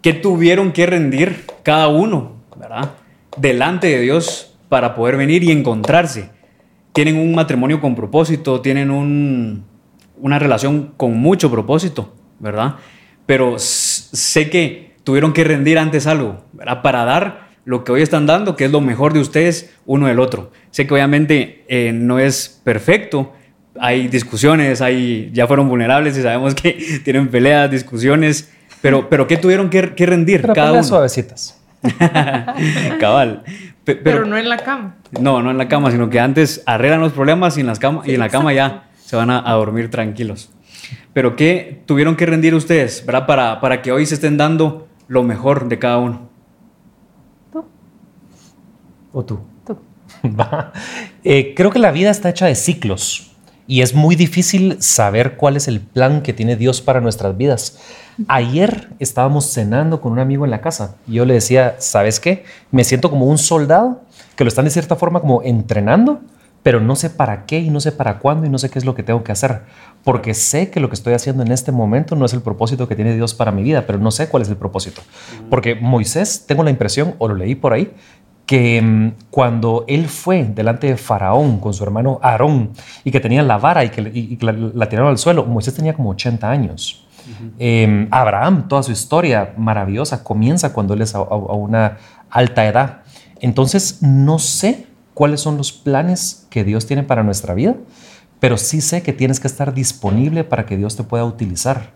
¿qué 0.00 0.14
tuvieron 0.14 0.72
que 0.72 0.86
rendir 0.86 1.44
cada 1.62 1.88
uno, 1.88 2.36
¿verdad? 2.58 2.92
Delante 3.36 3.88
de 3.88 4.00
Dios 4.00 4.57
para 4.68 4.94
poder 4.94 5.16
venir 5.16 5.44
y 5.44 5.50
encontrarse. 5.50 6.30
Tienen 6.92 7.16
un 7.16 7.34
matrimonio 7.34 7.80
con 7.80 7.94
propósito, 7.94 8.60
tienen 8.60 8.90
un, 8.90 9.64
una 10.20 10.38
relación 10.38 10.92
con 10.96 11.16
mucho 11.18 11.50
propósito, 11.50 12.14
¿verdad? 12.38 12.76
Pero 13.26 13.58
sé 13.58 14.50
que 14.50 14.96
tuvieron 15.04 15.32
que 15.32 15.44
rendir 15.44 15.78
antes 15.78 16.06
algo, 16.06 16.44
¿verdad? 16.52 16.82
Para 16.82 17.04
dar 17.04 17.48
lo 17.64 17.84
que 17.84 17.92
hoy 17.92 18.02
están 18.02 18.26
dando, 18.26 18.56
que 18.56 18.64
es 18.64 18.70
lo 18.70 18.80
mejor 18.80 19.12
de 19.12 19.20
ustedes, 19.20 19.74
uno 19.84 20.06
del 20.06 20.20
otro. 20.20 20.50
Sé 20.70 20.86
que 20.86 20.94
obviamente 20.94 21.64
eh, 21.68 21.92
no 21.92 22.18
es 22.18 22.60
perfecto, 22.64 23.32
hay 23.80 24.08
discusiones, 24.08 24.80
hay, 24.80 25.30
ya 25.32 25.46
fueron 25.46 25.68
vulnerables 25.68 26.16
y 26.16 26.22
sabemos 26.22 26.54
que 26.54 26.72
tienen 27.04 27.28
peleas, 27.28 27.70
discusiones, 27.70 28.50
pero, 28.80 29.08
pero 29.08 29.26
¿qué 29.26 29.36
tuvieron 29.36 29.70
que, 29.70 29.94
que 29.94 30.06
rendir 30.06 30.42
Pero 30.42 30.54
cada 30.54 30.72
uno? 30.72 30.84
suavecitas. 30.84 31.60
Cabal. 33.00 33.44
Pe- 33.94 33.96
Pero, 33.96 34.24
no 34.26 34.36
en 34.36 34.48
la 34.48 34.58
cama. 34.58 34.96
no, 35.20 35.42
no 35.42 35.50
en 35.50 35.56
la 35.58 35.66
cama, 35.68 35.90
sino 35.90 36.10
que 36.10 36.20
antes 36.20 36.62
arreglan 36.66 37.00
los 37.00 37.12
problemas 37.12 37.56
y 37.56 37.60
en, 37.60 37.66
las 37.66 37.78
cama, 37.78 38.02
y 38.04 38.12
en 38.14 38.20
la 38.20 38.28
cama 38.28 38.52
ya 38.52 38.90
se 38.98 39.16
van 39.16 39.30
a, 39.30 39.38
a 39.50 39.54
dormir 39.54 39.90
tranquilos. 39.90 40.50
Pero 41.14 41.36
¿qué 41.36 41.82
tuvieron 41.86 42.14
que 42.14 42.26
rendir 42.26 42.54
ustedes, 42.54 43.04
verdad? 43.06 43.26
Para, 43.26 43.60
para 43.60 43.80
que 43.82 43.90
hoy 43.92 44.04
se 44.06 44.14
estén 44.14 44.36
dando 44.36 44.88
lo 45.08 45.22
mejor 45.22 45.68
de 45.68 45.78
cada 45.78 45.98
uno. 45.98 46.28
¿O 49.12 49.24
tú? 49.24 49.40
Tú. 49.66 49.78
Va. 50.38 50.72
Eh, 51.24 51.54
creo 51.56 51.70
que 51.70 51.78
la 51.78 51.90
vida 51.90 52.10
está 52.10 52.28
hecha 52.30 52.46
de 52.46 52.54
ciclos 52.54 53.32
y 53.68 53.82
es 53.82 53.94
muy 53.94 54.16
difícil 54.16 54.78
saber 54.80 55.36
cuál 55.36 55.56
es 55.56 55.68
el 55.68 55.80
plan 55.80 56.22
que 56.22 56.32
tiene 56.32 56.56
Dios 56.56 56.80
para 56.80 57.02
nuestras 57.02 57.36
vidas. 57.36 57.78
Ayer 58.26 58.88
estábamos 58.98 59.52
cenando 59.52 60.00
con 60.00 60.10
un 60.10 60.18
amigo 60.18 60.46
en 60.46 60.50
la 60.50 60.62
casa 60.62 60.96
y 61.06 61.12
yo 61.12 61.26
le 61.26 61.34
decía, 61.34 61.76
¿sabes 61.78 62.18
qué? 62.18 62.44
Me 62.72 62.82
siento 62.82 63.10
como 63.10 63.26
un 63.26 63.36
soldado 63.36 64.00
que 64.36 64.44
lo 64.44 64.48
están 64.48 64.64
de 64.64 64.70
cierta 64.70 64.96
forma 64.96 65.20
como 65.20 65.42
entrenando, 65.42 66.22
pero 66.62 66.80
no 66.80 66.96
sé 66.96 67.10
para 67.10 67.44
qué 67.44 67.60
y 67.60 67.68
no 67.68 67.80
sé 67.80 67.92
para 67.92 68.18
cuándo 68.18 68.46
y 68.46 68.48
no 68.48 68.56
sé 68.56 68.70
qué 68.70 68.78
es 68.78 68.86
lo 68.86 68.94
que 68.94 69.02
tengo 69.02 69.22
que 69.22 69.32
hacer, 69.32 69.60
porque 70.02 70.32
sé 70.32 70.70
que 70.70 70.80
lo 70.80 70.88
que 70.88 70.94
estoy 70.94 71.12
haciendo 71.12 71.42
en 71.42 71.52
este 71.52 71.70
momento 71.70 72.16
no 72.16 72.24
es 72.24 72.32
el 72.32 72.40
propósito 72.40 72.88
que 72.88 72.96
tiene 72.96 73.14
Dios 73.14 73.34
para 73.34 73.52
mi 73.52 73.62
vida, 73.62 73.86
pero 73.86 73.98
no 73.98 74.10
sé 74.10 74.28
cuál 74.28 74.42
es 74.42 74.48
el 74.48 74.56
propósito. 74.56 75.02
Porque 75.50 75.74
Moisés, 75.74 76.44
tengo 76.46 76.64
la 76.64 76.70
impresión, 76.70 77.14
o 77.18 77.28
lo 77.28 77.34
leí 77.34 77.54
por 77.54 77.74
ahí, 77.74 77.92
que 78.48 78.80
mm, 78.80 79.12
cuando 79.30 79.84
él 79.88 80.08
fue 80.08 80.42
delante 80.42 80.86
de 80.86 80.96
Faraón 80.96 81.60
con 81.60 81.74
su 81.74 81.84
hermano 81.84 82.18
Aarón 82.22 82.70
y 83.04 83.10
que 83.10 83.20
tenían 83.20 83.46
la 83.46 83.58
vara 83.58 83.84
y 83.84 83.90
que, 83.90 84.00
y- 84.00 84.38
y 84.40 84.44
la, 84.44 84.52
la 84.52 84.88
tiraron 84.88 85.10
al 85.10 85.18
suelo, 85.18 85.44
Moisés 85.44 85.74
tenía 85.74 85.92
como 85.92 86.08
80 86.10 86.50
años. 86.50 87.04
Eh, 87.58 88.08
Abraham, 88.10 88.68
toda 88.68 88.82
su 88.82 88.90
historia 88.90 89.52
maravillosa 89.58 90.24
comienza 90.24 90.72
cuando 90.72 90.94
él 90.94 91.02
es 91.02 91.14
a, 91.14 91.18
a- 91.18 91.22
a 91.24 91.24
una 91.54 91.98
alta 92.30 92.64
edad. 92.66 93.00
Entonces, 93.40 93.98
no 94.02 94.38
sé 94.38 94.86
cuáles 95.12 95.42
son 95.42 95.58
los 95.58 95.70
planes 95.70 96.46
que 96.48 96.64
Dios 96.64 96.86
tiene 96.86 97.02
para 97.02 97.22
nuestra 97.22 97.52
vida, 97.52 97.74
pero 98.40 98.56
sí 98.56 98.80
sé 98.80 99.02
que 99.02 99.12
tienes 99.12 99.40
que 99.40 99.46
estar 99.46 99.74
disponible 99.74 100.42
para 100.44 100.64
que 100.64 100.78
Dios 100.78 100.96
te 100.96 101.02
pueda 101.02 101.24
utilizar. 101.26 101.90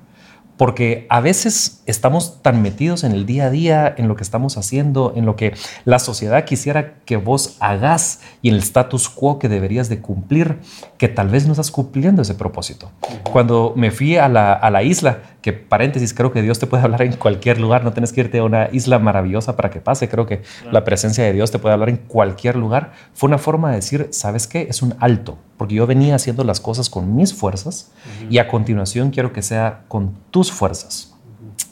Porque 0.56 1.06
a 1.08 1.20
veces 1.20 1.82
estamos 1.86 2.42
tan 2.42 2.62
metidos 2.62 3.04
en 3.04 3.12
el 3.12 3.26
día 3.26 3.46
a 3.46 3.50
día, 3.50 3.94
en 3.96 4.08
lo 4.08 4.16
que 4.16 4.22
estamos 4.22 4.56
haciendo, 4.56 5.12
en 5.16 5.26
lo 5.26 5.36
que 5.36 5.54
la 5.84 5.98
sociedad 5.98 6.44
quisiera 6.44 6.94
que 7.04 7.16
vos 7.16 7.56
hagas 7.60 8.20
y 8.42 8.48
en 8.48 8.54
el 8.54 8.60
status 8.60 9.08
quo 9.08 9.38
que 9.38 9.48
deberías 9.48 9.88
de 9.88 10.00
cumplir, 10.00 10.58
que 10.98 11.08
tal 11.08 11.28
vez 11.28 11.46
no 11.46 11.52
estás 11.52 11.70
cumpliendo 11.70 12.22
ese 12.22 12.34
propósito. 12.34 12.90
Cuando 13.32 13.72
me 13.76 13.90
fui 13.90 14.16
a 14.16 14.28
la, 14.28 14.52
a 14.52 14.70
la 14.70 14.82
isla, 14.82 15.18
que 15.42 15.52
paréntesis, 15.52 16.14
creo 16.14 16.32
que 16.32 16.42
Dios 16.42 16.58
te 16.58 16.66
puede 16.66 16.84
hablar 16.84 17.02
en 17.02 17.14
cualquier 17.14 17.60
lugar, 17.60 17.82
no 17.82 17.92
tienes 17.92 18.12
que 18.12 18.20
irte 18.20 18.38
a 18.38 18.44
una 18.44 18.68
isla 18.72 18.98
maravillosa 18.98 19.56
para 19.56 19.70
que 19.70 19.80
pase, 19.80 20.08
creo 20.08 20.26
que 20.26 20.42
la 20.70 20.84
presencia 20.84 21.24
de 21.24 21.32
Dios 21.32 21.50
te 21.50 21.58
puede 21.58 21.72
hablar 21.72 21.88
en 21.88 21.96
cualquier 21.96 22.56
lugar, 22.56 22.92
fue 23.12 23.28
una 23.28 23.38
forma 23.38 23.70
de 23.70 23.76
decir, 23.76 24.08
¿sabes 24.12 24.46
qué? 24.46 24.66
Es 24.70 24.82
un 24.82 24.94
alto, 25.00 25.38
porque 25.62 25.76
yo 25.76 25.86
venía 25.86 26.16
haciendo 26.16 26.42
las 26.42 26.58
cosas 26.58 26.90
con 26.90 27.14
mis 27.14 27.32
fuerzas 27.32 27.92
y 28.28 28.38
a 28.38 28.48
continuación 28.48 29.10
quiero 29.10 29.32
que 29.32 29.42
sea 29.42 29.84
con 29.86 30.14
tus 30.32 30.50
fuerzas. 30.50 31.14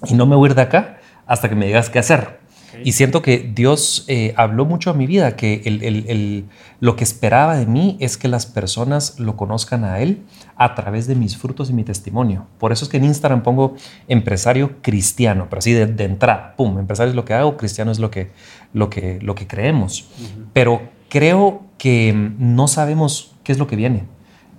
Y 0.07 0.15
no 0.15 0.27
me 0.27 0.37
voy 0.37 0.47
a 0.47 0.51
ir 0.51 0.55
de 0.55 0.63
acá 0.63 0.99
hasta 1.27 1.49
que 1.49 1.57
me 1.57 1.67
digas 1.67 1.91
qué 1.91 1.99
hacer. 1.99 2.39
Y 2.85 2.93
siento 2.93 3.21
que 3.21 3.51
Dios 3.53 4.05
eh, 4.07 4.33
habló 4.37 4.65
mucho 4.65 4.91
a 4.91 4.95
mi 4.95 5.07
vida, 5.09 5.35
que 5.35 5.63
el- 5.65 5.83
el- 5.83 6.05
el- 6.09 6.45
lo 6.79 6.95
que 6.95 7.03
esperaba 7.03 7.57
de 7.57 7.67
mí 7.67 7.97
es 7.99 8.17
que 8.17 8.29
las 8.29 8.47
personas 8.47 9.19
lo 9.19 9.37
conozcan 9.37 9.83
a 9.85 9.99
Él 9.99 10.23
a 10.57 10.77
través 10.77 11.09
de 11.09 11.17
mis 11.17 11.37
frutos 11.37 11.69
y 11.69 11.73
mi 11.73 11.83
testimonio. 11.83 12.47
Por 12.59 12.71
eso 12.71 12.85
es 12.85 12.89
que 12.89 12.99
en 12.99 13.05
Instagram 13.07 13.43
pongo 13.43 13.75
empresario 14.07 14.77
cristiano, 14.83 15.49
pero 15.51 15.59
así 15.59 15.73
de, 15.73 15.87
de 15.87 16.05
entrada, 16.05 16.55
pum, 16.57 16.79
empresario 16.79 17.11
es 17.11 17.17
lo 17.17 17.25
que 17.25 17.35
hago, 17.35 17.57
cristiano 17.57 17.91
es 17.91 17.99
lo 17.99 18.09
que, 18.13 18.31
lo 18.73 18.89
que, 18.89 19.19
lo 19.21 19.35
que 19.35 19.49
creemos. 19.49 20.09
Pero 20.53 20.81
creo 21.11 21.63
que 21.77 22.15
mm, 22.15 22.55
no 22.55 22.69
sabemos 22.69 23.37
qué 23.45 23.53
es 23.53 23.59
lo 23.59 23.67
que 23.67 23.77
viene. 23.77 24.05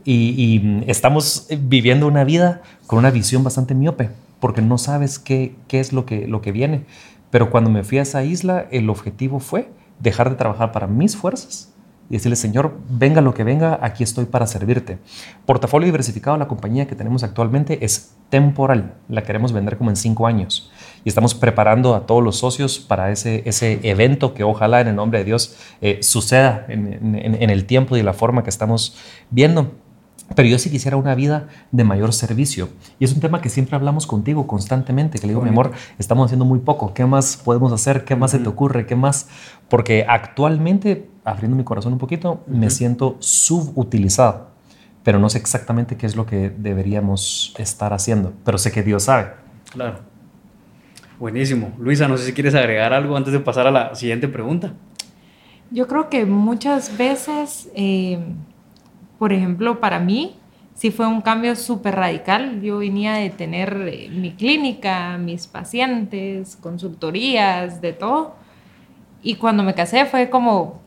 Y, 0.03 0.35
y, 0.37 0.59
mm, 0.59 0.83
estamos 0.87 1.47
viviendo 1.59 2.05
una 2.05 2.23
vida 2.23 2.61
con 2.85 2.99
una 2.99 3.09
visión 3.09 3.43
bastante 3.43 3.73
miope, 3.73 4.09
porque 4.39 4.61
no 4.61 4.77
sabes 4.77 5.17
qué, 5.17 5.55
qué 5.67 5.79
es 5.79 5.93
lo 5.93 6.05
que, 6.05 6.27
lo 6.27 6.41
que 6.41 6.51
viene. 6.51 6.85
Pero 7.31 7.49
cuando 7.49 7.71
me 7.71 7.83
fui 7.83 7.97
a 7.97 8.03
esa 8.03 8.23
isla, 8.23 8.67
el 8.71 8.89
objetivo 8.89 9.39
fue 9.39 9.71
dejar 9.99 10.29
de 10.29 10.35
trabajar 10.35 10.71
para 10.71 10.85
mis 10.85 11.15
fuerzas 11.15 11.73
y 12.09 12.13
decirle, 12.13 12.35
Señor, 12.35 12.77
venga 12.89 13.21
lo 13.21 13.33
que 13.33 13.45
venga, 13.45 13.79
aquí 13.81 14.03
estoy 14.03 14.25
para 14.25 14.45
servirte. 14.45 14.97
Portafolio 15.45 15.85
diversificado, 15.85 16.35
la 16.37 16.47
compañía 16.47 16.87
que 16.87 16.95
tenemos 16.95 17.23
actualmente 17.23 17.85
es 17.85 18.15
temporal, 18.29 18.95
la 19.07 19.23
queremos 19.23 19.53
vender 19.53 19.77
como 19.77 19.91
en 19.91 19.95
cinco 19.95 20.27
años 20.27 20.71
y 21.03 21.09
estamos 21.09 21.33
preparando 21.35 21.95
a 21.95 22.05
todos 22.05 22.23
los 22.23 22.37
socios 22.37 22.79
para 22.79 23.11
ese, 23.11 23.43
ese 23.45 23.79
evento 23.83 24.33
que 24.33 24.43
ojalá 24.43 24.81
en 24.81 24.87
el 24.89 24.95
nombre 24.95 25.19
de 25.19 25.25
Dios 25.25 25.55
eh, 25.81 25.99
suceda 26.01 26.65
en, 26.69 27.15
en- 27.15 27.35
en 27.41 27.49
el 27.49 27.65
tiempo 27.65 27.97
y 27.97 28.03
la 28.03 28.13
forma 28.13 28.43
que 28.43 28.49
estamos 28.49 28.95
viendo. 29.29 29.71
Pero 30.33 30.47
yo 30.47 30.57
sí 30.59 30.69
quisiera 30.71 30.95
una 30.95 31.13
vida 31.13 31.47
de 31.73 31.83
mayor 31.83 32.13
servicio. 32.13 32.69
Y 32.99 33.03
es 33.03 33.11
un 33.11 33.19
tema 33.19 33.41
que 33.41 33.49
siempre 33.49 33.75
hablamos 33.75 34.07
contigo 34.07 34.47
constantemente, 34.47 35.19
que 35.19 35.27
le 35.27 35.33
digo, 35.33 35.41
mi 35.41 35.49
amor, 35.49 35.71
estamos 35.99 36.25
haciendo 36.27 36.45
muy 36.45 36.59
poco. 36.59 36.93
¿Qué 36.93 37.05
más 37.05 37.35
podemos 37.35 37.73
hacer? 37.73 38.05
¿Qué 38.05 38.15
más 38.15 38.31
se 38.31 38.39
te 38.39 38.47
ocurre? 38.47 38.85
¿Qué 38.85 38.95
más? 38.95 39.27
Porque 39.67 40.05
actualmente, 40.07 41.09
abriendo 41.25 41.57
mi 41.57 41.65
corazón 41.65 41.91
un 41.91 41.99
poquito, 41.99 42.45
me 42.47 42.69
siento 42.69 43.17
subutilizado. 43.19 44.51
Pero 45.03 45.19
no 45.19 45.29
sé 45.29 45.37
exactamente 45.39 45.97
qué 45.97 46.05
es 46.05 46.15
lo 46.15 46.25
que 46.25 46.49
deberíamos 46.49 47.53
estar 47.57 47.91
haciendo. 47.91 48.31
Pero 48.45 48.57
sé 48.57 48.71
que 48.71 48.83
Dios 48.83 49.03
sabe. 49.03 49.31
Claro. 49.71 49.99
Buenísimo. 51.21 51.71
Luisa, 51.77 52.07
no 52.07 52.17
sé 52.17 52.25
si 52.25 52.33
quieres 52.33 52.55
agregar 52.55 52.93
algo 52.93 53.15
antes 53.15 53.31
de 53.31 53.39
pasar 53.39 53.67
a 53.67 53.71
la 53.71 53.93
siguiente 53.93 54.27
pregunta. 54.27 54.73
Yo 55.69 55.87
creo 55.87 56.09
que 56.09 56.25
muchas 56.25 56.97
veces, 56.97 57.69
eh, 57.75 58.17
por 59.19 59.31
ejemplo, 59.31 59.79
para 59.79 59.99
mí, 59.99 60.35
sí 60.73 60.89
fue 60.89 61.05
un 61.05 61.21
cambio 61.21 61.55
súper 61.55 61.93
radical. 61.93 62.59
Yo 62.63 62.79
venía 62.79 63.13
de 63.13 63.29
tener 63.29 63.87
eh, 63.87 64.09
mi 64.09 64.31
clínica, 64.31 65.19
mis 65.19 65.45
pacientes, 65.45 66.55
consultorías, 66.55 67.81
de 67.81 67.93
todo. 67.93 68.33
Y 69.21 69.35
cuando 69.35 69.61
me 69.61 69.75
casé 69.75 70.07
fue 70.07 70.31
como 70.31 70.81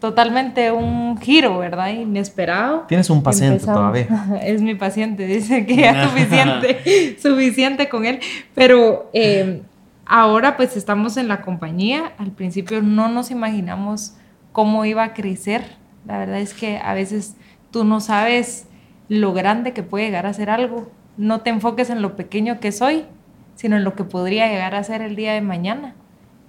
totalmente 0.00 0.70
un 0.72 1.18
giro, 1.20 1.58
¿verdad? 1.58 1.88
Inesperado. 1.90 2.84
Tienes 2.88 3.10
un 3.10 3.22
paciente 3.22 3.56
Empezamos- 3.64 3.74
todavía. 4.06 4.40
Es 4.42 4.62
mi 4.62 4.74
paciente, 4.74 5.26
dice 5.26 5.66
que 5.66 5.76
ya 5.76 6.02
es 6.04 6.08
suficiente, 6.10 7.16
suficiente 7.22 7.88
con 7.88 8.04
él. 8.06 8.20
Pero 8.54 9.10
eh, 9.12 9.62
ahora 10.06 10.56
pues 10.56 10.76
estamos 10.76 11.16
en 11.16 11.28
la 11.28 11.40
compañía. 11.42 12.12
Al 12.18 12.30
principio 12.30 12.82
no 12.82 13.08
nos 13.08 13.30
imaginamos 13.30 14.14
cómo 14.52 14.84
iba 14.84 15.02
a 15.04 15.14
crecer. 15.14 15.64
La 16.06 16.18
verdad 16.18 16.38
es 16.38 16.54
que 16.54 16.78
a 16.78 16.94
veces 16.94 17.36
tú 17.70 17.84
no 17.84 18.00
sabes 18.00 18.66
lo 19.08 19.32
grande 19.32 19.72
que 19.72 19.82
puede 19.82 20.04
llegar 20.06 20.26
a 20.26 20.32
ser 20.32 20.50
algo. 20.50 20.90
No 21.16 21.40
te 21.40 21.50
enfoques 21.50 21.90
en 21.90 22.02
lo 22.02 22.14
pequeño 22.16 22.60
que 22.60 22.70
soy, 22.72 23.04
sino 23.56 23.76
en 23.76 23.84
lo 23.84 23.94
que 23.94 24.04
podría 24.04 24.46
llegar 24.48 24.74
a 24.74 24.84
ser 24.84 25.02
el 25.02 25.16
día 25.16 25.32
de 25.32 25.40
mañana. 25.40 25.94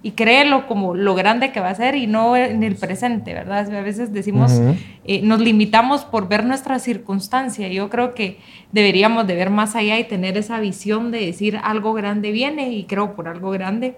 Y 0.02 0.12
créelo 0.12 0.66
como 0.66 0.94
lo 0.94 1.14
grande 1.14 1.52
que 1.52 1.60
va 1.60 1.68
a 1.68 1.74
ser 1.74 1.94
y 1.94 2.06
no 2.06 2.36
en 2.36 2.62
el 2.62 2.76
presente, 2.76 3.34
¿verdad? 3.34 3.72
A 3.74 3.82
veces 3.82 4.12
decimos, 4.12 4.60
eh, 5.04 5.20
nos 5.22 5.40
limitamos 5.40 6.04
por 6.04 6.26
ver 6.28 6.44
nuestra 6.44 6.78
circunstancia. 6.78 7.68
Yo 7.68 7.90
creo 7.90 8.14
que 8.14 8.38
deberíamos 8.72 9.26
de 9.26 9.34
ver 9.34 9.50
más 9.50 9.76
allá 9.76 9.98
y 9.98 10.04
tener 10.04 10.38
esa 10.38 10.58
visión 10.58 11.10
de 11.10 11.26
decir 11.26 11.58
algo 11.62 11.92
grande 11.92 12.32
viene 12.32 12.70
y 12.72 12.84
creo 12.84 13.14
por 13.14 13.28
algo 13.28 13.50
grande. 13.50 13.96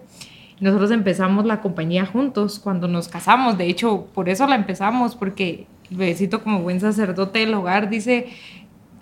Nosotros 0.59 0.90
empezamos 0.90 1.44
la 1.44 1.61
compañía 1.61 2.07
juntos 2.07 2.59
cuando 2.59 2.88
nos 2.88 3.09
casamos, 3.09 3.59
de 3.59 3.66
hecho, 3.66 4.07
por 4.14 4.28
eso 4.28 4.46
la 4.46 4.55
empezamos, 4.55 5.16
porque 5.16 5.66
el 5.90 5.96
bebecito 5.96 6.42
como 6.42 6.61
buen 6.61 6.80
sacerdote 6.80 7.40
del 7.40 7.55
hogar 7.55 7.90
dice, 7.90 8.28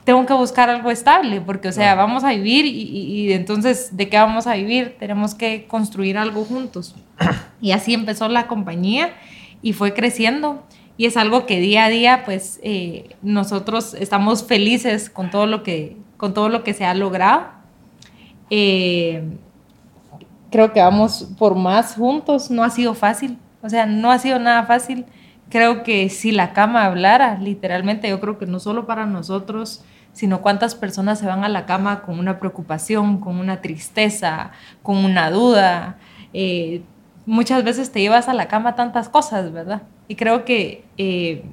tengo 0.05 0.25
que 0.27 0.33
buscar 0.33 0.71
algo 0.71 0.91
estable, 0.91 1.41
porque, 1.41 1.69
o 1.69 1.73
sea, 1.73 1.95
vamos 1.95 2.25
a 2.25 2.31
vivir 2.31 2.65
y, 2.67 2.71
y, 2.71 3.33
entonces, 3.33 3.97
¿de 3.97 4.09
qué 4.09 4.17
vamos 4.17 4.47
a 4.47 4.55
vivir? 4.55 4.97
Tenemos 4.99 5.35
que 5.35 5.67
construir 5.67 6.19
algo 6.19 6.45
juntos. 6.45 6.95
Y 7.63 7.73
así 7.73 7.93
empezó 7.93 8.27
la 8.29 8.47
compañía 8.47 9.13
y 9.61 9.75
fue 9.75 9.93
creciendo. 9.93 10.65
Y 10.97 11.07
es 11.07 11.17
algo 11.17 11.45
que 11.47 11.61
día 11.61 11.85
a 11.85 11.89
día, 11.91 12.23
pues, 12.25 12.59
eh, 12.63 13.17
nosotros 13.23 13.95
estamos 13.95 14.45
felices 14.45 15.11
con 15.11 15.31
todo 15.31 15.47
lo 15.47 15.63
que, 15.63 15.97
con 16.17 16.33
todo 16.33 16.49
lo 16.49 16.65
que 16.65 16.73
se 16.73 16.85
ha 16.85 16.95
logrado. 16.95 17.49
Eh, 18.49 19.23
creo 20.51 20.73
que 20.73 20.81
vamos 20.81 21.29
por 21.39 21.55
más 21.55 21.95
juntos. 21.95 22.51
No 22.51 22.65
ha 22.65 22.71
sido 22.71 22.95
fácil. 22.95 23.39
O 23.63 23.69
sea, 23.69 23.87
no 23.87 24.11
ha 24.11 24.19
sido 24.19 24.39
nada 24.39 24.65
fácil 24.65 25.05
creo 25.51 25.83
que 25.83 26.09
si 26.09 26.33
la 26.33 26.53
cama 26.53 26.85
hablara, 26.85 27.39
literalmente, 27.39 28.09
yo 28.09 28.21
creo 28.21 28.39
que 28.39 28.47
no 28.47 28.61
solo 28.61 28.87
para 28.87 29.05
nosotros, 29.05 29.85
sino 30.13 30.41
cuántas 30.41 30.75
personas 30.75 31.19
se 31.19 31.27
van 31.27 31.45
a 31.45 31.49
la 31.49 31.67
cama 31.67 32.03
con 32.03 32.19
una 32.19 32.39
preocupación, 32.39 33.19
con 33.21 33.39
una 33.39 33.61
tristeza, 33.61 34.53
con 34.83 34.97
una 35.05 35.31
duda. 35.31 35.99
Eh, 36.33 36.83
muchas 37.27 37.65
veces 37.65 37.93
te 37.93 38.01
llevas 38.01 38.29
a 38.29 38.35
la 38.35 38.49
cama 38.49 38.75
tantas 38.75 39.09
cosas, 39.09 39.53
¿verdad? 39.53 39.83
Y 40.09 40.17
creo 40.17 40.45
que 40.45 40.85
eh, 40.97 41.45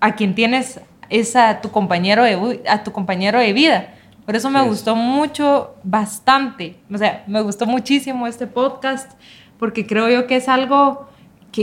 a 0.00 0.14
quien 0.14 0.34
tienes 0.34 0.80
es 1.08 1.36
a 1.36 1.60
tu 1.60 1.70
compañero 1.70 2.24
de, 2.24 2.62
a 2.68 2.82
tu 2.82 2.92
compañero 2.92 3.38
de 3.38 3.52
vida. 3.52 3.94
Por 4.24 4.34
eso 4.34 4.50
me 4.50 4.60
gustó 4.62 4.96
mucho, 4.96 5.76
bastante. 5.84 6.76
O 6.92 6.98
sea, 6.98 7.22
me 7.28 7.40
gustó 7.42 7.64
muchísimo 7.64 8.26
este 8.26 8.48
podcast, 8.48 9.12
porque 9.56 9.86
creo 9.86 10.08
yo 10.08 10.26
que 10.26 10.36
es 10.36 10.48
algo 10.48 11.08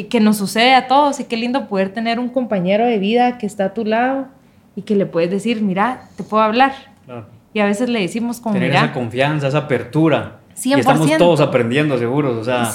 que, 0.02 0.20
nos 0.20 0.38
sucede 0.38 0.74
a 0.74 0.88
todos 0.88 1.20
y 1.20 1.26
qué 1.26 1.38
lindo 1.38 1.68
poder 1.68 1.94
tener 1.94 2.20
un 2.20 2.30
compañero 2.30 2.86
de 2.86 2.98
vida 2.98 3.38
que 3.38 3.46
está 3.46 3.66
a 3.66 3.74
tu 3.74 3.86
lado 3.86 4.28
y 4.76 4.82
que 4.82 4.96
le 4.96 5.06
puedes 5.06 5.30
decir, 5.30 5.62
mira, 5.62 6.10
te 6.18 6.24
puedo 6.24 6.42
hablar. 6.42 6.74
Y 7.54 7.60
a 7.60 7.66
veces 7.66 7.90
le 7.90 8.00
decimos 8.00 8.40
como, 8.40 8.56
Tener 8.56 8.72
esa 8.72 8.92
confianza, 8.92 9.48
esa 9.48 9.60
apertura. 9.60 10.40
100%. 10.56 10.78
Y 10.78 10.80
estamos 10.80 11.18
todos 11.18 11.42
aprendiendo, 11.42 11.98
seguros. 12.00 12.38
O 12.38 12.44
sea, 12.44 12.72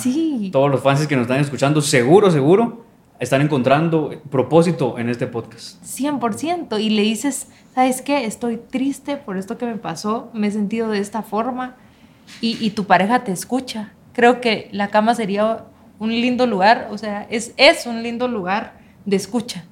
todos 0.52 0.70
los 0.70 0.80
fans 0.80 1.06
que 1.08 1.16
nos 1.16 1.22
están 1.22 1.40
escuchando, 1.40 1.80
seguro, 1.80 2.30
seguro, 2.30 2.84
están 3.18 3.40
encontrando 3.40 4.12
propósito 4.30 4.96
en 4.98 5.08
este 5.08 5.26
podcast. 5.26 5.82
100%. 5.84 6.80
Y 6.80 6.90
le 6.90 7.02
dices, 7.02 7.48
¿sabes 7.74 8.00
qué? 8.00 8.26
Estoy 8.26 8.58
triste 8.58 9.16
por 9.16 9.36
esto 9.36 9.58
que 9.58 9.66
me 9.66 9.74
pasó, 9.74 10.30
me 10.34 10.46
he 10.46 10.50
sentido 10.52 10.88
de 10.88 11.00
esta 11.00 11.22
forma. 11.22 11.74
Y, 12.40 12.64
y 12.64 12.70
tu 12.70 12.84
pareja 12.84 13.24
te 13.24 13.32
escucha. 13.32 13.92
Creo 14.12 14.40
que 14.40 14.68
la 14.70 14.88
cama 14.88 15.16
sería 15.16 15.64
un 15.98 16.10
lindo 16.10 16.46
lugar, 16.46 16.88
o 16.90 16.98
sea, 16.98 17.26
es, 17.30 17.52
es 17.56 17.86
un 17.86 18.02
lindo 18.02 18.28
lugar 18.28 18.74
de 19.04 19.16
escucha. 19.16 19.64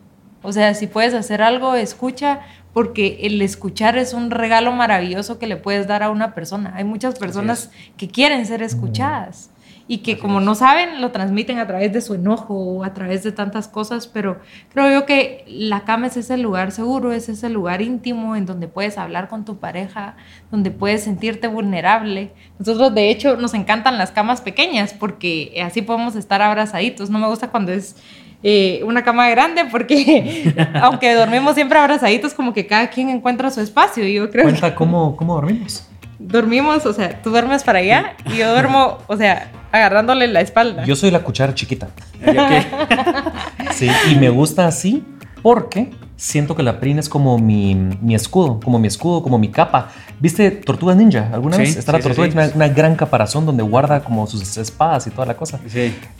O 0.43 0.53
sea, 0.53 0.74
si 0.74 0.87
puedes 0.87 1.14
hacer 1.14 1.43
algo, 1.43 1.74
escucha, 1.74 2.41
porque 2.72 3.18
el 3.22 3.41
escuchar 3.43 3.97
es 3.99 4.12
un 4.12 4.31
regalo 4.31 4.72
maravilloso 4.72 5.39
que 5.39 5.47
le 5.47 5.57
puedes 5.57 5.87
dar 5.87 6.03
a 6.03 6.11
una 6.11 6.35
persona. 6.35 6.72
Hay 6.77 6.85
muchas 6.85 7.18
personas 7.18 7.70
que 7.97 8.09
quieren 8.09 8.45
ser 8.47 8.62
escuchadas 8.62 9.51
y 9.89 9.99
que 9.99 10.18
como 10.18 10.41
no 10.41 10.55
saben, 10.57 11.01
lo 11.01 11.12
transmiten 11.12 11.59
a 11.59 11.66
través 11.66 11.93
de 11.93 12.01
su 12.01 12.14
enojo 12.14 12.55
o 12.55 12.84
a 12.84 12.93
través 12.93 13.22
de 13.22 13.30
tantas 13.30 13.68
cosas, 13.68 14.09
pero 14.09 14.41
creo 14.72 14.91
yo 14.91 15.07
que 15.07 15.45
la 15.47 15.84
cama 15.84 16.09
es 16.09 16.16
ese 16.16 16.37
lugar 16.37 16.72
seguro, 16.72 17.12
es 17.12 17.28
ese 17.28 17.49
lugar 17.51 17.82
íntimo 17.82 18.34
en 18.34 18.47
donde 18.47 18.66
puedes 18.66 18.99
hablar 18.99 19.28
con 19.28 19.45
tu 19.45 19.59
pareja, 19.59 20.16
donde 20.51 20.72
puedes 20.72 21.05
sentirte 21.05 21.47
vulnerable. 21.47 22.32
Nosotros 22.59 22.95
de 22.95 23.11
hecho 23.11 23.37
nos 23.37 23.55
encantan 23.55 23.97
las 23.97 24.11
camas 24.11 24.41
pequeñas 24.41 24.93
porque 24.93 25.62
así 25.64 25.82
podemos 25.82 26.16
estar 26.16 26.43
abrazaditos. 26.43 27.09
No 27.09 27.20
me 27.20 27.28
gusta 27.28 27.49
cuando 27.49 27.72
es 27.72 27.97
eh, 28.43 28.80
una 28.84 29.05
cama 29.05 29.28
grande 29.28 29.66
porque 29.70 30.53
aunque 30.82 31.14
dormimos 31.14 31.55
siempre 31.55 31.78
abrazaditos, 31.78 32.34
como 32.34 32.53
que 32.53 32.66
cada 32.66 32.91
quien 32.91 33.09
encuentra 33.09 33.53
su 33.53 33.61
espacio. 33.61 34.05
Yo 34.05 34.30
creo 34.32 34.43
Cuenta 34.43 34.74
cómo, 34.74 35.16
cómo 35.16 35.34
dormimos 35.37 35.89
dormimos, 36.19 36.87
o 36.87 36.93
sea, 36.93 37.23
tú 37.23 37.31
duermes 37.31 37.64
para 37.64 37.81
allá 37.81 38.14
y 38.33 38.39
yo 38.39 38.51
duermo, 38.51 38.99
o 39.07 39.17
sea, 39.17 39.51
agarrándole 39.73 40.27
la 40.29 40.41
espalda. 40.41 40.85
Yo 40.85 40.97
soy 40.97 41.11
la 41.11 41.21
cuchara 41.21 41.55
chiquita. 41.55 41.89
sí, 43.73 43.91
y 44.11 44.14
me 44.17 44.29
gusta 44.31 44.67
así 44.67 45.05
porque 45.43 45.91
siento 46.17 46.57
que 46.57 46.62
la 46.62 46.81
prina 46.81 47.01
es 47.01 47.09
como 47.09 47.39
mi, 47.39 47.75
mi, 47.75 48.14
escudo, 48.14 48.59
como 48.61 48.79
mi 48.79 48.89
escudo, 48.89 49.23
como 49.23 49.39
mi 49.39 49.51
capa. 49.51 49.91
¿Viste 50.19 50.51
Tortuga 50.51 50.95
Ninja 50.95 51.29
alguna 51.33 51.59
vez? 51.59 51.77
Está 51.77 51.93
la 51.93 52.01
tortuga, 52.01 52.29
tiene 52.29 52.51
una, 52.55 52.69
gran 52.69 52.97
caparazón 52.97 53.45
donde 53.45 53.62
guarda 53.62 54.01
como 54.01 54.27
sus 54.27 54.57
espadas 54.57 55.07
y 55.07 55.11
toda 55.11 55.27
la 55.27 55.37
cosa. 55.37 55.61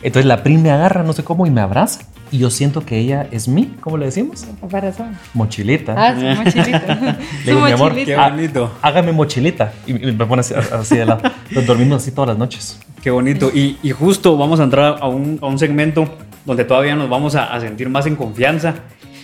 Entonces 0.01 0.25
la 0.25 0.43
prina 0.43 0.61
me 0.61 0.71
agarra, 0.71 1.03
no 1.03 1.13
sé 1.13 1.23
cómo, 1.23 1.47
y 1.47 1.51
me 1.51 1.61
abraza. 1.61 2.01
Y 2.31 2.39
yo 2.39 2.49
siento 2.49 2.85
que 2.85 2.97
ella 2.99 3.27
es 3.31 3.47
mi, 3.47 3.67
¿cómo 3.79 3.97
le 3.97 4.05
decimos? 4.05 4.45
Caparazón. 4.61 5.17
Mochilita. 5.33 5.95
Ah, 5.97 6.13
su 6.13 6.43
mochilita. 6.43 6.95
le 7.45 7.51
digo, 7.51 7.65
mi 7.65 7.71
amor, 7.71 7.95
qué 7.95 8.15
bonito. 8.15 8.71
Hágame 8.81 9.11
mochilita. 9.11 9.73
Y 9.87 9.93
me 9.93 10.25
pone 10.25 10.41
así, 10.41 10.95
de 10.95 11.05
lado. 11.05 11.21
Nos 11.51 11.65
dormimos 11.65 12.03
así 12.03 12.11
todas 12.11 12.29
las 12.29 12.37
noches. 12.37 12.79
Qué 13.01 13.09
bonito. 13.09 13.49
Y, 13.53 13.77
y 13.81 13.91
justo 13.91 14.37
vamos 14.37 14.59
a 14.59 14.63
entrar 14.63 14.97
a 14.99 15.07
un, 15.07 15.39
a 15.41 15.47
un, 15.47 15.57
segmento 15.57 16.07
donde 16.45 16.65
todavía 16.65 16.95
nos 16.95 17.09
vamos 17.09 17.35
a, 17.35 17.53
a 17.53 17.59
sentir 17.61 17.89
más 17.89 18.05
en 18.05 18.15
confianza 18.15 18.75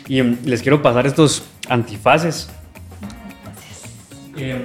y 0.08 0.20
em, 0.20 0.38
les 0.46 0.62
quiero 0.62 0.82
pasar 0.82 1.06
estos 1.06 1.44
antifaces. 1.70 2.50
Em, 4.38 4.62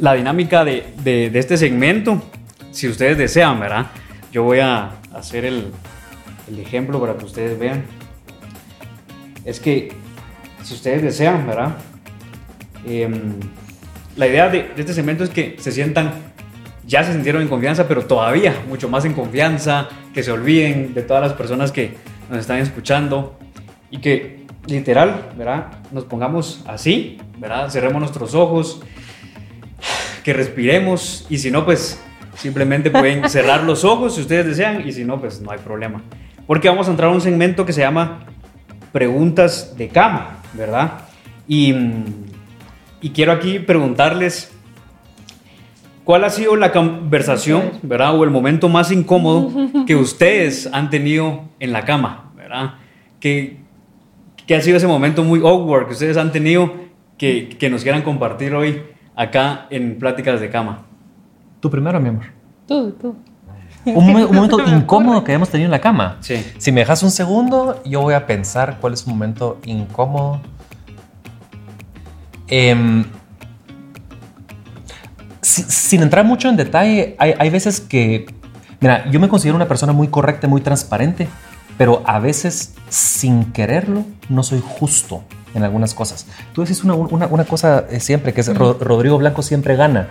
la 0.00 0.14
dinámica 0.14 0.64
de, 0.64 0.92
de, 1.02 1.38
este 1.38 1.56
segmento, 1.56 2.22
si 2.70 2.88
ustedes 2.88 3.16
desean, 3.16 3.58
¿verdad? 3.60 3.86
Yo 4.32 4.42
voy 4.42 4.60
a 4.60 4.92
hacer 5.14 5.44
el, 5.44 5.72
el 6.48 6.58
ejemplo 6.58 7.00
para 7.00 7.16
que 7.16 7.24
ustedes 7.24 7.58
vean. 7.58 7.84
Es 9.44 9.58
que, 9.58 9.92
si 10.62 10.74
ustedes 10.74 11.02
desean, 11.02 11.46
¿verdad? 11.46 11.76
Em, 12.86 13.32
la 14.16 14.26
idea 14.26 14.48
de, 14.48 14.64
de, 14.74 14.80
este 14.80 14.92
segmento 14.92 15.24
es 15.24 15.30
que 15.30 15.56
se 15.58 15.72
sientan, 15.72 16.12
ya 16.86 17.04
se 17.04 17.12
sintieron 17.12 17.40
en 17.40 17.48
confianza, 17.48 17.88
pero 17.88 18.04
todavía 18.04 18.54
mucho 18.68 18.88
más 18.88 19.04
en 19.04 19.14
confianza, 19.14 19.88
que 20.12 20.22
se 20.22 20.30
olviden 20.30 20.92
de 20.92 21.02
todas 21.02 21.22
las 21.22 21.32
personas 21.32 21.72
que 21.72 21.94
nos 22.28 22.40
están 22.40 22.58
escuchando, 22.58 23.38
y 23.90 23.98
que 23.98 24.46
literal, 24.66 25.30
¿verdad? 25.36 25.66
Nos 25.90 26.04
pongamos 26.04 26.62
así, 26.66 27.18
¿verdad? 27.38 27.68
Cerremos 27.70 28.00
nuestros 28.00 28.34
ojos, 28.34 28.80
que 30.22 30.32
respiremos 30.32 31.26
y 31.30 31.38
si 31.38 31.50
no, 31.50 31.64
pues 31.64 32.00
simplemente 32.36 32.90
pueden 32.90 33.28
cerrar 33.28 33.64
los 33.64 33.84
ojos 33.84 34.14
si 34.14 34.22
ustedes 34.22 34.46
desean 34.46 34.86
y 34.86 34.92
si 34.92 35.04
no, 35.04 35.20
pues 35.20 35.40
no 35.40 35.50
hay 35.50 35.58
problema. 35.58 36.02
Porque 36.46 36.68
vamos 36.68 36.88
a 36.88 36.90
entrar 36.90 37.10
a 37.10 37.12
un 37.12 37.20
segmento 37.20 37.64
que 37.64 37.72
se 37.72 37.80
llama 37.80 38.26
preguntas 38.92 39.76
de 39.76 39.88
cama, 39.88 40.38
¿verdad? 40.52 41.02
Y, 41.46 41.74
y 43.00 43.10
quiero 43.10 43.32
aquí 43.32 43.58
preguntarles 43.58 44.52
cuál 46.04 46.24
ha 46.24 46.30
sido 46.30 46.56
la 46.56 46.72
conversación, 46.72 47.72
¿verdad? 47.82 48.16
O 48.16 48.24
el 48.24 48.30
momento 48.30 48.68
más 48.68 48.90
incómodo 48.90 49.52
que 49.86 49.94
ustedes 49.94 50.68
han 50.72 50.90
tenido 50.90 51.44
en 51.60 51.72
la 51.72 51.84
cama, 51.84 52.32
¿verdad? 52.36 52.74
Que, 53.20 53.59
¿Qué 54.50 54.56
ha 54.56 54.60
sido 54.60 54.78
ese 54.78 54.88
momento 54.88 55.22
muy 55.22 55.38
awkward 55.38 55.86
que 55.86 55.92
ustedes 55.92 56.16
han 56.16 56.32
tenido 56.32 56.74
que, 57.16 57.50
que 57.50 57.70
nos 57.70 57.84
quieran 57.84 58.02
compartir 58.02 58.52
hoy 58.52 58.82
acá 59.14 59.68
en 59.70 59.96
Pláticas 59.96 60.40
de 60.40 60.50
Cama? 60.50 60.86
Tú 61.60 61.70
primero, 61.70 62.00
mi 62.00 62.08
amor. 62.08 62.24
Tú, 62.66 62.90
tú. 63.00 63.14
Un, 63.84 64.12
momento 64.12 64.58
incómodo 64.66 65.22
que 65.22 65.32
hemos 65.34 65.50
tenido 65.50 65.66
en 65.66 65.70
la 65.70 65.80
cama. 65.80 66.16
Sí. 66.18 66.44
Si 66.58 66.72
me 66.72 66.80
dejas 66.80 67.00
un 67.04 67.12
segundo, 67.12 67.80
yo 67.84 68.00
voy 68.00 68.14
a 68.14 68.26
pensar 68.26 68.78
cuál 68.80 68.94
es 68.94 69.06
un 69.06 69.12
momento 69.12 69.60
incómodo. 69.66 70.40
Em, 72.48 73.04
sin 75.42 76.02
entrar 76.02 76.24
mucho 76.24 76.48
en 76.48 76.56
detalle, 76.56 77.14
hay, 77.20 77.34
hay, 77.38 77.50
veces 77.50 77.80
que, 77.80 78.26
mira, 78.80 79.08
yo 79.12 79.20
me 79.20 79.28
considero 79.28 79.54
una 79.54 79.68
persona 79.68 79.92
muy 79.92 80.08
correcta, 80.08 80.48
muy 80.48 80.60
transparente, 80.60 81.28
pero 81.80 82.02
a 82.04 82.18
veces 82.18 82.74
sin 82.90 83.52
quererlo 83.52 84.04
no 84.28 84.42
soy 84.42 84.62
justo 84.62 85.24
en 85.54 85.62
algunas 85.62 85.94
cosas. 85.94 86.26
Tú 86.52 86.60
decís 86.60 86.84
una, 86.84 86.92
una, 86.94 87.46
cosa 87.46 87.86
eh, 87.88 88.00
siempre, 88.00 88.34
que 88.34 88.42
es 88.42 88.54
Rodrigo 88.54 89.16
Blanco 89.16 89.40
siempre 89.40 89.76
gana. 89.76 90.10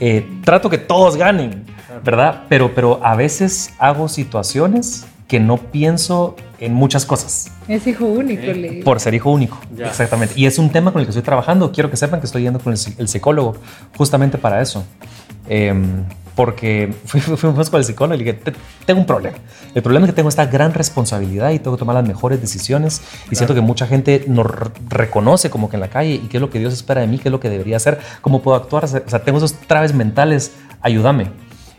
Eh, 0.00 0.28
trato 0.42 0.68
que 0.68 0.78
todos 0.78 1.16
ganen, 1.16 1.64
¿verdad? 2.02 2.46
Pero, 2.48 2.74
pero 2.74 2.98
a 3.04 3.14
veces 3.14 3.74
hago 3.78 4.08
situaciones 4.08 5.06
que 5.28 5.38
no 5.38 5.58
pienso 5.58 6.34
en 6.58 6.74
muchas 6.74 7.06
cosas. 7.06 7.52
Es 7.68 7.86
hijo 7.86 8.04
único, 8.06 8.42
Por 8.82 8.98
ser 8.98 9.14
hijo 9.14 9.30
único, 9.30 9.56
exactamente. 9.78 10.34
Y 10.36 10.46
es 10.46 10.58
un 10.58 10.70
tema 10.70 10.90
con 10.90 10.98
el 10.98 11.06
que 11.06 11.10
estoy 11.10 11.22
trabajando. 11.22 11.70
Quiero 11.70 11.90
que 11.90 11.96
sepan 11.96 12.18
que 12.18 12.26
estoy 12.26 12.42
yendo 12.42 12.58
con 12.58 12.72
el, 12.72 13.08
psicólogo 13.08 13.54
justamente 13.96 14.36
para 14.36 14.60
eso. 14.60 14.84
Em, 15.48 16.04
porque 16.38 16.94
fuimos 17.04 17.68
con 17.68 17.78
el 17.78 17.84
psicólogo 17.84 18.14
y 18.14 18.24
le 18.24 18.32
dije, 18.32 18.52
tengo 18.86 19.00
un 19.00 19.06
problema. 19.06 19.36
El 19.74 19.82
problema 19.82 20.06
es 20.06 20.12
que 20.12 20.14
tengo 20.14 20.28
esta 20.28 20.46
gran 20.46 20.72
responsabilidad 20.72 21.50
y 21.50 21.58
tengo 21.58 21.76
que 21.76 21.80
tomar 21.80 21.96
las 21.96 22.06
mejores 22.06 22.40
decisiones 22.40 23.02
y 23.28 23.34
siento 23.34 23.56
que 23.56 23.60
mucha 23.60 23.88
gente 23.88 24.24
nos 24.28 24.46
reconoce 24.88 25.50
como 25.50 25.68
que 25.68 25.74
en 25.74 25.80
la 25.80 25.88
calle 25.88 26.14
y 26.14 26.28
qué 26.28 26.36
es 26.36 26.40
lo 26.40 26.48
que 26.48 26.60
Dios 26.60 26.72
espera 26.72 27.00
de 27.00 27.08
mí, 27.08 27.18
qué 27.18 27.26
es 27.26 27.32
lo 27.32 27.40
que 27.40 27.50
debería 27.50 27.76
hacer, 27.76 27.98
cómo 28.20 28.40
puedo 28.40 28.56
actuar. 28.56 28.84
O 28.84 28.86
sea, 28.86 29.24
tengo 29.24 29.38
esos 29.38 29.54
traves 29.54 29.92
mentales, 29.94 30.52
ayúdame. 30.80 31.32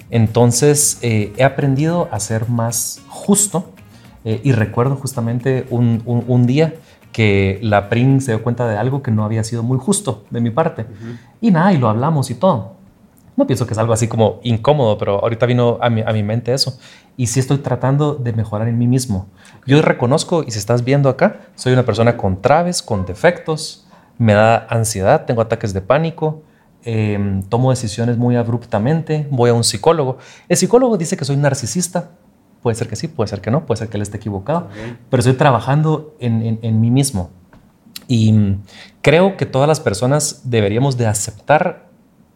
Entonces 0.10 0.98
eh, 1.04 1.32
he 1.38 1.46
aprendido 1.46 2.10
a 2.12 2.20
ser 2.20 2.50
más 2.50 3.02
justo 3.08 3.72
eh, 4.26 4.42
y 4.44 4.52
recuerdo 4.52 4.98
justamente 4.98 5.68
un, 5.70 6.04
un, 6.06 6.46
día 6.46 6.74
que 7.14 7.60
la 7.62 7.88
PRIN 7.88 8.20
se 8.20 8.34
dio 8.34 8.44
cuenta 8.44 8.68
de 8.68 8.76
algo 8.76 9.02
que 9.02 9.12
no 9.12 9.24
había 9.24 9.46
sido 9.46 9.64
muy 9.64 9.78
justo 9.78 10.26
de 10.32 10.42
mi 10.42 10.50
parte. 10.50 10.86
Y 11.40 11.52
nada, 11.52 11.72
y 11.72 11.78
lo 11.78 11.88
hablamos 11.88 12.30
y 12.30 12.36
todo. 12.36 12.79
No 13.40 13.48
pienso 13.48 13.66
que 13.66 13.72
es 13.72 13.78
algo 13.78 13.94
así 13.94 14.10
como 14.10 14.42
incómodo, 14.44 14.98
pero 14.98 15.22
ahorita 15.22 15.46
vino 15.46 15.78
a 15.80 15.90
mi, 15.90 16.02
a 16.02 16.12
mi 16.12 16.24
mente 16.24 16.54
eso. 16.54 16.78
Y 17.16 17.28
sí 17.28 17.40
estoy 17.40 17.60
tratando 17.60 18.16
de 18.16 18.34
mejorar 18.34 18.68
en 18.68 18.78
mí 18.78 18.86
mismo. 18.86 19.28
Yo 19.66 19.82
reconozco, 19.82 20.44
y 20.46 20.52
si 20.52 20.60
estás 20.60 20.84
viendo 20.84 21.08
acá, 21.08 21.40
soy 21.56 21.72
una 21.72 21.86
persona 21.86 22.18
con 22.18 22.42
traves, 22.42 22.82
con 22.82 23.06
defectos, 23.06 23.88
me 24.18 24.34
da 24.34 24.68
ansiedad, 24.70 25.24
tengo 25.24 25.42
ataques 25.42 25.74
de 25.74 25.80
pánico, 25.80 26.44
em, 26.84 27.42
tomo 27.44 27.70
decisiones 27.70 28.18
muy 28.18 28.36
abruptamente, 28.36 29.26
voy 29.32 29.52
a 29.52 29.54
un 29.54 29.64
psicólogo. 29.64 30.18
El 30.50 30.58
psicólogo 30.58 30.98
dice 30.98 31.16
que 31.16 31.24
soy 31.24 31.38
narcisista. 31.38 32.12
Puede 32.62 32.76
ser 32.76 32.90
que 32.90 32.98
sí, 32.98 33.08
puede 33.08 33.30
ser 33.30 33.40
que 33.40 33.52
no, 33.52 33.66
puede 33.66 33.78
ser 33.78 33.88
que 33.88 33.96
él 33.96 34.02
esté 34.02 34.18
equivocado, 34.18 34.68
pero 35.10 35.22
estoy 35.22 35.36
trabajando 35.36 36.14
en, 36.20 36.42
en, 36.42 36.60
en 36.62 36.82
mí 36.82 36.92
mismo. 36.92 37.30
Y 38.10 38.34
mm, 38.34 38.64
creo 39.02 39.38
que 39.38 39.46
todas 39.46 39.70
las 39.70 39.80
personas 39.80 40.42
deberíamos 40.44 40.98
de 40.98 41.08
aceptar 41.08 41.88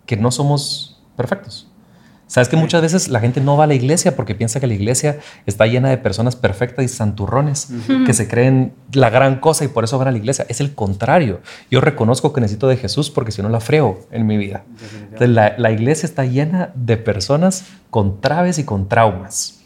que 0.05 0.17
no 0.17 0.31
somos 0.31 0.92
perfectos. 1.15 1.67
Sabes 2.33 2.49
que 2.49 2.55
muchas 2.55 2.81
veces 2.81 3.09
la 3.09 3.19
gente 3.19 3.41
no 3.41 3.57
va 3.57 3.65
a 3.65 3.67
la 3.67 3.75
iglesia 3.75 4.15
porque 4.15 4.33
piensa 4.33 4.59
que 4.59 4.65
la 4.65 4.73
iglesia 4.73 5.19
está 5.45 5.67
llena 5.67 5.89
de 5.89 5.97
personas 5.99 6.35
perfectas 6.35 6.83
y 6.83 6.87
santurrones 6.87 7.67
que 8.07 8.13
se 8.13 8.27
creen 8.27 8.73
la 8.91 9.11
gran 9.11 9.39
cosa 9.39 9.65
y 9.65 9.67
por 9.67 9.83
eso 9.83 9.99
van 9.99 10.07
a 10.07 10.11
la 10.11 10.17
iglesia. 10.17 10.45
Es 10.49 10.59
el 10.59 10.73
contrario. 10.73 11.41
Yo 11.69 11.79
reconozco 11.79 12.33
que 12.33 12.41
necesito 12.41 12.67
de 12.67 12.77
Jesús 12.77 13.11
porque 13.11 13.31
si 13.31 13.43
no 13.43 13.49
la 13.49 13.59
freo 13.59 13.99
en 14.09 14.25
mi 14.25 14.37
vida. 14.37 14.63
Entonces, 15.11 15.29
la, 15.29 15.71
iglesia 15.71 16.07
está 16.07 16.25
llena 16.25 16.71
de 16.73 16.97
personas 16.97 17.65
con 17.91 18.19
traves 18.19 18.57
y 18.57 18.63
con 18.63 18.89
traumas. 18.89 19.59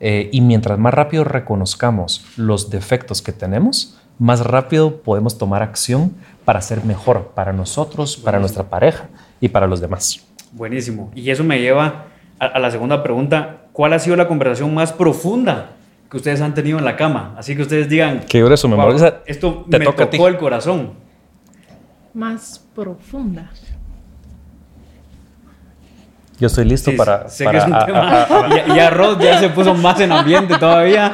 Eh, 0.00 0.28
y 0.32 0.40
mientras 0.40 0.76
más 0.76 0.94
rápido 0.94 1.22
reconozcamos 1.24 2.24
los 2.36 2.68
defectos 2.70 3.22
que 3.22 3.32
tenemos, 3.32 3.96
más 4.18 4.40
rápido 4.40 5.02
podemos 5.02 5.38
tomar 5.38 5.62
acción 5.62 6.14
para 6.44 6.62
ser 6.62 6.84
mejor 6.84 7.32
para 7.34 7.52
nosotros, 7.52 8.16
para 8.16 8.40
nuestra 8.40 8.64
pareja 8.64 9.08
y 9.40 9.50
para 9.50 9.68
los 9.68 9.80
demás. 9.80 10.27
Buenísimo. 10.52 11.10
Y 11.14 11.30
eso 11.30 11.44
me 11.44 11.60
lleva 11.60 12.06
a, 12.38 12.58
la 12.58 12.70
segunda 12.70 13.02
pregunta. 13.02 13.62
¿Cuál 13.72 13.92
ha 13.92 13.98
sido 13.98 14.16
la 14.16 14.26
conversación 14.26 14.72
más 14.74 14.92
profunda 14.92 15.72
que 16.10 16.16
ustedes 16.16 16.40
han 16.40 16.54
tenido 16.54 16.78
en 16.78 16.84
la 16.84 16.96
cama? 16.96 17.34
Así 17.36 17.54
que 17.54 17.62
ustedes 17.62 17.88
digan... 17.88 18.24
Qué 18.28 18.40
dura 18.40 18.56
su 18.56 18.68
memoria. 18.68 19.22
esto 19.26 19.64
me 19.66 19.80
tocó 19.80 20.28
el 20.28 20.36
corazón. 20.36 20.92
Más 22.14 22.64
profunda. 22.74 23.50
Yo 26.40 26.46
estoy 26.46 26.64
listo 26.66 26.92
para. 26.96 27.28
Sé 27.28 27.46
que 27.46 27.56
es 27.56 27.64
un 27.64 27.76
tema. 27.84 28.26
y, 28.74 28.78
Arroz 28.78 29.18
ya 29.18 29.40
se 29.40 29.48
puso 29.48 29.74
más 29.74 29.98
en 30.00 30.12
ambiente 30.12 30.56
todavía. 30.56 31.12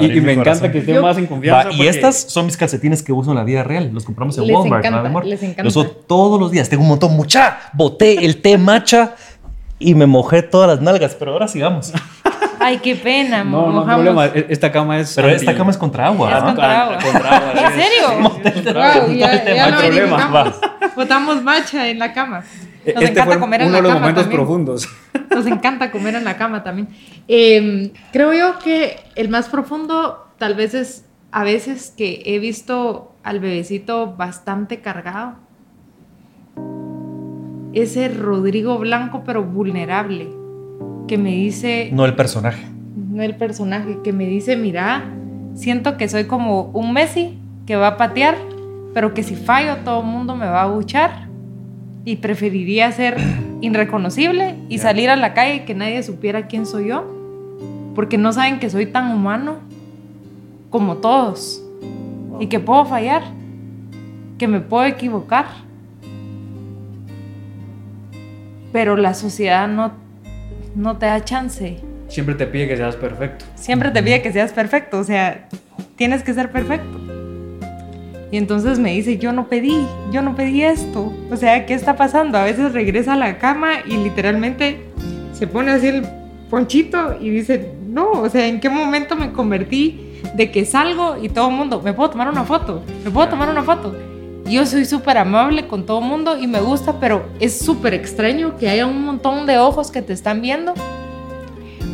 y, 0.00 0.20
me 0.20 0.34
encanta 0.34 0.70
que 0.70 0.78
esté 0.78 1.00
más 1.00 1.18
en 1.18 1.26
confianza. 1.26 1.72
Y 1.72 1.86
estas 1.86 2.16
son 2.16 2.46
mis 2.46 2.56
calcetines 2.56 3.02
que 3.02 3.12
uso 3.12 3.30
en 3.30 3.36
la 3.36 3.44
vida 3.44 3.64
real. 3.64 3.90
Los 3.92 4.04
compramos 4.04 4.38
en 4.38 4.44
Walmart. 4.54 4.84
Encanta, 4.84 5.24
les 5.24 5.42
encanta. 5.42 5.64
Los 5.64 5.76
uso 5.76 5.90
todos 5.90 6.38
los 6.38 6.50
días. 6.52 6.68
Tengo 6.68 6.82
un 6.82 6.90
montón. 6.90 7.16
Mucha. 7.16 7.58
Boté 7.72 8.24
el 8.24 8.40
té 8.40 8.56
matcha 8.56 9.14
y 9.78 9.94
me 9.94 10.06
mojé 10.06 10.42
todas 10.42 10.68
las 10.68 10.80
nalgas. 10.80 11.16
Pero 11.16 11.32
ahora 11.32 11.48
sigamos. 11.48 11.92
Ay, 12.60 12.78
qué 12.78 12.94
pena. 12.94 13.42
No, 13.42 13.72
no 13.72 13.84
problema. 13.84 14.26
E, 14.26 14.46
esta 14.48 14.70
cama 14.70 15.00
es. 15.00 15.14
Pero 15.14 15.28
esta 15.28 15.56
cama 15.56 15.72
es 15.72 15.76
contra 15.76 16.06
agua. 16.06 16.38
Es 16.38 16.44
contra, 16.44 16.82
agua. 16.82 16.98
contra 17.02 17.36
agua. 17.36 17.52
¿En 17.54 17.82
serio? 17.82 19.04
Wow, 19.06 19.14
ya, 19.16 19.44
ya 19.44 19.70
no 19.70 19.78
hay 19.78 19.90
problema. 19.90 20.54
Botamos 20.94 21.42
matcha 21.42 21.88
en 21.88 21.98
la 21.98 22.12
cama. 22.12 22.44
Nos 22.84 23.04
este 23.04 23.20
encanta 23.20 23.38
comer 23.38 23.62
en 23.62 23.68
uno 23.68 23.76
la 23.76 23.82
de 23.82 23.88
los 23.88 24.00
momentos 24.00 24.26
profundos. 24.26 24.88
Nos 25.30 25.46
encanta 25.46 25.90
comer 25.90 26.16
en 26.16 26.24
la 26.24 26.36
cama 26.36 26.62
también. 26.62 26.88
Em, 27.28 27.90
creo 28.12 28.34
yo 28.34 28.58
que 28.58 28.96
el 29.14 29.28
más 29.28 29.48
profundo 29.48 30.26
tal 30.38 30.54
vez 30.54 30.74
es 30.74 31.04
a 31.30 31.44
veces 31.44 31.94
que 31.96 32.22
he 32.26 32.38
visto 32.38 33.12
al 33.22 33.40
bebecito 33.40 34.14
bastante 34.16 34.80
cargado. 34.80 35.36
Ese 37.72 38.08
Rodrigo 38.08 38.78
Blanco 38.78 39.22
pero 39.24 39.42
vulnerable 39.42 40.28
que 41.08 41.16
me 41.16 41.30
dice... 41.30 41.88
No 41.92 42.04
el 42.04 42.14
personaje. 42.14 42.66
No 42.96 43.22
el 43.22 43.36
personaje, 43.36 43.98
que 44.04 44.12
me 44.12 44.26
dice, 44.26 44.56
mira, 44.56 45.04
siento 45.54 45.96
que 45.96 46.08
soy 46.08 46.24
como 46.24 46.64
un 46.74 46.92
Messi 46.92 47.38
que 47.66 47.76
va 47.76 47.88
a 47.88 47.96
patear, 47.96 48.36
pero 48.92 49.14
que 49.14 49.22
si 49.22 49.36
fallo 49.36 49.76
todo 49.84 50.00
el 50.00 50.06
mundo 50.06 50.34
me 50.36 50.46
va 50.46 50.62
a 50.62 50.66
buchar 50.66 51.31
y 52.04 52.16
preferiría 52.16 52.90
ser 52.92 53.16
irreconocible 53.60 54.56
y 54.68 54.78
salir 54.78 55.10
a 55.10 55.16
la 55.16 55.34
calle 55.34 55.56
y 55.56 55.60
que 55.60 55.74
nadie 55.74 56.02
supiera 56.02 56.46
quién 56.46 56.66
soy 56.66 56.88
yo, 56.88 57.04
porque 57.94 58.18
no 58.18 58.32
saben 58.32 58.58
que 58.58 58.70
soy 58.70 58.86
tan 58.86 59.12
humano 59.12 59.58
como 60.70 60.96
todos 60.96 61.62
y 62.40 62.46
que 62.46 62.58
puedo 62.58 62.84
fallar, 62.84 63.22
que 64.38 64.48
me 64.48 64.60
puedo 64.60 64.84
equivocar. 64.84 65.46
Pero 68.72 68.96
la 68.96 69.14
sociedad 69.14 69.68
no, 69.68 69.92
no 70.74 70.96
te 70.96 71.06
da 71.06 71.22
chance. 71.22 71.78
Siempre 72.08 72.34
te 72.34 72.46
pide 72.46 72.68
que 72.68 72.76
seas 72.76 72.96
perfecto. 72.96 73.44
Siempre 73.54 73.90
te 73.90 74.02
pide 74.02 74.22
que 74.22 74.32
seas 74.32 74.52
perfecto, 74.52 74.98
o 74.98 75.04
sea, 75.04 75.48
tienes 75.96 76.22
que 76.22 76.34
ser 76.34 76.50
perfecto. 76.50 77.11
Y 78.32 78.38
entonces 78.38 78.78
me 78.78 78.92
dice, 78.92 79.18
yo 79.18 79.30
no 79.30 79.46
pedí, 79.46 79.86
yo 80.10 80.22
no 80.22 80.34
pedí 80.34 80.62
esto. 80.62 81.12
O 81.30 81.36
sea, 81.36 81.66
¿qué 81.66 81.74
está 81.74 81.96
pasando? 81.96 82.38
A 82.38 82.44
veces 82.44 82.72
regresa 82.72 83.12
a 83.12 83.16
la 83.16 83.36
cama 83.36 83.80
y 83.86 83.98
literalmente 83.98 84.80
se 85.34 85.46
pone 85.46 85.70
así 85.70 85.88
el 85.88 86.06
ponchito 86.48 87.18
y 87.20 87.28
dice, 87.28 87.74
no, 87.86 88.10
o 88.10 88.28
sea, 88.30 88.46
¿en 88.46 88.58
qué 88.58 88.70
momento 88.70 89.16
me 89.16 89.32
convertí 89.32 90.18
de 90.34 90.50
que 90.50 90.64
salgo 90.64 91.18
y 91.22 91.28
todo 91.28 91.50
el 91.50 91.56
mundo, 91.56 91.82
me 91.84 91.92
puedo 91.92 92.08
tomar 92.08 92.30
una 92.30 92.44
foto, 92.44 92.82
me 93.04 93.10
puedo 93.10 93.28
tomar 93.28 93.50
una 93.50 93.62
foto? 93.62 93.94
Yo 94.46 94.64
soy 94.64 94.86
súper 94.86 95.18
amable 95.18 95.66
con 95.66 95.84
todo 95.84 95.98
el 95.98 96.06
mundo 96.06 96.38
y 96.38 96.46
me 96.46 96.62
gusta, 96.62 96.98
pero 96.98 97.26
es 97.38 97.58
súper 97.58 97.92
extraño 97.92 98.56
que 98.56 98.70
haya 98.70 98.86
un 98.86 99.04
montón 99.04 99.44
de 99.44 99.58
ojos 99.58 99.90
que 99.90 100.00
te 100.00 100.14
están 100.14 100.40
viendo 100.40 100.72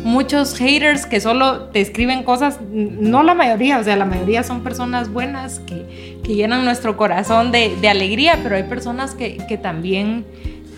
muchos 0.03 0.55
haters 0.55 1.05
que 1.05 1.19
solo 1.19 1.63
te 1.69 1.81
escriben 1.81 2.23
cosas, 2.23 2.59
no 2.71 3.23
la 3.23 3.33
mayoría, 3.33 3.79
o 3.79 3.83
sea, 3.83 3.95
la 3.95 4.05
mayoría 4.05 4.43
son 4.43 4.61
personas 4.63 5.11
buenas 5.11 5.59
que, 5.59 6.17
llenan 6.29 6.63
nuestro 6.63 6.95
corazón 6.95 7.51
de, 7.51 7.75
alegría, 7.89 8.39
pero 8.43 8.55
hay 8.55 8.63
personas 8.63 9.15
que, 9.15 9.59
también 9.61 10.25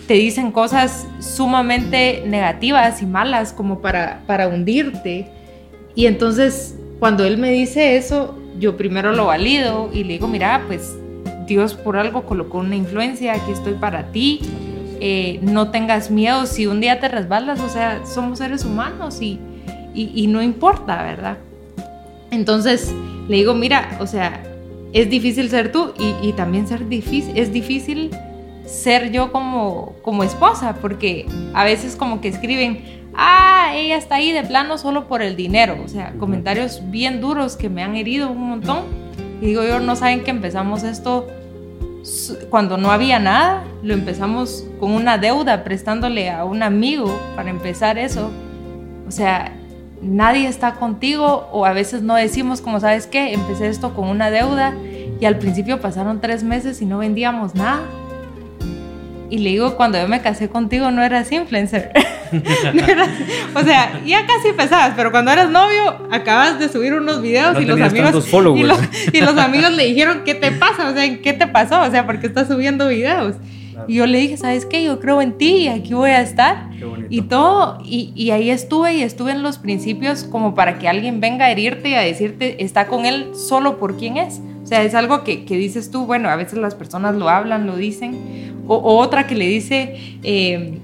te 0.06 0.14
dicen 0.14 0.50
cosas 0.50 1.06
sumamente 1.20 2.24
negativas 2.26 3.02
y 3.02 3.06
malas 3.06 3.52
como 3.52 3.80
para, 3.80 4.22
para 4.26 4.48
hundirte. 4.48 5.28
Y 5.94 6.06
entonces, 6.06 6.74
cuando 6.98 7.24
él 7.24 7.36
me 7.36 7.50
dice 7.50 7.96
eso, 7.96 8.38
yo 8.58 8.78
primero 8.78 9.12
lo 9.12 9.26
valido 9.26 9.90
y 9.92 10.04
le 10.04 10.14
digo, 10.14 10.26
mira, 10.26 10.62
pues 10.66 10.96
Dios 11.46 11.74
por 11.74 11.98
algo 11.98 12.24
colocó 12.24 12.58
una 12.58 12.76
influencia, 12.76 13.34
aquí 13.34 13.52
estoy 13.52 13.74
para 13.74 14.10
ti 14.10 14.40
eh, 15.04 15.40
no 15.42 15.72
tengas 15.72 16.12
miedo 16.12 16.46
si 16.46 16.68
un 16.68 16.80
día 16.80 17.00
te 17.00 17.08
resbalas, 17.08 17.58
o 17.58 17.68
sea, 17.68 18.06
somos 18.06 18.38
seres 18.38 18.64
humanos 18.64 19.20
y, 19.20 19.40
y, 19.92 20.28
no 20.28 20.40
importa, 20.40 21.02
¿verdad? 21.02 21.38
Entonces 22.30 22.94
le 23.26 23.38
digo, 23.38 23.52
mira, 23.52 23.96
o 23.98 24.06
sea, 24.06 24.44
es 24.92 25.10
difícil 25.10 25.50
ser 25.50 25.72
tú 25.72 25.92
y, 25.98 26.28
y, 26.28 26.32
también 26.34 26.68
ser 26.68 26.88
difícil, 26.88 27.36
es 27.36 27.52
difícil 27.52 28.10
ser 28.64 29.10
yo 29.10 29.32
como, 29.32 29.96
como 30.02 30.22
esposa, 30.22 30.76
porque 30.80 31.26
a 31.52 31.64
veces 31.64 31.96
como 31.96 32.20
que 32.20 32.28
escriben, 32.28 33.02
ah, 33.12 33.72
ella 33.74 33.96
está 33.96 34.14
ahí 34.14 34.30
de 34.30 34.44
plano 34.44 34.78
solo 34.78 35.08
por 35.08 35.20
el 35.20 35.34
dinero, 35.34 35.78
o 35.84 35.88
sea, 35.88 36.12
comentarios 36.12 36.80
bien 36.92 37.20
duros 37.20 37.56
que 37.56 37.68
me 37.68 37.82
han 37.82 37.96
herido 37.96 38.30
un 38.30 38.50
montón. 38.50 38.84
Y 39.40 39.46
digo 39.46 39.64
yo, 39.64 39.80
no 39.80 39.96
saben 39.96 40.22
que 40.22 40.30
empezamos 40.30 40.84
esto 40.84 41.26
cuando 42.50 42.76
no 42.76 42.90
había 42.90 43.18
nada, 43.18 43.64
lo 43.82 43.94
empezamos 43.94 44.64
con 44.80 44.92
una 44.92 45.18
deuda, 45.18 45.64
prestándole 45.64 46.30
a 46.30 46.44
un 46.44 46.62
amigo 46.62 47.16
para 47.36 47.50
empezar 47.50 47.98
eso. 47.98 48.30
O 49.06 49.10
sea, 49.10 49.52
nadie 50.00 50.48
está 50.48 50.74
contigo 50.74 51.48
o 51.52 51.64
a 51.64 51.72
veces 51.72 52.02
no 52.02 52.14
decimos 52.14 52.60
como, 52.60 52.80
¿sabes 52.80 53.06
qué? 53.06 53.32
Empecé 53.32 53.68
esto 53.68 53.94
con 53.94 54.08
una 54.08 54.30
deuda 54.30 54.74
y 55.20 55.24
al 55.24 55.38
principio 55.38 55.80
pasaron 55.80 56.20
tres 56.20 56.42
meses 56.42 56.82
y 56.82 56.86
no 56.86 56.98
vendíamos 56.98 57.54
nada. 57.54 57.82
Y 59.32 59.38
le 59.38 59.48
digo, 59.48 59.76
cuando 59.76 59.98
yo 59.98 60.06
me 60.08 60.20
casé 60.20 60.50
contigo 60.50 60.90
no 60.90 61.02
eras 61.02 61.32
influencer. 61.32 61.90
o 63.54 63.60
sea, 63.62 63.98
ya 64.04 64.26
casi 64.26 64.48
empezabas, 64.48 64.92
pero 64.94 65.10
cuando 65.10 65.30
eras 65.30 65.48
novio 65.48 66.06
acabas 66.10 66.58
de 66.58 66.68
subir 66.68 66.92
unos 66.92 67.22
videos 67.22 67.58
y, 67.58 67.64
los 67.64 67.80
amigos, 67.80 68.28
y, 68.54 68.62
los, 68.62 68.78
y 69.10 69.20
los 69.22 69.38
amigos 69.38 69.72
le 69.72 69.86
dijeron, 69.86 70.20
¿qué 70.26 70.34
te 70.34 70.50
pasa? 70.50 70.90
O 70.90 70.92
sea, 70.92 71.18
¿qué 71.22 71.32
te 71.32 71.46
pasó? 71.46 71.80
O 71.80 71.90
sea, 71.90 72.04
¿por 72.04 72.20
qué 72.20 72.26
estás 72.26 72.48
subiendo 72.48 72.88
videos? 72.88 73.36
Y 73.88 73.94
yo 73.94 74.06
le 74.06 74.18
dije, 74.18 74.36
¿sabes 74.36 74.66
qué? 74.66 74.84
Yo 74.84 75.00
creo 75.00 75.22
en 75.22 75.38
ti 75.38 75.62
y 75.62 75.68
aquí 75.68 75.94
voy 75.94 76.10
a 76.10 76.20
estar. 76.20 76.68
Y 77.08 77.22
todo, 77.22 77.78
y, 77.82 78.12
y, 78.14 78.32
ahí 78.32 78.50
estuve 78.50 78.96
y 78.96 79.02
estuve 79.02 79.32
en 79.32 79.42
los 79.42 79.56
principios 79.56 80.24
como 80.24 80.54
para 80.54 80.78
que 80.78 80.90
alguien 80.90 81.20
venga 81.20 81.46
a 81.46 81.50
herirte 81.50 81.88
y 81.88 81.94
a 81.94 82.00
decirte, 82.00 82.62
está 82.62 82.86
con 82.86 83.06
él 83.06 83.30
solo 83.34 83.78
por 83.78 83.96
quién 83.96 84.18
es. 84.18 84.42
O 84.62 84.66
sea, 84.66 84.82
es 84.82 84.94
algo 84.94 85.24
que, 85.24 85.46
que 85.46 85.56
dices 85.56 85.90
tú, 85.90 86.04
bueno, 86.04 86.28
a 86.28 86.36
veces 86.36 86.58
las 86.58 86.74
personas 86.74 87.16
lo 87.16 87.30
hablan, 87.30 87.66
lo 87.66 87.76
dicen. 87.76 88.51
O, 88.66 88.98
otra 88.98 89.26
que 89.26 89.34
le 89.34 89.46
dice, 89.46 90.18
eh, 90.22 90.78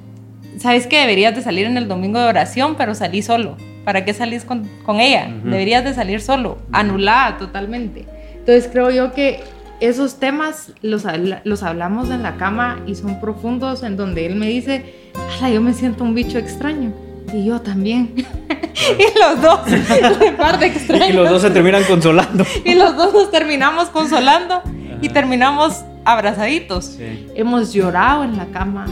¿sabes 0.59 0.87
que 0.87 0.99
deberías 0.99 1.35
de 1.35 1.43
salir 1.43 1.67
en 1.67 1.77
el 1.77 1.89
domingo 1.89 2.19
de 2.21 2.27
oración, 2.27 2.75
pero 2.77 2.95
salí 2.95 3.23
solo? 3.23 3.57
¿Para 3.85 4.05
qué 4.05 4.13
salís 4.13 4.45
con, 4.45 4.69
con 4.85 5.01
ella? 5.01 5.31
Deberías 5.45 5.85
de 5.85 5.95
salir 5.95 6.21
solo, 6.21 6.59
anulada 6.73 7.39
totalmente. 7.39 8.05
Entonces 8.35 8.69
creo 8.71 8.91
yo 8.91 9.13
que 9.15 9.41
esos 9.81 10.19
temas 10.19 10.73
los, 10.83 11.05
los 11.45 11.63
hablamos 11.63 12.11
en 12.11 12.23
la 12.23 12.37
cama 12.37 12.81
y 12.87 12.95
son 12.95 13.21
profundos 13.21 13.83
en 13.83 13.97
donde 13.97 14.27
él 14.27 14.35
me 14.35 14.49
dice, 14.49 14.95
Ala, 15.39 15.51
yo 15.51 15.61
me 15.61 15.73
siento 15.73 16.05
un 16.05 16.15
bicho 16.15 16.39
extraño. 16.39 16.93
Y 17.33 17.45
yo 17.45 17.61
también. 17.61 18.15
y 18.17 19.19
los 19.19 19.43
dos, 19.43 19.67
de 20.61 20.67
extraños. 20.67 21.11
Y 21.11 21.13
los 21.13 21.29
dos 21.29 21.43
se 21.43 21.51
terminan 21.51 21.85
consolando. 21.85 22.45
y 22.65 22.75
los 22.75 22.97
dos 22.97 23.13
nos 23.13 23.31
terminamos 23.31 23.89
consolando 23.91 24.63
y 25.01 25.09
terminamos 25.11 25.85
abrazaditos. 26.13 26.99
Hemos 27.35 27.73
llorado 27.73 28.25
en 28.25 28.37
la 28.37 28.47
cama. 28.47 28.87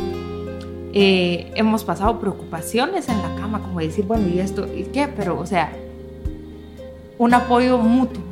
Eh, 0.92 1.50
hemos 1.54 1.82
pasado 1.82 2.20
preocupaciones 2.20 3.08
en 3.08 3.20
la 3.22 3.34
cama, 3.36 3.60
como 3.62 3.80
decir, 3.80 4.04
bueno, 4.04 4.28
¿y 4.28 4.38
esto? 4.38 4.68
¿Y 4.74 4.84
qué? 4.84 5.08
Pero, 5.08 5.38
o 5.38 5.46
sea, 5.46 5.72
un 7.18 7.32
apoyo 7.32 7.78
mutuo. 7.78 8.22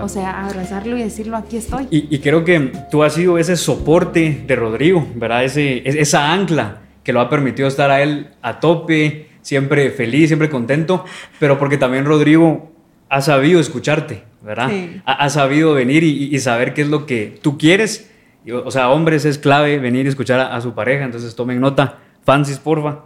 O 0.00 0.08
sea, 0.08 0.46
abrazarlo 0.46 0.96
y 0.96 1.02
decirlo, 1.02 1.36
aquí 1.36 1.56
estoy. 1.56 1.88
Y, 1.90 2.18
creo 2.20 2.44
que 2.44 2.72
tú 2.90 3.02
has 3.02 3.14
sido 3.14 3.38
ese 3.38 3.56
soporte 3.56 4.44
de 4.46 4.54
Rodrigo, 4.54 5.04
¿verdad? 5.16 5.44
Ese, 5.44 5.82
esa 5.84 6.32
ancla 6.32 6.82
que 7.02 7.12
lo 7.12 7.20
ha 7.20 7.28
permitido 7.28 7.66
estar 7.66 7.90
a 7.90 8.00
él 8.02 8.28
a 8.42 8.60
tope, 8.60 9.30
siempre 9.42 9.90
feliz, 9.90 10.28
siempre 10.28 10.48
contento, 10.48 11.04
pero 11.40 11.58
porque 11.58 11.78
también 11.78 12.04
Rodrigo 12.04 12.70
ha 13.08 13.20
sabido 13.22 13.58
escucharte, 13.58 14.22
¿verdad? 14.42 14.70
Ha, 15.04 15.28
sabido 15.30 15.74
venir 15.74 16.04
y, 16.04 16.38
saber 16.38 16.74
qué 16.74 16.82
es 16.82 16.88
lo 16.88 17.06
que 17.06 17.38
tú 17.42 17.58
quieres. 17.58 18.07
O 18.50 18.70
sea, 18.70 18.90
hombres 18.90 19.24
es 19.24 19.38
clave 19.38 19.78
venir 19.78 20.06
y 20.06 20.08
escuchar 20.08 20.40
a, 20.40 20.60
su 20.60 20.74
pareja, 20.74 21.04
entonces 21.04 21.34
tomen 21.34 21.60
nota, 21.60 21.98
Francis, 22.24 22.58
porfa. 22.58 23.00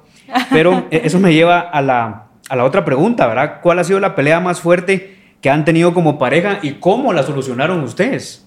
Pero 0.50 0.86
e, 0.90 1.02
eso 1.04 1.18
me 1.18 1.32
lleva 1.34 1.60
a 1.60 1.82
la, 1.82 2.26
a 2.48 2.56
la 2.56 2.64
otra 2.64 2.84
pregunta, 2.84 3.26
¿verdad? 3.26 3.60
¿Cuál 3.62 3.78
ha 3.78 3.84
sido 3.84 4.00
la 4.00 4.14
pelea 4.14 4.40
más 4.40 4.60
fuerte 4.60 5.18
que 5.40 5.50
han 5.50 5.64
tenido 5.64 5.92
como 5.94 6.18
pareja 6.18 6.60
y 6.62 6.74
cómo 6.74 7.12
la 7.12 7.22
solucionaron 7.22 7.82
ustedes? 7.82 8.46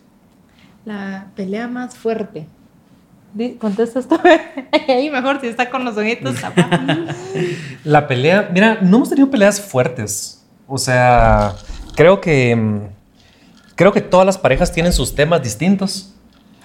La 0.85 1.27
pelea 1.35 1.67
más 1.67 1.97
fuerte. 1.97 2.47
Contesta 3.59 3.99
esto 3.99 4.17
ahí 4.87 5.09
mejor 5.09 5.41
si 5.41 5.47
está 5.47 5.69
con 5.69 5.83
los 5.83 5.97
ojitos 5.97 6.35
La 7.83 8.07
pelea, 8.07 8.49
mira, 8.53 8.77
no 8.81 8.97
hemos 8.97 9.09
tenido 9.09 9.29
peleas 9.29 9.59
fuertes. 9.59 10.45
O 10.67 10.77
sea, 10.77 11.53
creo 11.95 12.21
que 12.21 12.55
mm, 12.55 12.79
creo 13.75 13.91
que 13.91 13.99
todas 13.99 14.25
las 14.25 14.37
parejas 14.37 14.71
tienen 14.71 14.93
sus 14.93 15.15
temas 15.15 15.43
distintos. 15.43 16.14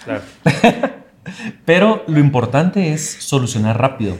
Claro. 0.04 0.22
Pero 1.64 2.02
lo 2.06 2.18
importante 2.18 2.92
es 2.92 3.18
solucionar 3.20 3.78
rápido. 3.78 4.16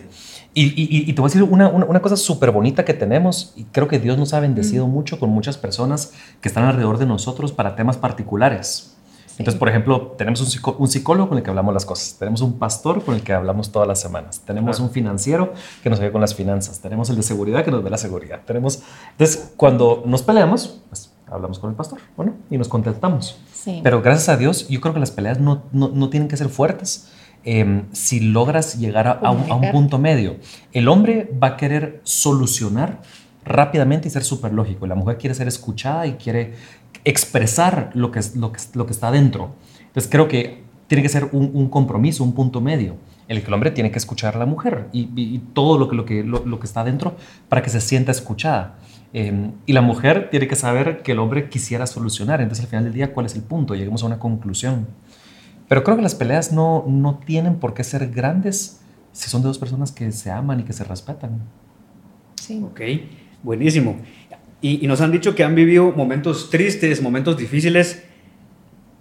Y, 0.52 1.12
te 1.12 1.20
voy 1.20 1.30
a 1.30 1.32
decir 1.32 1.44
una, 1.44 1.68
una, 1.68 2.02
cosa 2.02 2.16
súper 2.16 2.50
bonita 2.50 2.84
que 2.84 2.92
tenemos, 2.92 3.52
y 3.56 3.64
creo 3.64 3.86
que 3.86 4.00
Dios 4.00 4.18
nos 4.18 4.34
ha 4.34 4.40
bendecido 4.40 4.88
mucho 4.88 5.20
con 5.20 5.30
muchas 5.30 5.56
personas 5.56 6.12
que 6.40 6.48
están 6.48 6.64
alrededor 6.64 6.98
de 6.98 7.06
nosotros 7.06 7.52
para 7.52 7.76
temas 7.76 7.96
particulares. 7.96 8.96
Entonces, 9.38 9.58
por 9.58 9.70
ejemplo, 9.70 10.14
tenemos 10.18 10.40
un, 10.42 10.88
psicólogo 10.88 11.30
con 11.30 11.38
el 11.38 11.44
que 11.44 11.48
hablamos 11.48 11.72
las 11.72 11.86
cosas, 11.86 12.16
tenemos 12.18 12.42
un 12.42 12.58
pastor 12.58 13.02
con 13.02 13.14
el 13.14 13.22
que 13.22 13.32
hablamos 13.32 13.72
todas 13.72 13.88
las 13.88 13.98
semanas, 13.98 14.42
tenemos 14.44 14.80
un 14.80 14.90
financiero 14.90 15.54
que 15.82 15.88
nos 15.88 15.98
ve 15.98 16.12
con 16.12 16.20
las 16.20 16.34
finanzas, 16.34 16.80
tenemos 16.80 17.08
el 17.08 17.16
de 17.16 17.22
seguridad 17.22 17.64
que 17.64 17.70
nos 17.70 17.82
ve 17.82 17.88
la 17.88 17.96
seguridad, 17.96 18.40
tenemos... 18.44 18.82
Entonces, 19.12 19.54
cuando 19.56 20.02
nos 20.04 20.22
peleamos, 20.22 20.82
pues 20.90 21.09
hablamos 21.30 21.58
con 21.58 21.70
el 21.70 21.76
pastor, 21.76 22.00
bueno, 22.16 22.34
y 22.50 22.58
nos 22.58 22.68
contentamos. 22.68 23.38
Pero 23.82 24.02
gracias 24.02 24.28
a 24.28 24.36
Dios, 24.36 24.68
yo 24.68 24.80
creo 24.80 24.94
que 24.94 25.00
las 25.00 25.10
peleas 25.10 25.38
no, 25.38 25.62
no, 25.72 25.88
no 25.88 26.10
tienen 26.10 26.28
que 26.28 26.36
ser 26.36 26.48
fuertes. 26.48 27.10
Em, 27.42 27.84
si 27.92 28.20
logras 28.20 28.78
llegar 28.78 29.08
a, 29.08 29.30
un, 29.30 29.50
a, 29.50 29.54
un, 29.54 29.70
punto 29.70 29.98
medio. 29.98 30.36
El 30.72 30.88
hombre 30.88 31.30
va 31.42 31.48
a 31.48 31.56
querer 31.56 32.02
solucionar 32.04 33.00
rápidamente 33.46 34.08
y 34.08 34.10
ser 34.10 34.24
súper 34.24 34.52
lógico. 34.52 34.86
La 34.86 34.94
mujer 34.94 35.16
quiere 35.16 35.34
ser 35.34 35.48
escuchada 35.48 36.06
y 36.06 36.14
quiere 36.14 36.54
expresar 37.04 37.90
lo 37.94 38.10
que, 38.10 38.18
es, 38.18 38.36
lo 38.36 38.52
que, 38.52 38.60
lo 38.74 38.86
que 38.86 38.92
está 38.92 39.10
dentro. 39.10 39.54
Entonces 39.86 40.10
creo 40.10 40.28
que 40.28 40.62
tiene 40.86 41.02
que 41.02 41.08
ser 41.08 41.28
un, 41.32 41.68
compromiso, 41.68 42.24
un 42.24 42.34
punto 42.34 42.60
medio, 42.60 42.96
el 43.28 43.42
que 43.42 43.46
el 43.46 43.54
hombre 43.54 43.70
tiene 43.70 43.92
que 43.92 43.98
escuchar 43.98 44.34
a 44.34 44.38
la 44.40 44.46
mujer 44.46 44.88
y, 44.92 45.38
todo 45.54 45.78
lo 45.78 45.88
que, 45.88 45.94
lo, 45.94 46.04
que, 46.04 46.24
lo, 46.24 46.58
que 46.58 46.66
está 46.66 46.82
dentro 46.82 47.14
para 47.48 47.62
que 47.62 47.70
se 47.70 47.80
sienta 47.80 48.10
escuchada. 48.10 48.76
Em, 49.12 49.52
y 49.66 49.72
la 49.72 49.80
mujer 49.80 50.28
tiene 50.30 50.46
que 50.46 50.54
saber 50.54 51.02
que 51.02 51.12
el 51.12 51.18
hombre 51.18 51.48
quisiera 51.48 51.86
solucionar. 51.86 52.40
Entonces, 52.40 52.64
al 52.64 52.70
final 52.70 52.84
del 52.84 52.92
día, 52.92 53.12
¿cuál 53.12 53.26
es 53.26 53.34
el 53.34 53.42
punto? 53.42 53.74
Lleguemos 53.74 54.02
a 54.02 54.06
una 54.06 54.18
conclusión. 54.18 54.86
Pero 55.68 55.84
creo 55.84 55.96
que 55.96 56.02
las 56.02 56.14
peleas 56.14 56.52
no, 56.52 56.84
no 56.86 57.20
tienen 57.24 57.56
por 57.56 57.74
qué 57.74 57.84
ser 57.84 58.10
grandes 58.10 58.80
si 59.12 59.28
son 59.28 59.42
de 59.42 59.48
dos 59.48 59.58
personas 59.58 59.92
que 59.92 60.10
se 60.12 60.30
aman 60.30 60.60
y 60.60 60.62
que 60.62 60.72
se 60.72 60.84
respetan. 60.84 61.40
Sí. 62.36 62.62
Ok, 62.64 62.80
buenísimo. 63.42 63.96
Y, 64.62 64.86
nos 64.86 65.00
han 65.00 65.10
dicho 65.10 65.34
que 65.34 65.42
han 65.42 65.54
vivido 65.54 65.92
momentos 65.92 66.50
tristes, 66.50 67.02
momentos 67.02 67.36
difíciles. 67.36 68.04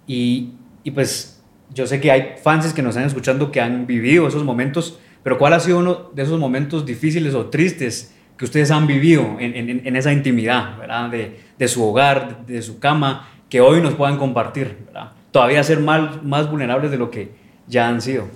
Y, 0.06 0.54
y, 0.84 0.90
pues 0.90 1.40
yo 1.72 1.86
sé 1.86 2.00
que 2.00 2.10
hay 2.10 2.34
fans 2.42 2.72
que 2.72 2.82
nos 2.82 2.90
están 2.90 3.06
escuchando 3.06 3.52
que 3.52 3.60
han 3.60 3.86
vivido 3.86 4.26
esos 4.26 4.42
momentos, 4.42 4.98
pero 5.22 5.38
¿cuál 5.38 5.52
ha 5.52 5.60
sido 5.60 5.78
uno 5.78 6.10
de 6.14 6.22
esos 6.22 6.40
momentos 6.40 6.86
difíciles 6.86 7.34
o 7.34 7.46
tristes 7.46 8.14
que 8.40 8.46
ustedes 8.46 8.70
han 8.70 8.86
vivido 8.86 9.36
en, 9.38 9.54
en, 9.54 9.86
en 9.86 9.96
esa 9.96 10.12
intimidad, 10.12 10.78
¿verdad? 10.78 11.10
De, 11.10 11.40
de, 11.58 11.68
su 11.68 11.84
hogar, 11.84 12.46
de, 12.46 12.62
su 12.62 12.78
cama, 12.78 13.28
que 13.50 13.60
hoy 13.60 13.82
nos 13.82 13.92
puedan 13.92 14.16
compartir, 14.16 14.78
¿verdad? 14.86 15.12
Todavía 15.30 15.62
ser 15.62 15.80
más, 15.80 16.24
más 16.24 16.50
vulnerables 16.50 16.90
de 16.90 16.96
lo 16.96 17.10
que 17.10 17.34
ya 17.68 17.88
han 17.88 18.00
sido. 18.00 18.28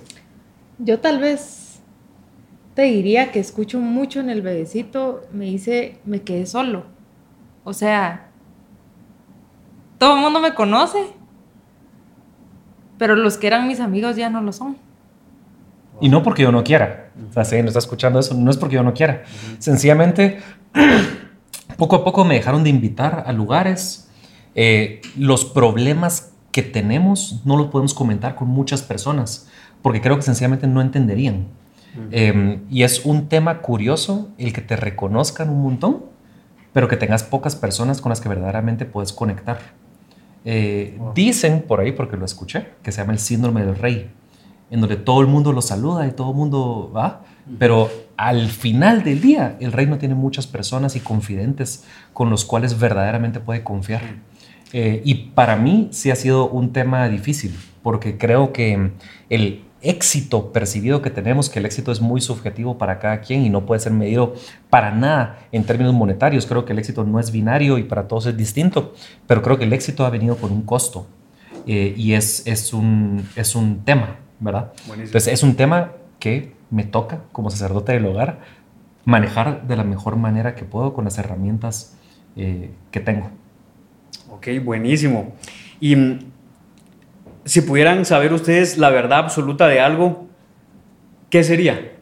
Yo 0.77 0.99
tal 0.99 1.19
vez 1.19 1.81
te 2.75 2.83
diría 2.83 3.31
que 3.31 3.39
escucho 3.39 3.79
mucho 3.79 4.19
en 4.19 4.29
el 4.29 4.41
bebecito, 4.43 5.23
me 5.33 5.45
dice, 5.45 5.97
me 6.05 6.21
quedé 6.21 6.45
solo 6.45 6.95
o 7.65 7.73
sea, 7.73 8.27
todo 9.97 10.17
el 10.17 10.21
mundo 10.21 10.39
me 10.39 10.53
conoce, 10.53 10.99
pero 12.99 13.15
los 13.15 13.37
que 13.37 13.47
eran 13.47 13.67
mis 13.67 13.79
amigos 13.79 14.15
ya 14.15 14.29
no 14.29 14.39
lo 14.41 14.53
son. 14.53 14.77
Y 15.99 16.09
no 16.09 16.21
porque 16.21 16.43
yo 16.43 16.51
no 16.51 16.63
quiera. 16.63 17.04
O 17.29 17.33
sea, 17.33 17.45
si 17.45 17.61
no 17.61 17.67
está 17.67 17.79
escuchando 17.79 18.19
eso, 18.19 18.33
no 18.33 18.51
es 18.51 18.57
porque 18.57 18.75
yo 18.75 18.83
no 18.83 18.93
quiera. 18.93 19.23
Sencillamente, 19.59 20.39
poco 21.77 21.97
a 21.97 22.03
poco 22.03 22.25
me 22.25 22.35
dejaron 22.35 22.63
de 22.63 22.69
invitar 22.69 23.23
a 23.25 23.31
lugares. 23.31 24.09
Eh, 24.55 25.01
los 25.17 25.45
problemas 25.45 26.31
que 26.51 26.61
tenemos 26.61 27.41
no 27.45 27.57
los 27.57 27.67
podemos 27.67 27.93
comentar 27.93 28.35
con 28.35 28.47
muchas 28.47 28.81
personas 28.81 29.49
porque 29.81 29.99
creo 29.99 30.15
que 30.15 30.21
sencillamente 30.21 30.67
no 30.67 30.81
entenderían. 30.81 31.47
Em, 32.11 32.61
y 32.69 32.83
es 32.83 33.05
un 33.05 33.29
tema 33.29 33.61
curioso 33.61 34.29
el 34.37 34.51
que 34.51 34.59
te 34.59 34.75
reconozcan 34.75 35.49
un 35.49 35.61
montón 35.61 36.15
pero 36.75 36.89
que 36.89 36.97
tengas 36.97 37.23
pocas 37.23 37.55
personas 37.55 38.01
con 38.01 38.09
las 38.09 38.19
que 38.19 38.27
verdaderamente 38.27 38.83
puedes 38.83 39.13
conectar. 39.13 39.59
Eh, 40.43 40.99
dicen 41.15 41.63
por 41.65 41.79
ahí, 41.79 41.93
porque 41.93 42.17
lo 42.17 42.25
escuché, 42.25 42.67
que 42.83 42.91
se 42.91 42.99
llama 42.99 43.13
el 43.13 43.19
síndrome 43.19 43.63
del 43.63 43.77
rey, 43.77 44.11
en 44.69 44.81
donde 44.81 44.95
todo 44.95 45.21
el 45.21 45.27
mundo 45.27 45.51
lo 45.51 45.61
saluda 45.61 46.07
y 46.07 46.11
todo 46.11 46.31
el 46.31 46.37
mundo 46.37 46.91
va, 46.95 47.23
pero 47.59 47.89
al 48.17 48.47
final 48.49 49.03
del 49.03 49.21
día 49.21 49.57
el 49.59 49.71
rey 49.71 49.85
no 49.85 49.97
tiene 49.97 50.15
muchas 50.15 50.47
personas 50.47 50.95
y 50.95 50.99
confidentes 50.99 51.83
con 52.13 52.29
los 52.29 52.45
cuales 52.45 52.79
verdaderamente 52.79 53.39
puede 53.39 53.63
confiar. 53.63 54.01
Eh, 54.73 55.01
y 55.05 55.15
para 55.35 55.55
mí 55.55 55.89
sí 55.91 56.11
ha 56.11 56.15
sido 56.15 56.49
un 56.49 56.73
tema 56.73 57.07
difícil, 57.07 57.55
porque 57.83 58.17
creo 58.17 58.51
que 58.51 58.91
el 59.29 59.63
éxito 59.85 60.51
percibido 60.51 61.01
que 61.01 61.11
tenemos, 61.11 61.49
que 61.49 61.59
el 61.59 61.65
éxito 61.65 61.91
es 61.91 62.01
muy 62.01 62.19
subjetivo 62.19 62.77
para 62.77 62.99
cada 62.99 63.21
quien 63.21 63.45
y 63.45 63.49
no 63.49 63.65
puede 63.65 63.79
ser 63.79 63.93
medido 63.93 64.33
para 64.69 64.91
nada 64.91 65.39
en 65.51 65.63
términos 65.63 65.93
monetarios. 65.93 66.45
Creo 66.45 66.65
que 66.65 66.73
el 66.73 66.79
éxito 66.79 67.03
no 67.03 67.19
es 67.19 67.31
binario 67.31 67.77
y 67.77 67.83
para 67.83 68.07
todos 68.07 68.25
es 68.25 68.35
distinto, 68.35 68.93
pero 69.27 69.41
creo 69.41 69.57
que 69.57 69.65
el 69.65 69.73
éxito 69.73 70.05
ha 70.05 70.09
venido 70.09 70.37
con 70.37 70.51
un 70.51 70.63
costo 70.63 71.07
eh, 71.67 71.93
y 71.95 72.13
es, 72.13 72.45
es, 72.47 72.73
un, 72.73 73.27
es 73.35 73.55
un 73.55 73.85
tema, 73.85 74.17
¿verdad? 74.45 74.71
Entonces 74.87 75.27
es 75.27 75.43
un 75.43 75.55
tema 75.55 75.91
que 76.19 76.53
me 76.69 76.83
toca 76.83 77.21
como 77.31 77.49
sacerdote 77.49 77.91
del 77.91 78.05
hogar 78.05 78.39
manejar 79.03 79.67
de 79.67 79.75
la 79.75 79.83
mejor 79.83 80.15
manera 80.15 80.55
que 80.55 80.65
puedo 80.65 80.93
con 80.93 81.05
las 81.05 81.17
herramientas 81.17 81.97
eh, 82.35 82.71
que 82.91 82.99
tengo. 82.99 83.29
Ok, 84.31 84.47
buenísimo. 84.63 85.33
Y 85.79 86.19
si 87.43 87.61
pudieran 87.61 88.05
saber 88.05 88.33
ustedes 88.33 88.77
la 88.77 88.89
verdad 88.89 89.19
absoluta 89.19 89.67
de 89.67 89.79
algo, 89.79 90.27
¿qué 91.29 91.43
sería? 91.43 91.93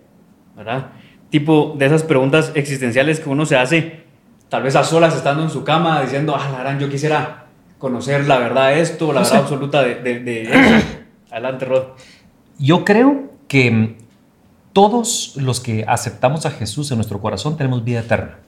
¿Verdad? 0.55 0.91
Tipo 1.29 1.75
de 1.77 1.85
esas 1.85 2.03
preguntas 2.03 2.51
existenciales 2.55 3.19
que 3.19 3.29
uno 3.29 3.45
se 3.45 3.57
hace, 3.57 4.03
tal 4.49 4.63
vez 4.63 4.75
a 4.75 4.83
solas 4.83 5.15
estando 5.15 5.43
en 5.43 5.49
su 5.49 5.63
cama, 5.63 6.01
diciendo, 6.01 6.35
ah, 6.37 6.49
Larán, 6.51 6.79
yo 6.79 6.89
quisiera 6.89 7.45
conocer 7.77 8.27
la 8.27 8.39
verdad 8.39 8.69
de 8.69 8.81
esto, 8.81 9.11
la 9.11 9.21
verdad 9.21 9.39
absoluta 9.39 9.81
de, 9.83 9.95
de, 9.95 10.49
Adelante, 11.31 11.65
Rod. 11.65 11.83
Yo 12.59 12.85
creo 12.85 13.31
que 13.47 13.97
todos 14.73 15.35
los 15.37 15.59
que 15.59 15.85
aceptamos 15.87 16.45
a 16.45 16.51
Jesús 16.51 16.91
en 16.91 16.97
nuestro 16.97 17.21
corazón 17.21 17.57
tenemos 17.57 17.83
vida 17.83 17.99
eterna. 17.99 18.39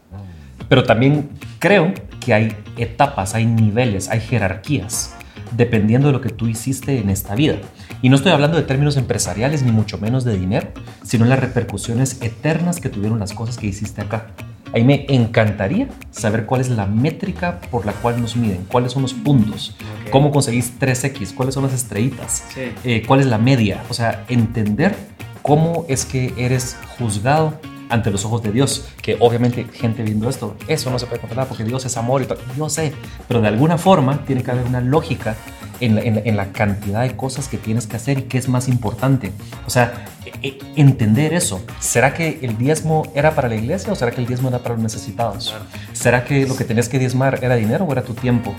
Pero 0.70 0.84
también 0.84 1.30
creo 1.60 1.94
que 2.20 2.34
hay 2.34 2.56
etapas, 2.78 3.36
hay 3.36 3.46
niveles, 3.46 4.10
hay 4.10 4.20
jerarquías, 4.20 5.16
dependiendo 5.56 6.08
de 6.08 6.14
lo 6.14 6.22
que 6.22 6.30
tú 6.30 6.48
hiciste 6.48 7.00
en 7.00 7.10
esta 7.10 7.36
vida. 7.36 7.58
Y 8.02 8.10
no 8.10 8.16
estoy 8.16 8.32
hablando 8.32 8.58
de 8.58 8.64
términos 8.64 8.98
empresariales, 8.98 9.64
ni 9.64 9.72
mucho 9.72 9.98
menos 9.98 10.24
de 10.24 10.38
dinero, 10.38 10.70
sino 11.04 11.26
las 11.26 11.40
repercusiones 11.40 12.22
eternas 12.22 12.80
que 12.80 12.90
tuvieron 12.90 13.20
las 13.20 13.34
cosas 13.34 13.58
que 13.58 13.68
hiciste 13.68 14.02
acá. 14.02 14.28
Ahí 14.76 14.84
me 14.84 15.06
encantaría 15.08 15.88
saber 16.12 16.46
cuál 16.46 16.60
es 16.60 16.68
la 16.68 16.86
métrica 16.86 17.62
por 17.72 17.86
la 17.86 17.94
cual 17.94 18.20
nos 18.22 18.36
miden, 18.36 18.66
cuáles 18.70 18.92
son 18.92 19.04
los 19.04 19.14
puntos, 19.14 19.74
cómo 20.12 20.32
conseguís 20.32 20.78
3X, 20.78 21.34
cuáles 21.34 21.56
son 21.56 21.64
las 21.64 21.72
estrellitas, 21.72 22.44
eh, 22.84 23.02
cuál 23.08 23.22
es 23.22 23.26
la 23.28 23.38
media. 23.38 23.82
O 23.90 23.94
sea, 23.94 24.26
entender 24.28 24.94
cómo 25.42 25.86
es 25.88 26.04
que 26.04 26.34
eres 26.36 26.76
juzgado 27.00 27.54
ante 27.88 28.12
los 28.12 28.26
ojos 28.26 28.44
de 28.44 28.52
Dios, 28.52 28.90
que 29.02 29.16
obviamente 29.22 29.64
gente 29.64 30.04
viendo 30.04 30.30
esto, 30.30 30.58
eso 30.68 30.92
no 30.92 31.00
se 31.00 31.06
puede 31.06 31.22
controlar 31.22 31.48
porque 31.48 31.64
Dios 31.64 31.86
es 31.86 31.96
amor 31.96 32.24
y 32.24 32.26
todo, 32.26 32.40
yo 32.58 32.68
sé, 32.68 32.92
pero 33.30 33.40
de 33.40 33.48
alguna 33.48 33.78
forma 33.78 34.26
tiene 34.26 34.44
que 34.44 34.52
haber 34.52 34.66
una 34.66 34.82
lógica 34.82 35.38
en 35.80 36.38
la, 36.38 36.52
cantidad 36.52 37.02
de 37.02 37.16
cosas 37.16 37.48
que 37.48 37.58
tienes 37.58 37.88
que 37.88 37.96
hacer 37.96 38.20
y 38.20 38.22
qué 38.24 38.38
es 38.38 38.48
más 38.48 38.68
importante. 38.68 39.32
O 39.66 39.70
sea, 39.70 40.06
e, 40.26 40.48
e, 40.48 40.58
entender 40.76 41.34
eso. 41.34 41.64
¿Será 41.80 42.14
que 42.14 42.40
el 42.42 42.58
diezmo 42.58 43.12
era 43.16 43.36
para 43.36 43.50
la 43.50 43.56
iglesia 43.56 43.92
o 43.92 43.96
será 43.96 44.12
que 44.12 44.22
el 44.22 44.28
diezmo 44.28 44.50
era 44.50 44.60
para 44.60 44.76
los 44.76 44.84
necesitados? 44.84 45.54
¿Será 45.94 46.24
que 46.24 46.48
lo 46.48 46.56
que 46.56 46.64
tenías 46.64 46.90
que 46.90 47.00
diezmar 47.00 47.40
era 47.44 47.56
dinero 47.56 47.86
o 47.86 47.92
era 47.92 48.04
tu 48.04 48.14
tiempo? 48.14 48.54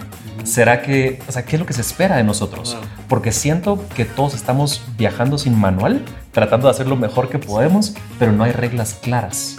¿Será 0.45 0.83
que, 0.83 1.21
o 1.29 1.33
sea, 1.33 1.45
qué 1.45 1.57
es 1.57 1.61
lo 1.61 1.67
que 1.67 1.73
se 1.73 1.81
espera 1.81 2.17
de 2.17 2.25
nosotros? 2.25 2.77
Porque 3.09 3.33
siento 3.33 3.85
que 3.95 4.05
todos 4.05 4.35
estamos 4.35 4.83
viajando 4.97 5.39
sin 5.39 5.59
manual, 5.59 6.05
tratando 6.33 6.69
de 6.69 6.73
hacer 6.73 6.87
lo 6.87 6.97
mejor 6.97 7.29
que 7.29 7.39
podemos, 7.39 7.95
pero 8.19 8.33
no 8.33 8.45
hay 8.45 8.53
reglas 8.53 8.95
claras. 8.95 9.57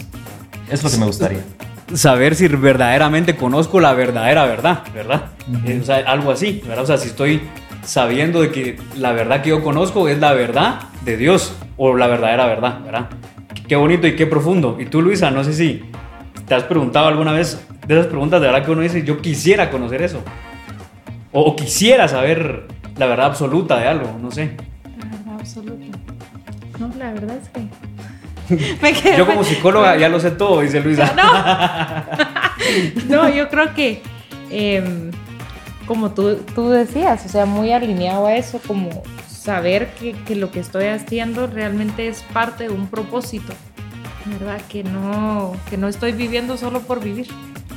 Es 0.70 0.84
lo 0.84 0.90
que 0.90 0.98
me 0.98 1.06
gustaría 1.06 1.44
saber 1.94 2.36
si 2.36 2.48
verdaderamente 2.48 3.36
conozco 3.36 3.80
la 3.80 3.94
verdadera 3.94 4.46
verdad, 4.46 4.84
¿verdad? 4.94 5.32
O 5.82 5.84
sea, 5.84 5.98
algo 5.98 6.32
así, 6.32 6.62
¿verdad? 6.66 6.84
O 6.84 6.88
sea, 6.88 6.98
si 6.98 7.08
estoy 7.10 7.42
sabiendo 7.84 8.42
de 8.42 8.52
que 8.52 8.80
la 8.98 9.14
verdad 9.14 9.42
que 9.42 9.50
yo 9.50 9.64
conozco 9.64 10.08
es 10.10 10.20
la 10.20 10.34
verdad 10.34 10.82
de 11.04 11.18
Dios 11.18 11.56
o 11.78 11.96
la 11.96 12.08
verdadera 12.08 12.46
verdad, 12.46 12.82
¿verdad? 12.84 13.08
Qué 13.68 13.76
bonito 13.76 14.08
y 14.08 14.16
qué 14.16 14.26
profundo. 14.26 14.78
Y 14.80 14.86
tú, 14.86 15.02
Luisa, 15.02 15.32
no 15.32 15.44
sé 15.44 15.54
si 15.54 15.84
te 16.48 16.56
has 16.56 16.64
preguntado 16.64 17.08
alguna 17.08 17.32
vez 17.32 17.66
de 17.88 17.96
esas 17.96 18.08
preguntas 18.08 18.42
de 18.42 18.48
verdad 18.48 18.66
que 18.66 18.72
uno 18.72 18.82
dice, 18.82 19.04
yo 19.04 19.22
quisiera 19.22 19.70
conocer 19.70 20.02
eso. 20.02 20.22
O, 21.32 21.56
quisiera 21.56 22.08
saber 22.08 22.68
la 22.98 23.06
verdad 23.06 23.28
absoluta 23.28 23.78
de 23.78 23.88
algo, 23.88 24.18
no 24.22 24.32
sé. 24.32 24.58
La 24.98 25.06
verdad 25.06 25.34
absoluta. 25.40 25.86
No, 26.80 26.92
la 26.98 27.14
verdad 27.14 27.38
es 27.42 27.50
que 27.50 27.62
yo 29.18 29.26
como 29.26 29.44
psicóloga 29.44 29.98
ya 29.98 30.10
lo 30.10 30.20
sé 30.20 30.32
todo, 30.32 30.62
dice 30.62 30.80
Luisa. 30.80 31.14
No, 33.08 33.30
yo 33.30 33.50
creo 33.50 33.74
que, 33.74 34.02
em, 34.50 35.12
como 35.86 36.12
tú, 36.12 36.36
tú 36.56 36.70
decías, 36.70 37.26
o 37.26 37.30
sea, 37.30 37.46
muy 37.46 37.72
alineado 37.72 38.26
a 38.26 38.36
eso, 38.36 38.60
como 38.66 39.04
saber 39.28 39.94
que, 40.00 40.14
que, 40.14 40.36
lo 40.36 40.52
que 40.52 40.60
estoy 40.60 40.86
haciendo 40.86 41.48
realmente 41.48 42.08
es 42.08 42.24
parte 42.34 42.66
de 42.66 42.70
un 42.70 42.88
propósito, 42.88 43.54
¿verdad? 44.26 44.62
Que 44.70 44.84
no, 44.84 45.56
que 45.70 45.78
no 45.78 45.88
estoy 45.88 46.12
viviendo 46.12 46.58
solo 46.58 46.82
por 46.82 47.02
vivir. 47.02 47.28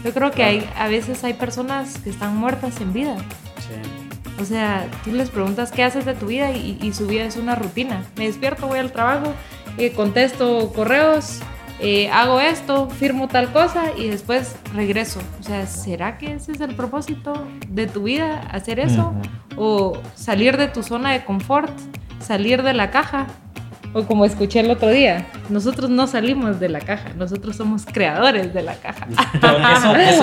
Yo 0.05 0.13
creo 0.13 0.31
que 0.31 0.43
hay, 0.43 0.69
a 0.77 0.89
veces 0.89 1.23
hay 1.25 1.35
personas 1.35 1.99
que 1.99 2.11
están 2.11 2.37
muertas 2.37 2.81
en 2.81 2.93
vida. 2.93 3.17
Sí. 3.59 4.43
O 4.43 4.45
sea, 4.45 4.89
tú 5.05 5.13
les 5.13 5.29
preguntas 5.29 5.71
qué 5.71 5.85
haces 5.85 6.07
de 6.07 6.15
tu 6.15 6.27
vida 6.27 6.51
y, 6.53 6.79
y 6.81 6.93
su 6.95 7.07
vida 7.07 7.25
es 7.25 7.37
una 7.37 7.55
rutina. 7.55 8.03
Me 8.17 8.27
despierto, 8.27 8.67
voy 8.67 8.79
al 8.79 8.91
trabajo, 8.91 9.35
eh, 9.79 9.93
contesto 9.93 10.73
correos, 10.75 11.41
eh, 11.83 12.11
hago 12.11 12.41
esto, 12.41 12.91
firmo 12.91 13.29
tal 13.29 13.53
cosa 13.53 13.93
y 13.97 14.09
después 14.09 14.55
regreso. 14.75 15.21
O 15.41 15.43
sea, 15.43 15.67
¿será 15.67 16.19
que 16.19 16.35
ese 16.35 16.53
es 16.53 16.61
el 16.61 16.75
propósito 16.75 17.47
de 17.69 17.87
tu 17.87 18.03
vida, 18.03 18.41
hacer 18.51 18.79
eso? 18.81 19.15
O 19.57 19.99
salir 20.15 20.59
de 20.59 20.69
tu 20.69 20.83
zona 20.83 21.13
de 21.13 21.25
confort, 21.25 21.73
salir 22.21 22.63
de 22.63 22.75
la 22.75 22.91
caja. 22.91 23.27
O 23.93 24.05
como 24.05 24.25
escuché 24.25 24.61
el 24.61 24.71
otro 24.71 24.89
día, 24.89 25.27
nosotros 25.49 25.91
no 25.91 26.07
salimos 26.07 26.61
de 26.61 26.69
la 26.69 26.79
caja, 26.79 27.09
nosotros 27.17 27.57
somos 27.57 27.87
creadores 27.87 28.55
de 28.55 28.63
la 28.63 28.75
caja. 28.75 29.09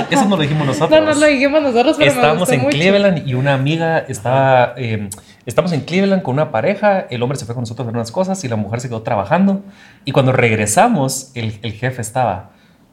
eso, 0.09 0.25
no 0.25 0.37
lo 0.37 0.41
dijimos 0.41 0.67
nosotros. 0.67 0.99
No, 1.01 1.13
no 1.13 1.19
lo 1.19 1.25
dijimos 1.25 1.61
nosotros, 1.61 1.95
pero 1.97 2.11
Estábamos 2.11 2.49
en 2.49 2.65
Cleveland 2.65 3.27
y 3.27 3.33
una 3.33 3.55
amiga 3.55 3.99
estaba... 4.07 4.73
Eh, 4.77 5.09
Estamos 5.47 5.71
en 5.71 5.79
Cleveland 5.79 6.23
con 6.23 6.33
una 6.33 6.51
pareja, 6.51 6.99
el 7.09 7.23
hombre 7.23 7.37
se 7.37 7.45
fue 7.45 7.55
con 7.55 7.61
nosotros 7.61 7.85
a 7.85 7.87
ver 7.87 7.95
unas 7.95 8.11
cosas 8.11 8.43
y 8.43 8.49
la 8.49 8.57
mujer 8.57 8.81
se 8.81 8.89
quedó 8.89 9.01
trabajando. 9.01 9.63
Y 10.03 10.11
cuando 10.11 10.33
regresamos, 10.33 11.31
el, 11.35 11.53
jefe 11.53 12.01
estaba, 12.01 12.51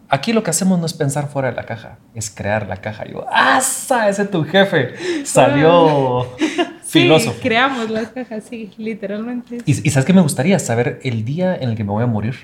aquí 0.08 0.32
lo 0.32 0.44
que 0.44 0.50
hacemos 0.50 0.78
no 0.78 0.86
es 0.86 0.94
pensar 0.94 1.26
fuera 1.26 1.50
de 1.50 1.56
la 1.56 1.64
caja, 1.66 1.98
es 2.14 2.30
crear 2.30 2.68
la 2.68 2.76
caja. 2.76 3.08
Y 3.08 3.10
yo, 3.10 3.26
¡asa! 3.28 4.08
Ese 4.08 4.22
es 4.22 4.30
tu 4.30 4.44
jefe. 4.44 4.94
Salió 5.26 6.28
filósofo. 6.84 7.40
creamos 7.42 7.90
las 7.90 8.10
cajas, 8.10 8.44
sí, 8.48 8.70
literalmente. 8.78 9.58
Y, 9.66 9.72
y 9.72 9.90
sabes 9.90 10.06
qué 10.06 10.12
me 10.12 10.20
gustaría 10.20 10.56
saber 10.60 11.00
el 11.02 11.24
día 11.24 11.56
en 11.56 11.70
el 11.70 11.76
que 11.76 11.82
me 11.82 11.90
voy 11.90 12.04
a 12.04 12.06
morir. 12.06 12.36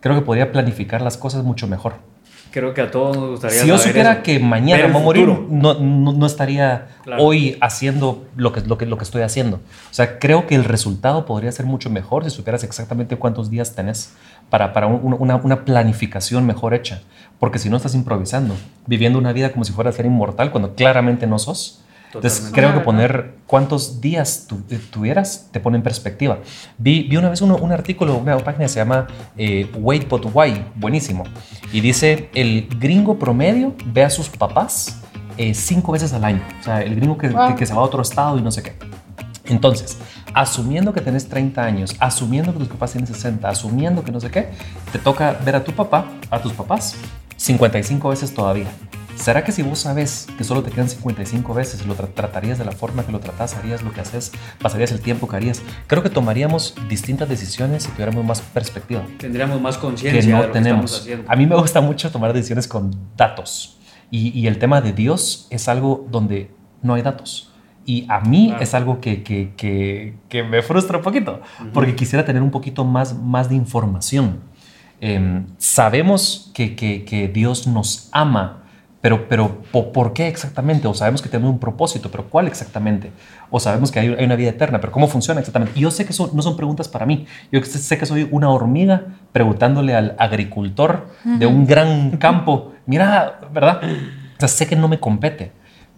Creo 0.00 0.16
que 0.16 0.22
podría 0.22 0.50
planificar 0.50 1.02
las 1.02 1.16
cosas 1.16 1.44
mucho 1.44 1.68
mejor. 1.68 1.94
Creo 2.52 2.74
que 2.74 2.82
a 2.82 2.90
todos 2.90 3.16
nos 3.16 3.30
gustaría. 3.30 3.62
Si 3.62 3.66
yo 3.66 3.78
supiera 3.78 4.22
que 4.22 4.38
mañana 4.38 4.86
voy 4.88 5.00
a 5.00 5.04
morir, 5.04 5.28
no, 5.48 5.74
no, 5.74 6.26
estaría 6.26 6.88
hoy 7.18 7.56
haciendo 7.62 8.26
lo 8.36 8.52
que, 8.52 8.60
lo, 8.60 8.76
que, 8.76 8.84
lo 8.84 8.98
que 8.98 9.04
estoy 9.04 9.22
haciendo. 9.22 9.56
O 9.56 9.94
sea, 9.94 10.18
creo 10.18 10.46
que 10.46 10.54
el 10.54 10.64
resultado 10.64 11.24
podría 11.24 11.50
ser 11.50 11.64
mucho 11.64 11.88
mejor 11.88 12.24
si 12.24 12.30
supieras 12.30 12.62
exactamente 12.62 13.16
cuántos 13.16 13.48
días 13.48 13.74
tenés 13.74 14.12
para, 14.50 14.74
para 14.74 14.86
una, 14.86 15.36
una, 15.36 15.64
planificación 15.64 16.44
mejor 16.44 16.74
hecha. 16.74 17.00
Porque 17.38 17.58
si 17.58 17.70
no 17.70 17.78
estás 17.78 17.94
improvisando, 17.94 18.54
viviendo 18.86 19.18
una 19.18 19.32
vida 19.32 19.50
como 19.50 19.64
si 19.64 19.72
fuera 19.72 19.88
a 19.88 19.94
ser 19.94 20.04
inmortal, 20.04 20.50
cuando 20.50 20.74
claramente 20.74 21.26
no 21.26 21.38
sos, 21.38 21.81
entonces, 22.14 22.50
creo 22.52 22.74
que 22.74 22.80
poner 22.80 23.36
cuántos 23.46 24.00
días 24.00 24.46
eh, 24.70 24.78
tuvieras 24.90 25.48
te 25.50 25.60
pone 25.60 25.78
en 25.78 25.82
perspectiva. 25.82 26.38
Vi, 26.76 27.04
vi 27.04 27.16
una 27.16 27.30
vez 27.30 27.40
un 27.40 27.72
artículo, 27.72 28.16
una 28.16 28.36
página 28.38 28.64
que 28.64 28.68
se 28.68 28.80
llama 28.80 29.06
eh, 29.36 29.70
Wait 29.78 30.08
But 30.08 30.26
Why, 30.32 30.62
buenísimo. 30.74 31.24
Y 31.72 31.80
dice, 31.80 32.28
el 32.34 32.68
gringo 32.78 33.18
promedio 33.18 33.74
ve 33.86 34.04
a 34.04 34.10
sus 34.10 34.28
papás 34.28 35.00
eh, 35.38 35.54
cinco 35.54 35.92
veces 35.92 36.12
al 36.12 36.24
año. 36.24 36.42
O 36.60 36.62
sea, 36.62 36.82
el 36.82 36.94
gringo 36.96 37.16
que, 37.16 37.34
que, 37.56 37.66
se 37.66 37.72
va 37.72 37.80
a 37.80 37.84
otro 37.84 38.02
estado 38.02 38.36
y 38.38 38.42
no 38.42 38.50
sé 38.50 38.62
qué. 38.62 38.74
Entonces, 39.46 39.98
asumiendo 40.34 40.92
que 40.92 41.00
tenés 41.00 41.28
30 41.28 41.64
años, 41.64 41.96
asumiendo 41.98 42.52
que 42.52 42.58
tus 42.58 42.68
papás 42.68 42.92
tienen 42.92 43.06
60, 43.06 43.48
asumiendo 43.48 44.04
que 44.04 44.12
no 44.12 44.20
sé 44.20 44.30
qué, 44.30 44.50
te 44.92 44.98
toca 44.98 45.38
ver 45.44 45.56
a 45.56 45.64
tu 45.64 45.72
papá, 45.72 46.06
a 46.30 46.38
tus 46.40 46.52
papás, 46.52 46.96
55 47.36 48.10
veces 48.10 48.34
todavía. 48.34 48.68
¿Será 49.22 49.44
que 49.44 49.52
si 49.52 49.62
vos 49.62 49.78
sabes 49.78 50.26
que 50.36 50.42
solo 50.42 50.64
te 50.64 50.72
quedan 50.72 50.88
55 50.88 51.54
veces, 51.54 51.86
lo 51.86 51.94
tratarías 51.94 52.58
de 52.58 52.64
la 52.64 52.72
forma 52.72 53.06
que 53.06 53.12
lo 53.12 53.20
tratas, 53.20 53.54
harías 53.54 53.80
lo 53.82 53.92
que 53.92 54.00
haces, 54.00 54.32
pasarías 54.60 54.90
el 54.90 55.00
tiempo 55.00 55.28
que 55.28 55.36
harías? 55.36 55.62
Creo 55.86 56.02
que 56.02 56.10
tomaríamos 56.10 56.74
distintas 56.88 57.28
decisiones 57.28 57.84
si 57.84 57.92
tuviéramos 57.92 58.24
más 58.24 58.40
perspectiva. 58.40 59.04
Tendríamos 59.18 59.60
más 59.60 59.78
conciencia 59.78 60.40
de 60.40 60.46
lo 60.46 60.50
tenemos. 60.50 60.90
Que 60.90 60.96
estamos 60.96 61.00
haciendo. 61.02 61.30
A 61.30 61.36
mí 61.36 61.46
me 61.46 61.54
gusta 61.54 61.80
mucho 61.80 62.10
tomar 62.10 62.32
decisiones 62.32 62.66
con 62.66 62.90
datos. 63.16 63.78
Y, 64.10 64.44
el 64.48 64.58
tema 64.58 64.80
de 64.80 64.92
Dios 64.92 65.46
es 65.50 65.68
algo 65.68 66.04
donde 66.10 66.50
no 66.82 66.94
hay 66.94 67.02
datos. 67.02 67.52
Y 67.86 68.06
a 68.08 68.18
mí 68.22 68.52
es 68.58 68.74
algo 68.74 69.00
que, 69.00 69.22
que, 69.22 69.52
que, 70.28 70.42
me 70.42 70.62
frustra 70.62 70.98
un 70.98 71.04
poquito, 71.04 71.40
porque 71.72 71.94
quisiera 71.94 72.24
tener 72.24 72.42
un 72.42 72.50
poquito 72.50 72.84
más, 72.84 73.16
más 73.16 73.48
de 73.48 73.54
información. 73.54 74.40
Em, 75.00 75.46
sabemos 75.58 76.50
que, 76.54 77.30
Dios 77.32 77.68
nos 77.68 78.08
ama 78.10 78.61
pero, 79.02 79.28
pero 79.28 79.62
¿por 79.72 80.12
qué 80.12 80.28
exactamente? 80.28 80.86
O 80.86 80.94
sabemos 80.94 81.20
que 81.20 81.28
tenemos 81.28 81.52
un 81.52 81.58
propósito, 81.58 82.08
pero 82.08 82.30
¿cuál 82.30 82.46
exactamente? 82.46 83.10
O 83.50 83.58
sabemos 83.58 83.90
que 83.90 83.98
hay, 83.98 84.08
una 84.10 84.36
vida 84.36 84.50
eterna, 84.50 84.80
pero 84.80 84.92
¿cómo 84.92 85.08
funciona 85.08 85.40
exactamente? 85.40 85.76
Y 85.76 85.82
yo 85.82 85.90
sé 85.90 86.04
que 86.04 86.12
eso 86.12 86.30
no 86.32 86.40
son 86.40 86.56
preguntas 86.56 86.86
para 86.86 87.04
mí. 87.04 87.26
Yo 87.50 87.60
sé 87.64 87.98
que 87.98 88.06
soy 88.06 88.28
una 88.30 88.48
hormiga 88.48 89.06
preguntándole 89.32 89.96
al 89.96 90.14
agricultor 90.20 91.08
de 91.24 91.46
un 91.46 91.66
gran 91.66 92.12
campo, 92.18 92.74
mira, 92.86 93.40
¿verdad? 93.52 93.80
O 93.82 94.38
sea, 94.38 94.48
sé 94.48 94.68
que 94.68 94.76
no 94.76 94.86
me 94.86 95.00
compete. 95.00 95.50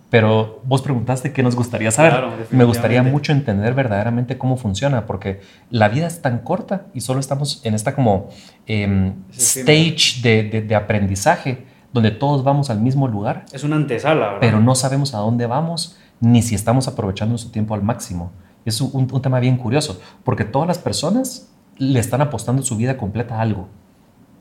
Pero 0.09 0.63
vos 0.65 0.81
preguntaste 0.81 1.33
qué 1.33 1.43
nos 1.43 1.57
gustaría 1.57 1.91
saber. 1.91 2.25
me 2.53 2.65
gustaría 2.65 3.03
mucho 3.03 3.33
entender 3.33 3.75
verdaderamente 3.75 4.39
cómo 4.39 4.57
funciona, 4.57 5.05
porque 5.05 5.41
la 5.69 5.91
vida 5.91 6.07
es 6.07 6.23
tan 6.23 6.39
corta 6.39 6.87
y 6.95 7.03
solo 7.03 7.21
estamos 7.21 7.61
en 7.65 7.75
esta 7.75 7.95
como 7.95 8.31
em, 8.67 9.13
stage 9.31 10.23
de, 10.23 10.63
de 10.63 10.75
aprendizaje 10.75 11.74
donde 11.95 12.11
todos 12.11 12.43
vamos 12.43 12.71
al 12.71 12.81
mismo 12.81 13.07
lugar. 13.07 13.47
Es 13.53 13.63
una 13.63 13.77
antesala, 13.77 14.27
¿verdad? 14.27 14.39
Pero 14.41 14.61
no 14.61 14.75
sabemos 14.75 15.15
a 15.15 15.19
dónde 15.19 15.47
vamos 15.47 15.97
ni 16.21 16.43
si 16.43 16.57
estamos 16.57 16.89
aprovechando 16.89 17.31
nuestro 17.31 17.53
tiempo 17.53 17.73
al 17.75 17.83
máximo. 17.83 18.33
Es 18.65 18.81
un, 18.81 19.07
tema 19.23 19.39
bien 19.39 19.57
curioso, 19.57 20.01
porque 20.25 20.45
todas 20.45 20.67
las 20.67 20.79
personas 20.79 21.49
le 21.79 22.01
están 22.01 22.21
apostando 22.21 22.63
su 22.63 22.77
vida 22.77 22.97
completa 22.97 23.37
a 23.37 23.43
algo. 23.43 23.69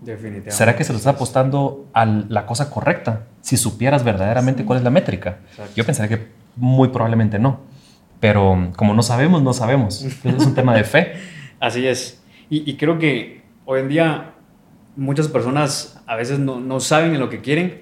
Definitivamente. 0.01 0.51
¿Será 0.51 0.76
que 0.76 0.84
se 0.84 0.93
lo 0.93 0.97
está 0.97 1.12
apostando 1.12 1.86
a 1.93 2.06
la 2.06 2.45
cosa 2.47 2.72
correcta? 2.72 3.28
Si 3.41 3.56
supieras 3.56 4.04
verdaderamente 4.04 4.66
cuál 4.66 4.80
es 4.80 4.84
la 4.84 4.89
métrica. 4.89 5.38
Yo 5.76 5.86
pensaría 5.86 6.18
que 6.18 6.28
muy 6.56 6.88
probablemente 6.88 7.38
no. 7.38 7.60
Pero 8.20 8.72
como 8.76 8.95
no 8.95 9.04
sabemos, 9.04 9.43
no 9.43 9.54
sabemos. 9.54 10.01
es 10.24 10.45
un 10.45 10.56
tema 10.56 10.74
de 10.74 10.86
fe. 10.86 11.14
Así 11.60 11.86
es. 11.86 12.24
Y, 12.49 12.70
y 12.70 12.78
creo 12.78 12.97
que 12.97 13.43
hoy 13.66 13.82
en 13.82 13.89
día 13.89 14.32
muchas 14.96 15.28
personas 15.28 16.02
a 16.06 16.16
veces 16.16 16.39
no, 16.39 16.60
no 16.60 16.80
saben 16.80 17.14
en 17.14 17.20
lo 17.20 17.30
que 17.30 17.41
quieren, 17.41 17.82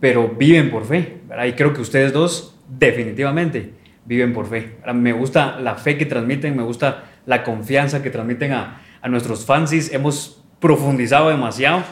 pero 0.00 0.28
viven 0.28 0.70
por 0.70 0.84
fe. 0.84 1.20
Y 1.46 1.52
creo 1.52 1.72
que 1.72 1.80
ustedes 1.80 2.12
dos 2.12 2.56
definitivamente 2.68 3.72
viven 4.04 4.32
por 4.32 4.46
fe. 4.46 4.76
Me 4.94 5.12
gusta 5.12 5.58
la 5.60 5.74
fe 5.74 5.98
que 5.98 6.06
transmiten, 6.06 6.56
me 6.56 6.62
gusta 6.62 7.04
la 7.26 7.42
confianza 7.42 8.02
que 8.02 8.10
transmiten 8.10 8.52
a, 8.52 8.80
a 9.02 9.08
nuestros 9.08 9.44
fansis. 9.44 9.92
Hemos 9.92 10.42
profundizado 10.60 11.28
demasiado, 11.28 11.84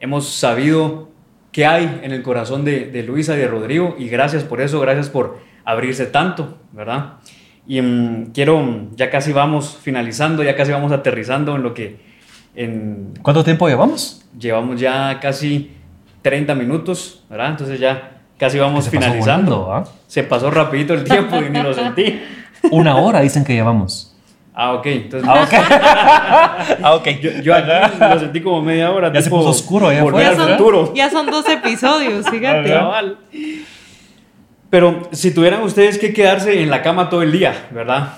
hemos 0.00 0.28
sabido 0.28 1.10
qué 1.52 1.66
hay 1.66 2.00
en 2.02 2.12
el 2.12 2.22
corazón 2.22 2.64
de, 2.64 2.86
de 2.86 3.02
Luisa 3.02 3.34
y 3.34 3.38
de 3.38 3.48
Rodrigo 3.48 3.94
y 3.98 4.08
gracias 4.08 4.44
por 4.44 4.60
eso, 4.60 4.80
gracias 4.80 5.08
por 5.08 5.38
abrirse 5.64 6.06
tanto, 6.06 6.58
¿verdad? 6.72 7.14
Y 7.66 7.80
mm, 7.80 8.32
quiero, 8.32 8.88
ya 8.94 9.10
casi 9.10 9.32
vamos 9.32 9.78
finalizando, 9.80 10.42
ya 10.42 10.56
casi 10.56 10.72
vamos 10.72 10.92
aterrizando 10.92 11.56
en 11.56 11.62
lo 11.62 11.74
que 11.74 12.13
en, 12.56 13.14
¿Cuánto 13.22 13.42
tiempo 13.44 13.68
llevamos? 13.68 14.22
llevamos 14.38 14.80
ya 14.80 15.18
casi 15.20 15.72
30 16.22 16.54
minutos, 16.54 17.22
¿verdad? 17.30 17.50
Entonces 17.50 17.78
ya 17.80 18.18
casi 18.38 18.58
vamos 18.58 18.84
Se 18.84 18.90
pasó 18.90 19.02
finalizando. 19.10 19.58
volando, 19.60 19.74
¿ah? 19.74 19.84
Se 20.06 20.22
pasó 20.24 20.50
rapidito 20.50 20.94
el 20.94 21.04
tiempo 21.04 21.36
y 21.36 21.50
ni 21.50 21.62
lo 21.62 21.72
sentí. 21.74 22.20
Una 22.70 22.96
hora 22.96 23.20
dicen 23.20 23.44
que 23.44 23.52
llevamos. 23.54 24.10
Ah, 24.54 24.72
ok. 24.74 24.86
Entonces, 24.86 25.28
Ah, 25.28 25.42
ok. 25.42 25.52
ah, 26.82 26.94
ok. 26.94 27.08
yo, 27.20 27.30
yo 27.42 27.54
aquí 27.54 27.98
lo 27.98 28.20
sentí 28.20 28.40
como 28.40 28.62
media 28.62 28.90
hora. 28.92 29.12
Ya 29.12 29.20
se 29.20 29.24
tipo 29.24 29.38
puso 29.38 29.50
oscuro 29.50 29.92
ya, 29.92 30.00
futuro. 30.02 30.86
son, 30.86 30.94
ya 30.94 31.10
son 31.10 31.26
dos 31.26 31.48
episodios, 31.48 32.26
fíjate. 32.30 32.72
Pero 34.70 35.08
si 35.12 35.32
tuvieran 35.32 35.62
ustedes 35.62 35.98
que 35.98 36.12
quedarse 36.12 36.62
en 36.62 36.70
la 36.70 36.82
cama 36.82 37.08
todo 37.08 37.22
el 37.22 37.32
día, 37.32 37.66
¿verdad? 37.70 38.14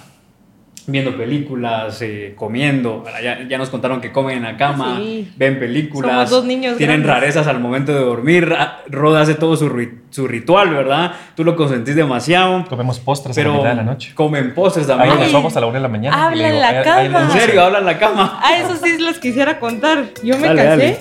Viendo 0.88 1.16
películas, 1.16 2.00
eh, 2.00 2.34
comiendo. 2.36 3.04
Ya, 3.22 3.40
ya 3.48 3.58
nos 3.58 3.70
contaron 3.70 4.00
que 4.00 4.12
comen 4.12 4.36
en 4.38 4.42
la 4.44 4.56
cama, 4.56 4.98
Sí. 4.98 5.28
ven 5.36 5.58
películas. 5.58 6.12
Somos 6.12 6.30
dos 6.30 6.44
niños 6.44 6.76
Tienen 6.76 7.02
grandes. 7.02 7.22
rarezas 7.22 7.46
al 7.48 7.58
momento 7.58 7.92
de 7.92 8.00
dormir. 8.00 8.48
Ra- 8.48 8.82
Rod 8.88 9.16
hace 9.16 9.34
todo 9.34 9.56
su, 9.56 9.68
ri- 9.68 9.98
su 10.10 10.28
ritual, 10.28 10.70
¿verdad? 10.72 11.12
Tú 11.34 11.42
lo 11.42 11.56
consentís 11.56 11.96
demasiado. 11.96 12.64
Comemos 12.68 13.00
postres 13.00 13.36
a 13.36 13.40
la 13.40 13.44
Pero 13.44 13.56
mitad 13.58 13.70
de 13.70 13.76
la 13.76 13.82
noche. 13.82 14.12
comen 14.14 14.54
postres 14.54 14.86
también. 14.86 15.18
los 15.18 15.34
ojos 15.34 15.56
a 15.56 15.60
la 15.60 15.66
una 15.66 15.74
de 15.78 15.82
la 15.82 15.88
mañana. 15.88 16.24
habla 16.26 16.48
en 16.48 16.60
la 16.60 16.68
"Ahí- 16.68 16.76
ahí 16.76 16.84
cama". 16.84 17.20
En 17.22 17.26
dice". 17.28 17.40
serio, 17.40 17.62
habla 17.64 17.78
en 17.80 17.84
la 17.86 17.98
cama. 17.98 18.40
Ah, 18.42 18.56
eso 18.56 18.76
sí 18.76 18.96
les 18.98 19.18
quisiera 19.18 19.58
contar. 19.58 20.04
Yo 20.22 20.36
me 20.38 20.46
Dale, 20.46 20.62
casé 20.62 20.76
dale. 20.76 20.98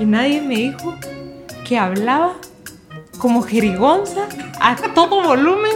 y 0.00 0.04
nadie 0.04 0.40
me 0.40 0.56
dijo 0.56 0.96
que 1.64 1.78
hablaba 1.78 2.32
como 3.18 3.42
jerigonza 3.42 4.22
a 4.60 4.74
todo 4.94 5.22
volumen 5.22 5.70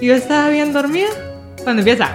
y 0.00 0.06
yo 0.06 0.14
estaba 0.14 0.48
bien 0.48 0.72
dormida 0.72 1.08
cuando 1.62 1.80
empieza. 1.80 2.10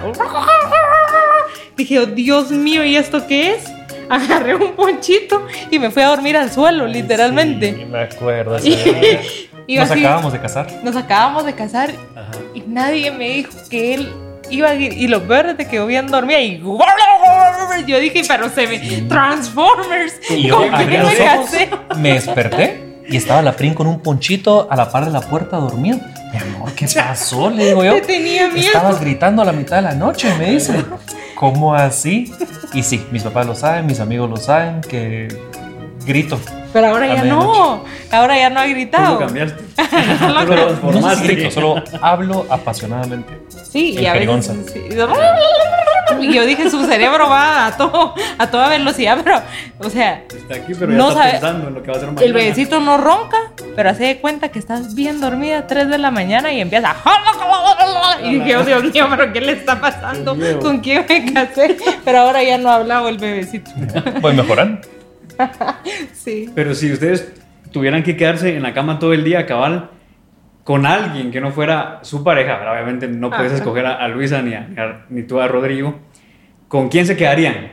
Dije, 1.80 1.98
oh, 1.98 2.04
Dios 2.04 2.50
mío, 2.50 2.84
¿y 2.84 2.94
esto 2.94 3.26
qué 3.26 3.54
es? 3.54 3.64
Agarré 4.10 4.54
un 4.54 4.72
ponchito 4.72 5.46
y 5.70 5.78
me 5.78 5.90
fui 5.90 6.02
a 6.02 6.08
dormir 6.08 6.36
al 6.36 6.50
suelo, 6.50 6.86
literalmente. 6.86 7.74
Sí, 7.74 7.84
me 7.86 8.00
acuerdo. 8.02 8.58
Y, 9.66 9.76
Nos 9.76 9.88
así, 9.88 10.00
acabamos 10.04 10.32
de 10.32 10.40
casar. 10.40 10.66
nos 10.82 10.96
acabamos 10.96 11.44
de 11.44 11.52
casar 11.54 11.90
Ajá. 12.16 12.32
y 12.54 12.60
nadie 12.62 13.12
me 13.12 13.28
dijo 13.28 13.52
que 13.70 13.94
él 13.94 14.12
iba 14.50 14.68
a 14.68 14.74
ir. 14.74 14.94
Y 14.94 15.06
lo 15.06 15.22
peor 15.28 15.46
es 15.50 15.58
de 15.58 15.68
que 15.68 15.76
yo 15.76 15.86
bien 15.86 16.08
dormía 16.08 16.40
y 16.40 16.60
yo 17.86 18.00
dije, 18.00 18.22
pero 18.26 18.48
se 18.48 18.66
me. 18.66 18.78
Transformers. 19.02 20.14
Y 20.28 20.48
yo 20.48 20.56
¿con 20.56 20.70
qué 20.70 20.98
los 20.98 21.12
me 21.12 21.16
casé? 21.18 21.70
me 21.96 22.14
desperté 22.14 22.89
y 23.10 23.16
estaba 23.16 23.42
la 23.42 23.52
Prin 23.56 23.74
con 23.74 23.86
un 23.86 24.00
ponchito 24.00 24.68
a 24.70 24.76
la 24.76 24.90
par 24.90 25.04
de 25.04 25.10
la 25.10 25.20
puerta 25.20 25.56
dormido. 25.56 25.98
Mi 26.32 26.38
amor, 26.38 26.72
¿qué 26.72 26.86
pasó? 26.94 27.50
Le 27.50 27.66
digo 27.66 27.82
yo. 27.84 27.94
Te 27.94 28.02
tenía 28.02 28.48
miedo. 28.48 28.66
Estabas 28.66 29.00
gritando 29.00 29.42
a 29.42 29.44
la 29.44 29.52
mitad 29.52 29.76
de 29.76 29.82
la 29.82 29.94
noche, 29.94 30.32
me 30.38 30.50
dice. 30.52 30.84
¿Cómo 31.34 31.74
así? 31.74 32.32
Y 32.72 32.82
sí, 32.82 33.04
mis 33.10 33.22
papás 33.22 33.46
lo 33.46 33.54
saben, 33.54 33.86
mis 33.86 33.98
amigos 34.00 34.30
lo 34.30 34.36
saben, 34.36 34.80
que 34.82 35.26
grito. 36.06 36.38
Pero 36.72 36.86
ahora 36.88 37.06
ya 37.08 37.24
no. 37.24 37.84
Ahora 38.12 38.36
ya 38.38 38.48
no 38.50 38.60
Tú 38.62 38.68
lo 38.68 38.74
gritado. 38.74 39.18
cambiaste. 39.18 39.62
Lo 39.76 39.84
Tú 40.18 40.28
lo 40.28 40.46
cambié. 40.46 41.00
No 41.00 41.16
grito, 41.24 41.50
solo 41.50 41.82
hablo 42.00 42.46
apasionadamente. 42.48 43.40
Sí, 43.72 43.96
En 43.96 44.02
y 44.04 44.06
a 44.06 44.12
veces. 44.12 44.12
jerigonza. 44.12 44.54
sí. 44.72 44.80
Y 46.20 46.32
yo 46.34 46.44
dije, 46.46 46.68
su 46.70 46.84
cerebro 46.86 47.28
va 47.28 47.66
a, 47.66 47.76
todo, 47.76 48.14
a 48.38 48.46
toda 48.50 48.68
velocidad, 48.68 49.18
pero, 49.24 49.40
o 49.78 49.88
sea, 49.90 50.22
Está 50.28 50.54
aquí, 50.56 50.72
pero 50.78 50.92
ya 50.92 50.98
No 50.98 51.08
está 51.10 51.20
sabe- 51.22 51.32
pensando 51.32 51.68
en 51.68 51.74
lo 51.74 51.82
que 51.82 51.88
va 51.88 51.94
a 51.94 51.96
hacer 51.96 52.08
mañana. 52.08 52.26
el 52.26 52.32
bebecito 52.32 52.80
no 52.80 52.98
ronca, 52.98 53.36
pero 53.76 53.90
hace 53.90 54.04
de 54.04 54.18
cuenta 54.20 54.48
que 54.50 54.58
estás 54.58 54.94
bien 54.94 55.20
dormida 55.20 55.58
a 55.58 55.66
3 55.66 55.88
de 55.88 55.98
la 55.98 56.10
mañana 56.10 56.52
y 56.52 56.60
empieza. 56.60 56.94
Y 58.22 58.34
dije, 58.38 58.56
oh 58.56 58.64
Dios 58.64 58.84
mío, 58.92 59.06
pero 59.10 59.32
¿qué 59.32 59.40
le 59.40 59.52
está 59.52 59.80
pasando? 59.80 60.36
¿Con 60.60 60.80
quién 60.80 61.06
me 61.08 61.32
casé? 61.32 61.76
Pero 62.04 62.18
ahora 62.18 62.42
ya 62.42 62.58
no 62.58 62.68
ha 62.70 62.74
hablado 62.76 63.08
el 63.08 63.16
bebecito. 63.18 63.70
Voy 64.20 64.34
mejorando. 64.34 64.80
Sí. 66.12 66.50
Pero 66.54 66.74
si 66.74 66.92
ustedes 66.92 67.32
tuvieran 67.72 68.02
que 68.02 68.16
quedarse 68.16 68.54
en 68.56 68.62
la 68.62 68.74
cama 68.74 68.98
todo 68.98 69.12
el 69.14 69.24
día, 69.24 69.46
cabal, 69.46 69.90
con 70.64 70.86
alguien 70.86 71.30
que 71.30 71.40
no 71.40 71.50
fuera 71.52 72.00
su 72.02 72.22
pareja, 72.22 72.60
obviamente 72.70 73.08
no 73.08 73.30
puedes 73.30 73.52
Ajá. 73.52 73.56
escoger 73.56 73.86
a, 73.86 73.94
a 73.96 74.08
Luisa 74.08 74.42
ni, 74.42 74.54
a- 74.54 74.66
ni 74.68 74.78
a- 74.80 75.04
ni 75.08 75.22
tú 75.22 75.40
a 75.40 75.48
Rodrigo, 75.48 75.94
¿con 76.68 76.88
quién 76.88 77.06
se 77.06 77.16
quedarían? 77.16 77.72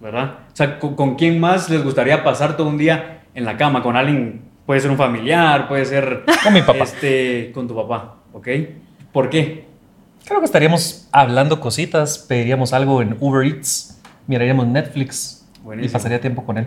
¿Verdad? 0.00 0.38
O 0.52 0.56
sea, 0.56 0.78
¿con, 0.78 0.94
con 0.96 1.14
quién 1.14 1.38
más 1.38 1.70
les 1.70 1.84
gustaría 1.84 2.24
pasar 2.24 2.56
todo 2.56 2.68
un 2.68 2.78
día 2.78 3.20
en 3.34 3.44
la 3.44 3.56
cama? 3.56 3.82
Con 3.82 3.96
alguien, 3.96 4.42
puede 4.66 4.80
ser 4.80 4.90
un 4.90 4.96
familiar, 4.96 5.68
puede 5.68 5.84
ser... 5.84 6.24
Con 6.42 6.52
mi 6.52 6.62
papá. 6.62 6.82
Este, 6.84 7.52
con 7.54 7.68
tu 7.68 7.76
papá, 7.76 8.16
¿ok? 8.32 8.48
¿Por 9.12 9.30
qué? 9.30 9.66
Creo 10.24 10.40
que 10.40 10.46
estaríamos 10.46 11.08
hablando 11.12 11.60
cositas, 11.60 12.18
pediríamos 12.18 12.72
algo 12.72 13.00
en 13.02 13.16
Uber 13.20 13.46
Eats, 13.46 14.00
miraríamos 14.26 14.66
Netflix 14.66 15.48
Buenísimo. 15.62 15.90
y 15.90 15.92
pasaría 15.92 16.20
tiempo 16.20 16.44
con 16.44 16.58
él. 16.58 16.66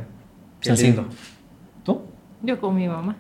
Qué 0.62 0.68
Sencillo. 0.70 1.02
lindo. 1.02 1.16
¿Tú? 1.84 2.02
Yo 2.42 2.60
con 2.60 2.76
mi 2.76 2.88
mamá. 2.88 3.16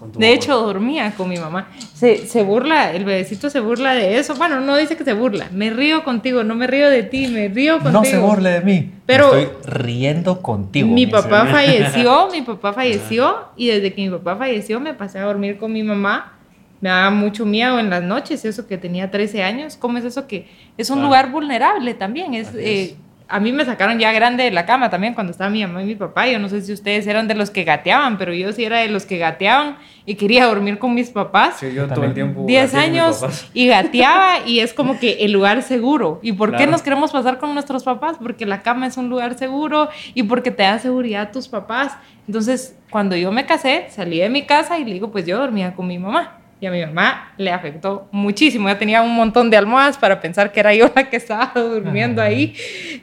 Con 0.00 0.10
tu 0.12 0.18
De 0.18 0.32
hecho, 0.32 0.56
dormía 0.60 1.12
con 1.14 1.28
mi 1.28 1.36
mamá. 1.36 1.68
Se, 1.94 2.26
se 2.26 2.42
burla, 2.42 2.90
el 2.92 3.04
bebecito 3.04 3.50
se 3.50 3.60
burla 3.60 3.92
de 3.94 4.16
eso. 4.18 4.34
Bueno, 4.34 4.58
no 4.60 4.74
dice 4.76 4.96
que 4.96 5.04
se 5.04 5.12
burla. 5.12 5.48
Me 5.52 5.68
río 5.70 6.02
contigo, 6.04 6.42
no 6.42 6.54
me 6.54 6.66
río 6.66 6.88
de 6.88 7.02
ti, 7.02 7.28
me 7.28 7.48
río 7.48 7.74
contigo. 7.74 7.92
No 7.92 8.04
se 8.04 8.18
burle 8.18 8.48
de 8.50 8.60
mí. 8.62 8.90
Pero- 9.04 9.32
Me 9.34 9.42
estoy 9.42 9.56
riendo 9.70 10.40
contigo. 10.40 10.88
Mi 10.88 11.06
papá 11.06 11.44
falleció, 11.46 12.28
mi 12.32 12.40
papá 12.42 12.72
falleció 12.72 13.36
y 13.56 13.68
desde 13.68 13.92
que 13.92 14.02
mi 14.02 14.10
papá 14.10 14.36
falleció 14.36 14.80
me 14.80 14.94
pasé 14.94 15.18
a 15.18 15.24
dormir 15.24 15.58
con 15.58 15.70
mi 15.72 15.82
mamá. 15.82 16.32
Me 16.80 16.88
daba 16.88 17.10
mucho 17.10 17.44
miedo 17.44 17.78
en 17.78 17.90
las 17.90 18.02
noches, 18.02 18.42
eso 18.46 18.66
que 18.66 18.78
tenía 18.78 19.10
13 19.10 19.42
años. 19.42 19.76
¿Cómo 19.76 19.98
es 19.98 20.04
eso 20.06 20.26
que 20.26 20.48
es 20.78 20.88
un 20.88 20.96
Claro. 20.96 21.08
lugar 21.08 21.30
vulnerable 21.30 21.92
también? 21.92 22.32
Eh, 22.32 22.40
es. 22.40 22.94
A 23.30 23.38
mí 23.38 23.52
me 23.52 23.64
sacaron 23.64 23.98
ya 23.98 24.12
grande 24.12 24.44
de 24.44 24.50
la 24.50 24.66
cama 24.66 24.90
también 24.90 25.14
cuando 25.14 25.30
estaba 25.30 25.50
mi 25.50 25.64
mamá 25.64 25.82
y 25.82 25.86
mi 25.86 25.94
papá. 25.94 26.26
Yo 26.26 26.38
no 26.38 26.48
sé 26.48 26.60
si 26.62 26.72
ustedes 26.72 27.06
eran 27.06 27.28
de 27.28 27.34
los 27.34 27.50
que 27.50 27.62
gateaban, 27.62 28.18
pero 28.18 28.34
yo 28.34 28.52
sí 28.52 28.64
era 28.64 28.78
de 28.80 28.88
los 28.88 29.06
que 29.06 29.18
gateaban 29.18 29.76
y 30.04 30.16
quería 30.16 30.46
dormir 30.46 30.78
con 30.78 30.94
mis 30.94 31.10
papás. 31.10 31.58
Sí, 31.60 31.72
yo 31.72 31.84
todo 31.84 32.00
También. 32.00 32.10
el 32.10 32.14
tiempo... 32.14 32.44
10 32.46 32.72
gateé 32.72 32.80
con 32.82 32.92
mis 32.92 33.00
años 33.00 33.16
papás. 33.18 33.50
y 33.54 33.68
gateaba 33.68 34.46
y 34.46 34.60
es 34.60 34.74
como 34.74 34.98
que 34.98 35.18
el 35.20 35.30
lugar 35.30 35.62
seguro. 35.62 36.18
¿Y 36.22 36.32
por 36.32 36.56
qué 36.56 36.66
nos 36.66 36.82
queremos 36.82 37.12
pasar 37.12 37.38
con 37.38 37.54
nuestros 37.54 37.84
papás? 37.84 38.16
Porque 38.20 38.46
la 38.46 38.62
cama 38.62 38.88
es 38.88 38.96
un 38.96 39.08
lugar 39.08 39.38
seguro 39.38 39.88
y 40.14 40.24
porque 40.24 40.50
te 40.50 40.64
da 40.64 40.78
seguridad 40.80 41.22
a 41.22 41.30
tus 41.30 41.46
papás. 41.46 41.96
Entonces, 42.26 42.76
cuando 42.90 43.14
yo 43.14 43.30
me 43.30 43.46
casé, 43.46 43.86
salí 43.90 44.18
de 44.18 44.28
mi 44.28 44.42
casa 44.42 44.78
y 44.78 44.84
le 44.84 44.94
digo, 44.94 45.12
pues 45.12 45.24
yo 45.24 45.38
dormía 45.38 45.74
con 45.74 45.86
mi 45.86 45.98
mamá. 45.98 46.39
Y 46.60 46.66
a 46.66 46.70
mi 46.70 46.84
mamá 46.84 47.32
le 47.38 47.50
afectó 47.50 48.08
muchísimo. 48.12 48.68
Ya 48.68 48.78
tenía 48.78 49.00
un 49.02 49.14
montón 49.14 49.48
de 49.50 49.56
almohadas 49.56 49.96
para 49.96 50.20
pensar 50.20 50.52
que 50.52 50.60
era 50.60 50.74
yo 50.74 50.90
la 50.94 51.08
que 51.08 51.16
estaba 51.16 51.52
durmiendo 51.54 52.20
ahí. 52.20 52.54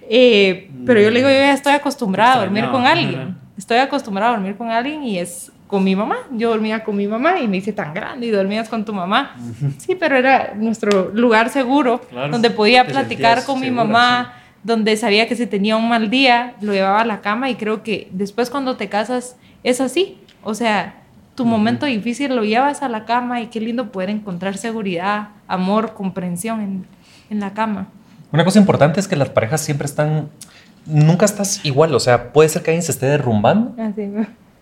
Eh, 0.10 0.70
pero 0.86 1.02
yo 1.02 1.10
le 1.10 1.18
digo, 1.20 1.30
yo 1.30 1.36
ya 1.36 1.54
estoy 1.54 1.74
acostumbrada 1.74 2.36
a 2.36 2.40
dormir 2.42 2.66
con 2.70 2.86
alguien. 2.86 3.36
Estoy 3.58 3.78
acostumbrada 3.78 4.32
a 4.32 4.34
dormir 4.36 4.56
con 4.56 4.70
alguien 4.70 5.04
y 5.04 5.18
es 5.18 5.52
con 5.66 5.84
mi 5.84 5.96
mamá. 5.96 6.18
Yo 6.32 6.50
dormía 6.50 6.84
con 6.84 6.96
mi 6.96 7.08
mamá 7.08 7.40
y 7.40 7.48
me 7.48 7.58
hice 7.58 7.74
tan 7.74 7.94
grande 7.94 8.28
y 8.28 8.30
dormías 8.32 8.70
con 8.70 8.86
tu 8.86 8.94
mamá. 8.94 9.36
Sí, 9.80 9.96
pero 9.96 10.16
era 10.18 10.54
nuestro 10.56 11.10
lugar 11.14 11.50
seguro, 11.50 12.00
Claro. 12.02 12.30
donde 12.32 12.52
podía 12.52 12.86
platicar 12.86 13.44
con 13.44 13.60
mi 13.60 13.66
segura, 13.68 13.84
mamá, 13.84 14.34
donde 14.64 14.96
sabía 14.98 15.28
que 15.28 15.36
si 15.36 15.48
tenía 15.48 15.76
un 15.78 15.90
mal 15.90 16.10
día, 16.10 16.54
lo 16.62 16.74
llevaba 16.74 17.02
a 17.02 17.06
la 17.06 17.22
cama 17.22 17.50
y 17.50 17.56
creo 17.56 17.82
que 17.84 18.08
después 18.12 18.50
cuando 18.50 18.78
te 18.78 18.88
casas 18.88 19.36
es 19.64 19.82
así. 19.82 20.20
O 20.44 20.54
sea, 20.54 20.96
tu 21.38 21.46
momento 21.46 21.86
difícil 21.86 22.36
lo 22.36 22.44
llevas 22.44 22.82
a 22.82 22.90
la 22.90 23.06
cama 23.06 23.42
y 23.42 23.48
qué 23.48 23.62
lindo 23.62 23.92
poder 23.92 24.10
encontrar 24.10 24.58
seguridad, 24.58 25.30
amor, 25.48 25.94
comprensión 25.94 26.62
en, 26.62 26.88
en 27.30 27.40
la 27.40 27.54
cama. 27.54 27.90
Una 28.32 28.44
cosa 28.44 28.58
importante 28.58 29.00
es 29.00 29.08
que 29.08 29.16
las 29.16 29.30
parejas 29.30 29.62
siempre 29.62 29.86
están. 29.86 30.30
Nunca 30.88 31.26
estás 31.26 31.64
igual. 31.64 31.94
O 31.94 32.00
sea, 32.00 32.34
puede 32.34 32.50
ser 32.50 32.64
que 32.64 32.72
alguien 32.72 32.82
se 32.82 32.92
esté 32.92 33.06
derrumbando 33.06 33.76
Así. 33.80 34.12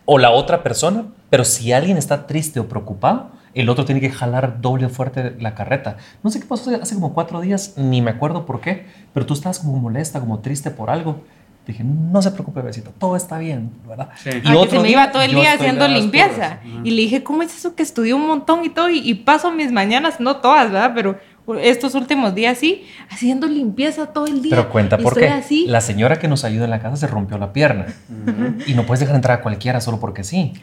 o 0.03 0.17
la 0.17 0.31
otra 0.31 0.63
persona, 0.63 1.05
pero 1.29 1.45
si 1.45 1.71
alguien 1.71 1.97
está 1.97 2.27
triste 2.27 2.59
o 2.59 2.67
preocupado, 2.67 3.31
el 3.53 3.69
otro 3.69 3.85
tiene 3.85 4.01
que 4.01 4.09
jalar 4.09 4.59
doble 4.59 4.89
fuerte 4.89 5.33
la 5.39 5.55
carreta. 5.55 5.95
No 6.23 6.29
sé 6.29 6.41
qué 6.41 6.45
pasó 6.45 6.75
hace 6.81 6.95
como 6.95 7.13
cuatro 7.13 7.39
días, 7.39 7.75
ni 7.77 8.01
me 8.01 8.11
acuerdo 8.11 8.45
por 8.45 8.59
qué, 8.59 8.85
pero 9.13 9.25
tú 9.25 9.33
estabas 9.33 9.59
como 9.59 9.77
molesta, 9.77 10.19
como 10.19 10.39
triste 10.39 10.71
por 10.71 10.89
algo. 10.89 11.21
Dije, 11.65 11.83
no 11.83 12.21
se 12.21 12.29
preocupe, 12.31 12.61
besito, 12.61 12.91
todo 12.99 13.15
está 13.15 13.39
bien, 13.39 13.71
¿verdad? 13.87 14.09
Sí. 14.21 14.29
Ah, 14.45 14.53
que 14.63 14.69
se 14.69 14.79
me 14.79 14.89
iba 14.91 15.11
todo 15.11 15.23
el 15.23 15.31
día 15.33 15.53
haciendo 15.53 15.87
limpieza. 15.87 16.29
porras. 16.33 16.51
Ajá. 16.51 16.81
Y 16.83 16.91
le 16.91 17.01
dije, 17.01 17.23
¿cómo 17.23 17.41
es 17.41 17.55
eso 17.57 17.73
que 17.75 17.81
estudié 17.81 18.13
un 18.13 18.27
montón 18.27 18.63
y 18.63 18.69
todo? 18.69 18.89
Y, 18.89 18.99
y 18.99 19.15
paso 19.15 19.51
mis 19.51 19.71
mañanas, 19.71 20.19
no 20.19 20.37
todas, 20.37 20.71
¿verdad? 20.71 20.91
Pero 20.93 21.17
estos 21.61 21.95
últimos 21.95 22.35
días 22.35 22.57
sí, 22.59 22.85
haciendo 23.09 23.47
limpieza 23.47 24.07
todo 24.07 24.25
el 24.27 24.41
día. 24.43 24.51
Pero 24.51 24.69
cuenta 24.69 24.97
Y 24.99 25.03
por 25.03 25.13
estoy 25.13 25.23
qué. 25.27 25.29
así. 25.33 25.65
La 25.67 25.81
señora 25.81 26.17
que 26.19 26.27
nos 26.27 26.43
ayuda 26.43 26.65
en 26.65 26.71
la 26.71 26.79
casa 26.79 26.97
se 26.97 27.07
rompió 27.07 27.37
la 27.39 27.51
pierna 27.53 27.87
y 28.67 28.73
no 28.73 28.85
puedes 28.85 28.99
dejar 28.99 29.15
entrar 29.15 29.39
a 29.39 29.41
cualquiera 29.41 29.81
solo 29.81 29.99
porque 29.99 30.23
sí. 30.23 30.53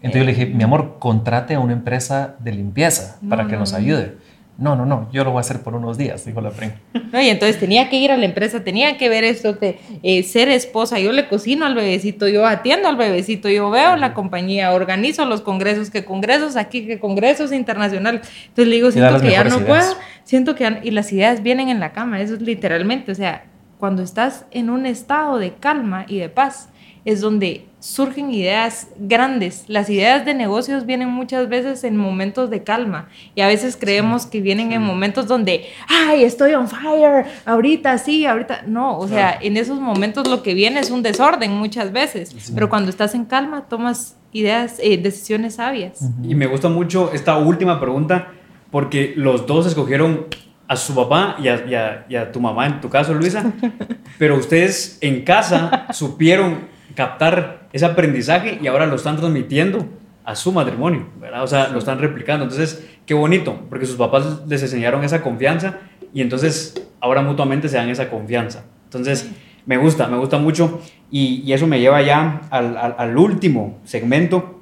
Entonces 0.00 0.20
yo 0.20 0.24
le 0.26 0.32
dije, 0.32 0.46
mi 0.46 0.64
amor, 0.64 0.96
contrate 0.98 1.54
a 1.54 1.60
una 1.60 1.72
empresa 1.72 2.34
de 2.40 2.50
limpieza 2.52 3.18
para 3.28 3.44
No, 3.44 3.48
que 3.48 3.54
no, 3.54 3.60
nos 3.60 3.72
no. 3.72 3.78
ayude. 3.78 4.06
No, 4.16 4.31
no, 4.58 4.84
no, 4.86 5.08
yo 5.12 5.24
lo 5.24 5.30
voy 5.30 5.38
a 5.38 5.40
hacer 5.40 5.60
por 5.62 5.74
unos 5.74 5.98
días, 5.98 6.24
dijo 6.24 6.40
la 6.40 6.50
prima. 6.50 6.74
No, 7.12 7.20
y 7.20 7.28
entonces 7.28 7.58
tenía 7.58 7.88
que 7.90 7.96
ir 7.96 8.12
a 8.12 8.16
la 8.16 8.26
empresa, 8.26 8.62
tenía 8.62 8.96
que 8.96 9.08
ver 9.08 9.24
esto 9.24 9.54
de 9.54 9.78
eh, 10.02 10.22
ser 10.22 10.48
esposa. 10.48 10.98
Yo 11.00 11.10
le 11.12 11.26
cocino 11.28 11.66
al 11.66 11.74
bebecito, 11.74 12.28
yo 12.28 12.46
atiendo 12.46 12.88
al 12.88 12.96
bebecito, 12.96 13.48
yo 13.48 13.70
veo 13.70 13.96
la 13.96 14.14
compañía, 14.14 14.72
organizo 14.72 15.24
los 15.24 15.40
congresos, 15.40 15.90
que 15.90 16.04
congresos 16.04 16.56
aquí, 16.56 16.86
que 16.86 17.00
congresos 17.00 17.52
internacionales. 17.52 18.22
Entonces 18.48 18.68
le 18.68 18.76
digo, 18.76 18.90
siento 18.90 19.20
que 19.20 19.30
ya 19.30 19.44
no 19.44 19.56
ideas. 19.58 19.66
puedo, 19.86 19.96
siento 20.24 20.54
que 20.54 20.64
ya- 20.64 20.80
y 20.82 20.90
las 20.92 21.12
ideas 21.12 21.42
vienen 21.42 21.68
en 21.68 21.80
la 21.80 21.92
cama, 21.92 22.20
eso 22.20 22.34
es 22.34 22.42
literalmente, 22.42 23.10
o 23.10 23.14
sea, 23.14 23.44
cuando 23.78 24.02
estás 24.02 24.44
en 24.52 24.70
un 24.70 24.86
estado 24.86 25.38
de 25.38 25.54
calma 25.54 26.04
y 26.06 26.18
de 26.18 26.28
paz, 26.28 26.68
es 27.04 27.20
donde 27.20 27.66
surgen 27.82 28.30
ideas 28.32 28.86
grandes. 28.96 29.64
Las 29.66 29.90
ideas 29.90 30.24
de 30.24 30.34
negocios 30.34 30.86
vienen 30.86 31.08
muchas 31.08 31.48
veces 31.48 31.82
en 31.82 31.96
momentos 31.96 32.48
de 32.48 32.62
calma 32.62 33.08
y 33.34 33.40
a 33.40 33.48
veces 33.48 33.76
creemos 33.76 34.24
que 34.26 34.40
vienen 34.40 34.70
en 34.72 34.82
momentos 34.82 35.26
donde, 35.26 35.64
ay, 35.88 36.22
estoy 36.22 36.54
on 36.54 36.68
fire, 36.68 37.26
ahorita 37.44 37.98
sí, 37.98 38.24
ahorita 38.24 38.62
no. 38.68 38.96
O 38.98 39.08
sea, 39.08 39.36
en 39.42 39.56
esos 39.56 39.80
momentos 39.80 40.28
lo 40.28 40.44
que 40.44 40.54
viene 40.54 40.78
es 40.78 40.92
un 40.92 41.02
desorden 41.02 41.50
muchas 41.50 41.90
veces, 41.90 42.52
pero 42.54 42.68
cuando 42.68 42.88
estás 42.88 43.16
en 43.16 43.24
calma 43.24 43.62
tomas 43.68 44.16
ideas, 44.32 44.76
eh, 44.80 44.96
decisiones 44.96 45.56
sabias. 45.56 46.08
Y 46.22 46.36
me 46.36 46.46
gusta 46.46 46.68
mucho 46.68 47.10
esta 47.12 47.36
última 47.38 47.80
pregunta 47.80 48.28
porque 48.70 49.12
los 49.16 49.44
dos 49.48 49.66
escogieron 49.66 50.26
a 50.68 50.76
su 50.76 50.94
papá 50.94 51.36
y 51.42 51.48
a, 51.48 51.66
y 51.66 51.74
a- 51.74 52.06
y 52.08 52.14
a 52.14 52.30
tu 52.30 52.38
mamá, 52.40 52.66
en 52.68 52.80
tu 52.80 52.88
caso, 52.88 53.12
Luisa, 53.12 53.52
pero 54.18 54.36
ustedes 54.36 54.98
en 55.00 55.22
casa 55.24 55.88
supieron 55.92 56.70
captar 56.94 57.68
ese 57.72 57.84
aprendizaje 57.84 58.58
y 58.62 58.66
ahora 58.66 58.86
lo 58.86 58.96
están 58.96 59.16
transmitiendo 59.16 59.86
a 60.24 60.36
su 60.36 60.52
matrimonio, 60.52 61.08
¿verdad? 61.20 61.42
O 61.42 61.46
sea, 61.46 61.68
lo 61.68 61.78
están 61.78 61.98
replicando. 61.98 62.44
Entonces, 62.44 62.88
qué 63.06 63.14
bonito, 63.14 63.60
porque 63.68 63.86
sus 63.86 63.96
papás 63.96 64.42
les 64.46 64.62
enseñaron 64.62 65.02
esa 65.04 65.22
confianza 65.22 65.78
y 66.14 66.20
entonces 66.20 66.74
ahora 67.00 67.22
mutuamente 67.22 67.68
se 67.68 67.76
dan 67.76 67.88
esa 67.88 68.08
confianza. 68.08 68.64
Entonces, 68.84 69.30
me 69.66 69.76
gusta, 69.78 70.06
me 70.08 70.16
gusta 70.18 70.38
mucho 70.38 70.80
y, 71.10 71.42
y 71.44 71.52
eso 71.52 71.66
me 71.66 71.80
lleva 71.80 72.02
ya 72.02 72.42
al, 72.50 72.76
al- 72.76 72.94
al 72.98 73.16
último 73.16 73.78
segmento 73.84 74.60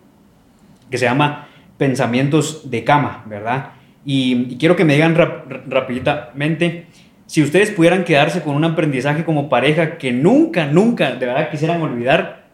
que 0.90 0.98
se 0.98 1.04
llama 1.06 1.48
Pensamientos 1.78 2.70
de 2.70 2.84
Cama, 2.84 3.24
¿verdad? 3.26 3.70
Y, 4.04 4.52
y 4.54 4.56
quiero 4.58 4.76
que 4.76 4.84
me 4.84 4.94
digan 4.94 5.14
rap- 5.14 5.50
r- 5.50 5.62
rapiditamente, 5.68 6.86
si 7.30 7.44
ustedes 7.44 7.70
pudieran 7.70 8.02
quedarse 8.02 8.42
con 8.42 8.56
un 8.56 8.64
aprendizaje 8.64 9.24
como 9.24 9.48
pareja 9.48 9.98
que 9.98 10.10
nunca, 10.10 10.66
nunca 10.66 11.12
de 11.12 11.26
verdad 11.26 11.48
quisieran 11.48 11.80
olvidar, 11.80 12.46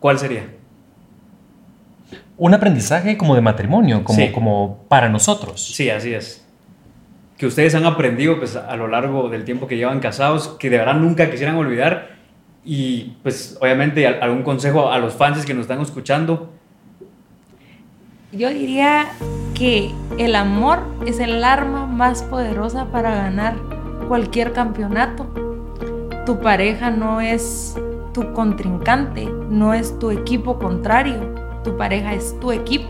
¿cuál 0.00 0.18
sería? 0.18 0.42
Un 2.36 2.52
aprendizaje 2.52 3.16
como 3.16 3.34
de 3.34 3.40
matrimonio, 3.40 4.04
como, 4.04 4.18
Sí. 4.18 4.30
como 4.30 4.84
para 4.90 5.08
nosotros. 5.08 5.64
Sí, 5.74 5.88
así 5.88 6.12
es. 6.12 6.46
Que 7.38 7.46
ustedes 7.46 7.74
han 7.74 7.86
aprendido 7.86 8.38
pues, 8.38 8.54
a 8.54 8.76
lo 8.76 8.86
largo 8.86 9.30
del 9.30 9.44
tiempo 9.46 9.66
que 9.66 9.78
llevan 9.78 10.00
casados, 10.00 10.48
que 10.60 10.68
de 10.68 10.76
verdad 10.76 10.96
nunca 10.96 11.30
quisieran 11.30 11.56
olvidar. 11.56 12.10
Y 12.66 13.14
pues 13.22 13.56
obviamente 13.62 14.06
al- 14.06 14.22
algún 14.22 14.42
consejo 14.42 14.92
a 14.92 14.98
los 14.98 15.14
fans 15.14 15.46
que 15.46 15.54
nos 15.54 15.62
están 15.62 15.80
escuchando. 15.80 16.50
Yo 18.32 18.50
diría 18.50 19.06
que 19.54 19.90
el 20.18 20.34
amor 20.34 20.80
es 21.06 21.18
el 21.18 21.42
arma 21.42 21.86
más 21.86 22.22
poderosa 22.24 22.92
para 22.92 23.14
ganar 23.14 23.54
cualquier 24.08 24.52
campeonato. 24.52 25.26
Tu 26.26 26.40
pareja 26.40 26.90
no 26.90 27.20
es 27.20 27.76
tu 28.12 28.32
contrincante, 28.32 29.28
no 29.50 29.74
es 29.74 29.98
tu 29.98 30.10
equipo 30.10 30.58
contrario, 30.58 31.16
tu 31.62 31.76
pareja 31.76 32.14
es 32.14 32.38
tu 32.40 32.50
equipo. 32.50 32.88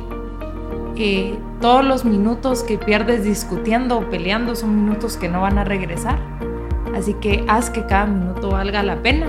Eh, 0.96 1.38
todos 1.60 1.84
los 1.84 2.04
minutos 2.04 2.62
que 2.62 2.78
pierdes 2.78 3.24
discutiendo 3.24 3.98
o 3.98 4.10
peleando 4.10 4.56
son 4.56 4.84
minutos 4.84 5.16
que 5.16 5.28
no 5.28 5.42
van 5.42 5.58
a 5.58 5.64
regresar. 5.64 6.18
Así 6.96 7.14
que 7.14 7.44
haz 7.48 7.70
que 7.70 7.84
cada 7.84 8.06
minuto 8.06 8.50
valga 8.50 8.82
la 8.82 9.02
pena 9.02 9.26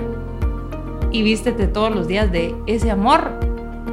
y 1.12 1.24
vístete 1.24 1.68
todos 1.68 1.94
los 1.94 2.08
días 2.08 2.32
de 2.32 2.56
ese 2.68 2.90
amor 2.90 3.32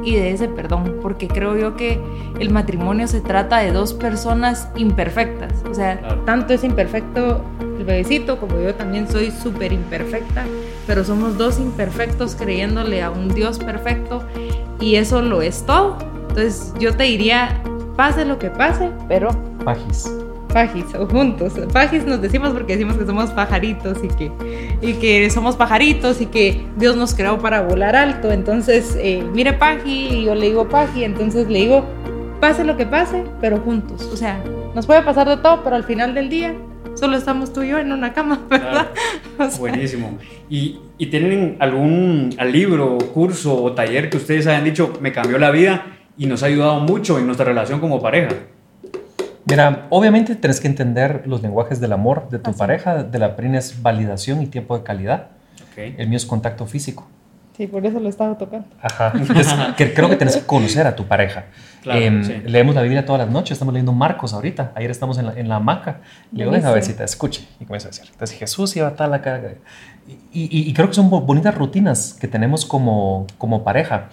y 0.07 0.15
de 0.15 0.31
ese 0.31 0.47
perdón, 0.47 0.95
porque 1.01 1.27
creo 1.27 1.57
yo 1.57 1.75
que 1.75 1.99
el 2.39 2.49
matrimonio 2.49 3.07
se 3.07 3.19
trata 3.19 3.57
de 3.57 3.71
dos 3.73 3.93
personas 3.93 4.69
imperfectas, 4.77 5.51
o 5.69 5.73
sea, 5.73 5.99
Claro. 5.99 6.21
tanto 6.25 6.53
es 6.53 6.63
imperfecto 6.63 7.41
el 7.77 7.83
bebecito 7.83 8.39
como 8.39 8.57
yo 8.61 8.73
también 8.73 9.09
soy 9.09 9.31
súper 9.31 9.73
imperfecta, 9.73 10.45
pero 10.87 11.03
somos 11.03 11.37
dos 11.37 11.59
imperfectos 11.59 12.35
creyéndole 12.35 13.03
a 13.03 13.11
un 13.11 13.27
Dios 13.33 13.59
perfecto 13.59 14.23
y 14.79 14.95
eso 14.95 15.21
lo 15.21 15.41
es 15.41 15.65
todo. 15.65 15.97
Entonces 16.29 16.73
yo 16.79 16.95
te 16.95 17.03
diría, 17.03 17.61
pase 17.97 18.23
lo 18.23 18.39
que 18.39 18.49
pase, 18.49 18.89
pero 19.09 19.29
Pajis. 19.65 20.09
Pajis 20.47 20.93
o 20.95 21.05
juntos. 21.07 21.53
Pajis 21.71 22.05
nos 22.05 22.21
decimos 22.21 22.51
porque 22.51 22.73
decimos 22.73 22.97
que 22.97 23.05
somos 23.05 23.31
pajaritos 23.31 23.97
y 24.03 24.07
que, 24.07 24.31
y 24.81 24.93
que 24.93 25.29
somos 25.29 25.55
pajaritos 25.55 26.21
y 26.21 26.27
que 26.27 26.65
Dios 26.77 26.95
nos 26.95 27.13
creó 27.13 27.37
para 27.39 27.61
volar 27.61 27.95
alto. 27.95 28.31
Entonces, 28.31 28.97
eh, 28.99 29.23
mire 29.33 29.53
Paji 29.53 30.07
y 30.09 30.25
yo 30.25 30.35
le 30.35 30.47
digo 30.47 30.67
Paji, 30.69 31.03
entonces 31.03 31.47
le 31.49 31.59
digo, 31.59 31.85
pase 32.39 32.63
lo 32.63 32.77
que 32.77 32.85
pase, 32.85 33.23
pero 33.41 33.59
juntos. 33.59 34.09
O 34.11 34.17
sea, 34.17 34.43
nos 34.75 34.85
puede 34.85 35.01
pasar 35.01 35.27
de 35.27 35.37
todo, 35.37 35.63
pero 35.63 35.75
al 35.75 35.83
final 35.83 36.13
del 36.13 36.29
día 36.29 36.55
solo 36.95 37.17
estamos 37.17 37.53
tú 37.53 37.61
y 37.61 37.69
yo 37.69 37.77
en 37.77 37.91
una 37.91 38.13
cama, 38.13 38.41
¿verdad? 38.49 38.87
O 39.37 39.49
sea, 39.49 39.59
Buenísimo. 39.59 40.17
¿Y, 40.49 40.79
y 40.97 41.07
tienen 41.07 41.57
algún 41.59 42.35
libro, 42.51 42.97
curso 43.13 43.63
o 43.63 43.71
taller 43.73 44.09
que 44.09 44.17
ustedes 44.17 44.47
hayan 44.47 44.63
dicho, 44.63 44.93
me 45.01 45.11
cambió 45.11 45.37
la 45.37 45.51
vida 45.51 45.85
y 46.17 46.25
nos 46.25 46.41
ha 46.43 46.47
ayudado 46.47 46.79
mucho 46.79 47.19
en 47.19 47.25
nuestra 47.25 47.45
relación 47.45 47.79
como 47.79 48.01
pareja? 48.01 48.29
Mira, 49.49 49.87
obviamente 49.89 50.35
tienes 50.35 50.59
que 50.59 50.67
entender 50.67 51.23
los 51.25 51.41
lenguajes 51.41 51.79
del 51.79 51.93
amor 51.93 52.29
de 52.29 52.39
tu 52.39 52.49
Así. 52.51 52.59
pareja. 52.59 53.03
De 53.03 53.19
la 53.19 53.35
prina 53.35 53.57
es 53.59 53.81
validación 53.81 54.41
y 54.41 54.47
tiempo 54.47 54.77
de 54.77 54.83
calidad. 54.83 55.27
El 55.75 56.07
mío 56.09 56.17
es 56.17 56.25
contacto 56.25 56.65
físico. 56.65 57.07
Sí, 57.55 57.65
por 57.67 57.85
eso 57.85 57.99
lo 57.99 58.09
estaba 58.09 58.37
tocando. 58.37 58.67
Ajá. 58.81 59.13
Que 59.75 59.93
creo 59.93 60.09
que 60.09 60.15
tienes 60.15 60.35
que 60.37 60.43
conocer 60.43 60.85
a 60.85 60.95
tu 60.95 61.05
pareja. 61.05 61.45
Claro, 61.81 61.99
Em, 62.01 62.23
sí. 62.23 62.33
Leemos 62.45 62.75
la 62.75 62.81
Biblia 62.83 63.05
todas 63.05 63.19
las 63.21 63.29
noches, 63.31 63.53
estamos 63.53 63.73
leyendo 63.73 63.93
Marcos 63.93 64.33
ahorita. 64.33 64.73
Ayer 64.75 64.91
estamos 64.91 65.17
en 65.17 65.27
la, 65.27 65.33
en 65.33 65.47
la 65.49 65.55
hamaca. 65.55 66.01
Le 66.31 66.45
digo, 66.45 66.67
a 66.67 66.71
ver 66.71 66.83
si 66.83 66.93
te 66.93 67.03
escuche. 67.03 67.47
Y 67.59 67.65
comienza 67.65 67.87
a 67.87 67.91
decir, 67.91 68.05
entonces 68.11 68.37
Jesús 68.37 68.75
iba 68.75 68.87
a 68.87 68.95
tal 68.95 69.13
acá. 69.13 69.39
Y, 70.07 70.13
y- 70.43 70.69
y 70.69 70.73
creo 70.73 70.87
que 70.87 70.93
son 70.93 71.09
bo- 71.09 71.21
bonitas 71.21 71.55
rutinas 71.55 72.15
que 72.19 72.27
tenemos 72.27 72.65
como, 72.65 73.25
como 73.37 73.63
pareja. 73.63 74.09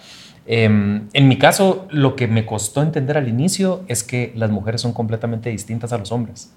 Em, 0.47 1.07
en 1.13 1.27
mi 1.27 1.37
caso, 1.37 1.87
lo 1.89 2.15
que 2.15 2.27
me 2.27 2.45
costó 2.45 2.83
entender 2.83 3.17
al 3.17 3.27
inicio 3.27 3.83
es 3.87 4.03
que 4.03 4.31
las 4.35 4.51
mujeres 4.51 4.81
son 4.81 4.93
completamente 4.93 5.49
distintas 5.49 5.91
a 5.91 5.97
los 5.97 6.11
hombres. 6.11 6.51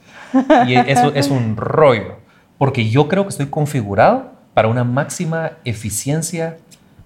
Y 0.67 0.75
eso 0.75 1.13
es 1.15 1.29
un 1.29 1.57
rollo, 1.57 2.19
porque 2.59 2.91
yo 2.91 3.09
creo 3.09 3.25
que 3.25 3.31
estoy 3.31 3.47
configurado 3.47 4.33
para 4.53 4.69
una 4.69 4.85
máxima 4.85 5.53
eficiencia 5.65 6.59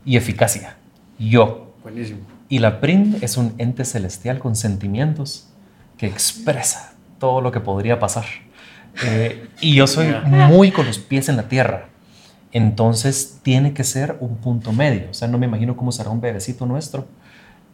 y 0.05 0.17
eficacia. 0.17 0.77
Yo. 1.19 1.73
Buenísimo. 1.83 2.21
Y 2.49 2.59
la 2.59 2.81
PRIN 2.81 3.19
es 3.21 3.37
un 3.37 3.55
ente 3.59 3.85
celestial 3.85 4.39
con 4.39 4.57
sentimientos 4.57 5.49
que 5.97 6.07
expresa 6.07 6.95
todo 7.19 7.41
lo 7.41 7.53
que 7.53 7.61
podría 7.61 7.99
pasar. 7.99 8.25
Eh, 9.05 9.47
y 9.61 9.75
yo 9.75 9.87
soy 9.87 10.09
muy 10.27 10.71
con 10.71 10.87
los 10.87 10.99
pies 10.99 11.29
en 11.29 11.37
la 11.37 11.45
tierra. 11.45 11.89
Entonces 12.53 13.41
tiene 13.43 13.73
que 13.73 13.83
ser 13.83 14.17
un 14.21 14.37
punto 14.37 14.73
medio. 14.73 15.11
O 15.11 15.15
sea, 15.15 15.29
no 15.29 15.39
me 15.39 15.47
imagino 15.47 15.77
cómo 15.77 15.91
será 15.91 16.11
un 16.11 16.21
bebecito 16.21 16.67
nuestro, 16.67 17.07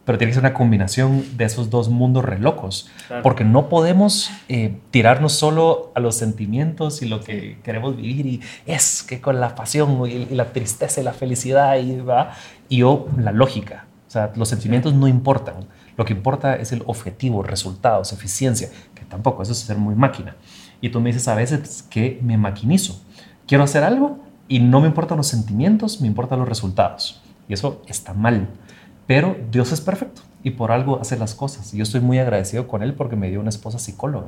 pero 0.05 0.17
tiene 0.17 0.31
que 0.31 0.35
ser 0.35 0.43
una 0.43 0.53
combinación 0.53 1.37
de 1.37 1.43
esos 1.43 1.69
dos 1.69 1.89
mundos 1.89 2.23
re 2.23 2.39
locos. 2.39 2.89
Claro. 3.07 3.21
Porque 3.21 3.43
no 3.43 3.69
podemos 3.69 4.31
eh, 4.47 4.79
tirarnos 4.89 5.33
solo 5.33 5.91
a 5.95 5.99
los 5.99 6.15
sentimientos 6.15 7.01
y 7.01 7.07
lo 7.07 7.21
que 7.21 7.59
queremos 7.61 7.97
vivir 7.97 8.25
y 8.25 8.41
es 8.65 9.03
que 9.03 9.21
con 9.21 9.39
la 9.39 9.53
pasión 9.53 10.01
y, 10.07 10.13
y 10.13 10.35
la 10.35 10.53
tristeza 10.53 11.01
y 11.01 11.03
la 11.03 11.13
felicidad 11.13 11.77
y, 11.77 12.01
y 12.69 12.77
yo 12.77 13.07
la 13.17 13.31
lógica. 13.31 13.85
O 14.07 14.11
sea, 14.11 14.31
los 14.35 14.49
sentimientos 14.49 14.93
no 14.93 15.07
importan. 15.07 15.67
Lo 15.95 16.05
que 16.05 16.13
importa 16.13 16.55
es 16.55 16.71
el 16.71 16.81
objetivo, 16.87 17.43
resultados, 17.43 18.13
eficiencia, 18.13 18.69
que 18.95 19.03
tampoco, 19.03 19.43
eso 19.43 19.51
es 19.51 19.59
ser 19.59 19.77
muy 19.77 19.93
máquina. 19.93 20.37
Y 20.81 20.89
tú 20.89 21.01
me 21.01 21.09
dices 21.09 21.27
a 21.27 21.35
veces 21.35 21.85
que 21.89 22.19
me 22.23 22.37
maquinizo. 22.37 22.99
Quiero 23.45 23.65
hacer 23.65 23.83
algo 23.83 24.28
y 24.49 24.59
no 24.59 24.81
me 24.81 24.87
importan 24.87 25.17
los 25.17 25.27
sentimientos, 25.27 26.01
me 26.01 26.07
importan 26.07 26.39
los 26.39 26.49
resultados. 26.49 27.21
Y 27.47 27.53
eso 27.53 27.81
está 27.87 28.13
mal. 28.13 28.47
Pero 29.07 29.37
Dios 29.51 29.71
es 29.71 29.79
perfecto 29.79 30.21
y 30.43 30.49
por 30.51 30.71
algo 30.71 30.99
hace 30.99 31.17
las 31.17 31.33
cosas. 31.35 31.73
Y 31.73 31.77
yo 31.77 31.83
estoy 31.83 32.01
muy 32.01 32.19
agradecido 32.19 32.67
con 32.67 32.83
Él 32.83 32.93
porque 32.93 33.15
me 33.15 33.29
dio 33.29 33.39
una 33.39 33.49
esposa 33.49 33.79
psicóloga. 33.79 34.27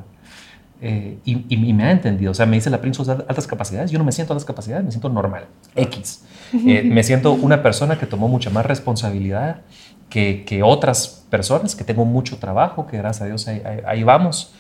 Eh, 0.84 1.20
y, 1.26 1.46
y- 1.54 1.74
me 1.74 1.84
ha 1.84 1.92
entendido. 1.92 2.32
O 2.32 2.34
sea, 2.34 2.48
me 2.48 2.56
dice 2.56 2.70
la 2.72 2.82
princesa 2.82 3.16
de 3.16 3.26
altas 3.28 3.46
capacidades. 3.46 3.92
Yo 3.92 4.00
no 4.00 4.06
me 4.06 4.12
siento 4.12 4.34
altas 4.34 4.46
capacidades, 4.46 4.84
me 4.84 4.90
siento 4.92 5.10
normal. 5.10 5.46
X. 5.76 6.24
Eh, 6.54 6.82
me 6.86 7.04
siento 7.04 7.34
una 7.34 7.62
persona 7.62 8.00
que 8.00 8.08
tomó 8.08 8.28
mucha 8.28 8.50
más 8.50 8.66
responsabilidad 8.66 9.62
que, 10.10 10.44
que 10.46 10.64
otras 10.64 11.24
personas, 11.30 11.76
que 11.76 11.84
tengo 11.84 12.04
mucho 12.06 12.38
trabajo, 12.38 12.88
que 12.88 12.98
gracias 12.98 13.22
a 13.22 13.26
Dios 13.28 13.48
ahí, 13.48 13.62
ahí- 13.66 13.82
ahí 13.86 14.04
vamos. 14.04 14.54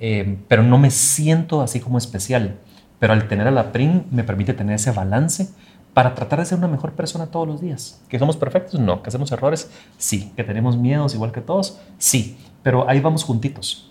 eh, 0.00 0.36
pero 0.48 0.62
no 0.64 0.78
me 0.78 0.90
siento 0.90 1.62
así 1.62 1.78
como 1.80 1.96
especial. 1.98 2.56
Pero 2.98 3.12
al 3.12 3.28
tener 3.28 3.46
a 3.46 3.50
la 3.50 3.72
PRIN 3.72 4.06
me 4.10 4.24
permite 4.24 4.54
tener 4.54 4.74
ese 4.76 4.90
balance 4.90 5.48
para 5.94 6.14
tratar 6.14 6.40
de 6.40 6.44
ser 6.44 6.58
una 6.58 6.68
mejor 6.68 6.92
persona 6.92 7.26
todos 7.26 7.46
los 7.46 7.60
días. 7.60 8.00
¿Que 8.08 8.18
somos 8.18 8.36
perfectos? 8.36 8.78
No. 8.78 9.02
¿Que 9.02 9.08
hacemos 9.08 9.30
errores? 9.32 9.70
Sí. 9.96 10.32
¿Que 10.36 10.44
tenemos 10.44 10.76
miedos 10.76 11.14
igual 11.14 11.32
que 11.32 11.40
todos? 11.40 11.78
Sí. 11.98 12.38
Pero 12.62 12.88
ahí 12.88 13.00
vamos 13.00 13.24
juntitos. 13.24 13.90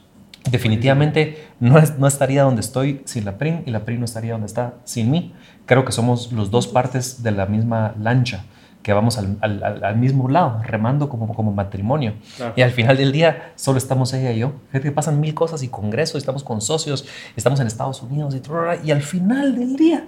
Definitivamente 0.50 1.48
no, 1.60 1.82
no 1.98 2.08
estaría 2.08 2.44
donde 2.44 2.62
estoy 2.62 3.02
sin 3.06 3.26
la 3.26 3.38
PRIN 3.38 3.64
y 3.66 3.72
la 3.72 3.84
PRIN 3.84 4.00
no 4.00 4.06
estaría 4.06 4.34
donde 4.34 4.48
está 4.48 4.76
sin 4.84 5.12
mí. 5.12 5.34
Creo 5.66 5.84
que 5.84 5.92
somos 5.92 6.32
los 6.32 6.52
dos 6.52 6.68
partes 6.68 7.24
de 7.24 7.32
la 7.32 7.46
misma 7.46 7.94
lancha 8.00 8.46
que 8.88 8.94
vamos 8.94 9.18
al, 9.18 9.38
al, 9.42 9.98
mismo 9.98 10.30
lado, 10.30 10.62
remando 10.64 11.10
como, 11.10 11.36
como 11.36 11.52
matrimonio. 11.52 12.14
Y 12.56 12.62
al 12.62 12.72
final 12.72 12.96
del 12.96 13.12
día 13.12 13.52
solo 13.56 13.78
estamos 13.78 14.14
ella 14.14 14.32
y 14.32 14.40
yo. 14.40 14.54
Fíjate 14.68 14.84
que 14.88 14.92
pasan 14.94 15.20
mil 15.20 15.34
cosas 15.34 15.62
y 15.62 15.68
congresos, 15.68 16.16
estamos 16.16 16.42
con 16.42 16.62
socios, 16.62 17.06
estamos 17.36 17.60
en 17.60 17.68
Estados 17.68 18.02
Unidos 18.02 18.34
y, 18.34 18.88
y 18.88 18.92
al 18.92 19.02
final 19.02 19.58
del 19.58 19.76
día 19.76 20.08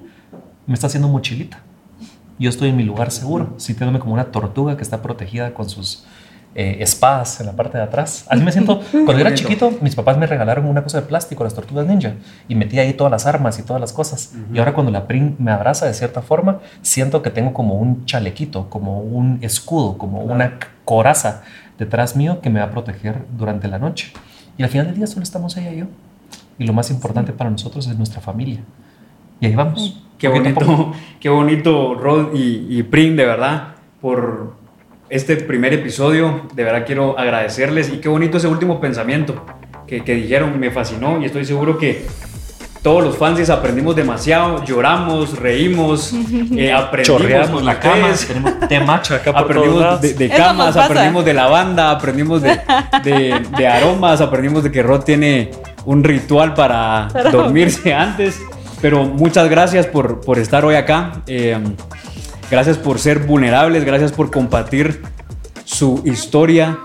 me 0.65 0.75
está 0.75 0.87
haciendo 0.87 1.09
mochilita. 1.09 1.59
Yo 2.39 2.49
estoy 2.49 2.69
en 2.69 2.77
mi 2.77 2.83
lugar 2.83 3.11
seguro, 3.11 3.53
sintiéndome 3.57 3.99
como 3.99 4.13
una 4.13 4.31
tortuga 4.31 4.77
que 4.77 4.83
está 4.83 5.01
protegida 5.01 5.53
con 5.53 5.69
sus 5.69 6.05
eh, 6.55 6.77
espadas 6.79 7.39
en 7.39 7.45
la 7.45 7.53
parte 7.53 7.77
de 7.77 7.83
atrás. 7.83 8.25
Así 8.27 8.43
me 8.43 8.51
siento. 8.51 8.81
Cuando 8.91 9.19
era 9.19 9.33
chiquito, 9.35 9.71
mis 9.81 9.95
papás 9.95 10.17
me 10.17 10.25
regalaron 10.25 10.65
una 10.65 10.83
cosa 10.83 10.99
de 11.01 11.07
plástico, 11.07 11.43
las 11.43 11.53
tortugas 11.53 11.85
ninja, 11.85 12.13
y 12.47 12.55
metí 12.55 12.79
ahí 12.79 12.93
todas 12.93 13.11
las 13.11 13.27
armas 13.27 13.59
y 13.59 13.63
todas 13.63 13.79
las 13.79 13.93
cosas. 13.93 14.33
Y 14.53 14.57
ahora 14.59 14.73
cuando 14.73 14.91
la 14.91 15.07
PRIN 15.07 15.35
me 15.37 15.51
abraza 15.51 15.85
de 15.85 15.93
cierta 15.93 16.21
forma, 16.21 16.59
siento 16.81 17.21
que 17.21 17.29
tengo 17.29 17.53
como 17.53 17.75
un 17.75 18.05
chalequito, 18.05 18.69
como 18.69 18.99
un 18.99 19.37
escudo, 19.41 19.97
como 19.97 20.21
una 20.21 20.57
coraza 20.85 21.43
detrás 21.77 22.15
mío 22.15 22.41
que 22.41 22.49
me 22.49 22.59
va 22.59 22.65
a 22.65 22.71
proteger 22.71 23.25
durante 23.37 23.67
la 23.67 23.77
noche. 23.77 24.11
Y 24.57 24.63
al 24.63 24.69
final 24.69 24.87
del 24.87 24.95
día 24.95 25.07
solo 25.07 25.23
estamos 25.23 25.55
ella 25.55 25.71
y 25.71 25.77
yo. 25.77 25.85
Y 26.57 26.65
lo 26.65 26.73
más 26.73 26.89
importante 26.91 27.31
para 27.31 27.49
nosotros 27.49 27.87
es 27.87 27.95
nuestra 27.95 28.21
familia. 28.21 28.59
Y 29.39 29.45
ahí 29.45 29.55
vamos. 29.55 30.03
Qué 30.17 30.27
bonito, 30.27 30.91
qué 31.21 31.29
bonito, 31.29 31.95
Rod 31.95 32.35
y, 32.35 32.67
y 32.69 32.83
Prin, 32.83 33.15
de 33.15 33.25
verdad, 33.25 33.75
por, 34.01 34.58
este 35.09 35.35
primer 35.37 35.73
episodio. 35.73 36.47
De 36.53 36.63
verdad 36.63 36.83
quiero 36.85 37.17
agradecerles 37.17 37.89
y 37.89 37.97
qué 37.97 38.09
bonito 38.09 38.37
ese 38.37 38.47
último 38.47 38.79
pensamiento 38.79 39.45
que, 39.87 40.01
dijeron, 40.01 40.59
me 40.59 40.69
fascinó 40.69 41.19
y 41.19 41.25
estoy 41.25 41.45
seguro 41.45 41.77
que 41.77 42.05
todos 42.83 43.03
los 43.03 43.17
fans 43.17 43.49
aprendimos 43.49 43.95
demasiado, 43.95 44.63
lloramos, 44.63 45.37
reímos, 45.37 46.13
eh, 46.55 46.71
aprendimos 46.71 47.63
la 47.63 47.79
cama, 47.79 48.13
tenemos 48.69 49.11
acá 49.11 49.33
por 49.33 49.41
aprendimos 49.41 50.01
de, 50.01 50.29
camas, 50.29 50.77
aprendimos 50.77 51.25
de 51.25 51.33
la 51.33 51.47
banda, 51.47 51.91
aprendimos 51.91 52.41
de, 52.41 52.59
de, 53.03 53.67
aromas, 53.67 54.21
aprendimos 54.21 54.63
de 54.63 54.71
que 54.71 54.83
Rod 54.83 55.01
tiene 55.03 55.49
un 55.85 56.03
ritual 56.03 56.53
para 56.53 57.07
dormirse 57.31 57.93
antes. 57.93 58.39
Pero 58.81 59.03
muchas 59.03 59.49
gracias 59.49 59.87
por, 59.87 60.21
por 60.21 60.39
estar 60.39 60.63
hoy 60.63 60.75
acá. 60.75 61.21
Eh, 61.27 61.57
Gracias 62.49 62.77
por 62.77 62.99
ser 62.99 63.19
vulnerables, 63.19 63.85
gracias 63.85 64.11
por 64.11 64.31
compartir 64.31 65.01
su 65.65 66.01
historia 66.03 66.79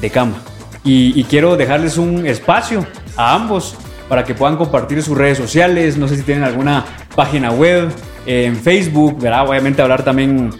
de 0.00 0.10
cama. 0.10 0.36
Y, 0.82 1.24
quiero 1.24 1.56
dejarles 1.56 1.96
un 1.96 2.26
espacio 2.26 2.86
a 3.16 3.34
ambos 3.34 3.74
para 4.08 4.24
que 4.24 4.34
puedan 4.34 4.56
compartir 4.56 5.02
sus 5.02 5.16
redes 5.16 5.38
sociales, 5.38 5.96
no 5.96 6.08
sé 6.08 6.16
si 6.16 6.22
tienen 6.22 6.44
alguna 6.44 6.84
página 7.14 7.50
web, 7.50 7.90
en 8.26 8.56
Facebook, 8.56 9.18
¿verdad? 9.18 9.48
Obviamente 9.48 9.80
hablar 9.82 10.02
también, 10.02 10.50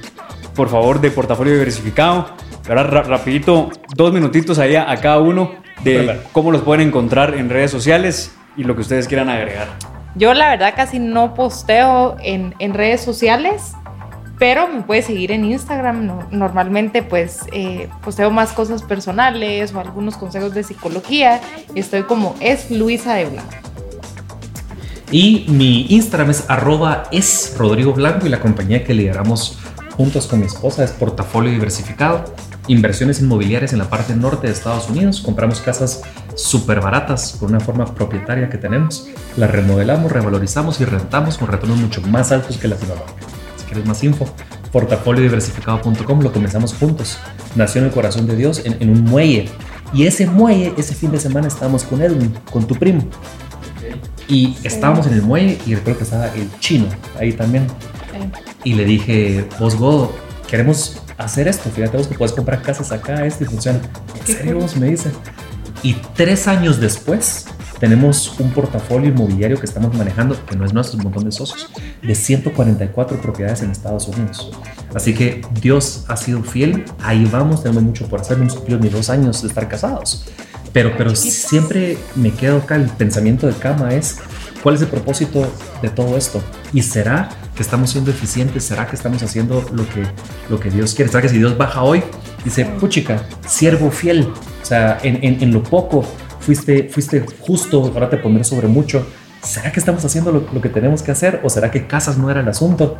por 0.55 0.69
favor, 0.69 1.01
de 1.01 1.11
portafolio 1.11 1.53
diversificado, 1.53 2.29
¿verdad? 2.67 3.05
rapidito, 3.07 3.71
dos 3.95 4.13
minutitos 4.13 4.59
ahí 4.59 4.77
a, 4.77 4.95
cada 4.97 5.19
uno 5.19 5.53
de 5.83 6.21
cómo 6.33 6.51
los 6.51 6.63
pueden 6.63 6.89
encontrar 6.89 7.35
en 7.35 7.51
redes 7.51 7.71
sociales 7.71 8.35
y 8.57 8.65
lo 8.65 8.75
que 8.75 8.83
ustedes 8.83 9.09
quieran 9.09 9.29
agregar. 9.29 9.69
Yo 10.15 10.33
la 10.33 10.49
verdad 10.49 10.75
casi 10.77 10.99
no 10.99 11.35
posteo 11.35 12.17
en, 12.23 12.55
en 12.61 12.73
redes 12.73 13.03
sociales, 13.03 13.73
pero 14.39 14.69
me 14.69 14.83
puedes 14.83 15.07
seguir 15.07 15.33
en 15.33 15.45
Instagram. 15.45 16.29
normalmente 16.31 17.03
pues 17.03 17.41
eh, 17.53 17.89
posteo 18.03 18.31
más 18.31 18.53
cosas 18.53 18.83
personales 18.83 19.73
o 19.75 19.81
algunos 19.81 20.17
consejos 20.17 20.55
de 20.55 20.63
psicología. 20.63 21.41
Estoy 21.75 22.03
como 22.03 22.35
es 22.41 22.71
Luisa 22.71 23.15
de 23.15 23.27
Blanco. 23.27 23.55
Y 25.11 25.47
mi 25.49 25.87
Instagram 25.91 26.31
es 26.31 26.45
arroba 26.49 27.05
y 27.13 28.29
la 28.29 28.41
compañía 28.41 28.83
que 28.83 28.95
lideramos 28.95 29.59
juntos 29.97 30.27
con 30.27 30.41
mi 30.41 30.47
esposa 30.47 30.83
es 30.83 30.91
Portafolio 30.91 31.53
Diversificado. 31.53 32.25
Inversiones 32.67 33.21
inmobiliarias 33.21 33.75
en 33.75 33.79
la 33.79 33.91
parte 33.91 34.17
norte 34.17 34.47
de 34.47 34.53
Estados 34.53 34.89
Unidos. 34.89 35.21
Compramos 35.21 35.61
casas 35.61 36.03
súper 36.35 36.81
baratas 36.81 37.37
con 37.39 37.51
una 37.51 37.61
forma 37.61 37.95
propietaria 37.95 38.49
que 38.49 38.59
tenemos. 38.59 39.09
Las 39.37 39.51
remodelamos, 39.51 40.11
revalorizamos 40.11 40.81
y 40.81 40.85
rentamos 40.85 41.39
con 41.39 41.49
retornos 41.49 41.79
mucho 41.79 42.01
más 42.03 42.33
altos 42.33 42.57
que 42.57 42.67
la 42.67 42.75
Latinoamérica 42.75 43.44
quieres 43.75 43.89
más 43.89 44.03
info, 44.03 44.27
portafoliodiversificado.com, 44.73 46.21
lo 46.21 46.33
comenzamos 46.33 46.75
juntos. 46.75 47.19
Nació 47.55 47.81
en 47.81 47.89
el 47.89 47.93
corazón 47.93 48.27
de 48.27 48.37
Dios 48.37 48.63
en, 48.65 48.89
un 48.89 49.05
muelle. 49.05 49.49
Y 49.93 50.07
ese 50.07 50.27
muelle, 50.27 50.73
ese 50.77 50.95
fin 50.95 51.11
de 51.11 51.21
semana 51.21 51.49
estábamos 51.49 51.85
con 51.85 52.01
Edwin, 52.03 52.35
con 52.51 52.67
tu 52.67 52.75
primo. 52.75 53.03
Y 54.29 54.57
estábamos 54.65 55.07
en 55.07 55.15
el 55.15 55.23
muelle 55.23 55.59
y 55.67 55.75
recuerdo 55.75 55.99
que 55.99 56.05
estaba 56.05 56.29
el 56.29 56.51
chino 56.59 56.87
ahí 57.19 57.33
también. 57.33 57.67
Y 58.65 58.75
le 58.75 58.85
dije, 58.85 59.47
vos 59.61 59.77
Godo, 59.77 60.13
queremos 60.49 61.01
hacer 61.19 61.49
esto. 61.49 61.71
Fíjate 61.71 61.97
vos 61.97 62.07
que 62.07 62.15
puedes 62.15 62.33
comprar 62.33 62.63
casas 62.63 62.91
acá, 62.93 63.25
esto 63.27 63.45
y 63.45 63.47
funciona. 63.47 63.81
¿En 64.19 64.35
serio 64.35 64.59
vos? 64.59 64.77
Me 64.77 64.87
dice. 64.87 65.11
Y 65.83 65.95
tres 66.17 66.49
años 66.49 66.81
después, 66.81 67.47
tenemos 67.79 68.39
un 68.39 68.51
portafolio 68.51 69.11
inmobiliario 69.11 69.59
que 69.59 69.67
estamos 69.67 69.95
manejando, 69.97 70.37
que 70.47 70.57
no 70.57 70.65
es 70.65 70.73
nuestro, 70.73 70.99
un 70.99 71.05
montón 71.05 71.25
de 71.25 71.33
socios, 71.33 71.69
de 72.03 72.15
144 72.15 73.21
propiedades 73.21 73.63
en 73.63 73.71
Estados 73.71 74.09
Unidos. 74.09 74.53
Así 74.95 75.15
que 75.15 75.43
Dios 75.61 76.05
ha 76.09 76.17
sido 76.17 76.43
fiel, 76.43 76.85
ahí 77.03 77.29
vamos, 77.31 77.63
tenemos 77.63 77.83
mucho 77.83 78.07
por 78.07 78.21
hacer, 78.21 78.37
no 78.37 78.45
hemos 78.45 78.55
cumplido 78.55 78.81
ni 78.81 78.89
dos 78.89 79.11
años 79.11 79.43
de 79.43 79.49
estar 79.49 79.69
casados. 79.69 80.25
Pero, 80.73 80.93
pero 80.97 81.15
siempre 81.15 81.99
me 82.17 82.33
quedo 82.33 82.59
acá, 82.59 82.77
el 82.77 82.89
pensamiento 82.89 83.47
de 83.47 83.53
cama 83.55 83.95
es, 83.95 84.19
¿cuál 84.63 84.75
es 84.75 84.83
el 84.83 84.89
propósito 84.89 85.47
de 85.83 85.89
todo 85.89 86.17
esto? 86.17 86.43
¿Y 86.73 86.83
será 86.83 87.29
que 87.55 87.63
estamos 87.63 87.91
siendo 87.91 88.11
eficientes? 88.11 88.65
¿Será 88.65 88.87
que 88.87 88.97
estamos 88.97 89.23
haciendo 89.23 89.65
lo 89.73 89.89
que, 89.89 90.03
lo 90.49 90.59
que 90.59 90.71
Dios 90.71 90.95
quiere? 90.95 91.11
¿Será 91.11 91.23
que 91.23 91.29
si 91.29 91.39
Dios 91.39 91.57
baja 91.57 91.83
hoy, 91.83 92.03
dice, 92.45 92.65
puchica, 92.65 93.25
siervo 93.47 93.91
fiel? 93.91 94.29
O 94.63 94.67
sea, 94.67 94.99
en, 95.03 95.23
en, 95.23 95.43
en 95.43 95.53
lo 95.53 95.63
poco 95.63 96.05
fuiste, 96.45 96.89
fuiste 96.89 97.25
justo, 97.41 97.91
ahora 97.95 98.11
te 98.11 98.19
pondré 98.19 98.45
sobre 98.45 98.69
mucho. 98.69 99.07
¿Será 99.43 99.73
que 99.73 99.81
estamos 99.81 100.05
haciendo 100.05 100.33
lo, 100.33 100.61
que 100.61 100.69
tenemos 100.69 101.03
que 101.03 101.11
hacer? 101.11 101.41
¿O 101.43 101.51
será 101.51 101.71
que 101.71 101.87
casas 101.87 102.17
no 102.17 102.31
era 102.31 102.41
el 102.41 102.49
asunto? 102.49 102.99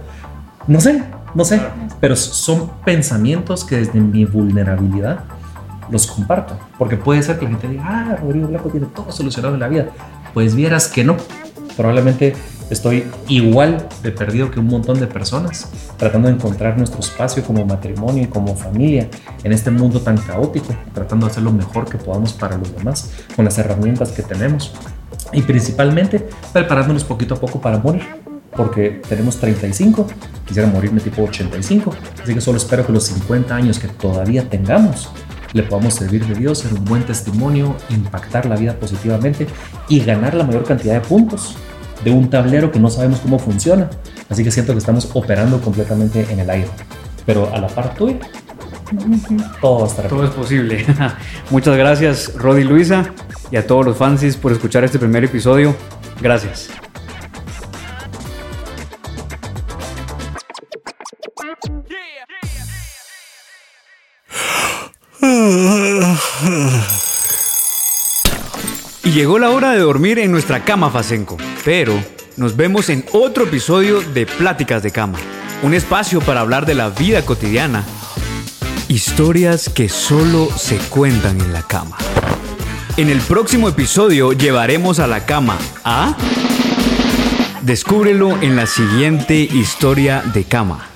No 0.67 0.81
sé, 0.81 1.03
no 1.35 1.45
sé, 1.45 1.61
pero 2.01 2.17
son 2.17 2.71
pensamientos 2.85 3.65
que 3.65 3.77
desde 3.77 4.01
mi 4.01 4.25
vulnerabilidad 4.25 5.25
los 5.91 6.07
comparto. 6.07 6.59
Porque 6.79 6.97
puede 6.97 7.23
ser 7.23 7.39
que 7.39 7.45
la 7.45 7.53
gente 7.53 7.69
diga, 7.69 7.85
ah, 7.87 8.17
Rodrigo 8.21 8.49
Blanco 8.49 8.69
tiene 8.71 8.87
todo 8.87 9.13
solucionado 9.13 9.55
en 9.55 9.61
la 9.61 9.69
vida. 9.69 9.89
Pues 10.33 10.55
vieras 10.55 10.89
que 10.89 11.05
no. 11.05 11.17
Probablemente 11.77 12.35
estoy 12.75 13.05
igual 13.29 13.89
de 14.03 14.13
perdido 14.13 14.51
que 14.51 14.61
un 14.61 14.67
montón 14.67 15.01
de 15.01 15.07
personas, 15.07 15.69
tratando 15.97 16.29
de 16.29 16.35
encontrar 16.35 16.77
nuestro 16.77 17.01
espacio 17.01 17.43
como 17.43 17.65
matrimonio 17.65 18.25
y 18.25 18.27
como 18.27 18.55
familia 18.55 19.09
en 19.43 19.53
este 19.53 19.71
mundo 19.71 20.01
tan 20.01 20.19
caótico, 20.19 20.75
tratando 20.93 21.27
de 21.27 21.33
hacer 21.33 21.43
lo 21.43 21.53
mejor 21.53 21.89
que 21.89 21.99
podamos 21.99 22.33
para 22.33 22.59
los 22.59 22.75
demás 22.77 23.11
con 23.35 23.45
las 23.45 23.59
herramientas 23.59 24.13
que 24.13 24.23
tenemos 24.23 24.73
y 25.33 25.43
principalmente 25.43 26.29
preparándonos 26.53 27.05
poquito 27.05 27.35
a 27.35 27.41
poco 27.41 27.61
para 27.61 27.79
morir. 27.79 28.03
Porque 28.57 29.03
tenemos 29.09 29.39
35, 29.39 30.07
quisiera 30.47 30.69
morirme 30.69 31.01
tipo 31.01 31.23
85, 31.23 31.93
así 32.23 32.35
que 32.35 32.41
solo 32.41 32.57
espero 32.59 32.87
que 32.87 32.93
los 32.93 33.03
50 33.05 33.53
años 33.53 33.81
que 33.81 33.89
todavía 33.89 34.49
tengamos 34.49 35.09
le 35.53 35.65
podamos 35.65 35.95
servir 35.95 36.25
de 36.25 36.35
Dios, 36.35 36.59
ser 36.59 36.73
un 36.73 36.85
buen 36.85 37.03
testimonio, 37.05 37.75
impactar 37.91 38.47
la 38.47 38.55
vida 38.55 38.75
positivamente 38.75 39.49
y 39.89 40.01
ganar 40.01 40.35
la 40.35 40.45
mayor 40.45 40.65
cantidad 40.65 40.95
de 40.95 41.01
puntos 41.01 41.57
de 42.05 42.11
un 42.11 42.31
tablero 42.31 42.71
que 42.71 42.79
no 42.79 42.91
sabemos 42.91 43.21
cómo 43.21 43.39
funciona. 43.39 43.91
Así 44.29 44.45
que 44.45 44.51
siento 44.51 44.73
que 44.73 44.79
estamos 44.79 45.09
operando 45.15 45.61
completamente 45.61 46.27
en 46.31 46.41
el 46.41 46.51
aire. 46.51 46.69
Pero 47.27 47.53
a 47.55 47.59
la 47.59 47.69
par 47.69 47.95
tuya, 47.95 48.19
todo 49.61 49.81
va 49.81 49.85
a 49.87 49.89
estar 49.89 50.09
Todo 50.09 50.25
es 50.25 50.31
posible. 50.31 50.85
Muchas 51.51 51.77
gracias, 51.77 52.35
Rodi 52.35 52.63
y 52.63 52.65
Luisa, 52.65 53.11
y 53.51 53.57
a 53.57 53.67
todos 53.67 53.85
los 53.85 53.97
fans 53.97 54.37
por 54.37 54.53
escuchar 54.53 54.85
este 54.85 54.99
primer 54.99 55.25
episodio. 55.25 55.75
Gracias. 56.21 56.71
llegó 69.13 69.39
la 69.39 69.51
hora 69.51 69.73
de 69.73 69.81
dormir 69.81 70.19
en 70.19 70.33
nuestra 70.33 70.65
cama 70.65 70.91
Facenco, 70.91 71.37
pero 71.65 71.93
nos 72.37 72.57
vemos 72.57 72.89
en 72.89 73.05
otro 73.13 73.45
episodio 73.45 74.01
de 74.01 74.25
Pláticas 74.25 74.83
de 74.83 74.91
Cama, 74.91 75.19
un 75.63 75.75
espacio 75.75 76.21
para 76.21 76.41
hablar 76.41 76.65
de 76.65 76.75
la 76.75 76.89
vida 76.89 77.25
cotidiana, 77.25 77.85
historias 78.89 79.69
que 79.69 79.89
solo 79.89 80.49
se 80.57 80.79
cuentan 80.79 81.41
en 81.41 81.53
la 81.53 81.63
cama. 81.63 81.99
En 82.97 83.11
el 83.11 83.19
próximo 83.21 83.69
episodio 83.69 84.33
llevaremos 84.33 84.99
a 84.99 85.07
la 85.07 85.27
cama 85.27 85.59
a... 85.85 86.17
Descúbrelo 87.63 88.41
en 88.43 88.57
la 88.57 88.67
siguiente 88.67 89.37
historia 89.37 90.23
de 90.35 90.45
cama. 90.45 90.87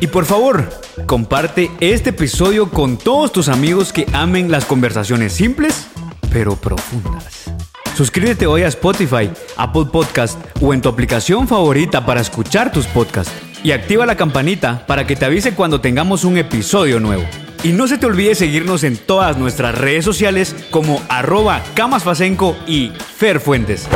Y 0.00 0.06
por 0.06 0.24
favor, 0.24 0.70
comparte 1.04 1.70
este 1.80 2.10
episodio 2.10 2.70
con 2.70 2.96
todos 2.96 3.32
tus 3.32 3.48
amigos 3.48 3.92
que 3.92 4.06
amen 4.12 4.50
las 4.50 4.64
conversaciones 4.64 5.32
simples 5.32 5.89
pero 6.32 6.56
profundas. 6.56 7.50
Suscríbete 7.96 8.46
hoy 8.46 8.62
a 8.62 8.68
Spotify, 8.68 9.30
Apple 9.56 9.86
Podcast 9.92 10.38
o 10.60 10.72
en 10.72 10.80
tu 10.80 10.88
aplicación 10.88 11.46
favorita 11.46 12.06
para 12.06 12.20
escuchar 12.20 12.72
tus 12.72 12.86
podcasts. 12.86 13.32
Y 13.62 13.72
activa 13.72 14.06
la 14.06 14.16
campanita 14.16 14.86
para 14.86 15.06
que 15.06 15.16
te 15.16 15.26
avise 15.26 15.54
cuando 15.54 15.82
tengamos 15.82 16.24
un 16.24 16.38
episodio 16.38 16.98
nuevo. 16.98 17.24
Y 17.62 17.72
no 17.72 17.86
se 17.86 17.98
te 17.98 18.06
olvide 18.06 18.34
seguirnos 18.34 18.84
en 18.84 18.96
todas 18.96 19.36
nuestras 19.36 19.76
redes 19.76 20.02
sociales 20.02 20.56
como 20.70 21.02
arroba 21.10 21.62
camasfacenco 21.74 22.56
y 22.66 22.90
ferfuentes. 23.16 23.86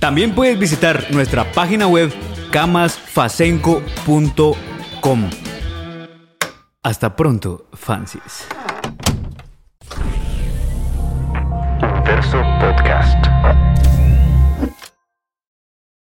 También 0.00 0.34
puedes 0.34 0.58
visitar 0.58 1.06
nuestra 1.12 1.50
página 1.52 1.86
web 1.86 2.12
camasfacenco.com. 2.50 5.30
Hasta 6.82 7.16
pronto, 7.16 7.66
fancies. 7.72 8.46
Verso 12.06 12.40
Podcast. 12.60 13.26